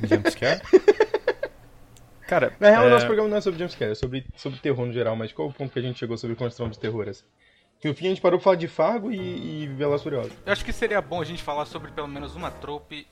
Jumpscare? 0.02 0.60
Cara, 2.28 2.52
Na 2.60 2.68
real, 2.70 2.84
é... 2.84 2.86
o 2.86 2.90
nosso 2.90 3.06
programa 3.06 3.28
não 3.28 3.38
é 3.38 3.40
sobre 3.40 3.58
jumpscare, 3.58 3.92
é 3.92 3.94
sobre, 3.94 4.26
sobre 4.36 4.58
terror 4.60 4.86
no 4.86 4.92
geral, 4.92 5.16
mas 5.16 5.32
qual 5.32 5.48
o 5.48 5.52
ponto 5.52 5.72
que 5.72 5.78
a 5.78 5.82
gente 5.82 5.98
chegou 5.98 6.16
sobre 6.18 6.36
construção 6.36 6.68
de 6.68 6.78
terror? 6.78 7.08
Assim? 7.08 7.24
Que 7.80 7.88
no 7.88 7.94
fim 7.94 8.06
a 8.06 8.08
gente 8.10 8.20
parou 8.20 8.38
pra 8.38 8.44
falar 8.44 8.56
de 8.56 8.68
Fargo 8.68 9.10
e, 9.10 9.62
e 9.64 9.66
Velozes 9.68 10.02
e 10.02 10.04
Furiosos. 10.04 10.32
Eu 10.44 10.52
acho 10.52 10.64
que 10.64 10.72
seria 10.72 11.00
bom 11.00 11.20
a 11.20 11.24
gente 11.24 11.42
falar 11.42 11.64
sobre 11.64 11.90
pelo 11.90 12.06
menos 12.06 12.36
uma 12.36 12.50
trope, 12.50 13.06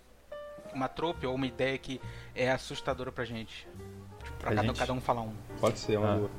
uma 0.74 0.86
trope 0.88 1.26
ou 1.26 1.34
uma 1.34 1.46
ideia 1.46 1.76
que 1.78 2.00
é 2.34 2.50
assustadora 2.50 3.10
pra 3.10 3.24
gente. 3.24 3.66
Tipo, 4.22 4.36
pra 4.38 4.50
cada, 4.54 4.62
gente? 4.68 4.78
cada 4.78 4.92
um 4.92 5.00
falar 5.00 5.22
um. 5.22 5.32
Pode 5.58 5.78
ser, 5.78 5.94
é 5.94 5.98
uma 5.98 6.12
Ah. 6.12 6.16
boa. 6.16 6.30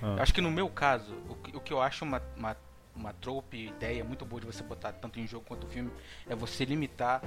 Eu 0.00 0.22
acho 0.22 0.32
que 0.32 0.40
no 0.40 0.50
meu 0.50 0.68
caso, 0.68 1.12
o 1.28 1.34
que, 1.34 1.56
o 1.56 1.60
que 1.60 1.72
eu 1.72 1.80
acho 1.82 2.04
uma, 2.04 2.22
uma, 2.36 2.56
uma 2.98 3.12
trope, 3.12 3.66
ideia 3.68 4.04
muito 4.04 4.24
boa 4.24 4.40
de 4.40 4.46
você 4.46 4.62
botar 4.62 4.92
tanto 4.92 5.18
em 5.20 5.26
jogo 5.26 5.44
quanto 5.46 5.66
em 5.66 5.70
filme, 5.70 5.90
é 6.28 6.34
você 6.34 6.64
limitar 6.64 7.22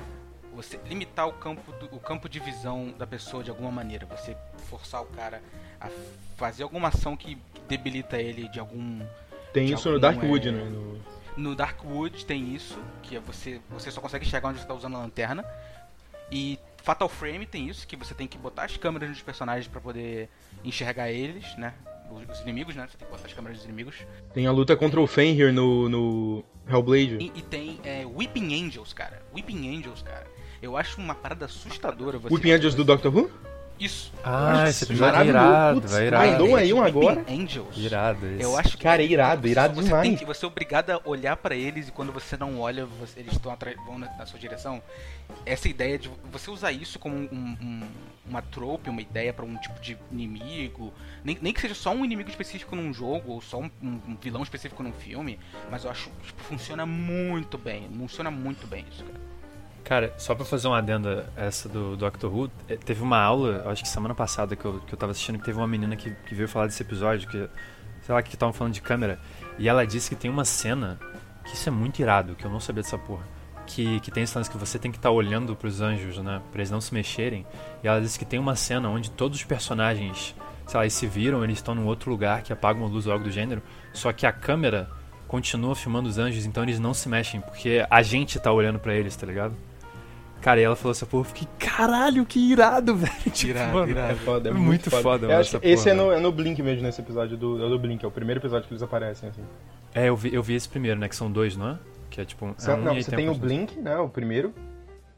você 0.53 0.77
limitar 0.85 1.29
o 1.29 1.31
campo, 1.31 1.71
do- 1.71 1.95
o 1.95 1.99
campo 1.99 2.27
de 2.27 2.37
visão 2.37 2.93
da 2.97 3.07
pessoa 3.07 3.41
de 3.41 3.49
alguma 3.49 3.71
maneira. 3.71 4.05
Você 4.07 4.35
forçar 4.69 5.01
o 5.01 5.05
cara 5.05 5.41
a 5.79 5.89
fazer 6.35 6.63
alguma 6.63 6.89
ação 6.89 7.15
que 7.15 7.37
debilita 7.69 8.21
ele 8.21 8.49
de 8.49 8.59
algum. 8.59 8.99
Tem 9.53 9.67
de 9.67 9.73
isso 9.75 9.87
no 9.87 9.95
algum, 9.95 10.01
Darkwood, 10.01 10.49
é, 10.49 10.51
né? 10.51 10.63
No... 10.65 11.01
No 11.37 11.55
Darkwood 11.55 12.25
tem 12.25 12.53
isso, 12.53 12.77
que 13.01 13.15
é 13.15 13.19
você, 13.21 13.61
você 13.69 13.89
só 13.89 14.01
consegue 14.01 14.25
enxergar 14.25 14.49
onde 14.49 14.57
você 14.57 14.65
está 14.65 14.73
usando 14.73 14.97
a 14.97 14.99
lanterna. 14.99 15.45
E 16.29 16.59
Fatal 16.83 17.07
Frame 17.07 17.45
tem 17.45 17.69
isso, 17.69 17.87
que 17.87 17.95
você 17.95 18.13
tem 18.13 18.27
que 18.27 18.37
botar 18.37 18.65
as 18.65 18.75
câmeras 18.75 19.07
nos 19.07 19.21
personagens 19.21 19.69
para 19.69 19.79
poder 19.79 20.27
enxergar 20.65 21.09
eles, 21.09 21.55
né? 21.55 21.73
Os, 22.11 22.29
os 22.29 22.41
inimigos, 22.41 22.75
né? 22.75 22.87
Você 22.89 22.97
tem 22.97 23.07
que 23.07 23.13
botar 23.13 23.27
as 23.27 23.33
câmeras 23.33 23.57
dos 23.57 23.65
inimigos. 23.65 23.95
Tem 24.33 24.45
a 24.47 24.51
luta 24.51 24.75
contra 24.75 24.99
o 24.99 25.07
Fenrir 25.07 25.53
no, 25.53 25.89
no 25.89 26.43
Hellblade. 26.67 27.17
E, 27.19 27.31
e 27.35 27.41
tem 27.41 27.79
é, 27.83 28.05
Weeping 28.05 28.65
Angels, 28.65 28.93
cara. 28.93 29.21
Weeping 29.33 29.77
Angels, 29.77 30.01
cara. 30.01 30.27
Eu 30.61 30.77
acho 30.77 30.99
uma 30.99 31.15
parada 31.15 31.45
assustadora 31.45 32.17
você. 32.17 32.33
Weeping 32.33 32.51
Angels 32.51 32.75
do 32.75 32.83
Doctor 32.83 33.15
Who? 33.15 33.31
Isso. 33.81 34.13
Ah, 34.23 34.65
esse 34.69 34.81
Nossa, 34.81 34.85
episódio 34.85 35.21
é 35.21 35.25
irado, 35.25 35.81
Putz, 35.81 35.93
é 35.95 36.05
irado. 36.05 36.27
mandou 36.31 36.55
aí 36.55 36.71
um 36.73 36.83
agora? 36.83 37.25
Angels. 37.27 37.75
Irado 37.75 38.27
esse. 38.27 38.43
Eu 38.43 38.55
acho 38.55 38.77
que 38.77 38.83
Cara, 38.83 39.01
é 39.01 39.05
irado, 39.07 39.47
irado 39.47 39.73
você 39.73 39.85
demais. 39.87 40.07
Tem 40.07 40.15
que, 40.15 40.23
você 40.23 40.45
é 40.45 40.47
obrigado 40.47 40.91
a 40.91 41.01
olhar 41.03 41.35
pra 41.37 41.55
eles 41.55 41.87
e 41.87 41.91
quando 41.91 42.11
você 42.11 42.37
não 42.37 42.59
olha, 42.59 42.85
você- 42.85 43.19
eles 43.19 43.33
estão 43.33 43.57
vão 43.87 43.97
na, 43.97 44.05
na 44.17 44.25
sua 44.27 44.39
direção. 44.39 44.83
Essa 45.47 45.67
ideia 45.67 45.97
de 45.97 46.11
você 46.31 46.51
usar 46.51 46.71
isso 46.71 46.99
como 46.99 47.15
um- 47.15 47.27
um- 47.59 47.87
uma 48.29 48.43
trope, 48.43 48.87
uma 48.87 49.01
ideia 49.01 49.33
pra 49.33 49.43
um 49.43 49.57
tipo 49.57 49.79
de 49.81 49.97
inimigo, 50.11 50.93
nem, 51.23 51.37
nem 51.41 51.51
que 51.51 51.59
seja 51.59 51.73
só 51.73 51.91
um 51.91 52.05
inimigo 52.05 52.29
específico 52.29 52.75
num 52.75 52.93
jogo 52.93 53.31
ou 53.31 53.41
só 53.41 53.59
um, 53.59 53.71
um- 53.81 53.99
um 54.09 54.17
vilão 54.21 54.43
específico 54.43 54.83
num 54.83 54.93
filme, 54.93 55.39
mas 55.71 55.85
eu 55.85 55.89
acho 55.89 56.07
que 56.09 56.27
tipo, 56.27 56.43
funciona 56.43 56.85
muito 56.85 57.57
bem, 57.57 57.89
funciona 57.97 58.29
muito 58.29 58.67
bem 58.67 58.85
isso, 58.91 59.03
cara. 59.03 59.20
Cara, 59.83 60.13
só 60.17 60.33
pra 60.33 60.45
fazer 60.45 60.67
uma 60.67 60.77
adenda 60.77 61.31
essa 61.35 61.67
do 61.67 61.97
Doctor 61.97 62.33
Who, 62.33 62.51
eh, 62.69 62.77
teve 62.77 63.01
uma 63.03 63.19
aula, 63.19 63.63
acho 63.69 63.83
que 63.83 63.89
semana 63.89 64.13
passada 64.13 64.55
que 64.55 64.63
eu, 64.63 64.79
que 64.79 64.93
eu 64.93 64.97
tava 64.97 65.11
assistindo, 65.11 65.39
que 65.39 65.43
teve 65.45 65.57
uma 65.57 65.67
menina 65.67 65.95
que, 65.95 66.11
que 66.11 66.35
veio 66.35 66.47
falar 66.47 66.67
desse 66.67 66.81
episódio, 66.81 67.27
que, 67.27 67.49
sei 68.03 68.15
lá, 68.15 68.21
que 68.21 68.33
estavam 68.33 68.53
falando 68.53 68.73
de 68.73 68.81
câmera, 68.81 69.19
e 69.57 69.67
ela 69.67 69.85
disse 69.85 70.09
que 70.09 70.15
tem 70.15 70.29
uma 70.31 70.45
cena, 70.45 70.99
que 71.43 71.55
isso 71.55 71.67
é 71.67 71.71
muito 71.71 71.99
irado, 71.99 72.35
que 72.35 72.45
eu 72.45 72.51
não 72.51 72.59
sabia 72.59 72.83
dessa 72.83 72.97
porra, 72.97 73.25
que, 73.65 73.99
que 73.99 74.11
tem 74.11 74.23
esse 74.23 74.37
lance 74.37 74.49
que 74.49 74.57
você 74.57 74.79
tem 74.79 74.91
que 74.91 74.97
estar 74.97 75.11
olhando 75.11 75.55
pros 75.55 75.81
anjos, 75.81 76.17
né, 76.19 76.41
pra 76.51 76.61
eles 76.61 76.71
não 76.71 76.79
se 76.79 76.93
mexerem, 76.93 77.45
e 77.83 77.87
ela 77.87 77.99
disse 77.99 78.17
que 78.17 78.25
tem 78.25 78.39
uma 78.39 78.55
cena 78.55 78.87
onde 78.87 79.11
todos 79.11 79.39
os 79.39 79.43
personagens, 79.43 80.35
sei 80.67 80.77
lá, 80.77 80.83
eles 80.83 80.93
se 80.93 81.07
viram, 81.07 81.43
eles 81.43 81.57
estão 81.57 81.75
num 81.75 81.85
outro 81.85 82.09
lugar 82.09 82.43
que 82.43 82.53
apaga 82.53 82.79
uma 82.79 82.87
luz 82.87 83.07
ou 83.07 83.13
algo 83.13 83.25
do 83.25 83.31
gênero, 83.31 83.61
só 83.91 84.13
que 84.13 84.25
a 84.25 84.31
câmera 84.31 84.89
continua 85.27 85.75
filmando 85.75 86.07
os 86.07 86.17
anjos, 86.17 86.45
então 86.45 86.63
eles 86.63 86.79
não 86.79 86.93
se 86.93 87.09
mexem, 87.09 87.41
porque 87.41 87.85
a 87.89 88.01
gente 88.01 88.39
tá 88.39 88.51
olhando 88.53 88.79
pra 88.79 88.93
eles, 88.93 89.15
tá 89.15 89.25
ligado? 89.25 89.53
Cara, 90.41 90.59
e 90.59 90.63
ela 90.63 90.75
falou 90.75 90.91
essa 90.91 91.05
porra, 91.05 91.21
eu 91.21 91.25
fiquei, 91.25 91.47
caralho, 91.59 92.25
que 92.25 92.39
irado, 92.51 92.95
velho. 92.97 93.13
Tipo, 93.31 93.51
Irado, 93.51 93.73
mano, 93.73 93.89
irado. 93.91 94.11
É 94.11 94.15
foda, 94.15 94.49
é 94.49 94.51
É 94.51 94.53
muito, 94.53 94.65
muito 94.67 94.89
foda. 94.89 95.03
foda, 95.03 95.27
mano, 95.27 95.39
que 95.39 95.47
essa 95.47 95.59
esse 95.61 95.89
é 95.89 95.93
porra, 95.95 96.05
no, 96.07 96.11
é 96.13 96.19
no 96.19 96.31
Blink 96.31 96.61
mesmo, 96.63 96.83
nesse 96.83 96.99
episódio 96.99 97.37
do, 97.37 97.63
é 97.63 97.69
do 97.69 97.77
Blink. 97.77 98.03
É 98.03 98.07
o 98.07 98.11
primeiro 98.11 98.39
episódio 98.39 98.67
que 98.67 98.73
eles 98.73 98.81
aparecem, 98.81 99.29
assim. 99.29 99.43
É, 99.93 100.09
eu 100.09 100.15
vi, 100.15 100.33
eu 100.33 100.41
vi 100.41 100.55
esse 100.55 100.67
primeiro, 100.67 100.99
né? 100.99 101.07
Que 101.07 101.15
são 101.15 101.31
dois, 101.31 101.55
não 101.55 101.69
é? 101.69 101.77
Que 102.09 102.21
é 102.21 102.25
tipo 102.25 102.45
um. 102.45 102.53
Só- 102.57 102.71
é 102.71 102.75
um 102.75 102.81
não, 102.81 102.95
você 102.95 103.11
tem 103.15 103.29
o. 103.29 103.35
Blink, 103.35 103.79
né? 103.79 103.95
O 103.97 104.09
primeiro. 104.09 104.53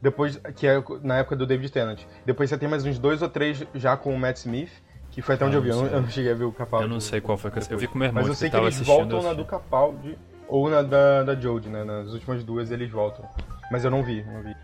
Depois, 0.02 0.36
que 0.56 0.66
é 0.66 0.82
na 1.02 1.16
época 1.18 1.34
do 1.36 1.46
David 1.46 1.72
Tennant. 1.72 2.00
Depois 2.26 2.50
você 2.50 2.58
tem 2.58 2.68
mais 2.68 2.84
uns 2.84 2.98
dois 2.98 3.22
ou 3.22 3.28
três 3.28 3.64
já 3.74 3.96
com 3.96 4.14
o 4.14 4.18
Matt 4.18 4.36
Smith, 4.36 4.70
que 5.10 5.22
foi 5.22 5.36
até 5.36 5.46
onde 5.46 5.56
Eu 5.56 5.60
eu 5.60 5.62
vi. 5.62 5.70
Eu 5.70 5.86
eu 5.86 6.02
não 6.02 6.10
cheguei 6.10 6.32
a 6.32 6.34
ver 6.34 6.44
o 6.44 6.52
Capaldi. 6.52 6.84
Eu 6.84 6.90
não 6.90 7.00
sei 7.00 7.22
qual 7.22 7.38
foi 7.38 7.50
que 7.50 7.58
eu, 7.72 7.78
vi 7.78 7.86
com 7.86 7.94
o 7.94 7.98
meu 7.98 8.08
irmão, 8.08 8.22
Mas 8.22 8.26
eu 8.28 8.32
que 8.34 8.38
sei 8.40 8.50
que 8.50 8.52
tava 8.56 8.66
eles 8.66 8.80
voltam 8.80 9.22
na 9.22 9.30
assisti. 9.30 9.36
do 9.36 9.44
Capaldi 9.46 10.18
ou 10.46 10.68
na 10.68 10.82
da, 10.82 11.22
da 11.22 11.34
Jodie, 11.34 11.70
né? 11.70 11.84
Nas 11.84 12.12
últimas 12.12 12.44
duas 12.44 12.70
eles 12.70 12.90
voltam. 12.90 13.24
Mas 13.72 13.82
eu 13.82 13.90
não 13.90 14.02
vi, 14.02 14.22
não 14.24 14.42
vi. 14.42 14.54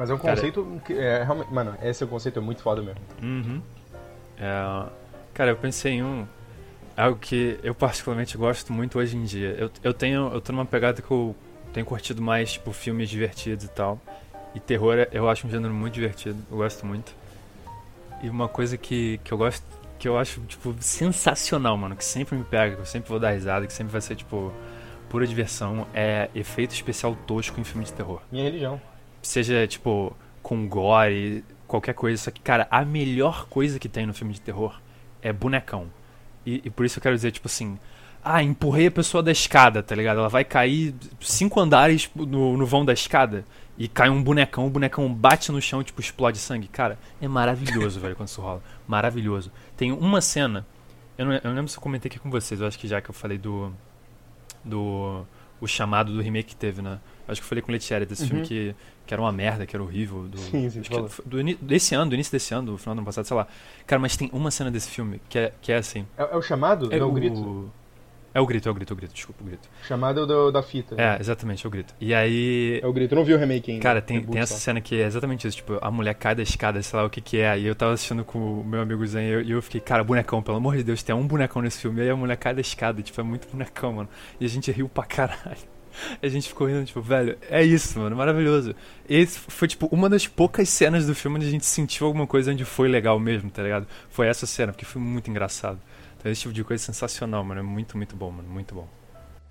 Mas 0.00 0.08
é 0.08 0.14
um 0.14 0.18
Cara- 0.18 0.34
conceito 0.34 0.80
que 0.86 0.94
é 0.94 1.22
realmente. 1.22 1.52
Mano, 1.52 1.76
esse 1.82 2.02
é 2.02 2.06
um 2.06 2.08
conceito 2.08 2.40
muito 2.40 2.62
foda 2.62 2.80
mesmo. 2.80 3.00
Uhum. 3.22 3.60
É, 4.38 4.86
cara, 5.34 5.50
eu 5.50 5.56
pensei 5.56 5.92
em 5.92 6.02
um. 6.02 6.26
Algo 6.96 7.18
que 7.18 7.60
eu 7.62 7.74
particularmente 7.74 8.34
gosto 8.38 8.72
muito 8.72 8.98
hoje 8.98 9.14
em 9.14 9.24
dia. 9.24 9.54
Eu, 9.58 9.70
eu 9.84 9.92
tenho. 9.92 10.32
Eu 10.32 10.40
tô 10.40 10.52
numa 10.52 10.64
pegada 10.64 11.02
que 11.02 11.10
eu 11.10 11.36
tenho 11.74 11.84
curtido 11.84 12.22
mais, 12.22 12.52
tipo, 12.52 12.72
filmes 12.72 13.10
divertidos 13.10 13.66
e 13.66 13.68
tal. 13.68 14.00
E 14.54 14.58
terror 14.58 14.96
é- 15.00 15.08
eu 15.12 15.28
acho 15.28 15.46
um 15.46 15.50
gênero 15.50 15.74
muito 15.74 15.92
divertido. 15.92 16.38
Eu 16.50 16.56
gosto 16.56 16.86
muito. 16.86 17.14
E 18.22 18.30
uma 18.30 18.48
coisa 18.48 18.78
que, 18.78 19.20
que 19.22 19.32
eu 19.32 19.36
gosto. 19.36 19.62
Que 19.98 20.08
eu 20.08 20.16
acho, 20.16 20.40
tipo, 20.48 20.74
sensacional, 20.80 21.76
mano. 21.76 21.94
Que 21.94 22.04
sempre 22.06 22.34
me 22.38 22.44
pega, 22.44 22.74
que 22.74 22.80
eu 22.80 22.86
sempre 22.86 23.10
vou 23.10 23.20
dar 23.20 23.32
risada, 23.32 23.66
que 23.66 23.72
sempre 23.74 23.92
vai 23.92 24.00
ser, 24.00 24.16
tipo, 24.16 24.50
pura 25.10 25.26
diversão. 25.26 25.86
É 25.92 26.30
efeito 26.34 26.70
especial 26.72 27.14
tosco 27.26 27.60
em 27.60 27.64
filme 27.64 27.84
de 27.84 27.92
terror 27.92 28.22
Minha 28.32 28.44
religião. 28.44 28.80
Seja 29.22 29.66
tipo 29.66 30.16
com 30.42 30.66
gore, 30.68 31.44
qualquer 31.66 31.94
coisa. 31.94 32.22
Só 32.22 32.30
que, 32.30 32.40
cara, 32.40 32.66
a 32.70 32.84
melhor 32.84 33.46
coisa 33.46 33.78
que 33.78 33.88
tem 33.88 34.06
no 34.06 34.14
filme 34.14 34.34
de 34.34 34.40
terror 34.40 34.80
é 35.22 35.32
bonecão. 35.32 35.86
E, 36.44 36.62
e 36.64 36.70
por 36.70 36.86
isso 36.86 36.98
eu 36.98 37.02
quero 37.02 37.14
dizer, 37.14 37.30
tipo 37.32 37.48
assim. 37.48 37.78
Ah, 38.22 38.42
empurrei 38.42 38.88
a 38.88 38.90
pessoa 38.90 39.22
da 39.22 39.32
escada, 39.32 39.82
tá 39.82 39.94
ligado? 39.94 40.18
Ela 40.18 40.28
vai 40.28 40.44
cair 40.44 40.94
cinco 41.20 41.58
andares 41.58 42.10
no, 42.14 42.54
no 42.54 42.66
vão 42.66 42.84
da 42.84 42.92
escada 42.92 43.46
e 43.78 43.88
cai 43.88 44.10
um 44.10 44.22
bonecão, 44.22 44.66
o 44.66 44.70
bonecão 44.70 45.10
bate 45.10 45.50
no 45.50 45.58
chão 45.58 45.82
tipo, 45.82 46.02
explode 46.02 46.36
sangue. 46.36 46.68
Cara, 46.68 46.98
é 47.18 47.26
maravilhoso, 47.26 47.98
velho, 47.98 48.14
quando 48.14 48.28
isso 48.28 48.42
rola. 48.42 48.62
Maravilhoso. 48.86 49.50
Tem 49.74 49.90
uma 49.90 50.20
cena, 50.20 50.66
eu 51.16 51.24
não, 51.24 51.32
eu 51.32 51.52
lembro 51.52 51.68
se 51.68 51.78
eu 51.78 51.80
comentei 51.80 52.10
aqui 52.10 52.18
com 52.18 52.30
vocês, 52.30 52.60
eu 52.60 52.66
acho 52.66 52.78
que 52.78 52.86
já 52.86 53.00
que 53.00 53.08
eu 53.08 53.14
falei 53.14 53.38
do. 53.38 53.72
do. 54.62 55.24
o 55.58 55.66
chamado 55.66 56.12
do 56.12 56.20
remake 56.20 56.50
que 56.50 56.56
teve, 56.56 56.82
né? 56.82 56.98
Acho 57.30 57.40
que 57.40 57.44
eu 57.44 57.48
falei 57.48 57.62
com 57.62 57.68
o 57.70 57.72
Letieri 57.72 58.04
desse 58.06 58.26
filme 58.26 58.42
que, 58.46 58.74
que 59.06 59.14
era 59.14 59.22
uma 59.22 59.32
merda, 59.32 59.66
que 59.66 59.74
era 59.76 59.82
horrível. 59.82 60.26
Do, 60.28 60.38
Sim, 60.38 60.68
sim, 60.68 60.82
do, 61.24 61.42
desse 61.62 61.94
ano, 61.94 62.10
do 62.10 62.14
início 62.14 62.32
desse 62.32 62.52
ano, 62.52 62.72
do 62.72 62.78
final 62.78 62.94
do 62.94 62.98
ano 62.98 63.06
passado, 63.06 63.24
sei 63.26 63.36
lá. 63.36 63.46
Cara, 63.86 64.00
mas 64.00 64.16
tem 64.16 64.28
uma 64.32 64.50
cena 64.50 64.70
desse 64.70 64.90
filme 64.90 65.20
que 65.28 65.38
é, 65.38 65.52
que 65.60 65.72
é 65.72 65.76
assim. 65.76 66.06
É, 66.18 66.22
é 66.22 66.36
o 66.36 66.42
chamado? 66.42 66.92
É 66.92 66.98
não, 66.98 67.08
o 67.08 67.12
grito? 67.12 67.70
É 68.32 68.40
o 68.40 68.46
grito, 68.46 68.68
é 68.68 68.70
o 68.70 68.74
grito, 68.74 68.92
é 68.92 68.94
o 68.94 68.96
grito, 68.96 69.12
desculpa, 69.12 69.42
o 69.42 69.46
grito. 69.46 69.68
O 69.82 69.86
chamado 69.86 70.20
é 70.20 70.22
o 70.22 70.26
do- 70.26 70.52
da 70.52 70.62
fita. 70.62 70.94
É, 70.96 71.18
exatamente, 71.18 71.66
é 71.66 71.68
o 71.68 71.70
grito. 71.70 71.92
E 72.00 72.14
aí. 72.14 72.78
É 72.80 72.86
o 72.86 72.92
grito. 72.92 73.12
Eu 73.12 73.16
não 73.16 73.24
vi 73.24 73.34
o 73.34 73.38
remake 73.38 73.72
ainda. 73.72 73.82
Cara, 73.82 74.00
tem, 74.00 74.22
tem 74.24 74.40
essa 74.40 74.54
só. 74.54 74.60
cena 74.60 74.80
que 74.80 75.00
é 75.00 75.04
exatamente 75.04 75.48
isso, 75.48 75.56
tipo, 75.56 75.78
a 75.82 75.90
mulher 75.90 76.14
cai 76.14 76.32
da 76.36 76.42
escada, 76.42 76.80
sei 76.80 76.96
lá 76.96 77.04
o 77.04 77.10
que 77.10 77.20
que 77.20 77.38
é, 77.38 77.58
e 77.58 77.66
eu 77.66 77.74
tava 77.74 77.92
assistindo 77.92 78.24
com 78.24 78.60
o 78.60 78.64
meu 78.64 78.82
amigo 78.82 79.04
Zen, 79.04 79.24
e 79.26 79.30
eu, 79.32 79.42
e 79.42 79.50
eu 79.50 79.60
fiquei, 79.60 79.80
cara, 79.80 80.04
bonecão, 80.04 80.40
pelo 80.40 80.58
amor 80.58 80.76
de 80.76 80.84
Deus, 80.84 81.02
tem 81.02 81.12
um 81.12 81.26
bonecão 81.26 81.60
nesse 81.60 81.80
filme, 81.80 81.98
e 81.98 82.02
aí 82.04 82.10
a 82.10 82.14
mulher 82.14 82.36
cai 82.36 82.54
da 82.54 82.60
escada, 82.60 83.02
tipo, 83.02 83.20
é 83.20 83.24
muito 83.24 83.48
bonecão, 83.48 83.92
mano, 83.94 84.08
e 84.38 84.44
a 84.44 84.48
gente 84.48 84.70
riu 84.70 84.88
pra 84.88 85.02
caralho. 85.02 85.58
A 86.22 86.28
gente 86.28 86.48
ficou 86.48 86.66
rindo, 86.66 86.84
tipo, 86.84 87.00
velho, 87.00 87.36
é 87.48 87.62
isso, 87.62 87.98
mano, 87.98 88.16
maravilhoso. 88.16 88.74
Esse 89.08 89.38
foi, 89.38 89.68
tipo, 89.68 89.86
uma 89.86 90.08
das 90.08 90.26
poucas 90.26 90.68
cenas 90.68 91.06
do 91.06 91.14
filme 91.14 91.36
onde 91.36 91.46
a 91.46 91.50
gente 91.50 91.66
sentiu 91.66 92.06
alguma 92.06 92.26
coisa 92.26 92.52
onde 92.52 92.64
foi 92.64 92.88
legal 92.88 93.18
mesmo, 93.18 93.50
tá 93.50 93.62
ligado? 93.62 93.86
Foi 94.08 94.26
essa 94.26 94.46
cena, 94.46 94.72
porque 94.72 94.84
foi 94.84 95.00
muito 95.00 95.30
engraçado. 95.30 95.80
Então 96.18 96.30
esse 96.30 96.42
tipo 96.42 96.52
de 96.52 96.62
coisa 96.62 96.82
é 96.82 96.86
sensacional, 96.86 97.42
mano, 97.42 97.60
é 97.60 97.62
muito, 97.62 97.96
muito 97.96 98.14
bom, 98.14 98.30
mano, 98.30 98.48
muito 98.48 98.74
bom. 98.74 98.88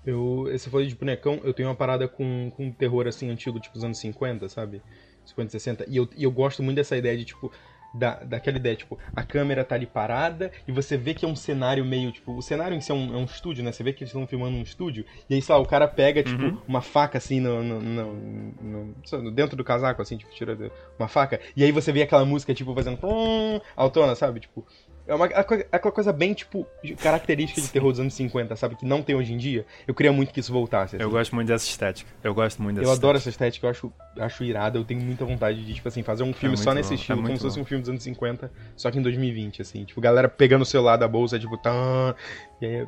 Eu, 0.06 0.48
esse 0.50 0.70
foi 0.70 0.86
de 0.86 0.94
bonecão, 0.94 1.40
eu 1.44 1.52
tenho 1.52 1.68
uma 1.68 1.74
parada 1.74 2.08
com, 2.08 2.50
com 2.56 2.70
terror 2.70 3.06
assim 3.06 3.28
antigo, 3.28 3.60
tipo 3.60 3.76
os 3.76 3.84
anos 3.84 3.98
50, 3.98 4.48
sabe? 4.48 4.80
50, 5.26 5.50
60. 5.50 5.84
E 5.88 5.96
eu, 5.96 6.08
e 6.16 6.24
eu 6.24 6.30
gosto 6.30 6.62
muito 6.62 6.76
dessa 6.76 6.96
ideia 6.96 7.16
de, 7.16 7.24
tipo, 7.24 7.52
da, 7.92 8.14
daquela 8.22 8.56
ideia, 8.56 8.76
tipo, 8.76 8.98
a 9.14 9.22
câmera 9.22 9.64
tá 9.64 9.74
ali 9.74 9.86
parada 9.86 10.50
e 10.66 10.72
você 10.72 10.96
vê 10.96 11.12
que 11.14 11.24
é 11.24 11.28
um 11.28 11.34
cenário 11.36 11.84
meio, 11.84 12.12
tipo, 12.12 12.36
o 12.36 12.42
cenário 12.42 12.76
em 12.76 12.80
si 12.80 12.92
é 12.92 12.94
um, 12.94 13.14
é 13.14 13.16
um 13.16 13.24
estúdio, 13.24 13.64
né? 13.64 13.72
Você 13.72 13.82
vê 13.82 13.92
que 13.92 14.02
eles 14.04 14.10
estão 14.10 14.26
filmando 14.26 14.56
um 14.56 14.62
estúdio, 14.62 15.04
e 15.28 15.34
aí, 15.34 15.42
sei 15.42 15.54
lá, 15.54 15.60
o 15.60 15.66
cara 15.66 15.88
pega, 15.88 16.22
tipo, 16.22 16.42
Uhum. 16.42 16.58
uma 16.68 16.80
faca 16.80 17.18
assim 17.18 17.40
no, 17.40 17.62
no, 17.62 17.80
no- 17.80 18.94
no- 19.12 19.30
dentro 19.32 19.56
do 19.56 19.64
casaco, 19.64 20.00
assim, 20.02 20.16
tipo, 20.16 20.30
tira 20.32 20.54
de- 20.54 20.70
uma 20.98 21.08
faca, 21.08 21.40
e 21.56 21.64
aí 21.64 21.72
você 21.72 21.90
vê 21.92 22.02
aquela 22.02 22.24
música, 22.24 22.54
tipo, 22.54 22.74
fazendo 22.74 22.96
pum, 22.96 23.60
autona, 23.76 24.14
sabe? 24.14 24.40
Tipo, 24.40 24.64
é 25.10 25.14
uma, 25.14 25.26
é 25.26 25.66
aquela 25.72 25.92
coisa 25.92 26.12
bem, 26.12 26.32
tipo, 26.32 26.64
característica 27.02 27.60
de 27.60 27.68
terror 27.68 27.90
dos 27.90 27.98
anos 27.98 28.14
50, 28.14 28.54
sabe? 28.54 28.76
Que 28.76 28.86
não 28.86 29.02
tem 29.02 29.16
hoje 29.16 29.32
em 29.32 29.36
dia. 29.36 29.66
Eu 29.86 29.92
queria 29.92 30.12
muito 30.12 30.32
que 30.32 30.38
isso 30.38 30.52
voltasse. 30.52 30.94
Eu 30.94 31.02
assim. 31.02 31.10
gosto 31.10 31.34
muito 31.34 31.48
dessa 31.48 31.66
estética, 31.66 32.08
eu 32.22 32.32
gosto 32.32 32.62
muito 32.62 32.76
dessa 32.76 32.88
Eu 32.88 32.92
adoro 32.92 33.18
estética. 33.18 33.44
essa 33.44 33.48
estética, 33.48 33.66
eu 33.66 33.70
acho, 33.70 33.92
acho 34.20 34.44
irada, 34.44 34.78
eu 34.78 34.84
tenho 34.84 35.00
muita 35.00 35.24
vontade 35.24 35.66
de, 35.66 35.74
tipo 35.74 35.88
assim, 35.88 36.04
fazer 36.04 36.22
um 36.22 36.32
filme 36.32 36.54
muito 36.54 36.62
só 36.62 36.72
nesse 36.72 36.90
bom, 36.90 36.94
estilo, 36.94 37.18
é 37.18 37.22
como 37.24 37.36
se 37.36 37.42
fosse 37.42 37.58
um 37.58 37.64
filme 37.64 37.82
dos 37.82 37.90
anos 37.90 38.04
50, 38.04 38.52
só 38.76 38.88
que 38.88 38.98
em 39.00 39.02
2020, 39.02 39.62
assim. 39.62 39.84
Tipo, 39.84 40.00
galera 40.00 40.28
pegando 40.28 40.62
o 40.62 40.66
celular 40.66 40.96
da 40.96 41.08
bolsa, 41.08 41.38
tipo, 41.40 41.58
tá. 41.58 42.14
E 42.60 42.66
aí. 42.66 42.86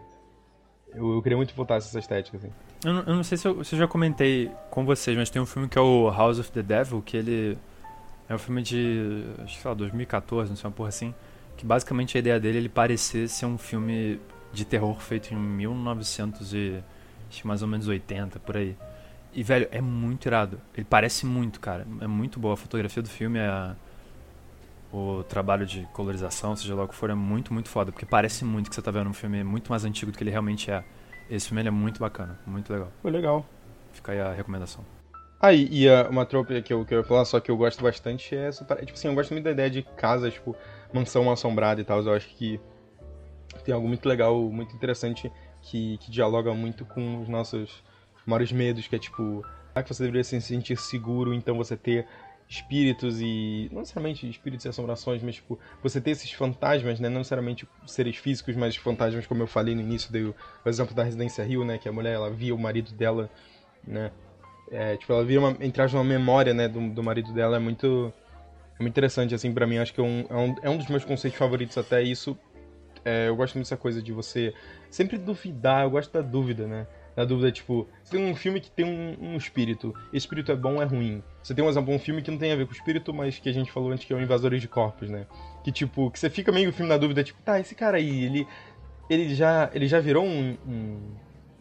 Eu, 0.95 1.15
eu 1.15 1.23
queria 1.23 1.37
muito 1.37 1.55
voltar 1.55 1.77
essa 1.77 1.99
estética, 1.99 2.37
assim. 2.37 2.51
Eu 2.85 2.93
não, 2.93 3.01
eu 3.01 3.15
não 3.17 3.25
sei 3.25 3.37
se 3.37 3.49
eu, 3.49 3.65
se 3.65 3.75
eu 3.75 3.79
já 3.81 3.89
comentei 3.89 4.49
com 4.71 4.85
vocês, 4.85 5.17
mas 5.17 5.29
tem 5.29 5.43
um 5.43 5.47
filme 5.47 5.67
que 5.67 5.77
é 5.77 5.81
o 5.81 6.09
House 6.11 6.39
of 6.39 6.53
the 6.53 6.63
Devil, 6.63 7.03
que 7.03 7.17
ele 7.17 7.59
é 8.29 8.35
um 8.35 8.39
filme 8.39 8.63
de, 8.63 9.25
acho 9.43 9.57
que 9.57 9.63
sei 9.63 9.69
lá, 9.69 9.75
2014, 9.75 10.51
não 10.51 10.57
sei, 10.57 10.69
uma 10.69 10.73
porra 10.73 10.91
assim, 10.91 11.15
que 11.63 11.67
basicamente 11.67 12.17
a 12.17 12.19
ideia 12.19 12.41
dele 12.41 12.59
é 12.59 12.61
ele 12.63 12.69
parecer 12.69 13.29
ser 13.29 13.47
um 13.47 13.57
filme 13.57 14.21
de 14.53 14.65
terror 14.65 14.99
feito 14.99 15.33
em 15.33 15.37
1900 15.37 16.53
e 16.53 16.83
acho 17.31 17.47
mais 17.47 17.63
ou 17.63 17.69
menos 17.69 17.87
80, 17.87 18.41
por 18.41 18.57
aí. 18.57 18.77
E, 19.33 19.45
velho, 19.45 19.69
é 19.71 19.81
muito 19.81 20.27
irado. 20.27 20.61
Ele 20.77 20.85
parece 20.85 21.25
muito, 21.25 21.61
cara. 21.61 21.87
É 22.01 22.07
muito 22.09 22.41
boa. 22.41 22.55
A 22.55 22.57
fotografia 22.57 23.01
do 23.01 23.09
filme, 23.09 23.39
é 23.39 23.77
o 24.93 25.23
trabalho 25.23 25.65
de 25.65 25.87
colorização, 25.93 26.57
seja 26.57 26.75
lá 26.75 26.83
o 26.83 26.89
que 26.89 26.97
for, 26.97 27.11
é 27.11 27.15
muito, 27.15 27.55
muito 27.55 27.69
foda. 27.69 27.93
Porque 27.93 28.05
parece 28.05 28.45
muito 28.45 28.69
que 28.69 28.75
você 28.75 28.83
tá 28.83 28.91
vendo 28.91 29.09
um 29.09 29.15
filme 29.15 29.45
muito 29.45 29.71
mais 29.71 29.85
antigo 29.85 30.11
do 30.11 30.19
que 30.19 30.25
ele 30.25 30.33
realmente 30.33 30.69
é. 30.69 30.83
Esse 31.31 31.47
filme 31.47 31.65
é 31.65 31.71
muito 31.71 32.01
bacana, 32.01 32.37
muito 32.45 32.73
legal. 32.73 32.91
Foi 33.01 33.11
legal. 33.13 33.47
Fica 33.93 34.11
aí 34.11 34.21
a 34.21 34.33
recomendação. 34.33 34.85
Ah, 35.41 35.53
e, 35.53 35.69
e, 35.71 35.89
ah, 35.89 36.09
uma 36.11 36.27
tropa 36.27 36.61
que 36.61 36.73
eu, 36.73 36.85
que 36.85 36.93
eu 36.95 36.99
ia 36.99 37.05
falar, 37.05 37.25
só 37.25 37.41
que 37.41 37.51
eu 37.51 37.57
gosto 37.57 37.83
bastante, 37.83 38.35
é 38.35 38.49
essa 38.49 38.65
parada. 38.65 38.85
Tipo 38.85 38.99
assim, 38.99 39.09
eu 39.09 39.15
gosto 39.15 39.31
muito 39.31 39.45
da 39.45 39.53
ideia 39.53 39.71
de 39.71 39.83
casa, 39.83 40.31
tipo, 40.31 40.57
mansão 40.93 41.31
assombrada 41.31 41.81
e 41.81 41.85
tal. 41.85 42.01
Eu 42.03 42.15
acho 42.15 42.29
que 42.37 42.61
tem 43.65 43.75
algo 43.75 43.87
muito 43.87 44.09
legal, 44.09 44.39
muito 44.51 44.75
interessante, 44.75 45.31
que, 45.61 45.99
que 45.99 46.11
dialoga 46.11 46.53
muito 46.55 46.85
com 46.85 47.21
os 47.23 47.29
nossos 47.29 47.83
maiores 48.27 48.53
medos, 48.53 48.87
que 48.87 48.97
é 48.97 48.99
tipo, 48.99 49.45
ah, 49.75 49.83
que 49.83 49.93
você 49.93 50.03
deveria 50.03 50.25
se 50.25 50.41
sentir 50.41 50.77
seguro, 50.77 51.35
então 51.35 51.57
você 51.57 51.77
ter 51.77 52.07
espíritos 52.49 53.21
e. 53.21 53.69
Não 53.73 53.81
necessariamente 53.81 54.29
espíritos 54.29 54.65
e 54.65 54.69
assombrações, 54.69 55.23
mas 55.23 55.37
tipo, 55.37 55.59
você 55.83 56.01
ter 56.01 56.11
esses 56.11 56.31
fantasmas, 56.33 57.01
né? 57.01 57.09
Não 57.09 57.19
necessariamente 57.19 57.67
seres 57.87 58.17
físicos, 58.17 58.55
mas 58.57 58.77
fantasmas, 58.77 59.27
como 59.27 59.43
eu 59.43 59.47
falei 59.47 59.75
no 59.75 59.81
início, 59.81 60.13
dei 60.13 60.25
o, 60.25 60.35
o 60.65 60.69
exemplo 60.69 60.95
da 60.95 61.03
Residência 61.03 61.45
Rio, 61.45 61.65
né? 61.65 61.79
Que 61.79 61.89
a 61.89 61.93
mulher 61.93 62.15
ela 62.15 62.31
via 62.31 62.55
o 62.55 62.59
marido 62.59 62.93
dela, 62.93 63.31
né? 63.87 64.11
É, 64.71 64.97
tipo, 64.97 65.13
ela 65.13 65.25
vira 65.25 65.41
uma, 65.41 65.57
entre 65.61 65.83
uma 65.83 66.05
memória, 66.05 66.55
né, 66.55 66.67
do, 66.67 66.89
do 66.89 67.03
marido 67.03 67.31
dela, 67.35 67.57
é 67.57 67.59
muito, 67.59 68.11
é 68.79 68.83
muito 68.83 68.93
interessante, 68.93 69.35
assim, 69.35 69.53
pra 69.53 69.67
mim, 69.67 69.79
acho 69.79 69.93
que 69.93 70.01
é 70.01 70.05
um, 70.05 70.25
é 70.29 70.37
um, 70.37 70.55
é 70.63 70.71
um 70.71 70.77
dos 70.77 70.89
meus 70.89 71.05
conceitos 71.05 71.39
favoritos 71.39 71.77
até, 71.79 72.03
isso, 72.03 72.39
é, 73.05 73.29
eu 73.29 73.37
gosto 73.37 73.55
muito 73.55 73.67
dessa 73.67 73.77
coisa 73.77 74.01
de 74.01 74.13
você 74.13 74.55
sempre 74.91 75.19
duvidar, 75.19 75.85
eu 75.85 75.91
gosto 75.91 76.13
da 76.13 76.21
dúvida, 76.21 76.67
né, 76.67 76.87
da 77.17 77.25
dúvida, 77.25 77.51
tipo, 77.53 77.89
você 78.03 78.17
tem 78.17 78.25
um 78.25 78.35
filme 78.35 78.61
que 78.61 78.71
tem 78.71 78.85
um, 78.85 79.33
um 79.33 79.37
espírito, 79.37 79.95
esse 80.09 80.19
espírito 80.19 80.53
é 80.53 80.57
bom 80.57 80.77
ou 80.77 80.83
é 80.83 80.85
ruim? 80.85 81.23
Você 81.43 81.55
tem, 81.55 81.65
um 81.65 81.69
exemplo, 81.69 81.93
um 81.93 81.99
filme 81.99 82.23
que 82.23 82.31
não 82.31 82.39
tem 82.39 82.53
a 82.53 82.57
ver 82.57 82.65
com 82.65 82.73
o 82.73 82.77
espírito, 82.77 83.13
mas 83.13 83.39
que 83.39 83.49
a 83.49 83.53
gente 83.53 83.71
falou 83.71 83.91
antes 83.91 84.05
que 84.05 84.13
é 84.13 84.17
o 84.17 84.21
Invasores 84.21 84.61
de 84.61 84.69
Corpos, 84.69 85.11
né, 85.11 85.27
que, 85.65 85.73
tipo, 85.73 86.11
que 86.11 86.19
você 86.19 86.31
fica 86.31 86.53
meio 86.53 86.71
o 86.71 86.73
filme 86.73 86.89
na 86.89 86.97
dúvida, 86.97 87.23
tipo, 87.23 87.41
tá, 87.43 87.61
esse 87.61 87.75
cara 87.75 87.97
aí, 87.97 88.25
ele, 88.25 88.47
ele 89.11 89.35
já, 89.35 89.71
ele 89.75 89.87
já 89.87 90.01
virou 90.01 90.25
um, 90.25 90.57
um 90.67 90.99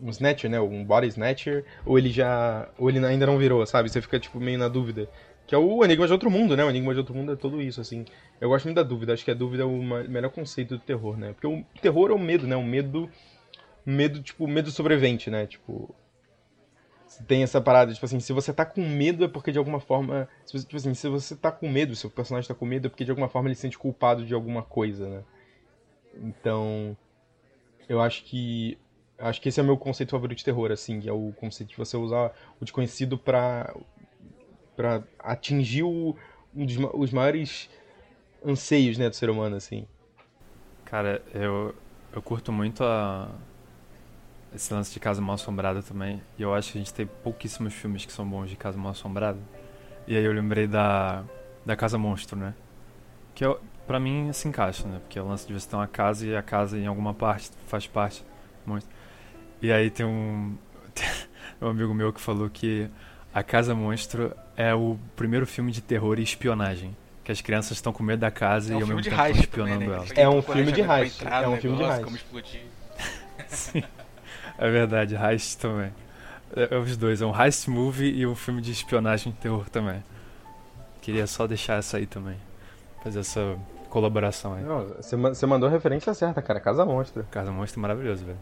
um 0.02 0.10
snatcher, 0.10 0.50
né? 0.50 0.60
Um 0.60 0.84
body 0.84 1.08
snatcher, 1.08 1.64
ou 1.86 1.98
ele 1.98 2.10
já. 2.10 2.68
ou 2.78 2.90
ele 2.90 3.06
ainda 3.06 3.26
não 3.26 3.38
virou, 3.38 3.66
sabe? 3.66 3.90
Você 3.90 4.02
fica, 4.02 4.20
tipo, 4.20 4.40
meio 4.40 4.58
na 4.58 4.68
dúvida. 4.68 5.08
Que 5.52 5.56
é 5.56 5.58
o 5.58 5.84
Enigma 5.84 6.08
de 6.08 6.14
Outro 6.14 6.32
Mundo, 6.32 6.56
né? 6.56 6.64
O 6.64 6.70
Enigma 6.70 6.94
de 6.94 7.00
Outro 7.02 7.14
Mundo 7.14 7.34
é 7.34 7.36
tudo 7.36 7.62
isso, 7.62 7.82
assim. 7.82 8.06
Eu 8.40 8.48
gosto 8.48 8.64
muito 8.64 8.78
da 8.78 8.84
dúvida, 8.84 9.12
acho 9.12 9.26
que 9.26 9.32
a 9.32 9.34
dúvida 9.34 9.64
é 9.64 9.66
o 9.66 9.84
melhor 9.84 10.30
conceito 10.30 10.78
do 10.78 10.80
terror, 10.82 11.18
né? 11.18 11.34
Porque 11.34 11.46
o 11.46 11.66
terror 11.82 12.10
é 12.10 12.14
o 12.14 12.18
medo, 12.18 12.48
né? 12.48 12.56
O 12.56 12.64
medo. 12.64 13.10
Medo, 13.86 14.24
tipo, 14.24 14.48
medo 14.48 14.72
sobrevivente, 14.72 15.30
né? 15.30 15.46
Tipo. 15.46 15.94
Tem 17.28 17.44
essa 17.44 17.60
parada, 17.60 17.94
tipo 17.94 18.06
assim, 18.06 18.22
se 18.22 18.32
você 18.32 18.54
tá 18.54 18.66
com 18.66 18.80
medo 18.80 19.26
é 19.26 19.28
porque 19.28 19.52
de 19.52 19.58
alguma 19.58 19.82
forma. 19.82 20.26
Tipo 20.46 20.78
assim, 20.78 20.94
se 20.94 21.10
você 21.10 21.36
tá 21.36 21.52
com 21.52 21.68
medo, 21.68 21.98
se 21.98 22.08
o 22.08 22.10
personagem 22.10 22.48
tá 22.48 22.56
com 22.56 22.66
medo 22.66 22.88
é 22.88 22.90
porque 22.90 23.04
de 23.04 23.12
alguma 23.12 23.28
forma 23.28 23.50
ele 23.50 23.56
se 23.56 23.62
sente 23.64 23.78
culpado 23.78 24.26
de 24.26 24.34
alguma 24.34 24.64
coisa, 24.64 25.10
né? 25.10 25.24
Então. 26.16 26.96
Eu 27.90 28.00
acho 28.00 28.24
que 28.24 28.78
Acho 29.20 29.42
que 29.42 29.50
esse 29.50 29.60
é 29.60 29.64
o 29.64 29.66
meu 29.66 29.78
conceito 29.78 30.12
favorito 30.12 30.38
de 30.38 30.46
terror, 30.46 30.72
assim, 30.72 31.06
é 31.06 31.12
o 31.12 31.34
conceito 31.34 31.72
de 31.72 31.78
você 31.78 31.98
usar 31.98 32.32
o 32.60 32.64
desconhecido 32.66 33.20
pra, 33.20 33.72
pra 34.76 35.04
atingir 35.20 35.84
o, 35.84 36.16
um 36.56 36.66
dos 36.66 36.78
os 36.94 37.12
maiores 37.12 37.70
anseios, 38.46 38.98
né, 38.98 39.10
do 39.10 39.16
ser 39.16 39.30
humano, 39.30 39.56
assim. 39.56 39.86
Cara, 40.86 41.22
eu, 41.34 41.74
eu 42.14 42.22
curto 42.22 42.52
muito 42.52 42.84
a, 42.84 43.30
esse 44.54 44.74
lance 44.74 44.94
de 44.94 45.00
Casa 45.00 45.22
Mal 45.22 45.36
Assombrada 45.36 45.82
também. 45.82 46.22
E 46.38 46.42
eu 46.42 46.54
acho 46.54 46.72
que 46.72 46.78
a 46.78 46.82
gente 46.82 46.94
tem 46.94 47.06
pouquíssimos 47.06 47.74
filmes 47.74 48.06
que 48.06 48.12
são 48.12 48.28
bons 48.28 48.50
de 48.50 48.56
Casa 48.56 48.78
Mal 48.78 48.92
Assombrada. 48.92 49.40
E 50.08 50.16
aí 50.16 50.24
eu 50.24 50.34
lembrei 50.34 50.68
da, 50.68 51.24
da 51.66 51.76
Casa 51.76 51.98
Monstro, 51.98 52.38
né? 52.38 52.54
Que 53.34 53.46
eu, 53.46 53.62
pra 53.88 54.00
mim 54.00 54.32
se 54.34 54.48
encaixa, 54.48 54.88
né? 54.88 55.00
Porque 55.00 55.18
é 55.18 55.22
o 55.22 55.28
lance 55.28 55.48
de 55.48 55.54
você 55.54 55.70
ter 55.70 55.76
uma 55.76 55.88
casa 55.88 56.28
e 56.28 56.36
a 56.36 56.42
casa 56.42 56.78
em 56.78 56.88
alguma 56.88 57.14
parte 57.14 57.52
faz 57.68 57.88
parte. 57.88 58.26
Monstro. 58.66 58.94
E 59.62 59.72
aí 59.72 59.90
tem 59.90 60.06
um, 60.06 60.58
um 61.62 61.68
amigo 61.68 61.94
meu 61.94 62.12
que 62.12 62.20
falou 62.20 62.50
que 62.50 62.90
A 63.34 63.42
Casa 63.44 63.74
Monstro 63.74 64.34
é 64.58 64.74
o 64.74 64.98
primeiro 65.16 65.46
filme 65.48 65.72
de 65.72 65.82
terror 65.82 66.20
e 66.20 66.24
espionagem. 66.24 66.96
Que 67.24 67.32
as 67.32 67.40
crianças 67.40 67.74
estão 67.78 67.94
com 67.94 68.02
medo 68.04 68.20
da 68.20 68.32
casa 68.32 68.74
É 68.74 68.76
um 68.76 68.80
e 68.80 68.82
ao 68.82 68.88
mesmo 68.88 69.02
tempo 69.04 69.22
espionando 69.40 69.74
também, 69.74 69.90
né? 69.90 69.96
elas. 69.96 70.12
É 70.16 70.28
um 70.28 70.42
filme 70.42 70.72
de 70.72 70.82
heist, 70.82 71.24
é 71.24 71.48
um 71.48 71.58
filme 71.58 71.78
de 71.78 71.84
heist. 71.84 72.04
Como 72.04 72.16
explodir. 72.16 72.62
Sim, 73.48 73.84
é 74.58 74.70
verdade, 74.72 75.16
heist 75.16 75.60
também. 75.60 75.92
É, 76.56 76.74
é 76.76 76.78
os 76.78 76.98
dois, 76.98 77.22
é 77.22 77.26
um 77.26 77.40
heist 77.40 77.68
movie 77.70 78.10
e 78.12 78.26
um 78.26 78.36
filme 78.36 78.60
de 78.62 78.72
espionagem 78.72 79.32
e 79.32 79.36
terror 79.42 79.70
também. 79.70 80.04
Queria 81.02 81.28
só 81.28 81.46
deixar 81.48 81.76
essa 81.78 81.98
aí 81.98 82.06
também. 82.08 82.38
Fazer 83.04 83.20
essa 83.20 83.56
colaboração 83.90 84.56
aí. 84.56 84.64
Não, 84.64 84.88
você 84.88 85.16
ma- 85.16 85.30
você 85.30 85.46
mandou 85.46 85.70
a 85.70 85.72
referência 85.72 86.14
certa, 86.16 86.42
cara. 86.42 86.60
Casa 86.60 86.84
Monstro. 86.86 87.24
Casa 87.32 87.52
Monstro 87.52 87.80
é 87.80 87.82
maravilhoso, 87.84 88.26
velho. 88.26 88.38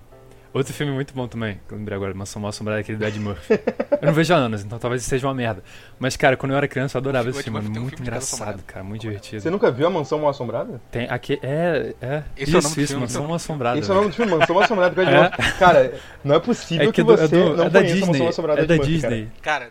Outro 0.51 0.73
filme 0.73 0.91
muito 0.91 1.13
bom 1.13 1.27
também, 1.27 1.59
que 1.67 1.73
eu 1.73 1.77
lembrei 1.77 1.95
agora, 1.95 2.11
Mansão 2.13 2.41
Mal 2.41 2.49
Assombrada, 2.49 2.79
aquele 2.81 2.97
do 2.97 3.05
Ed 3.05 3.19
Murphy. 3.19 3.53
eu 3.53 4.05
não 4.07 4.13
vejo 4.13 4.33
há 4.33 4.37
anos, 4.37 4.63
então 4.63 4.79
talvez 4.79 5.03
seja 5.03 5.27
uma 5.27 5.33
merda. 5.35 5.63
Mas, 5.99 6.17
cara, 6.17 6.35
quando 6.35 6.53
eu 6.53 6.57
era 6.57 6.67
criança 6.67 6.97
eu 6.97 6.99
adorava 6.99 7.29
esse 7.29 7.43
filme, 7.43 7.59
um 7.59 7.61
Muito 7.61 7.75
filme 7.75 7.89
Casa 7.89 8.01
engraçado, 8.01 8.63
cara, 8.63 8.83
muito 8.83 9.01
divertido. 9.01 9.41
Você 9.43 9.49
nunca 9.51 9.69
viu 9.69 9.85
a 9.85 9.89
Mansão 9.91 10.17
Mal 10.19 10.31
Assombrada? 10.31 10.81
Tem 10.91 11.07
aqui, 11.07 11.39
é, 11.43 11.93
é. 12.01 12.23
Esse 12.35 12.51
é 12.53 12.55
o 12.55 12.59
isso, 12.59 12.67
nome 12.67 12.75
do 12.75 12.81
isso, 12.81 12.87
filme, 12.87 13.01
Mansão 13.03 13.19
então. 13.21 13.27
Mal 13.27 13.35
Assombrada. 13.35 13.77
Esse 13.79 13.89
é 13.89 13.93
o 13.93 13.95
nome 13.97 14.07
do 14.09 14.13
filme, 14.15 14.31
Mansão 14.31 14.55
Mal 14.55 14.63
Assombrada 14.63 14.95
com 14.95 15.01
Ed 15.01 15.11
É? 15.11 15.21
Murphy. 15.21 15.57
Cara, 15.59 15.93
não 16.23 16.35
é 16.35 16.39
possível 16.39 16.83
É 16.83 16.85
que, 16.87 16.93
que 16.93 17.01
é 17.01 17.03
do- 17.03 17.11
você 17.17 17.23
é 17.23 17.27
do- 17.27 17.55
não 17.55 17.65
é 17.65 17.69
da 17.69 17.79
conheça 17.79 17.95
Mansão 17.95 18.07
Disney, 18.11 18.19
Mal 18.19 18.29
Assombrada 18.29 18.59
é 18.59 18.63
Ed 18.63 18.67
da 18.67 18.75
Murphy, 18.75 19.01
cara. 19.01 19.15
Disney. 19.15 19.31
Cara, 19.43 19.69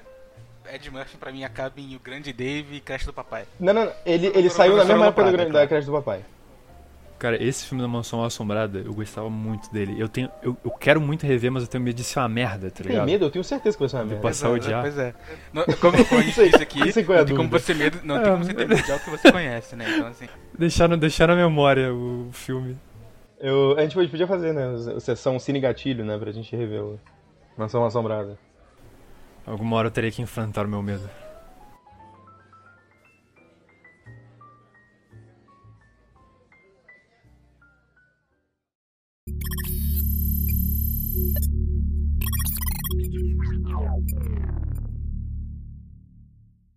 Ed 0.72 0.90
Murphy 0.92 1.16
pra 1.16 1.32
mim 1.32 1.42
acaba 1.44 1.72
em 1.78 1.96
O 1.96 1.98
Grande 1.98 2.32
Dave 2.32 2.76
e 2.76 2.80
Creche 2.80 3.05
do 3.06 3.12
Papai. 3.12 3.44
Não, 3.59 3.72
não, 3.74 3.86
não. 3.86 3.92
Ele, 4.06 4.28
ele 4.34 4.48
saiu 4.48 4.76
na 4.76 4.84
mesma 4.84 5.06
época 5.06 5.24
do, 5.24 5.32
Grande- 5.32 5.50
cara. 5.52 5.64
da 5.64 5.66
Creche 5.68 5.86
do 5.86 5.92
Papai. 5.92 6.20
Cara, 7.18 7.42
esse 7.42 7.66
filme 7.66 7.82
da 7.82 7.88
Mansão 7.88 8.22
Assombrada, 8.22 8.78
eu 8.78 8.94
gostava 8.94 9.28
muito 9.28 9.72
dele. 9.72 10.00
Eu 10.00 10.08
tenho, 10.08 10.30
eu, 10.40 10.56
eu 10.64 10.70
quero 10.70 11.00
muito 11.00 11.26
rever, 11.26 11.50
mas 11.50 11.64
eu 11.64 11.68
tenho 11.68 11.82
medo 11.82 11.96
de 11.96 12.04
ser 12.04 12.20
uma 12.20 12.28
merda, 12.28 12.70
tá 12.70 12.76
Tem 12.76 12.92
ligado? 12.92 13.06
medo? 13.06 13.24
Eu 13.24 13.30
tenho 13.30 13.44
certeza 13.44 13.76
que 13.76 13.80
vai 13.80 13.88
ser 13.88 13.96
uma 13.96 14.04
merda. 14.04 14.22
Passar 14.22 14.46
a 14.46 14.50
é, 14.50 14.54
odiar. 14.54 14.82
Pois 14.82 14.98
é. 14.98 15.14
Não, 15.52 15.64
como, 15.64 16.04
como 16.04 16.20
a 16.20 16.22
gente 16.22 16.30
Isso 16.30 16.44
disse 16.44 16.62
aqui, 16.62 16.80
é 16.80 17.18
não 17.18 17.24
tem 17.24 17.36
como 17.36 17.48
você 17.48 17.74
medo, 17.74 17.98
não 18.04 18.14
tem 18.18 18.26
É, 18.26 18.30
como 18.30 18.44
você 18.44 18.54
ter 18.54 18.68
medo 18.68 18.82
de 18.82 18.92
algo 18.92 19.04
que 19.04 19.10
você 19.10 19.32
conhece, 19.32 19.74
né? 19.74 19.86
Então 19.96 20.06
assim, 20.06 20.28
Deixar, 20.56 20.96
deixar 20.96 21.26
na 21.26 21.34
memória 21.34 21.92
o 21.92 22.28
filme. 22.30 22.78
Eu, 23.40 23.76
a 23.76 23.82
gente 23.82 23.94
podia 23.94 24.26
fazer, 24.26 24.52
né? 24.52 24.74
a 24.96 25.00
Sessão 25.00 25.38
Cine 25.40 25.58
Gatilho, 25.58 26.04
né? 26.04 26.16
Pra 26.18 26.30
gente 26.30 26.54
rever 26.54 26.82
o 26.82 27.00
Mansão 27.56 27.84
Assombrada. 27.84 28.38
Alguma 29.44 29.76
hora 29.76 29.88
eu 29.88 29.92
teria 29.92 30.10
que 30.10 30.22
enfrentar 30.22 30.66
o 30.66 30.68
meu 30.68 30.82
medo. 30.82 31.08